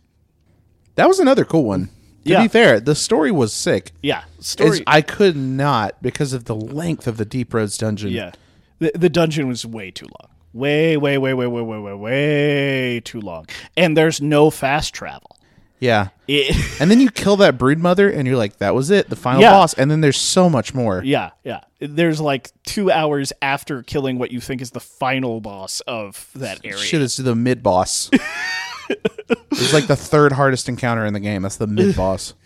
That 0.96 1.08
was 1.08 1.20
another 1.20 1.46
cool 1.46 1.64
one. 1.66 1.88
To 2.26 2.32
Yeah. 2.32 2.42
be 2.44 2.48
fair, 2.50 2.80
the 2.80 2.96
story 2.96 3.32
was 3.32 3.54
sick. 3.54 3.92
yeah, 4.04 4.20
It's- 4.38 4.48
story 4.48 4.84
I 4.86 5.02
could 5.02 5.36
not 5.36 6.02
because 6.02 6.34
of 6.34 6.46
the 6.46 6.56
length 6.56 7.08
of 7.08 7.18
the 7.18 7.26
Deep 7.26 7.54
Roads 7.54 7.78
dungeon. 7.78 8.12
yeah. 8.12 8.32
The 8.80 8.92
the 8.96 9.10
dungeon 9.10 9.48
was 9.48 9.66
way 9.66 9.92
too 9.92 10.06
long. 10.06 10.30
Way 10.54 10.98
way 10.98 11.18
way 11.18 11.34
way 11.34 11.48
way 11.48 11.62
way 11.62 11.78
way 11.80 11.94
way 11.94 13.00
too 13.02 13.22
long. 13.22 13.46
And 13.78 13.96
there's 13.96 14.22
no 14.22 14.50
fast 14.50 14.94
travel. 14.94 15.36
Yeah. 15.80 16.10
It, 16.28 16.82
And 16.82 16.92
then 16.92 17.00
you 17.00 17.10
kill 17.12 17.38
that 17.38 17.58
brood 17.58 17.80
mother 17.80 18.10
and 18.10 18.28
you're 18.28 18.36
like, 18.36 18.58
that 18.58 18.76
was 18.76 18.90
it, 18.92 19.10
the 19.10 19.16
final 19.16 19.42
Yeah. 19.42 19.52
boss. 19.52 19.74
And 19.76 19.90
then 19.90 20.02
there's 20.02 20.18
so 20.18 20.50
much 20.50 20.74
more. 20.74 21.02
Yeah, 21.06 21.30
yeah. 21.46 21.62
There's 21.80 22.20
like 22.20 22.52
two 22.66 22.92
hours 22.92 23.32
after 23.42 23.82
killing 23.84 24.18
what 24.20 24.32
you 24.32 24.42
think 24.42 24.62
is 24.62 24.72
the 24.72 24.82
final 24.82 25.40
boss 25.40 25.80
of 25.82 26.30
that 26.36 26.60
area. 26.66 26.78
Shit, 26.80 27.02
it's 27.02 27.16
the 27.16 27.36
mid 27.36 27.64
boss. 27.64 28.10
it's 28.90 29.72
like 29.74 29.88
the 29.88 29.96
third 29.96 30.32
hardest 30.34 30.68
encounter 30.68 31.06
in 31.06 31.14
the 31.14 31.20
game. 31.20 31.44
That's 31.44 31.58
the 31.58 31.68
mid 31.68 31.96
boss. 31.96 32.34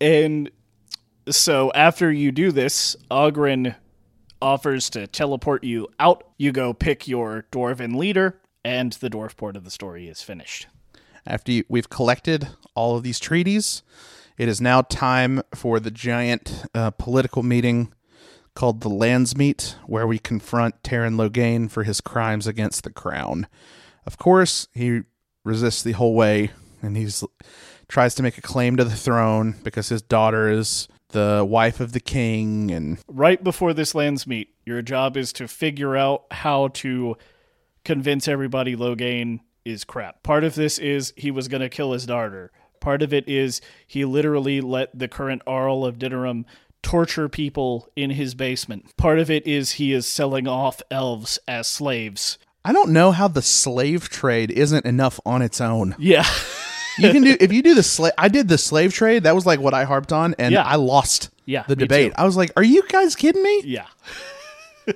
And 0.00 0.50
so 1.30 1.70
after 1.72 2.10
you 2.12 2.32
do 2.32 2.50
this, 2.50 2.96
Oghren 3.10 3.76
offers 4.44 4.90
to 4.90 5.06
teleport 5.06 5.64
you 5.64 5.88
out. 5.98 6.22
You 6.36 6.52
go 6.52 6.74
pick 6.74 7.08
your 7.08 7.46
dwarven 7.50 7.96
leader, 7.96 8.38
and 8.62 8.92
the 8.92 9.08
dwarf 9.08 9.36
port 9.36 9.56
of 9.56 9.64
the 9.64 9.70
story 9.70 10.06
is 10.06 10.20
finished. 10.22 10.66
After 11.26 11.50
you, 11.50 11.64
we've 11.68 11.88
collected 11.88 12.48
all 12.74 12.96
of 12.96 13.02
these 13.02 13.18
treaties 13.18 13.82
It 14.36 14.48
is 14.48 14.60
now 14.60 14.82
time 14.82 15.42
for 15.54 15.78
the 15.78 15.92
giant 15.92 16.64
uh, 16.74 16.90
political 16.90 17.44
meeting 17.44 17.92
called 18.54 18.80
the 18.80 18.90
Landsmeet, 18.90 19.76
where 19.86 20.06
we 20.06 20.18
confront 20.18 20.82
Teyrn 20.82 21.14
Loghain 21.14 21.70
for 21.70 21.84
his 21.84 22.00
crimes 22.00 22.46
against 22.46 22.82
the 22.82 22.90
crown. 22.90 23.46
Of 24.06 24.18
course, 24.18 24.68
he 24.72 25.02
resists 25.44 25.82
the 25.84 25.92
whole 25.92 26.14
way, 26.14 26.50
and 26.82 26.96
he's 26.96 27.22
tries 27.86 28.14
to 28.16 28.22
make 28.22 28.36
a 28.38 28.42
claim 28.42 28.76
to 28.76 28.84
the 28.84 28.96
throne 28.96 29.54
because 29.62 29.88
his 29.88 30.02
daughter 30.02 30.50
is 30.50 30.88
the 31.14 31.46
wife 31.48 31.80
of 31.80 31.92
the 31.92 32.00
king, 32.00 32.70
and 32.70 32.98
Right 33.08 33.42
before 33.42 33.72
this 33.72 33.94
Landsmeet, 33.94 34.48
your 34.66 34.82
job 34.82 35.16
is 35.16 35.32
to 35.34 35.48
figure 35.48 35.96
out 35.96 36.24
how 36.30 36.68
to 36.68 37.16
convince 37.84 38.28
everybody 38.28 38.76
Loghain 38.76 39.40
is 39.64 39.84
crap. 39.84 40.22
Part 40.22 40.44
of 40.44 40.54
this 40.54 40.78
is 40.78 41.14
he 41.16 41.30
was 41.30 41.48
going 41.48 41.62
to 41.62 41.70
kill 41.70 41.92
his 41.92 42.04
daughter. 42.04 42.52
Part 42.80 43.00
of 43.00 43.14
it 43.14 43.26
is 43.26 43.62
he 43.86 44.04
literally 44.04 44.60
let 44.60 44.96
the 44.98 45.08
current 45.08 45.40
Arl 45.46 45.86
of 45.86 45.98
Denerim 45.98 46.44
torture 46.82 47.30
people 47.30 47.88
in 47.96 48.10
his 48.10 48.34
basement. 48.34 48.94
Part 48.98 49.18
of 49.18 49.30
it 49.30 49.46
is 49.46 49.72
he 49.72 49.92
is 49.94 50.06
selling 50.06 50.46
off 50.46 50.82
elves 50.90 51.38
as 51.48 51.66
slaves. 51.66 52.38
I 52.62 52.72
don't 52.72 52.90
know 52.90 53.12
how 53.12 53.28
the 53.28 53.42
slave 53.42 54.08
trade 54.08 54.50
isn't 54.50 54.84
enough 54.84 55.18
on 55.24 55.40
its 55.40 55.60
own. 55.60 55.94
Yeah. 55.98 56.26
You 56.98 57.10
can 57.12 57.22
do 57.22 57.36
if 57.40 57.52
you 57.52 57.62
do 57.62 57.74
the 57.74 57.82
slave. 57.82 58.12
I 58.18 58.28
did 58.28 58.48
the 58.48 58.58
slave 58.58 58.92
trade. 58.94 59.24
That 59.24 59.34
was 59.34 59.46
like 59.46 59.60
what 59.60 59.74
I 59.74 59.84
harped 59.84 60.12
on, 60.12 60.34
and 60.38 60.52
Yeah. 60.52 60.62
I 60.62 60.76
lost. 60.76 61.30
Yeah, 61.46 61.64
the 61.68 61.76
debate. 61.76 62.12
too. 62.12 62.20
I 62.20 62.24
was 62.24 62.36
like, 62.36 62.52
"Are 62.56 62.62
you 62.62 62.82
guys 62.88 63.14
kidding 63.16 63.42
me? 63.42 63.62
yeah. 63.64 63.86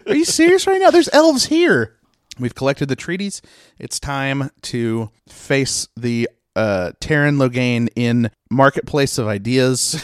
Are 0.07 0.15
you 0.15 0.25
serious 0.25 0.67
right 0.67 0.81
now? 0.81 0.91
There's 0.91 1.09
elves 1.13 1.47
here." 1.47 1.95
We've 2.39 2.55
collected 2.55 2.89
the 2.89 2.97
treaties. 2.97 3.43
It's 3.79 3.99
time 3.99 4.51
to 4.63 5.11
face 5.29 5.89
the 5.97 6.29
uh, 6.55 6.93
Teyrn 7.01 7.37
Loghain 7.37 7.89
in 7.97 8.31
marketplace 8.51 9.19
of 9.19 9.27
ideas. 9.27 10.03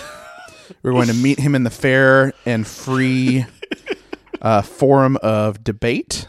We're 0.83 0.93
going 0.93 1.07
to 1.09 1.15
meet 1.15 1.39
him 1.39 1.55
in 1.55 1.63
the 1.63 1.71
fair 1.71 2.33
and 2.45 2.67
free 2.67 3.47
uh, 4.43 4.63
forum 4.63 5.17
of 5.23 5.63
debate, 5.63 6.27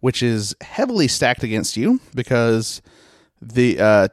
which 0.00 0.22
is 0.22 0.54
heavily 0.60 1.08
stacked 1.08 1.42
against 1.42 1.76
you 1.76 2.00
because 2.14 2.82
the 3.40 3.78
uh, 3.80 4.08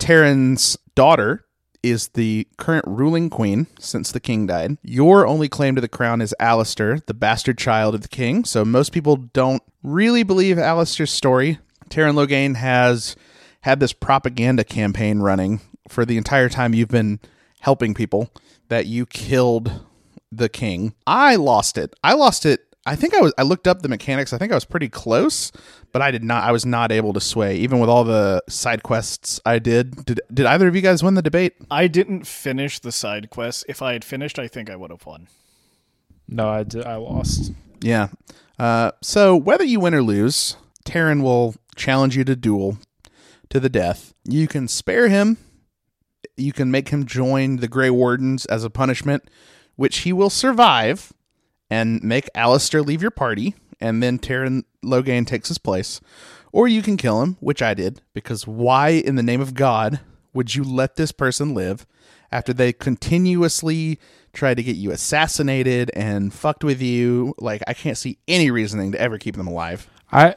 daughter 0.96 1.46
is 1.84 2.10
the 2.10 2.48
current 2.58 2.86
ruling 2.88 3.30
queen 3.30 3.68
since 3.80 4.12
the 4.12 4.20
king 4.20 4.48
died. 4.48 4.78
Your 4.82 5.28
only 5.28 5.48
claim 5.48 5.76
to 5.76 5.82
the 5.82 5.88
crown 5.88 6.20
is 6.20 6.34
Alistair, 6.40 7.00
the 7.06 7.14
bastard 7.14 7.58
child 7.60 7.94
of 7.94 8.02
the 8.02 8.08
king. 8.08 8.44
So 8.44 8.66
most 8.66 8.92
people 8.92 9.18
don't 9.18 9.62
really 9.84 10.24
believe 10.24 10.58
Alistair's 10.58 11.12
story. 11.12 11.60
Teyrn 11.90 12.16
Loghain 12.16 12.56
has 12.56 13.16
had 13.62 13.80
this 13.80 13.94
propaganda 13.94 14.64
campaign 14.64 15.20
running 15.20 15.62
for 15.88 16.06
the 16.06 16.18
entire 16.18 16.50
time 16.50 16.74
you've 16.74 16.88
been 16.90 17.20
helping 17.60 17.94
people 17.94 18.32
that 18.70 18.88
you 18.88 19.06
killed 19.06 19.86
the 20.32 20.50
king. 20.50 20.96
I 21.06 21.36
lost 21.36 21.78
it. 21.78 21.94
I 22.04 22.14
lost 22.14 22.46
it. 22.46 22.65
I 22.86 22.96
think 22.96 23.16
I 23.16 23.22
was 23.22 23.34
I 23.38 23.44
looked 23.44 23.68
up 23.68 23.82
the 23.82 23.90
mechanics. 23.90 24.32
I 24.32 24.38
think 24.38 24.52
I 24.52 24.56
was 24.56 24.66
pretty 24.66 24.90
close, 24.90 25.52
but 25.92 26.02
I 26.02 26.12
did 26.12 26.24
not 26.24 26.44
I 26.44 26.52
was 26.52 26.66
not 26.66 26.92
able 26.92 27.14
to 27.14 27.20
sway 27.20 27.58
even 27.58 27.80
with 27.80 27.90
all 27.90 28.04
the 28.04 28.44
side 28.48 28.84
quests 28.84 29.40
I 29.46 29.60
did. 29.60 30.06
Did 30.06 30.22
did 30.32 30.46
either 30.46 30.68
of 30.68 30.76
you 30.76 30.82
guys 30.82 31.04
win 31.04 31.16
the 31.16 31.22
debate? 31.22 31.54
I 31.72 31.88
didn't 31.88 32.28
finish 32.28 32.80
the 32.80 32.92
side 32.92 33.30
quests. 33.30 33.66
If 33.68 33.82
I 33.82 33.94
had 33.94 34.04
finished, 34.04 34.38
I 34.38 34.48
think 34.48 34.70
I 34.70 34.76
would 34.76 34.92
have 34.92 35.06
won. 35.06 35.28
No, 36.28 36.48
I 36.50 36.64
did, 36.64 36.86
I 36.86 36.96
lost. 36.96 37.52
Yeah. 37.82 38.10
Uh, 38.58 38.92
so 39.02 39.36
whether 39.36 39.64
you 39.64 39.80
win 39.80 39.94
or 39.94 40.02
lose, 40.02 40.56
Teyrn 40.86 41.22
will 41.22 41.56
challenge 41.76 42.16
you 42.16 42.24
to 42.24 42.36
duel 42.36 42.78
to 43.50 43.60
the 43.60 43.70
death. 43.70 44.14
You 44.24 44.48
can 44.48 44.68
spare 44.68 45.08
him. 45.08 45.38
You 46.38 46.54
can 46.54 46.72
make 46.72 46.90
him 46.90 47.06
join 47.06 47.58
the 47.58 47.68
Grey 47.68 47.90
Wardens 47.90 48.46
as 48.46 48.64
a 48.64 48.70
punishment, 48.70 49.30
which 49.76 50.00
he 50.00 50.14
will 50.14 50.30
survive 50.30 51.14
and 51.70 52.04
make 52.04 52.30
Alistair 52.36 52.82
leave 52.82 53.02
your 53.02 53.12
party, 53.12 53.56
and 53.80 54.02
then 54.02 54.20
Teyrn 54.20 54.64
Loghain 54.84 55.26
takes 55.26 55.48
his 55.48 55.58
place. 55.58 56.02
Or 56.52 56.68
you 56.68 56.82
can 56.82 56.98
kill 56.98 57.22
him, 57.22 57.38
which 57.40 57.62
I 57.62 57.74
did, 57.74 58.02
because 58.14 58.48
why 58.48 58.90
in 58.90 59.16
the 59.16 59.24
name 59.24 59.42
of 59.42 59.54
God 59.54 60.00
would 60.34 60.56
you 60.56 60.64
let 60.64 60.96
this 60.96 61.12
person 61.12 61.54
live 61.54 61.86
after 62.32 62.54
they 62.54 62.72
continuously 62.72 64.00
tried 64.34 64.56
to 64.56 64.64
get 64.64 64.76
you 64.76 64.92
assassinated 64.92 65.92
and 65.96 66.34
fucked 66.34 66.64
with 66.64 66.82
you? 66.82 67.34
Like, 67.40 67.62
I 67.68 67.74
can't 67.74 67.98
see 67.98 68.20
any 68.28 68.52
reasoning 68.52 68.92
to 68.94 69.02
ever 69.02 69.18
keep 69.18 69.36
them 69.36 69.48
alive. 69.48 69.90
I 70.12 70.36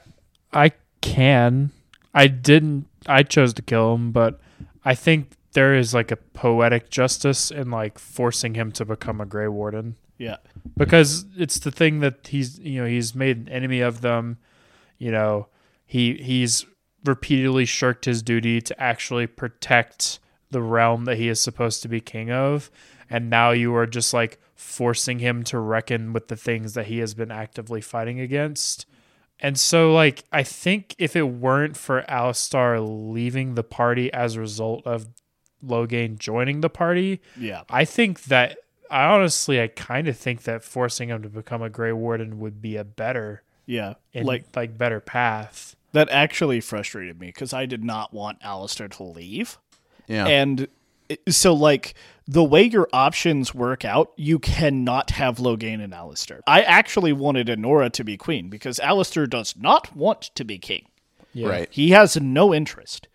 I 0.52 0.72
can. 1.00 1.70
I 2.14 2.26
didn't 2.26 2.86
I 3.06 3.22
chose 3.22 3.54
to 3.54 3.62
kill 3.62 3.94
him, 3.94 4.12
but 4.12 4.40
I 4.84 4.94
think 4.94 5.30
there 5.52 5.74
is 5.74 5.94
like 5.94 6.10
a 6.10 6.16
poetic 6.16 6.90
justice 6.90 7.50
in 7.50 7.70
like 7.70 7.98
forcing 7.98 8.54
him 8.54 8.72
to 8.72 8.84
become 8.84 9.20
a 9.20 9.26
Grey 9.26 9.48
Warden. 9.48 9.96
Yeah. 10.18 10.36
Because 10.76 11.24
it's 11.36 11.58
the 11.60 11.70
thing 11.70 12.00
that 12.00 12.26
he's 12.28 12.58
you 12.58 12.82
know, 12.82 12.86
he's 12.88 13.14
made 13.14 13.36
an 13.38 13.48
enemy 13.48 13.80
of 13.80 14.00
them. 14.00 14.38
You 14.98 15.10
know, 15.12 15.48
he 15.86 16.14
he's 16.14 16.66
repeatedly 17.04 17.64
shirked 17.64 18.04
his 18.04 18.22
duty 18.22 18.60
to 18.60 18.80
actually 18.80 19.26
protect 19.26 20.18
the 20.50 20.60
realm 20.60 21.04
that 21.04 21.16
he 21.16 21.28
is 21.28 21.40
supposed 21.40 21.82
to 21.82 21.88
be 21.88 22.00
king 22.00 22.30
of. 22.30 22.70
And 23.08 23.30
now 23.30 23.52
you 23.52 23.74
are 23.76 23.86
just 23.86 24.12
like 24.12 24.40
forcing 24.54 25.20
him 25.20 25.42
to 25.44 25.58
reckon 25.58 26.12
with 26.12 26.28
the 26.28 26.36
things 26.36 26.74
that 26.74 26.86
he 26.86 26.98
has 26.98 27.14
been 27.14 27.30
actively 27.30 27.80
fighting 27.80 28.20
against. 28.20 28.86
And 29.40 29.56
so, 29.58 29.94
like, 29.94 30.24
I 30.32 30.42
think 30.42 30.96
if 30.98 31.14
it 31.14 31.22
weren't 31.22 31.76
for 31.76 32.04
Alistair 32.10 32.80
leaving 32.80 33.54
the 33.54 33.62
party 33.62 34.12
as 34.12 34.34
a 34.34 34.40
result 34.40 34.84
of 34.84 35.06
Loghain 35.64 36.18
joining 36.18 36.60
the 36.60 36.68
party, 36.68 37.20
Yeah. 37.38 37.62
I 37.70 37.84
think 37.84 38.24
that 38.24 38.58
I 38.90 39.04
honestly, 39.04 39.60
I 39.60 39.68
kind 39.68 40.08
of 40.08 40.16
think 40.16 40.42
that 40.42 40.62
forcing 40.64 41.08
him 41.08 41.22
to 41.22 41.28
become 41.28 41.62
a 41.62 41.70
Grey 41.70 41.92
Warden 41.92 42.38
would 42.40 42.60
be 42.62 42.76
a 42.76 42.84
better, 42.84 43.42
Yeah. 43.66 43.94
in, 44.12 44.24
like 44.26 44.44
like, 44.56 44.76
better 44.78 45.00
path. 45.00 45.76
that 45.92 46.08
actually 46.10 46.60
frustrated 46.60 47.18
me 47.20 47.28
because 47.28 47.52
I 47.52 47.66
did 47.66 47.82
not 47.84 48.12
want 48.12 48.38
Alistair 48.42 48.88
to 48.88 49.02
leave. 49.02 49.58
Yeah. 50.06 50.26
And 50.26 50.68
so, 51.28 51.54
like, 51.54 51.94
the 52.26 52.44
way 52.44 52.62
your 52.64 52.88
options 52.92 53.54
work 53.54 53.84
out, 53.84 54.12
you 54.16 54.38
cannot 54.38 55.12
have 55.12 55.36
Loghain 55.38 55.82
and 55.82 55.94
Alistair. 55.94 56.40
I 56.46 56.60
actually 56.62 57.12
wanted 57.14 57.46
Anora 57.48 57.90
to 57.92 58.04
be 58.04 58.16
queen 58.18 58.50
because 58.50 58.78
Alistair 58.80 59.26
does 59.26 59.54
not 59.56 59.96
want 59.96 60.22
to 60.34 60.44
be 60.44 60.58
king. 60.58 60.86
Yeah. 61.32 61.48
Right. 61.48 61.68
He 61.70 61.90
has 61.90 62.20
no 62.20 62.52
interest. 62.54 63.08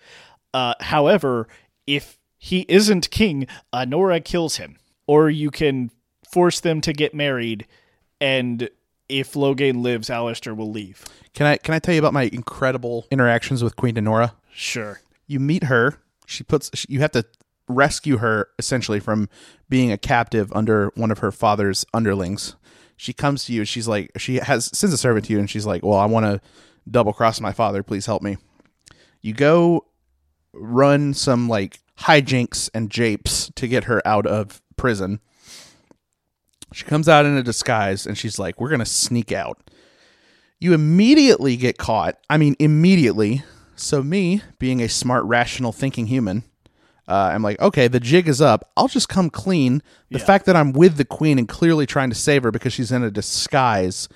Uh, 0.54 0.74
however, 0.80 1.48
if 1.86 2.18
he 2.40 2.66
isn't 2.68 3.12
king, 3.12 3.46
Anora 3.74 4.24
kills 4.24 4.58
him. 4.58 4.78
Or 5.08 5.30
you 5.30 5.52
can 5.52 5.92
force 6.32 6.60
them 6.60 6.82
to 6.82 6.94
get 6.94 7.14
married, 7.14 7.68
and 8.22 8.70
if 9.10 9.34
Loghain 9.34 9.82
lives, 9.82 10.10
Alistair 10.10 10.56
will 10.56 10.72
leave. 10.72 11.04
Can 11.34 11.46
I 11.46 11.58
can 11.58 11.74
I 11.74 11.80
tell 11.80 11.94
you 11.94 12.00
about 12.00 12.14
my 12.14 12.24
incredible 12.32 13.06
interactions 13.12 13.64
with 13.64 13.76
Queen 13.76 13.96
Denora? 13.96 14.32
Sure. 14.54 15.02
you 15.28 15.40
meet 15.40 15.66
her. 15.66 16.00
She 16.26 16.44
puts. 16.44 16.72
She, 16.74 16.88
you 16.90 17.00
have 17.02 17.12
to 17.12 17.26
rescue 17.68 18.18
her 18.18 18.50
essentially 18.60 19.00
from 19.00 19.30
being 19.70 19.92
a 19.92 19.98
captive 19.98 20.52
under 20.54 20.92
one 20.96 21.12
of 21.12 21.20
her 21.20 21.32
father's 21.32 21.86
underlings. 21.94 22.56
She 22.96 23.14
comes 23.14 23.46
to 23.46 23.54
you. 23.54 23.66
She's 23.66 23.88
like, 23.88 24.12
she 24.18 24.36
has 24.38 24.66
sends 24.78 24.94
a 24.94 24.98
servant 24.98 25.26
to 25.26 25.34
you, 25.34 25.40
and 25.40 25.50
she's 25.50 25.66
like, 25.66 25.84
"Well, 25.84 25.98
I 25.98 26.06
want 26.06 26.26
to 26.26 26.42
double 26.90 27.14
cross 27.14 27.42
my 27.42 27.52
father. 27.52 27.84
Please 27.84 28.06
help 28.06 28.22
me." 28.22 28.38
You 29.22 29.34
go 29.34 29.86
run 30.54 31.14
some 31.14 31.50
like 31.50 31.80
hijinks 32.00 32.70
and 32.74 32.90
japes 32.90 33.52
to 33.56 33.68
get 33.68 33.86
her 33.86 34.02
out 34.08 34.26
of 34.26 34.62
prison. 34.74 35.20
She 36.72 36.86
comes 36.86 37.08
out 37.08 37.26
in 37.26 37.38
a 37.38 37.44
disguise, 37.44 38.06
and 38.08 38.18
she's 38.18 38.40
like, 38.40 38.60
"We're 38.60 38.70
gonna 38.70 38.86
sneak 38.86 39.32
out." 39.32 39.70
You 40.60 40.74
immediately 40.74 41.56
get 41.58 41.78
caught. 41.78 42.18
I 42.30 42.38
mean, 42.38 42.56
immediately. 42.60 43.44
So, 43.76 44.02
me, 44.02 44.42
being 44.60 44.82
a 44.82 44.88
smart, 44.90 45.24
rational, 45.26 45.72
thinking 45.72 46.08
human, 46.08 46.44
uh, 47.08 47.32
I'm 47.34 47.42
like, 47.44 47.60
okay, 47.60 47.88
the 47.88 48.00
jig 48.00 48.28
is 48.30 48.40
up. 48.40 48.72
I'll 48.78 48.88
just 48.88 49.10
come 49.10 49.30
clean. 49.30 49.82
The 50.10 50.20
Yeah. 50.20 50.26
fact 50.26 50.46
that 50.46 50.56
I'm 50.56 50.72
with 50.72 50.96
the 50.96 51.04
queen 51.06 51.38
and 51.38 51.50
clearly 51.50 51.86
trying 51.86 52.10
to 52.10 52.16
save 52.16 52.44
her 52.44 52.52
because 52.52 52.72
she's 52.72 52.92
in 52.92 53.04
a 53.04 53.12
disguise 53.12 54.08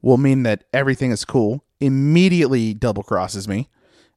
will 0.00 0.16
mean 0.16 0.42
that 0.42 0.64
everything 0.72 1.12
is 1.12 1.24
cool. 1.24 1.62
Immediately 1.78 2.74
double 2.74 3.02
crosses 3.04 3.46
me. 3.46 3.68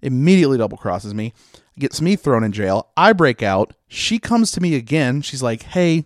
Immediately 0.02 0.58
double 0.58 0.78
crosses 0.78 1.14
me. 1.14 1.34
Gets 1.78 2.02
me 2.02 2.16
thrown 2.16 2.44
in 2.44 2.52
jail. 2.54 2.90
I 2.96 3.12
break 3.12 3.44
out. 3.44 3.74
She 3.88 4.18
comes 4.18 4.52
to 4.54 4.62
me 4.62 4.76
again. 4.76 5.22
She's 5.22 5.44
like, 5.44 5.64
hey, 5.64 6.06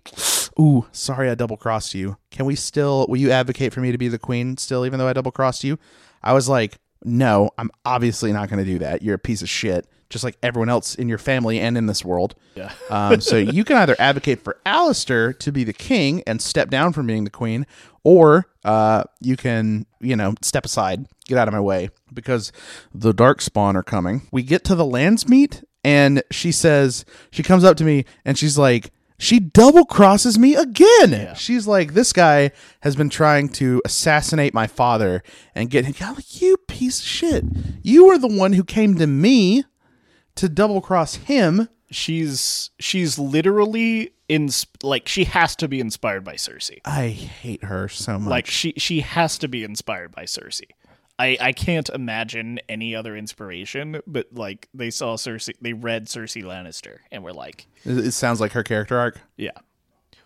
ooh, 0.59 0.87
sorry 0.91 1.29
I 1.29 1.35
double 1.35 1.57
crossed 1.57 1.93
you. 1.93 2.17
Can 2.31 2.45
we 2.45 2.55
still, 2.55 3.05
will 3.07 3.17
you 3.17 3.29
advocate 3.31 3.73
for 3.73 3.81
me 3.81 3.91
to 3.91 3.97
be 3.97 4.07
the 4.07 4.17
queen 4.17 4.57
still, 4.57 4.85
even 4.85 4.97
though 4.97 5.07
I 5.07 5.13
double 5.13 5.31
crossed 5.31 5.63
you? 5.63 5.77
I 6.23 6.33
was 6.33 6.49
like, 6.49 6.79
no, 7.03 7.51
I'm 7.57 7.69
obviously 7.85 8.33
not 8.33 8.49
going 8.49 8.63
to 8.63 8.69
do 8.69 8.79
that. 8.79 9.01
You're 9.03 9.15
a 9.15 9.19
piece 9.19 9.41
of 9.41 9.49
shit, 9.49 9.87
just 10.09 10.23
like 10.23 10.37
everyone 10.41 10.69
else 10.69 10.95
in 10.95 11.07
your 11.07 11.17
family 11.17 11.59
and 11.59 11.77
in 11.77 11.85
this 11.85 12.03
world. 12.03 12.35
Yeah. 12.55 12.71
Um, 12.89 13.21
so 13.21 13.37
you 13.37 13.63
can 13.63 13.77
either 13.77 13.95
advocate 13.99 14.43
for 14.43 14.57
Alistair 14.65 15.31
to 15.33 15.51
be 15.51 15.63
the 15.63 15.73
king 15.73 16.23
and 16.25 16.41
step 16.41 16.71
down 16.71 16.91
from 16.91 17.05
being 17.05 17.23
the 17.23 17.29
queen, 17.29 17.67
or 18.03 18.47
uh, 18.69 19.03
you 19.19 19.35
can, 19.35 19.85
you 19.99 20.15
know, 20.15 20.35
step 20.43 20.63
aside, 20.65 21.07
get 21.25 21.39
out 21.39 21.47
of 21.47 21.53
my 21.53 21.59
way, 21.59 21.89
because 22.13 22.51
the 22.93 23.13
dark 23.13 23.41
spawn 23.41 23.75
are 23.75 23.83
coming. 23.83 24.27
We 24.31 24.43
get 24.43 24.63
to 24.65 24.75
the 24.75 24.83
Landsmeet, 24.83 25.63
and 25.83 26.21
she 26.29 26.51
says, 26.51 27.03
she 27.31 27.41
comes 27.41 27.63
up 27.63 27.77
to 27.77 27.83
me 27.83 28.05
and 28.25 28.37
she's 28.37 28.57
like, 28.57 28.91
she 29.17 29.39
double 29.39 29.85
crosses 29.85 30.37
me 30.37 30.55
again. 30.55 31.33
She's 31.35 31.67
like, 31.67 31.93
this 31.93 32.13
guy 32.13 32.51
has 32.81 32.95
been 32.95 33.09
trying 33.09 33.49
to 33.49 33.81
assassinate 33.85 34.53
my 34.53 34.67
father 34.67 35.23
and 35.55 35.69
get 35.69 35.85
him. 35.85 35.95
I'm 35.99 36.15
like, 36.15 36.41
you 36.41 36.57
piece 36.67 36.99
of 36.99 37.05
shit. 37.05 37.43
You 37.81 38.05
were 38.07 38.17
the 38.17 38.27
one 38.27 38.53
who 38.53 38.63
came 38.63 38.95
to 38.95 39.07
me 39.07 39.63
to 40.35 40.47
double 40.47 40.79
cross 40.79 41.15
him. 41.15 41.67
She's 41.91 42.69
she's 42.79 43.17
literally 43.17 44.11
in 44.29 44.49
like 44.83 45.07
she 45.07 45.25
has 45.25 45.55
to 45.57 45.67
be 45.67 45.79
inspired 45.79 46.23
by 46.23 46.35
Cersei. 46.35 46.79
I 46.85 47.09
hate 47.09 47.63
her 47.65 47.89
so 47.89 48.19
much. 48.19 48.29
Like 48.29 48.45
she 48.45 48.73
she 48.77 49.01
has 49.01 49.37
to 49.39 49.47
be 49.47 49.63
inspired 49.63 50.11
by 50.11 50.23
Cersei. 50.23 50.69
I 51.17 51.37
I 51.41 51.51
can't 51.51 51.89
imagine 51.89 52.59
any 52.69 52.95
other 52.95 53.17
inspiration, 53.17 54.01
but 54.07 54.27
like 54.31 54.69
they 54.73 54.91
saw 54.91 55.17
Cersei, 55.17 55.55
they 55.59 55.73
read 55.73 56.05
Cersei 56.05 56.43
Lannister 56.43 56.99
and 57.11 57.23
were 57.23 57.33
like, 57.33 57.67
it, 57.83 58.11
sounds 58.11 58.39
like 58.39 58.53
her 58.53 58.63
character 58.63 58.97
arc. 58.97 59.19
yeah. 59.35 59.51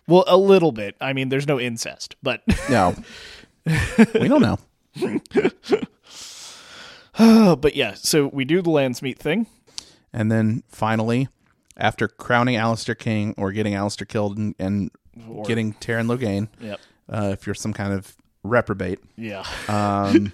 Well, 0.06 0.24
a 0.26 0.36
little 0.36 0.70
bit. 0.70 0.96
I 1.00 1.14
mean, 1.14 1.30
there's 1.30 1.48
no 1.48 1.58
incest, 1.58 2.14
but 2.22 2.42
No, 2.70 2.94
we 3.66 4.28
don't 4.28 4.42
know. 4.42 4.58
but 7.56 7.74
yeah. 7.74 7.94
So 7.94 8.26
we 8.26 8.44
do 8.44 8.60
the 8.60 8.70
Landsmeet 8.70 9.16
thing. 9.16 9.46
And 10.12 10.30
then 10.30 10.62
finally, 10.68 11.28
after 11.76 12.08
crowning 12.08 12.56
Alistair 12.56 12.94
King 12.94 13.34
or 13.36 13.52
getting 13.52 13.74
Alistair 13.74 14.06
killed 14.06 14.38
and, 14.38 14.54
and 14.58 14.90
getting 15.46 15.74
Teyrn 15.74 16.06
Loghain, 16.06 16.48
Yep. 16.60 16.80
uh, 17.08 17.30
if 17.32 17.46
you're 17.46 17.54
some 17.54 17.72
kind 17.72 17.92
of 17.92 18.16
reprobate, 18.42 18.98
Yeah. 19.16 19.44
um, 19.68 20.32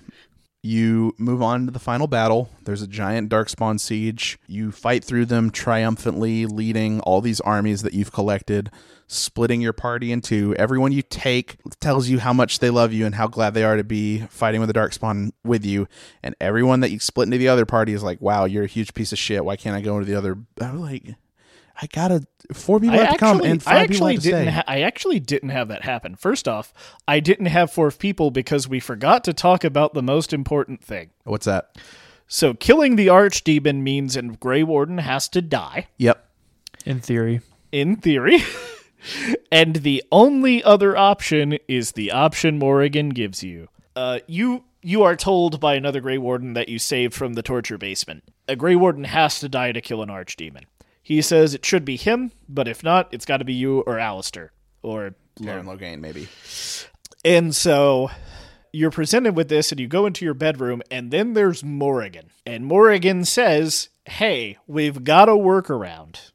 you 0.62 1.14
move 1.16 1.40
on 1.40 1.64
to 1.64 1.72
the 1.72 1.78
final 1.78 2.06
battle. 2.06 2.50
There's 2.64 2.82
a 2.82 2.86
giant 2.86 3.30
darkspawn 3.30 3.80
siege. 3.80 4.38
You 4.46 4.70
fight 4.72 5.02
through 5.02 5.24
them 5.26 5.50
triumphantly, 5.50 6.44
leading 6.44 7.00
all 7.00 7.22
these 7.22 7.40
armies 7.40 7.80
that 7.80 7.94
you've 7.94 8.12
collected, 8.12 8.70
splitting 9.06 9.62
your 9.62 9.72
party 9.72 10.12
in 10.12 10.20
two. 10.20 10.54
Everyone 10.56 10.92
you 10.92 11.00
take 11.00 11.56
tells 11.80 12.08
you 12.10 12.18
how 12.18 12.34
much 12.34 12.58
they 12.58 12.68
love 12.68 12.92
you 12.92 13.06
and 13.06 13.14
how 13.14 13.26
glad 13.26 13.54
they 13.54 13.64
are 13.64 13.76
to 13.78 13.84
be 13.84 14.20
fighting 14.28 14.60
with 14.60 14.68
the 14.70 14.78
darkspawn 14.78 15.30
with 15.44 15.64
you. 15.64 15.88
And 16.22 16.34
everyone 16.42 16.80
that 16.80 16.90
you 16.90 16.98
split 17.00 17.24
into 17.26 17.38
the 17.38 17.48
other 17.48 17.64
party 17.64 17.94
is 17.94 18.02
like, 18.02 18.20
"Wow, 18.20 18.44
you're 18.44 18.64
a 18.64 18.68
huge 18.68 18.92
piece 18.92 19.12
of 19.12 19.18
shit. 19.18 19.42
Why 19.42 19.56
can't 19.56 19.74
I 19.74 19.80
go 19.80 19.94
into 19.96 20.10
the 20.12 20.18
other?" 20.18 20.36
I'm 20.60 20.78
like, 20.78 21.14
I 21.82 21.86
gotta 21.86 22.27
four 22.52 22.78
people 22.81 22.98
I 22.98 23.05
have 23.05 23.12
to 23.15 23.19
come 23.19 23.36
actually, 23.39 23.51
and 23.51 23.61
I 23.61 23.65
five 23.65 23.89
people 23.89 24.07
actually 24.09 24.15
have 24.15 24.23
to 24.23 24.28
didn't. 24.31 24.43
stay. 24.44 24.51
Ha- 24.52 24.65
I 24.66 24.81
actually 24.82 25.20
didn't 25.20 25.48
have 25.51 25.69
that 25.69 25.82
happen. 25.85 26.15
First 26.16 26.47
off, 26.48 26.73
I 27.09 27.20
didn't 27.20 27.47
have 27.47 27.70
four 27.73 27.90
people 27.90 28.31
because 28.31 28.69
we 28.69 28.81
forgot 28.81 29.24
to 29.24 29.32
talk 29.32 29.65
about 29.65 29.94
the 29.94 30.02
most 30.02 30.32
important 30.32 30.82
thing. 30.85 31.11
What's 31.24 31.47
that? 31.47 31.77
So, 32.28 32.55
killing 32.55 32.97
the 32.97 33.09
archdemon 33.09 33.82
means 33.82 34.15
and 34.16 34.39
Grey 34.39 34.62
Warden 34.62 34.98
has 34.98 35.28
to 35.31 35.43
die, 35.43 35.89
Yep. 35.98 36.24
in 36.85 37.01
theory. 37.01 37.40
in 37.73 37.97
theory. 37.97 38.40
and 39.52 39.77
the 39.77 40.02
only 40.12 40.62
other 40.62 40.97
option 40.97 41.59
is 41.66 41.93
the 41.93 42.12
option 42.12 42.59
Morrigan 42.59 43.09
gives 43.11 43.43
you. 43.43 43.69
Uh, 43.97 44.20
you 44.27 44.65
you 44.82 45.02
are 45.02 45.16
told 45.16 45.61
by 45.61 45.74
another 45.74 46.01
Grey 46.01 46.19
Warden 46.19 46.55
that 46.55 46.69
you 46.69 46.78
saved 46.78 47.12
from 47.15 47.35
the 47.35 47.43
torture 47.43 47.77
basement. 47.78 48.24
A 48.48 48.57
Grey 48.57 48.77
Warden 48.77 49.05
has 49.05 49.39
to 49.40 49.48
die 49.48 49.73
to 49.73 49.81
kill 49.81 50.02
an 50.02 50.09
archdemon. 50.09 50.65
He 51.11 51.23
says 51.23 51.55
it 51.55 51.66
should 51.66 51.85
be 51.85 51.97
him, 51.97 52.31
but 52.49 52.69
if 52.69 52.85
not, 52.85 53.09
it's 53.11 53.24
got 53.24 53.39
to 53.39 53.45
be 53.45 53.53
you 53.53 53.81
or 53.81 53.99
Alistair 53.99 54.53
or 54.81 55.16
Teyrn 55.41 55.65
Loghain, 55.65 55.99
maybe. 55.99 56.28
And 57.24 57.53
so 57.53 58.12
you're 58.73 58.93
presented 58.93 59.35
with 59.35 59.49
this, 59.49 59.73
and 59.73 59.81
you 59.81 59.89
go 59.89 60.07
into 60.07 60.24
your 60.24 60.35
bedroom, 60.35 60.82
and 60.89 61.11
then 61.11 61.32
there's 61.32 61.65
Morrigan. 61.65 62.31
And 62.47 62.65
Morrigan 62.65 63.24
says, 63.24 63.89
Hey, 64.05 64.59
we've 64.69 65.03
got 65.03 65.28
a 65.28 65.32
workaround. 65.32 66.31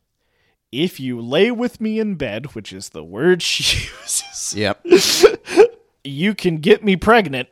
If 0.74 1.00
you 1.00 1.22
lay 1.22 1.52
with 1.52 1.80
me 1.80 1.98
in 1.98 2.16
bed, 2.16 2.48
which 2.48 2.74
is 2.74 2.90
the 2.90 3.02
word 3.02 3.42
she 3.42 3.88
uses, 4.02 4.56
Yep. 4.58 4.86
you 6.04 6.36
can 6.36 6.58
get 6.58 6.84
me 6.84 6.98
pregnant, 6.98 7.48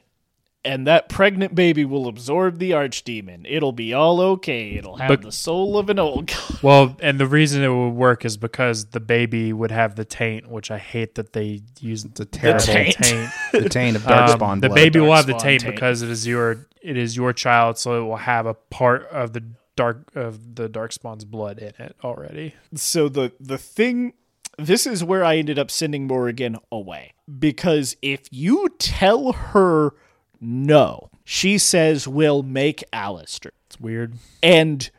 and 0.66 0.88
that 0.88 1.10
pregnant 1.10 1.54
baby 1.56 1.84
will 1.86 2.08
absorb 2.08 2.58
the 2.60 2.72
archdemon. 2.72 3.46
It'll 3.50 3.72
be 3.74 3.94
all 3.94 4.22
okay. 4.22 4.72
It'll 4.76 4.96
have 4.98 5.08
But- 5.10 5.22
the 5.22 5.32
soul 5.32 5.78
of 5.78 5.90
an 5.90 6.00
old 6.00 6.28
god. 6.28 6.60
Well, 6.62 6.98
and 7.02 7.20
the 7.20 7.28
reason 7.28 7.64
it 7.64 7.68
would 7.68 7.90
work 7.96 8.24
is 8.26 8.38
because 8.38 8.86
the 8.86 9.00
baby 9.00 9.52
would 9.54 9.72
have 9.72 9.96
the 9.96 10.06
taint, 10.06 10.50
which 10.50 10.72
I 10.72 10.78
hate 10.78 11.16
that 11.16 11.34
they 11.34 11.62
use 11.80 12.04
the 12.04 12.24
a 12.24 12.26
terrible 12.26 12.60
taint. 12.66 12.96
taint. 13.02 13.30
the 13.52 13.70
taint 13.70 13.96
of 13.98 14.08
Um, 14.08 14.14
darkspawn 14.14 14.62
the 14.62 14.70
blood. 14.70 14.76
baby 14.76 15.00
will 15.00 15.14
have 15.14 15.28
the 15.28 15.34
taint, 15.38 15.62
taint. 15.64 15.76
because 15.76 16.02
it 16.02 16.10
is 16.10 16.26
your 16.28 16.68
it 16.82 16.98
is 16.98 17.16
your 17.16 17.32
child, 17.34 17.78
so 17.78 18.02
it 18.02 18.06
will 18.08 18.18
have 18.18 18.46
a 18.46 18.54
part 18.54 19.08
of 19.10 19.34
the 19.34 19.44
dark 19.76 20.12
of 20.16 20.56
the 20.56 20.70
darkspawn's 20.70 21.26
blood 21.26 21.58
in 21.60 21.74
it 21.80 21.96
already. 22.04 22.54
so 22.76 23.10
the 23.10 23.32
the 23.40 23.58
thing 23.58 24.14
this 24.60 24.86
is 24.86 25.04
where 25.04 25.24
I 25.26 25.38
ended 25.38 25.58
up 25.58 25.72
sending 25.72 26.06
Morrigan 26.06 26.58
away 26.72 27.14
because 27.40 27.96
if 28.04 28.22
you 28.32 28.70
tell 28.78 29.32
her 29.32 29.94
no, 30.44 31.10
she 31.24 31.58
says 31.58 32.08
we'll 32.08 32.44
make 32.44 32.84
Alistair. 32.94 33.52
It's 33.68 33.80
weird. 33.80 34.14
And 34.42 34.90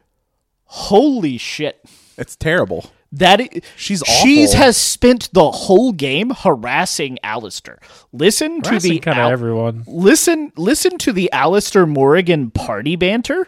holy 0.64 1.38
shit. 1.38 1.84
It's 2.16 2.36
terrible. 2.36 2.90
That 3.12 3.40
i- 3.40 3.48
She's 3.76 4.02
she's 4.22 4.54
has 4.54 4.76
spent 4.76 5.28
the 5.32 5.50
whole 5.50 5.92
game 5.92 6.30
harassing 6.30 7.18
Alistair. 7.22 7.78
Listen 8.12 8.60
to 8.62 8.78
the 8.80 8.98
kind 8.98 9.18
of 9.18 9.24
Al- 9.26 9.30
everyone. 9.30 9.84
listen 9.86 10.52
listen 10.56 10.98
to 10.98 11.12
the 11.12 11.30
Alistair 11.30 11.86
Morrigan 11.86 12.50
party 12.50 12.96
banter, 12.96 13.46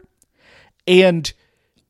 and 0.86 1.32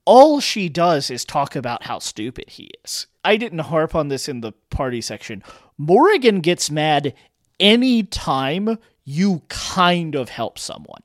all 0.07 0.41
she 0.41 0.69
does 0.71 1.11
is 1.11 1.25
talk 1.25 1.55
about 1.55 1.83
how 1.83 1.99
stupid 1.99 2.49
he 2.49 2.71
is. 2.85 3.09
I 3.25 3.37
didn't 3.37 3.59
harp 3.59 3.95
on 3.95 4.09
this 4.09 4.27
in 4.29 4.41
the 4.41 4.53
party 4.71 5.01
section. 5.03 5.43
Morrigan 5.77 6.41
gets 6.41 6.71
mad 6.71 7.13
any 7.61 8.05
time 8.05 8.79
you 9.07 9.41
kind 9.49 10.15
of 10.15 10.29
help 10.29 10.59
someone. 10.59 11.01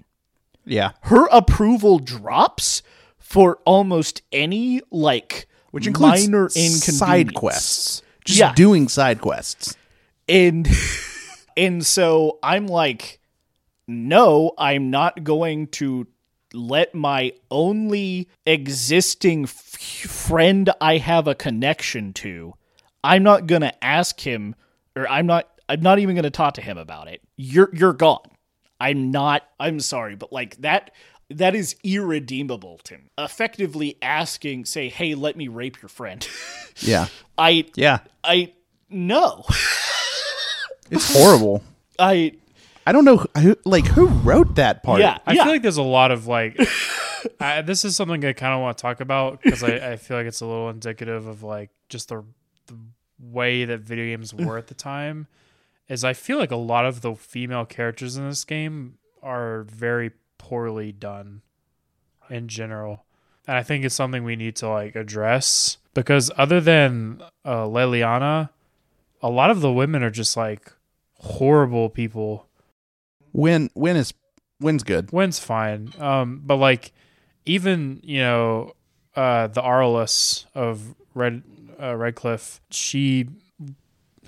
Yeah. 0.65 0.91
Her 1.03 1.27
approval 1.31 1.99
drops 1.99 2.81
for 3.19 3.59
almost 3.65 4.21
any 4.33 4.81
like 4.91 5.47
Which 5.71 5.87
includes 5.87 6.27
minor 6.27 6.49
side 6.49 7.33
quests. 7.33 8.01
Just 8.25 8.39
Yeah. 8.39 8.53
doing 8.53 8.89
side 8.89 9.21
quests. 9.21 9.75
and 10.27 10.67
and 11.57 11.85
so 11.85 12.39
I'm 12.43 12.67
like, 12.67 13.19
no, 13.87 14.51
I'm 14.57 14.89
not 14.89 15.23
going 15.23 15.67
to 15.67 16.07
let 16.53 16.93
my 16.93 17.33
only 17.49 18.27
existing 18.45 19.43
f- 19.43 19.51
friend 19.53 20.69
I 20.81 20.97
have 20.97 21.27
a 21.27 21.35
connection 21.35 22.13
to. 22.13 22.53
I'm 23.03 23.23
not 23.23 23.47
gonna 23.47 23.73
ask 23.81 24.19
him, 24.19 24.55
or 24.95 25.07
I'm 25.09 25.25
not. 25.25 25.47
I'm 25.71 25.81
not 25.81 25.99
even 25.99 26.17
gonna 26.17 26.29
talk 26.29 26.55
to 26.55 26.61
him 26.61 26.77
about 26.77 27.07
it. 27.07 27.21
You're 27.37 27.69
you're 27.73 27.93
gone. 27.93 28.27
I'm 28.77 29.09
not. 29.09 29.43
I'm 29.57 29.79
sorry, 29.79 30.15
but 30.15 30.33
like 30.33 30.57
that. 30.57 30.91
That 31.29 31.55
is 31.55 31.77
irredeemable 31.81 32.79
to 32.83 32.97
me. 32.97 33.09
Effectively 33.17 33.97
asking, 34.01 34.65
say, 34.65 34.89
"Hey, 34.89 35.15
let 35.15 35.37
me 35.37 35.47
rape 35.47 35.81
your 35.81 35.89
friend." 35.89 36.27
Yeah. 36.83 37.07
I, 37.37 37.65
Yeah. 37.75 37.99
I, 38.23 38.53
no. 38.89 39.45
It's 40.89 41.13
horrible. 41.13 41.63
I 41.99 42.33
I 42.85 42.91
don't 42.91 43.05
know 43.05 43.25
who, 43.37 43.55
like 43.65 43.85
who 43.85 44.07
wrote 44.07 44.55
that 44.55 44.83
part. 44.83 44.99
yeah 44.99 45.19
I 45.25 45.33
yeah. 45.33 45.43
feel 45.43 45.53
like 45.53 45.61
there's 45.61 45.77
a 45.77 45.83
lot 45.83 46.11
of 46.11 46.27
like. 46.27 46.59
I, 47.39 47.61
this 47.61 47.85
is 47.85 47.95
something 47.95 48.25
I 48.25 48.33
kind 48.33 48.53
of 48.53 48.61
want 48.61 48.77
to 48.77 48.81
talk 48.81 48.99
about 48.99 49.41
because 49.41 49.63
I, 49.63 49.91
I 49.91 49.95
feel 49.95 50.17
like 50.17 50.25
it's 50.25 50.41
a 50.41 50.45
little 50.45 50.69
indicative 50.69 51.27
of 51.27 51.43
like 51.43 51.69
just 51.87 52.09
the 52.09 52.23
the 52.67 52.75
way 53.19 53.63
that 53.65 53.81
video 53.81 54.05
games 54.05 54.33
were 54.33 54.57
at 54.57 54.67
the 54.67 54.73
time. 54.73 55.27
Is 55.91 56.05
I 56.05 56.13
feel 56.13 56.37
like 56.37 56.51
a 56.51 56.55
lot 56.55 56.85
of 56.85 57.01
the 57.01 57.15
female 57.15 57.65
characters 57.65 58.15
in 58.15 58.25
this 58.25 58.45
game 58.45 58.97
are 59.21 59.63
very 59.63 60.11
poorly 60.37 60.93
done 60.93 61.41
in 62.29 62.47
general, 62.47 63.03
and 63.45 63.57
I 63.57 63.63
think 63.63 63.83
it's 63.83 63.93
something 63.93 64.23
we 64.23 64.37
need 64.37 64.55
to 64.57 64.69
like 64.69 64.95
address 64.95 65.79
because 65.93 66.31
other 66.37 66.61
than 66.61 67.21
uh, 67.43 67.65
Leliana, 67.65 68.51
a 69.21 69.29
lot 69.29 69.51
of 69.51 69.59
the 69.59 69.69
women 69.69 70.01
are 70.01 70.09
just 70.09 70.37
like 70.37 70.71
horrible 71.15 71.89
people. 71.89 72.47
Wynne 73.33 73.69
Wynne 73.75 73.97
is 73.97 74.13
Wynne's 74.61 74.83
good. 74.83 75.11
Wynne's 75.11 75.39
fine. 75.39 75.91
Um, 75.99 76.41
but 76.45 76.55
like 76.55 76.93
even 77.45 77.99
you 78.01 78.21
know 78.21 78.75
uh, 79.13 79.47
the 79.47 79.61
Arlessa 79.61 80.45
of 80.55 80.95
Red 81.13 81.43
uh, 81.81 81.97
Redcliffe, 81.97 82.61
she 82.69 83.27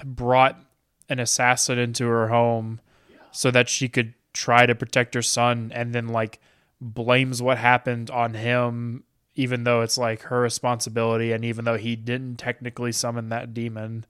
brought 0.03 0.59
an 1.09 1.19
assassin 1.19 1.77
into 1.77 2.05
her 2.07 2.29
home 2.29 2.79
so 3.31 3.51
that 3.51 3.69
she 3.69 3.87
could 3.89 4.13
try 4.33 4.65
to 4.65 4.75
protect 4.75 5.13
her 5.15 5.21
son, 5.21 5.71
and 5.73 5.93
then 5.93 6.07
like 6.07 6.39
blames 6.81 7.41
what 7.41 7.57
happened 7.57 8.09
on 8.09 8.33
him, 8.33 9.03
even 9.35 9.63
though 9.63 9.81
it's 9.81 9.97
like 9.97 10.23
her 10.23 10.41
responsibility, 10.41 11.31
and 11.31 11.45
even 11.45 11.65
though 11.65 11.77
he 11.77 11.95
didn't 11.95 12.37
technically 12.37 12.91
summon 12.91 13.29
that 13.29 13.53
demon. 13.53 14.05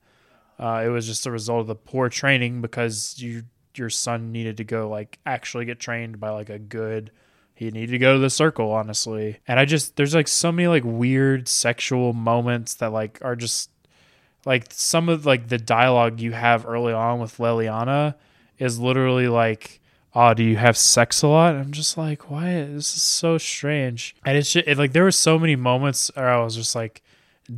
Uh, 0.58 0.82
it 0.84 0.88
was 0.88 1.06
just 1.06 1.26
a 1.26 1.30
result 1.30 1.62
of 1.62 1.66
the 1.66 1.74
poor 1.74 2.08
training 2.08 2.60
because 2.60 3.16
you 3.18 3.44
your 3.78 3.90
son 3.90 4.32
needed 4.32 4.56
to 4.56 4.64
go 4.64 4.88
like 4.88 5.18
actually 5.26 5.64
get 5.64 5.80
trained 5.80 6.20
by 6.20 6.30
like 6.30 6.48
a 6.48 6.58
good 6.58 7.10
he 7.54 7.70
needed 7.70 7.92
to 7.92 7.98
go 7.98 8.14
to 8.14 8.18
the 8.18 8.30
circle 8.30 8.70
honestly 8.70 9.38
and 9.46 9.58
i 9.58 9.64
just 9.64 9.96
there's 9.96 10.14
like 10.14 10.28
so 10.28 10.52
many 10.52 10.68
like 10.68 10.84
weird 10.84 11.48
sexual 11.48 12.12
moments 12.12 12.74
that 12.74 12.92
like 12.92 13.18
are 13.22 13.36
just 13.36 13.70
like 14.46 14.66
some 14.70 15.08
of 15.08 15.26
like 15.26 15.48
the 15.48 15.58
dialogue 15.58 16.20
you 16.20 16.32
have 16.32 16.66
early 16.66 16.92
on 16.92 17.20
with 17.20 17.38
Leliana 17.38 18.14
is 18.58 18.78
literally 18.78 19.28
like, 19.28 19.80
"Oh, 20.14 20.34
do 20.34 20.42
you 20.42 20.56
have 20.56 20.76
sex 20.76 21.22
a 21.22 21.28
lot?" 21.28 21.54
I'm 21.54 21.72
just 21.72 21.96
like, 21.96 22.30
"Why? 22.30 22.64
This 22.64 22.96
is 22.96 23.02
so 23.02 23.38
strange." 23.38 24.14
And 24.24 24.36
it's 24.36 24.52
just, 24.52 24.66
it, 24.68 24.78
like 24.78 24.92
there 24.92 25.04
were 25.04 25.10
so 25.10 25.38
many 25.38 25.56
moments 25.56 26.10
where 26.14 26.28
I 26.28 26.42
was 26.42 26.56
just 26.56 26.74
like 26.74 27.02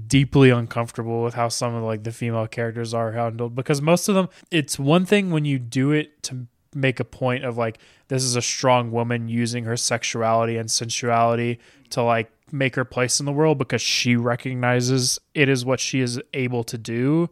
deeply 0.09 0.51
uncomfortable 0.51 1.23
with 1.23 1.35
how 1.35 1.49
some 1.49 1.75
of 1.75 1.83
like 1.85 2.03
the 2.03 2.13
female 2.13 2.47
characters 2.47 2.93
are 2.93 3.13
handled 3.13 3.55
because 3.55 3.81
most 3.81 4.09
of 4.09 4.17
them 4.17 4.29
it's 4.51 4.79
one 4.81 5.07
thing 5.07 5.31
when 5.31 5.45
you 5.45 5.61
do 5.61 5.93
it 5.93 6.21
to 6.25 6.47
make 6.75 6.99
a 6.99 7.05
point 7.05 7.45
of 7.45 7.57
like 7.57 7.79
this 8.09 8.23
is 8.23 8.35
a 8.35 8.43
strong 8.43 8.91
woman 8.91 9.29
using 9.29 9.65
her 9.65 9.77
sexuality 9.77 10.57
and 10.57 10.71
sensuality 10.71 11.59
to 11.91 12.03
like 12.03 12.31
make 12.53 12.77
her 12.77 12.85
place 12.85 13.21
in 13.21 13.27
the 13.27 13.33
world 13.33 13.59
because 13.59 13.83
she 13.83 14.17
recognizes 14.17 15.19
it 15.35 15.49
is 15.49 15.65
what 15.65 15.81
she 15.81 16.01
is 16.01 16.21
able 16.33 16.63
to 16.65 16.79
do 16.79 17.29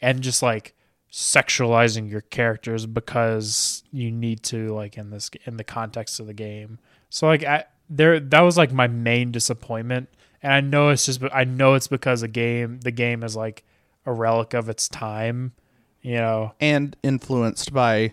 and 0.00 0.22
just 0.22 0.42
like 0.42 0.74
sexualizing 1.12 2.10
your 2.10 2.22
characters 2.22 2.86
because 2.86 3.84
you 3.92 4.10
need 4.10 4.42
to 4.42 4.74
like 4.74 4.96
in 4.96 5.10
this 5.10 5.30
in 5.44 5.56
the 5.56 5.64
context 5.64 6.18
of 6.18 6.26
the 6.26 6.34
game 6.34 6.78
so 7.08 7.26
like 7.26 7.44
I, 7.44 7.64
there 7.88 8.18
that 8.18 8.40
was 8.40 8.56
like 8.56 8.72
my 8.72 8.88
main 8.88 9.30
disappointment 9.30 10.08
and 10.42 10.52
i 10.52 10.60
know 10.60 10.88
it's 10.88 11.06
just 11.06 11.22
i 11.32 11.44
know 11.44 11.74
it's 11.74 11.86
because 11.86 12.22
the 12.22 12.28
game 12.28 12.80
the 12.80 12.90
game 12.90 13.22
is 13.22 13.36
like 13.36 13.64
a 14.06 14.12
relic 14.12 14.54
of 14.54 14.68
its 14.68 14.88
time 14.88 15.52
you 16.02 16.16
know 16.16 16.52
and 16.60 16.96
influenced 17.02 17.72
by 17.72 18.12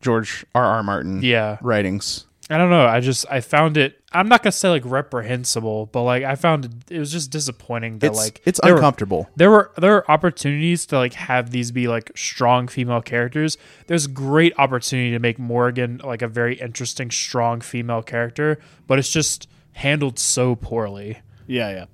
George 0.00 0.46
R. 0.54 0.64
R. 0.64 0.82
Martin 0.82 1.22
yeah 1.22 1.58
writings. 1.60 2.27
I 2.50 2.56
don't 2.56 2.70
know. 2.70 2.86
I 2.86 3.00
just 3.00 3.26
I 3.30 3.40
found 3.40 3.76
it. 3.76 4.00
I'm 4.10 4.28
not 4.28 4.42
gonna 4.42 4.52
say 4.52 4.70
like 4.70 4.82
reprehensible, 4.86 5.86
but 5.92 6.02
like 6.04 6.24
I 6.24 6.34
found 6.34 6.64
it, 6.64 6.72
it 6.90 6.98
was 6.98 7.12
just 7.12 7.30
disappointing 7.30 7.98
that 7.98 8.06
It's 8.08 8.16
like 8.16 8.40
it's 8.46 8.58
there 8.62 8.72
were- 8.72 8.78
uncomfortable. 8.78 9.28
there 9.36 9.50
were 9.50 9.70
there 9.76 9.94
are 9.96 10.10
opportunities 10.10 10.86
to 10.86 10.96
like 10.96 11.12
have 11.14 11.50
these 11.50 11.70
be 11.72 11.88
like 11.88 12.10
strong 12.16 12.66
female 12.68 13.02
characters. 13.02 13.58
There's 13.86 14.06
great 14.06 14.54
opportunity 14.58 15.10
to 15.10 15.18
make 15.18 15.38
Morrigan 15.38 16.00
like 16.02 16.22
a 16.22 16.28
very 16.28 16.54
interesting, 16.58 17.10
strong 17.10 17.60
female 17.60 18.02
character, 18.02 18.58
but 18.86 18.98
it's 18.98 19.10
just 19.10 19.46
handled 19.72 20.18
so 20.18 20.54
poorly. 20.56 21.18
Yeah, 21.46 21.70
yeah. 21.70 21.84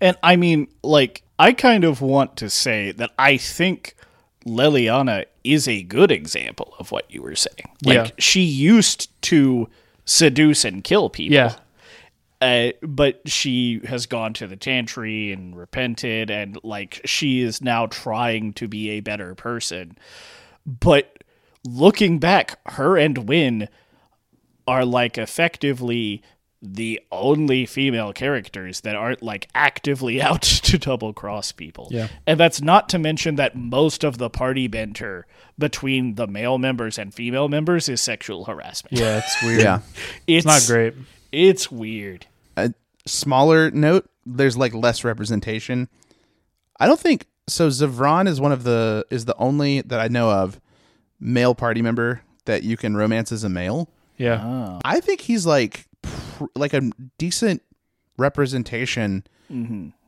And 0.00 0.16
I 0.22 0.36
mean, 0.36 0.68
like, 0.82 1.22
I 1.38 1.52
kind 1.52 1.84
of 1.84 2.00
want 2.00 2.36
to 2.36 2.48
say 2.48 2.92
that 2.92 3.10
I 3.18 3.36
think 3.36 3.94
Leliana 4.46 5.24
is 5.44 5.68
a 5.68 5.82
good 5.82 6.10
example 6.10 6.74
of 6.78 6.92
what 6.92 7.10
you 7.10 7.22
were 7.22 7.34
saying. 7.34 7.68
Like, 7.84 7.96
Yeah. 7.96 8.10
she 8.18 8.42
used 8.42 9.10
to 9.22 9.68
seduce 10.06 10.64
and 10.64 10.82
kill 10.82 11.10
people. 11.10 11.34
Yeah. 11.34 11.56
Uh, 12.40 12.72
but 12.82 13.20
she 13.26 13.80
has 13.84 14.06
gone 14.06 14.32
to 14.34 14.46
the 14.46 14.56
Chantry 14.56 15.32
and 15.32 15.56
repented, 15.56 16.30
and 16.30 16.58
like 16.62 17.00
she 17.04 17.40
is 17.40 17.62
now 17.62 17.86
trying 17.86 18.52
to 18.54 18.68
be 18.68 18.90
a 18.90 19.00
better 19.00 19.34
person. 19.34 19.96
But 20.66 21.22
looking 21.64 22.18
back, 22.18 22.58
her 22.70 22.96
and 22.96 23.28
Wynne 23.28 23.68
are 24.66 24.84
like 24.84 25.16
effectively 25.16 26.22
the 26.74 27.00
only 27.12 27.66
female 27.66 28.12
characters 28.12 28.80
that 28.82 28.96
aren't 28.96 29.22
like 29.22 29.48
actively 29.54 30.20
out 30.28 30.42
to 30.42 30.78
double 30.78 31.12
cross 31.12 31.52
people. 31.52 31.88
Yeah. 31.90 32.08
And 32.26 32.38
that's 32.40 32.60
not 32.60 32.88
to 32.90 32.98
mention 32.98 33.36
that 33.36 33.54
most 33.56 34.04
of 34.04 34.18
the 34.18 34.28
party 34.30 34.66
banter 34.68 35.26
between 35.58 36.16
the 36.16 36.26
male 36.26 36.58
members 36.58 36.98
and 36.98 37.14
female 37.14 37.48
members 37.48 37.88
is 37.88 38.00
sexual 38.00 38.44
harassment. 38.44 38.98
Yeah, 38.98 39.18
it's 39.18 39.42
weird. 39.42 39.60
Yeah. 39.62 39.78
It's, 40.26 40.44
It's 40.44 40.46
not 40.46 40.74
great. 40.74 40.94
It's 41.32 41.70
weird. 41.70 42.26
a 42.56 42.72
smaller 43.06 43.70
note, 43.70 44.08
there's 44.24 44.56
like 44.56 44.74
less 44.74 45.04
representation. 45.04 45.88
I 46.80 46.86
don't 46.86 47.00
think 47.00 47.26
so. 47.46 47.68
Zevran 47.68 48.26
is 48.28 48.40
one 48.40 48.52
of 48.52 48.64
the 48.64 49.06
is 49.10 49.24
the 49.24 49.36
only 49.36 49.80
that 49.82 50.00
I 50.00 50.08
know 50.08 50.30
of 50.30 50.60
male 51.20 51.54
party 51.54 51.80
member 51.80 52.22
that 52.44 52.62
you 52.64 52.76
can 52.76 52.96
romance 52.96 53.32
as 53.32 53.44
a 53.44 53.48
male. 53.48 53.88
Yeah. 54.18 54.40
Ah. 54.42 54.80
I 54.84 55.00
think 55.00 55.20
he's 55.22 55.46
like 55.46 55.86
pr- 55.95 55.95
like 56.54 56.74
a 56.74 56.90
decent 57.18 57.62
representation 58.18 59.24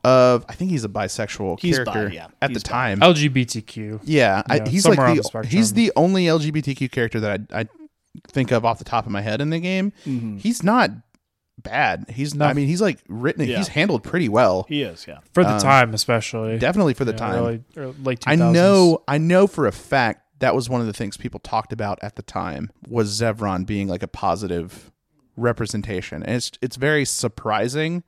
of. 0.03 0.45
I 0.49 0.53
think 0.53 0.71
he's 0.71 0.83
a 0.83 0.89
bisexual 0.89 1.57
Mm-hmm. 1.57 1.67
He's 1.67 1.79
bi, 1.79 1.83
character 1.93 2.15
yeah. 2.15 2.27
at 2.41 2.51
He's 2.51 2.63
the 2.63 2.69
bi. 2.69 2.73
time. 2.73 2.99
LGBTQ. 2.99 4.01
yeah, 4.03 4.43
I, 4.47 4.67
he's 4.67 4.87
like 4.87 4.97
the, 4.97 5.29
the 5.41 5.47
he's 5.47 5.73
the 5.73 5.91
only 5.95 6.25
LGBTQ 6.25 6.91
character 6.91 7.19
that 7.21 7.41
I, 7.51 7.59
I 7.61 7.67
think 8.27 8.51
of 8.51 8.65
off 8.65 8.79
the 8.79 8.83
top 8.85 9.05
of 9.05 9.11
my 9.11 9.21
head 9.21 9.41
in 9.41 9.49
the 9.49 9.59
game. 9.59 9.91
He's 10.03 10.63
not 10.63 10.91
bad. 11.57 12.05
He's 12.09 12.33
not. 12.35 12.49
I 12.49 12.53
mean 12.53 12.67
he's 12.67 12.81
like 12.81 12.99
written. 13.07 13.47
Yeah. 13.47 13.57
He's 13.57 13.67
handled 13.69 14.03
pretty 14.03 14.29
well. 14.29 14.65
He 14.69 14.81
is, 14.83 15.05
yeah. 15.07 15.19
For 15.33 15.43
the 15.43 15.57
time, 15.59 15.93
especially. 15.93 16.57
Definitely 16.57 16.93
for 16.93 17.05
the 17.05 17.11
Yeah, 17.11 17.17
time. 17.17 17.35
early- 17.35 17.63
or 17.77 17.87
late 18.03 18.19
2000s. 18.21 18.27
I 18.27 18.35
know 18.51 19.03
I 19.07 19.17
know 19.17 19.47
for 19.47 19.67
a 19.67 19.71
fact 19.71 20.23
that 20.39 20.55
was 20.55 20.69
one 20.69 20.79
of 20.79 20.87
the 20.87 20.93
things 20.93 21.17
people 21.17 21.39
talked 21.41 21.73
about 21.73 21.99
at 22.01 22.15
the 22.15 22.21
time 22.21 22.71
was 22.87 23.19
Zevran 23.19 23.65
being 23.65 23.89
like 23.89 24.03
a 24.03 24.07
positive 24.07 24.88
representation. 25.39 26.23
And 26.23 26.35
it's 26.35 26.51
it's 26.61 26.75
very 26.75 27.05
surprising 27.05 28.03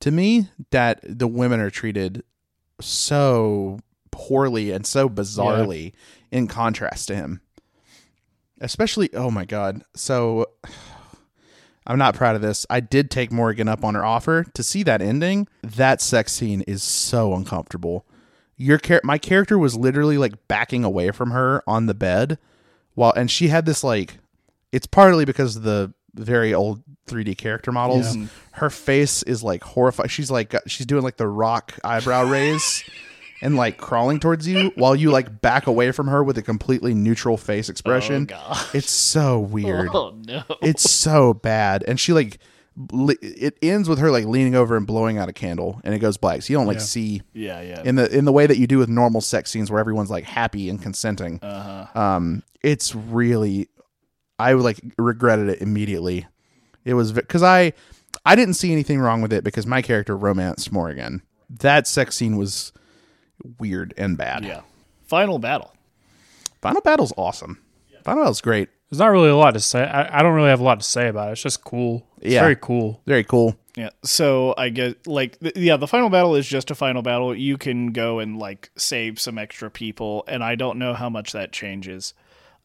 to 0.00 0.10
me 0.10 0.48
that 0.70 1.00
the 1.02 1.26
women 1.26 1.60
are 1.60 1.70
treated 1.70 2.22
so 2.80 3.80
poorly 4.10 4.70
and 4.70 4.86
so 4.86 5.08
bizarrely 5.08 5.92
in 6.30 6.46
contrast 6.46 7.08
to 7.08 7.16
him. 7.16 7.40
Especially 8.60 9.10
oh 9.14 9.30
my 9.30 9.44
god. 9.44 9.82
So 9.94 10.46
I'm 11.86 11.98
not 11.98 12.14
proud 12.14 12.36
of 12.36 12.42
this. 12.42 12.66
I 12.70 12.80
did 12.80 13.10
take 13.10 13.32
Morrigan 13.32 13.66
up 13.66 13.84
on 13.84 13.94
her 13.94 14.04
offer 14.04 14.44
to 14.54 14.62
see 14.62 14.82
that 14.84 15.02
ending. 15.02 15.48
That 15.62 16.00
sex 16.00 16.30
scene 16.32 16.60
is 16.62 16.82
so 16.82 17.34
uncomfortable. 17.34 18.06
Your 18.56 18.78
char- 18.78 19.00
my 19.02 19.16
character 19.18 19.58
was 19.58 19.74
literally 19.74 20.18
like 20.18 20.46
backing 20.46 20.84
away 20.84 21.10
from 21.10 21.30
her 21.30 21.62
on 21.66 21.86
the 21.86 21.94
bed 21.94 22.38
while 22.94 23.12
and 23.16 23.30
she 23.30 23.48
had 23.48 23.64
this 23.64 23.82
like 23.82 24.18
it's 24.72 24.86
partly 24.86 25.24
because 25.24 25.56
of 25.56 25.62
the 25.62 25.92
very 26.14 26.52
old 26.54 26.82
3D 27.08 27.36
character 27.38 27.72
models. 27.72 28.16
Her 28.52 28.70
face 28.70 29.22
is 29.22 29.42
like 29.42 29.62
horrified. 29.62 30.10
She's 30.10 30.30
like 30.30 30.54
she's 30.66 30.86
doing 30.86 31.02
like 31.02 31.16
the 31.16 31.28
rock 31.28 31.78
eyebrow 31.84 32.24
raise 32.30 32.84
and 33.42 33.56
like 33.56 33.78
crawling 33.78 34.20
towards 34.20 34.46
you 34.46 34.70
while 34.74 34.94
you 34.94 35.10
like 35.10 35.40
back 35.40 35.66
away 35.66 35.92
from 35.92 36.08
her 36.08 36.22
with 36.22 36.36
a 36.38 36.42
completely 36.42 36.94
neutral 36.94 37.36
face 37.36 37.68
expression. 37.68 38.26
God. 38.26 38.56
It's 38.74 38.90
so 38.90 39.38
weird. 39.40 39.88
Oh 39.92 40.14
no. 40.26 40.42
It's 40.62 40.90
so 40.90 41.34
bad. 41.34 41.82
And 41.86 41.98
she 41.98 42.12
like 42.12 42.38
li- 42.92 43.16
it 43.22 43.56
ends 43.62 43.88
with 43.88 43.98
her 43.98 44.10
like 44.10 44.24
leaning 44.26 44.54
over 44.54 44.76
and 44.76 44.86
blowing 44.86 45.16
out 45.18 45.28
a 45.28 45.32
candle 45.32 45.80
and 45.84 45.94
it 45.94 45.98
goes 46.00 46.16
black. 46.16 46.42
So 46.42 46.52
you 46.52 46.58
don't 46.58 46.66
like 46.66 46.80
see 46.80 47.22
Yeah, 47.32 47.60
yeah. 47.62 47.82
in 47.84 47.94
the 47.96 48.14
in 48.14 48.24
the 48.26 48.32
way 48.32 48.46
that 48.46 48.58
you 48.58 48.66
do 48.66 48.78
with 48.78 48.88
normal 48.88 49.20
sex 49.20 49.50
scenes 49.50 49.70
where 49.70 49.80
everyone's 49.80 50.10
like 50.10 50.24
happy 50.24 50.68
and 50.68 50.80
consenting. 50.82 51.38
Uh-huh. 51.40 51.98
Um 52.00 52.42
it's 52.62 52.94
really 52.94 53.68
I 54.40 54.52
like 54.54 54.80
regretted 54.98 55.48
it 55.48 55.60
immediately. 55.60 56.26
It 56.84 56.94
was 56.94 57.12
cuz 57.28 57.42
I 57.42 57.72
I 58.24 58.34
didn't 58.36 58.54
see 58.54 58.72
anything 58.72 58.98
wrong 59.00 59.22
with 59.22 59.32
it 59.32 59.44
because 59.44 59.66
my 59.66 59.82
character 59.82 60.16
romanced 60.16 60.72
Morrigan. 60.72 61.22
That 61.48 61.86
sex 61.86 62.16
scene 62.16 62.36
was 62.36 62.72
weird 63.58 63.94
and 63.96 64.16
bad. 64.16 64.44
yeah. 64.44 64.60
Final 65.06 65.38
battle. 65.38 65.72
Final 66.60 66.80
Battle's 66.82 67.12
awesome. 67.16 67.58
Final 68.04 68.22
Battle's 68.22 68.40
great. 68.40 68.68
There's 68.90 68.98
not 69.00 69.08
really 69.08 69.28
a 69.30 69.36
lot 69.36 69.52
to 69.54 69.60
say. 69.60 69.82
I, 69.84 70.18
I 70.18 70.22
don't 70.22 70.34
really 70.34 70.50
have 70.50 70.60
a 70.60 70.64
lot 70.64 70.80
to 70.80 70.86
say 70.86 71.08
about 71.08 71.28
it. 71.28 71.32
It's 71.32 71.42
just 71.42 71.64
cool. 71.64 72.06
It's 72.20 72.34
Yeah. 72.34 72.40
very 72.42 72.56
cool. 72.56 73.00
Very 73.06 73.24
cool. 73.24 73.56
Yeah. 73.76 73.90
So 74.04 74.54
I 74.58 74.68
guess 74.68 74.94
like 75.06 75.38
th- 75.40 75.56
yeah, 75.56 75.76
the 75.76 75.86
final 75.86 76.10
battle 76.10 76.34
is 76.34 76.46
just 76.46 76.70
a 76.70 76.74
final 76.74 77.00
battle. 77.02 77.34
You 77.34 77.56
can 77.56 77.92
go 77.92 78.18
and 78.18 78.38
like 78.38 78.70
save 78.76 79.18
some 79.20 79.38
extra 79.38 79.70
people, 79.70 80.24
and 80.28 80.44
I 80.44 80.54
don't 80.54 80.78
know 80.78 80.92
how 80.94 81.08
much 81.08 81.32
that 81.32 81.52
changes. 81.52 82.14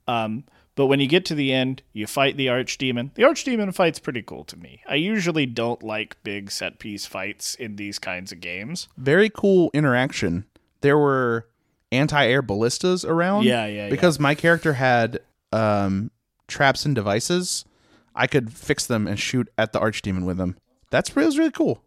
Um, 0.07 0.43
but 0.75 0.87
when 0.87 0.99
you 0.99 1.07
get 1.07 1.25
to 1.25 1.35
the 1.35 1.53
end, 1.53 1.81
you 1.93 2.05
fight 2.05 2.37
the 2.37 2.47
archdemon. 2.47 3.13
The 3.13 3.23
archdemon 3.23 3.73
fight's 3.73 3.99
pretty 3.99 4.21
cool 4.21 4.43
to 4.45 4.57
me. 4.57 4.81
I 4.87 4.95
usually 4.95 5.45
don't 5.45 5.81
like 5.81 6.21
big 6.23 6.51
set 6.51 6.79
piece 6.79 7.05
fights 7.05 7.55
in 7.55 7.77
these 7.77 7.97
kinds 7.99 8.31
of 8.31 8.41
games. 8.41 8.87
very 8.97 9.29
cool 9.29 9.71
interaction. 9.73 10.45
There 10.81 10.97
were 10.97 11.47
anti-air 11.91 12.41
ballistas 12.41 13.05
around. 13.05 13.45
Yeah, 13.45 13.65
yeah, 13.65 13.85
yeah. 13.85 13.89
Because 13.89 14.19
my 14.19 14.35
character 14.35 14.73
had 14.73 15.19
um, 15.51 16.11
traps 16.47 16.85
and 16.85 16.93
devices, 16.93 17.65
I 18.13 18.27
could 18.27 18.51
fix 18.51 18.85
them 18.85 19.07
and 19.07 19.19
shoot 19.19 19.47
at 19.57 19.73
the 19.73 19.79
archdemon 19.79 20.25
with 20.25 20.37
them. 20.37 20.57
That's 20.89 21.15
was 21.15 21.37
really 21.37 21.51
cool. 21.51 21.81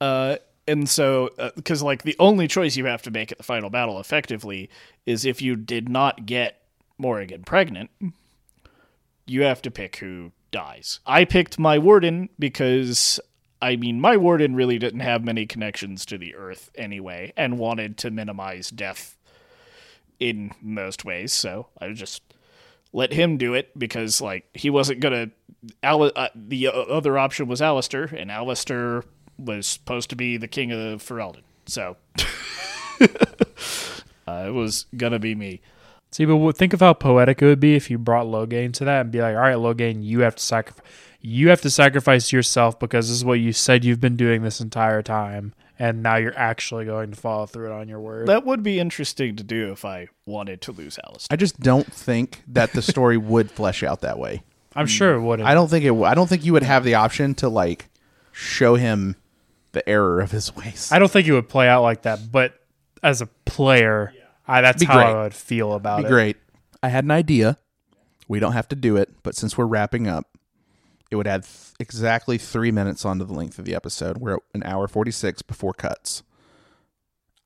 Uh, 0.00 0.36
and 0.68 0.88
so, 0.88 1.30
because 1.56 1.82
like 1.82 2.02
the 2.02 2.16
only 2.18 2.46
choice 2.46 2.76
you 2.76 2.84
have 2.86 3.02
to 3.02 3.10
make 3.10 3.32
at 3.32 3.38
the 3.38 3.44
final 3.44 3.70
battle, 3.70 3.98
effectively, 3.98 4.70
is 5.06 5.24
if 5.24 5.42
you 5.42 5.56
did 5.56 5.88
not 5.88 6.26
get 6.26 6.59
Morrigan 7.00 7.42
pregnant, 7.42 7.90
you 9.26 9.42
have 9.42 9.62
to 9.62 9.70
pick 9.70 9.96
who 9.96 10.32
dies. 10.50 11.00
I 11.06 11.24
picked 11.24 11.58
my 11.58 11.78
warden 11.78 12.28
because. 12.38 13.18
I 13.62 13.76
mean, 13.76 14.00
my 14.00 14.16
warden 14.16 14.54
really 14.54 14.78
didn't 14.78 15.00
have 15.00 15.22
many 15.22 15.44
connections 15.44 16.06
to 16.06 16.16
the 16.16 16.34
Earth 16.34 16.70
anyway, 16.76 17.34
and 17.36 17.58
wanted 17.58 17.98
to 17.98 18.10
minimize 18.10 18.70
death 18.70 19.18
in 20.18 20.52
most 20.62 21.04
ways. 21.04 21.34
So 21.34 21.66
I 21.78 21.90
just 21.90 22.22
let 22.94 23.12
him 23.12 23.36
do 23.36 23.52
it 23.52 23.78
because, 23.78 24.22
like, 24.22 24.48
he 24.54 24.70
wasn't 24.70 25.00
gonna. 25.00 25.30
Al- 25.82 26.10
uh, 26.16 26.28
the 26.34 26.68
other 26.68 27.18
option 27.18 27.48
was 27.48 27.60
Alistair, 27.60 28.04
and 28.04 28.30
Alistair 28.30 29.04
was 29.36 29.66
supposed 29.66 30.08
to 30.08 30.16
be 30.16 30.38
the 30.38 30.48
king 30.48 30.72
of 30.72 31.02
Ferelden. 31.02 31.42
So 31.66 31.98
Uh, 34.26 34.44
it 34.46 34.54
was 34.54 34.86
gonna 34.96 35.18
be 35.18 35.34
me. 35.34 35.60
See, 36.12 36.24
but 36.24 36.52
think 36.56 36.72
of 36.72 36.80
how 36.80 36.92
poetic 36.92 37.40
it 37.40 37.46
would 37.46 37.60
be 37.60 37.76
if 37.76 37.90
you 37.90 37.96
brought 37.98 38.26
Loghain 38.26 38.72
to 38.74 38.84
that 38.84 39.02
and 39.02 39.12
be 39.12 39.20
like, 39.20 39.34
"All 39.36 39.42
right, 39.42 39.56
Loghain, 39.56 40.02
you 40.02 40.20
have 40.20 40.34
to 40.36 40.42
sacrifice, 40.42 40.84
you 41.20 41.50
have 41.50 41.60
to 41.60 41.70
sacrifice 41.70 42.32
yourself 42.32 42.78
because 42.78 43.08
this 43.08 43.16
is 43.16 43.24
what 43.24 43.38
you 43.40 43.52
said 43.52 43.84
you've 43.84 44.00
been 44.00 44.16
doing 44.16 44.42
this 44.42 44.60
entire 44.60 45.02
time, 45.02 45.54
and 45.78 46.02
now 46.02 46.16
you're 46.16 46.36
actually 46.36 46.84
going 46.84 47.10
to 47.12 47.16
follow 47.16 47.46
through 47.46 47.72
on 47.72 47.88
your 47.88 48.00
word." 48.00 48.26
That 48.26 48.44
would 48.44 48.62
be 48.64 48.80
interesting 48.80 49.36
to 49.36 49.44
do 49.44 49.70
if 49.70 49.84
I 49.84 50.08
wanted 50.26 50.60
to 50.62 50.72
lose 50.72 50.98
Alice. 51.06 51.28
I 51.30 51.36
just 51.36 51.60
don't 51.60 51.92
think 51.92 52.42
that 52.48 52.72
the 52.72 52.82
story 52.82 53.16
would 53.32 53.50
flesh 53.50 53.82
out 53.84 54.00
that 54.00 54.18
way. 54.18 54.42
I'm 54.74 54.86
sure 54.86 55.14
it 55.14 55.20
wouldn't. 55.20 55.48
I 55.48 55.54
don't 55.54 55.68
think 55.68 55.84
it. 55.84 55.88
w- 55.88 56.06
I 56.06 56.14
don't 56.14 56.28
think 56.28 56.44
you 56.44 56.52
would 56.54 56.62
have 56.64 56.82
the 56.84 56.94
option 56.94 57.34
to 57.36 57.48
like 57.48 57.88
show 58.32 58.74
him 58.74 59.14
the 59.72 59.88
error 59.88 60.20
of 60.20 60.32
his 60.32 60.54
ways. 60.56 60.90
I 60.90 60.98
don't 60.98 61.10
think 61.10 61.28
it 61.28 61.32
would 61.32 61.48
play 61.48 61.68
out 61.68 61.82
like 61.82 62.02
that. 62.02 62.32
But 62.32 62.54
as 63.02 63.20
a 63.20 63.26
player, 63.44 64.12
I, 64.50 64.60
that's 64.60 64.80
Be 64.82 64.86
how 64.86 64.94
great. 64.94 65.06
I 65.06 65.22
would 65.22 65.34
feel 65.34 65.72
about 65.74 66.00
Be 66.00 66.04
it. 66.06 66.08
great. 66.08 66.36
I 66.82 66.88
had 66.88 67.04
an 67.04 67.10
idea. 67.10 67.58
We 68.28 68.40
don't 68.40 68.52
have 68.52 68.68
to 68.68 68.76
do 68.76 68.96
it, 68.96 69.22
but 69.22 69.34
since 69.34 69.56
we're 69.58 69.66
wrapping 69.66 70.06
up, 70.06 70.26
it 71.10 71.16
would 71.16 71.26
add 71.26 71.42
th- 71.44 71.72
exactly 71.80 72.38
three 72.38 72.70
minutes 72.70 73.04
onto 73.04 73.24
the 73.24 73.32
length 73.32 73.58
of 73.58 73.64
the 73.64 73.74
episode. 73.74 74.18
We're 74.18 74.34
at 74.34 74.40
an 74.54 74.62
hour 74.64 74.86
forty 74.88 75.10
six 75.10 75.42
before 75.42 75.72
cuts. 75.72 76.22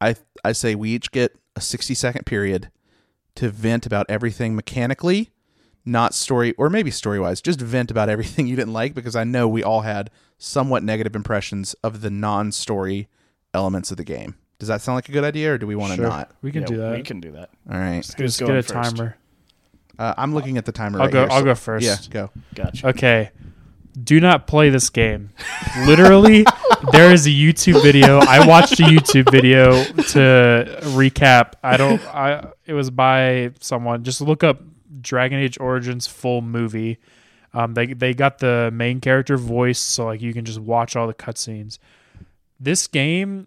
I 0.01 0.17
I 0.45 0.53
say 0.53 0.75
we 0.75 0.91
each 0.91 1.11
get 1.11 1.37
a 1.57 1.61
sixty 1.61 1.95
second 1.95 2.27
period 2.27 2.71
to 3.37 3.49
vent 3.49 3.87
about 3.87 4.07
everything 4.09 4.55
mechanically, 4.55 5.31
not 5.85 6.15
story 6.15 6.53
or 6.59 6.69
maybe 6.69 6.91
story 6.91 7.19
wise. 7.19 7.41
Just 7.41 7.61
vent 7.61 7.91
about 7.91 8.09
everything 8.09 8.47
you 8.47 8.57
didn't 8.57 8.73
like 8.75 8.95
because 8.95 9.17
I 9.17 9.25
know 9.25 9.49
we 9.49 9.63
all 9.63 9.81
had 9.83 10.11
somewhat 10.39 10.83
negative 10.83 11.17
impressions 11.17 11.75
of 11.83 12.03
the 12.03 12.11
non 12.11 12.53
story 12.53 13.09
elements 13.55 13.91
of 13.91 13.97
the 13.97 14.05
game. 14.05 14.35
Does 14.65 14.69
that 14.69 14.81
sound 14.81 14.95
like 14.97 15.09
a 15.11 15.13
good 15.13 15.25
idea, 15.25 15.53
or 15.53 15.59
do 15.59 15.67
we 15.67 15.75
want 15.77 15.91
to 15.93 15.97
Sure. 15.97 16.09
not? 16.09 16.31
We 16.41 16.51
can 16.51 16.63
Yeah, 16.63 16.67
do 16.69 16.77
that. 16.79 16.97
We 16.97 17.03
can 17.03 17.21
do 17.21 17.33
that. 17.33 17.51
All 17.71 17.79
right. 17.79 17.97
Who's 17.97 18.15
Just 18.37 18.39
get 18.41 18.47
going 18.47 18.59
a 18.59 18.63
first? 18.63 18.97
timer. 18.97 19.17
Uh, 19.99 20.15
I'm 20.17 20.35
looking 20.35 20.57
at 20.57 20.65
the 20.65 20.73
timer. 20.73 20.99
I'll 20.99 21.05
right 21.07 21.13
go. 21.13 21.21
here, 21.21 21.29
I'll 21.31 21.39
so- 21.41 21.45
go 21.45 21.55
first. 21.55 21.85
Yeah, 21.87 21.97
go. 22.11 22.31
Gotcha. 22.55 22.89
Okay. 22.89 23.31
Do 24.03 24.19
not 24.21 24.47
play 24.47 24.71
this 24.71 24.89
game. 24.91 25.31
Literally, 25.87 26.45
there 26.93 27.13
is 27.13 27.27
a 27.27 27.31
YouTube 27.31 27.81
video. 27.83 28.19
I 28.21 28.45
watched 28.47 28.81
a 28.81 28.85
YouTube 28.85 29.31
video 29.31 29.85
to 29.85 30.79
recap. 30.97 31.53
I 31.63 31.77
don't. 31.77 32.01
I. 32.15 32.49
It 32.67 32.73
was 32.73 32.91
by 32.91 33.53
someone. 33.61 34.03
Just 34.03 34.21
look 34.21 34.43
up 34.43 34.63
Dragon 35.01 35.39
Age 35.39 35.61
Origins 35.61 36.07
full 36.09 36.41
movie. 36.41 36.99
Um, 37.53 37.75
they 37.75 37.87
they 37.93 38.15
got 38.15 38.39
the 38.39 38.71
main 38.73 39.01
character 39.01 39.37
voice, 39.37 39.79
so 39.79 40.07
like 40.07 40.21
you 40.21 40.33
can 40.33 40.45
just 40.45 40.59
watch 40.59 40.97
all 40.97 41.07
the 41.07 41.15
cutscenes. 41.15 41.79
This 42.59 42.89
game 42.89 43.47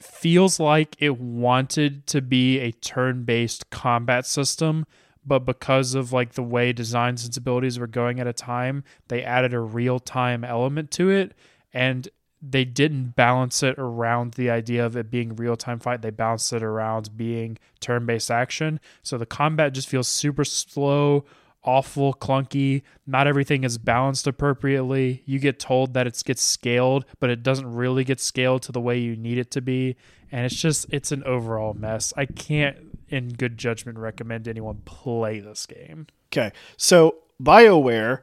feels 0.00 0.60
like 0.60 0.96
it 0.98 1.18
wanted 1.18 2.06
to 2.06 2.20
be 2.20 2.58
a 2.58 2.72
turn-based 2.72 3.70
combat 3.70 4.26
system 4.26 4.86
but 5.24 5.40
because 5.40 5.94
of 5.94 6.12
like 6.12 6.34
the 6.34 6.42
way 6.42 6.72
design 6.72 7.16
sensibilities 7.16 7.78
were 7.78 7.86
going 7.86 8.20
at 8.20 8.26
a 8.26 8.32
time 8.32 8.84
they 9.08 9.22
added 9.22 9.52
a 9.54 9.60
real-time 9.60 10.44
element 10.44 10.90
to 10.90 11.10
it 11.10 11.34
and 11.72 12.08
they 12.42 12.64
didn't 12.64 13.16
balance 13.16 13.62
it 13.62 13.78
around 13.78 14.34
the 14.34 14.50
idea 14.50 14.84
of 14.84 14.96
it 14.96 15.10
being 15.10 15.34
real-time 15.34 15.78
fight. 15.78 16.02
They 16.02 16.10
balanced 16.10 16.52
it 16.52 16.62
around 16.62 17.16
being 17.16 17.58
turn-based 17.80 18.30
action. 18.30 18.78
So 19.02 19.18
the 19.18 19.26
combat 19.26 19.72
just 19.72 19.88
feels 19.88 20.08
super 20.08 20.44
slow 20.44 21.24
awful 21.66 22.14
clunky 22.14 22.82
not 23.06 23.26
everything 23.26 23.64
is 23.64 23.76
balanced 23.76 24.26
appropriately 24.26 25.22
you 25.26 25.38
get 25.38 25.58
told 25.58 25.94
that 25.94 26.06
it 26.06 26.22
gets 26.24 26.40
scaled 26.40 27.04
but 27.18 27.28
it 27.28 27.42
doesn't 27.42 27.74
really 27.74 28.04
get 28.04 28.20
scaled 28.20 28.62
to 28.62 28.72
the 28.72 28.80
way 28.80 28.96
you 28.98 29.16
need 29.16 29.36
it 29.36 29.50
to 29.50 29.60
be 29.60 29.96
and 30.30 30.46
it's 30.46 30.54
just 30.54 30.86
it's 30.90 31.12
an 31.12 31.22
overall 31.24 31.74
mess 31.74 32.12
i 32.16 32.24
can't 32.24 32.76
in 33.08 33.28
good 33.28 33.58
judgment 33.58 33.98
recommend 33.98 34.46
anyone 34.48 34.80
play 34.84 35.40
this 35.40 35.66
game 35.66 36.06
Okay. 36.32 36.52
So 36.76 37.16
BioWare 37.42 38.20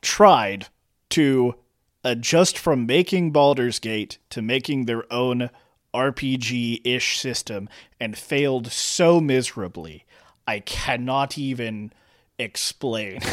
tried 0.00 0.68
to 1.10 1.54
adjust 2.04 2.58
from 2.58 2.86
making 2.86 3.32
Baldur's 3.32 3.78
Gate 3.78 4.18
to 4.30 4.42
making 4.42 4.86
their 4.86 5.10
own 5.12 5.50
RPG 5.94 6.80
ish 6.84 7.18
system 7.20 7.68
and 8.00 8.16
failed 8.16 8.72
so 8.72 9.20
miserably. 9.20 10.06
I 10.46 10.60
cannot 10.60 11.36
even 11.36 11.92
explain. 12.42 13.20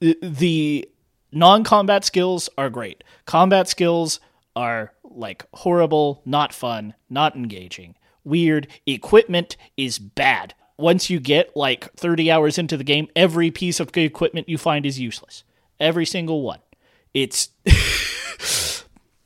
The- 0.00 0.88
non 1.32 1.64
combat 1.64 2.04
skills 2.04 2.48
are 2.56 2.70
great. 2.70 3.04
Combat 3.26 3.68
skills 3.68 4.20
are 4.56 4.92
like 5.02 5.44
horrible, 5.54 6.22
not 6.24 6.52
fun, 6.52 6.94
not 7.10 7.36
engaging, 7.36 7.96
weird. 8.24 8.68
Equipment 8.86 9.56
is 9.76 9.98
bad. 9.98 10.54
Once 10.76 11.08
you 11.08 11.20
get 11.20 11.56
like 11.56 11.92
30 11.94 12.30
hours 12.30 12.58
into 12.58 12.76
the 12.76 12.84
game, 12.84 13.08
every 13.14 13.50
piece 13.50 13.80
of 13.80 13.96
equipment 13.96 14.48
you 14.48 14.58
find 14.58 14.84
is 14.84 14.98
useless. 14.98 15.44
Every 15.78 16.06
single 16.06 16.42
one. 16.42 16.60
It's 17.12 17.48
it, 17.64 18.82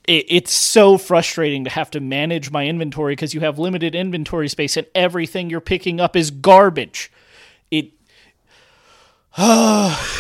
it's 0.07 0.53
so 0.53 0.99
frustrating 0.99 1.65
to 1.65 1.71
have 1.71 1.91
to 1.93 2.01
manage 2.01 2.51
my 2.51 2.67
inventory 2.67 3.13
because 3.13 3.35
you 3.35 3.41
have 3.41 3.59
limited 3.59 3.95
inventory 3.95 4.49
space 4.49 4.77
and 4.77 4.87
everything 4.95 5.49
you're 5.49 5.61
picking 5.61 6.01
up 6.01 6.17
is 6.17 6.31
garbage. 6.31 7.11
It 7.71 7.93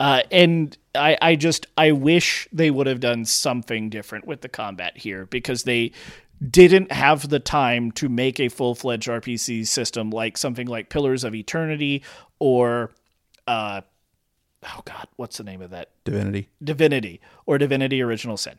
Uh, 0.00 0.22
and 0.32 0.76
I, 0.96 1.16
I 1.22 1.36
just 1.36 1.68
I 1.76 1.92
wish 1.92 2.48
they 2.52 2.72
would 2.72 2.88
have 2.88 2.98
done 2.98 3.24
something 3.24 3.88
different 3.88 4.26
with 4.26 4.40
the 4.40 4.48
combat 4.48 4.98
here 4.98 5.26
because 5.26 5.62
they 5.62 5.92
didn't 6.50 6.90
have 6.90 7.28
the 7.28 7.38
time 7.38 7.92
to 7.92 8.08
make 8.08 8.40
a 8.40 8.48
full 8.48 8.74
fledged 8.74 9.06
RPG 9.06 9.64
system 9.68 10.10
like 10.10 10.36
something 10.36 10.66
like 10.66 10.88
Pillars 10.88 11.22
of 11.22 11.36
Eternity 11.36 12.02
or 12.40 12.90
uh 13.46 13.82
oh 14.64 14.80
god 14.84 15.06
what's 15.16 15.36
the 15.38 15.44
name 15.44 15.62
of 15.62 15.70
that 15.70 15.90
Divinity. 16.04 16.48
Divinity 16.64 17.20
or 17.46 17.58
Divinity 17.58 18.02
Original 18.02 18.36
Sin. 18.36 18.58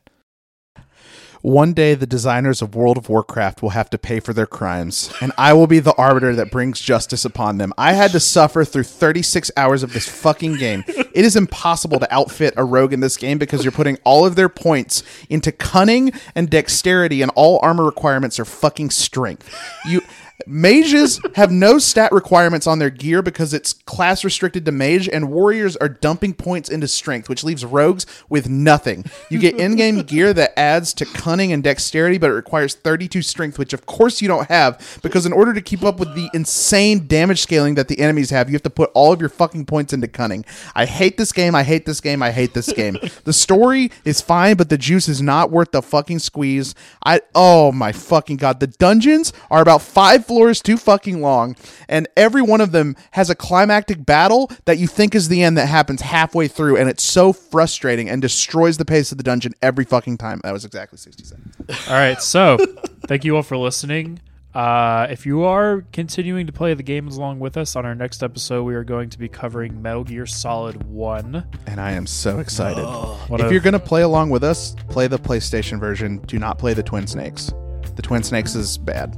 One 1.43 1.73
day, 1.73 1.93
the 1.93 2.07
designers 2.07 2.61
of 2.61 2.73
World 2.73 2.97
of 2.97 3.09
Warcraft 3.09 3.61
will 3.61 3.71
have 3.71 3.89
to 3.89 3.97
pay 3.97 4.21
for 4.21 4.31
their 4.31 4.45
crimes, 4.45 5.13
and 5.19 5.33
I 5.37 5.51
will 5.51 5.67
be 5.67 5.79
the 5.79 5.93
arbiter 5.95 6.33
that 6.35 6.51
brings 6.51 6.79
justice 6.79 7.25
upon 7.25 7.57
them. 7.57 7.73
I 7.77 7.91
had 7.91 8.11
to 8.11 8.21
suffer 8.21 8.63
through 8.63 8.83
36 8.83 9.51
hours 9.57 9.83
of 9.83 9.91
this 9.91 10.07
fucking 10.07 10.55
game. 10.55 10.85
It 10.87 11.25
is 11.25 11.35
impossible 11.35 11.99
to 11.99 12.13
outfit 12.13 12.53
a 12.55 12.63
rogue 12.63 12.93
in 12.93 13.01
this 13.01 13.17
game 13.17 13.39
because 13.39 13.65
you're 13.65 13.73
putting 13.73 13.97
all 14.05 14.25
of 14.25 14.37
their 14.37 14.47
points 14.47 15.03
into 15.29 15.51
cunning 15.51 16.13
and 16.33 16.49
dexterity, 16.49 17.21
and 17.21 17.29
all 17.35 17.59
armor 17.61 17.83
requirements 17.83 18.39
are 18.39 18.45
fucking 18.45 18.91
strength. 18.91 19.53
You. 19.85 20.01
Mages 20.47 21.21
have 21.35 21.51
no 21.51 21.77
stat 21.77 22.11
requirements 22.11 22.67
on 22.67 22.79
their 22.79 22.89
gear 22.89 23.21
because 23.21 23.53
it's 23.53 23.73
class 23.73 24.23
restricted 24.23 24.65
to 24.65 24.71
mage, 24.71 25.07
and 25.07 25.29
warriors 25.29 25.77
are 25.77 25.87
dumping 25.87 26.33
points 26.33 26.69
into 26.69 26.87
strength, 26.87 27.29
which 27.29 27.43
leaves 27.43 27.63
rogues 27.63 28.05
with 28.29 28.49
nothing. 28.49 29.05
You 29.29 29.39
get 29.39 29.55
in 29.55 29.75
game 29.75 30.01
gear 30.01 30.33
that 30.33 30.57
adds 30.59 30.93
to 30.95 31.05
cunning 31.05 31.53
and 31.53 31.63
dexterity, 31.63 32.17
but 32.17 32.29
it 32.29 32.33
requires 32.33 32.75
32 32.75 33.21
strength, 33.21 33.59
which 33.59 33.73
of 33.73 33.85
course 33.85 34.21
you 34.21 34.27
don't 34.27 34.49
have 34.49 34.99
because 35.01 35.25
in 35.25 35.33
order 35.33 35.53
to 35.53 35.61
keep 35.61 35.83
up 35.83 35.99
with 35.99 36.15
the 36.15 36.29
insane 36.33 37.07
damage 37.07 37.41
scaling 37.41 37.75
that 37.75 37.87
the 37.87 37.99
enemies 37.99 38.31
have, 38.31 38.49
you 38.49 38.53
have 38.53 38.63
to 38.63 38.69
put 38.69 38.91
all 38.93 39.13
of 39.13 39.19
your 39.19 39.29
fucking 39.29 39.65
points 39.65 39.93
into 39.93 40.07
cunning. 40.07 40.43
I 40.75 40.85
hate 40.85 41.17
this 41.17 41.31
game. 41.31 41.55
I 41.55 41.63
hate 41.63 41.85
this 41.85 42.01
game. 42.01 42.23
I 42.23 42.31
hate 42.31 42.53
this 42.53 42.71
game. 42.73 42.97
the 43.23 43.33
story 43.33 43.91
is 44.03 44.19
fine, 44.19 44.55
but 44.55 44.69
the 44.69 44.77
juice 44.77 45.07
is 45.07 45.21
not 45.21 45.51
worth 45.51 45.71
the 45.71 45.81
fucking 45.81 46.19
squeeze. 46.19 46.75
I 47.05 47.21
oh 47.35 47.71
my 47.71 47.91
fucking 47.91 48.37
god, 48.37 48.59
the 48.59 48.67
dungeons 48.67 49.31
are 49.51 49.61
about 49.61 49.81
five 49.81 50.22
floors 50.25 50.61
too 50.61 50.77
fucking 50.77 51.21
long, 51.21 51.55
and 51.87 52.07
every 52.17 52.41
one 52.41 52.61
of 52.61 52.71
them 52.71 52.95
has 53.11 53.29
a 53.29 53.35
climactic 53.35 54.05
battle 54.05 54.51
that 54.65 54.77
you 54.77 54.87
think 54.87 55.15
is 55.15 55.27
the 55.29 55.43
end 55.43 55.57
that 55.57 55.67
happens 55.67 56.01
halfway 56.01 56.47
through, 56.47 56.77
and 56.77 56.89
it's 56.89 57.03
so 57.03 57.33
frustrating 57.33 58.09
and 58.09 58.21
destroys 58.21 58.77
the 58.77 58.85
pace 58.85 59.11
of 59.11 59.17
the 59.17 59.23
dungeon 59.23 59.53
every 59.61 59.85
fucking 59.85 60.17
time. 60.17 60.39
That 60.43 60.53
was 60.53 60.65
exactly 60.65 60.97
sixty 60.97 61.23
seconds. 61.23 61.55
All 61.87 61.93
right, 61.95 62.21
so 62.21 62.57
thank 63.07 63.23
you 63.25 63.35
all 63.35 63.43
for 63.43 63.57
listening. 63.57 64.19
Uh, 64.53 65.07
if 65.09 65.25
you 65.25 65.41
are 65.41 65.83
continuing 65.93 66.45
to 66.45 66.53
play 66.53 66.75
the 66.75 66.83
games 66.83 67.17
along 67.17 67.39
with 67.39 67.57
us, 67.57 67.75
on 67.75 67.87
our 67.87 67.95
next 67.95 68.21
episode, 68.21 68.61
we 68.65 68.75
are 68.75 68.83
going 68.83 69.09
to 69.09 69.17
be 69.17 69.27
covering 69.27 69.81
Metal 69.81 70.03
Gear 70.03 70.27
Solid 70.27 70.83
1. 70.83 71.43
And 71.65 71.81
I 71.81 71.93
am 71.93 72.05
so 72.05 72.37
excited. 72.37 72.83
What 73.29 73.41
if 73.41 73.47
a- 73.47 73.51
you're 73.51 73.61
gonna 73.61 73.79
play 73.79 74.03
along 74.03 74.29
with 74.29 74.43
us, 74.43 74.75
play 74.89 75.07
the 75.07 75.17
PlayStation 75.17 75.79
version. 75.79 76.19
Do 76.27 76.37
not 76.37 76.59
play 76.59 76.75
the 76.75 76.83
Twin 76.83 77.07
Snakes. 77.07 77.51
The 77.95 78.03
Twin 78.03 78.21
Snakes 78.21 78.53
is 78.53 78.77
bad. 78.77 79.17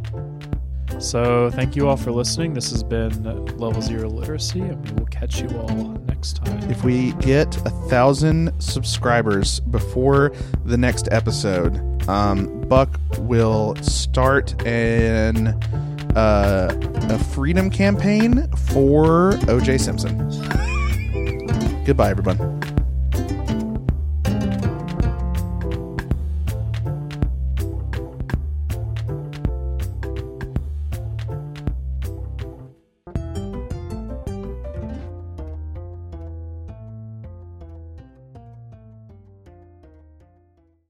So, 0.99 1.51
thank 1.51 1.75
you 1.75 1.87
all 1.87 1.97
for 1.97 2.11
listening. 2.11 2.53
This 2.53 2.71
has 2.71 2.83
been 2.83 3.23
Level 3.57 3.81
Zero 3.81 4.09
Literacy, 4.09 4.61
and 4.61 4.89
we 4.89 4.95
will 4.95 5.07
catch 5.07 5.41
you 5.41 5.49
all 5.49 5.87
next 6.07 6.37
time. 6.37 6.69
If 6.69 6.83
we 6.83 7.13
get 7.13 7.55
a 7.65 7.69
thousand 7.89 8.51
subscribers 8.59 9.59
before 9.59 10.31
the 10.63 10.77
next 10.77 11.09
episode, 11.11 12.09
um, 12.09 12.61
Buck 12.61 12.99
will 13.19 13.75
start 13.81 14.59
an 14.65 15.47
uh, 16.15 16.69
a 17.09 17.19
freedom 17.19 17.69
campaign 17.69 18.49
for 18.69 19.31
OJ 19.47 19.79
Simpson. 19.79 20.15
Goodbye, 21.85 22.09
everyone. 22.11 22.61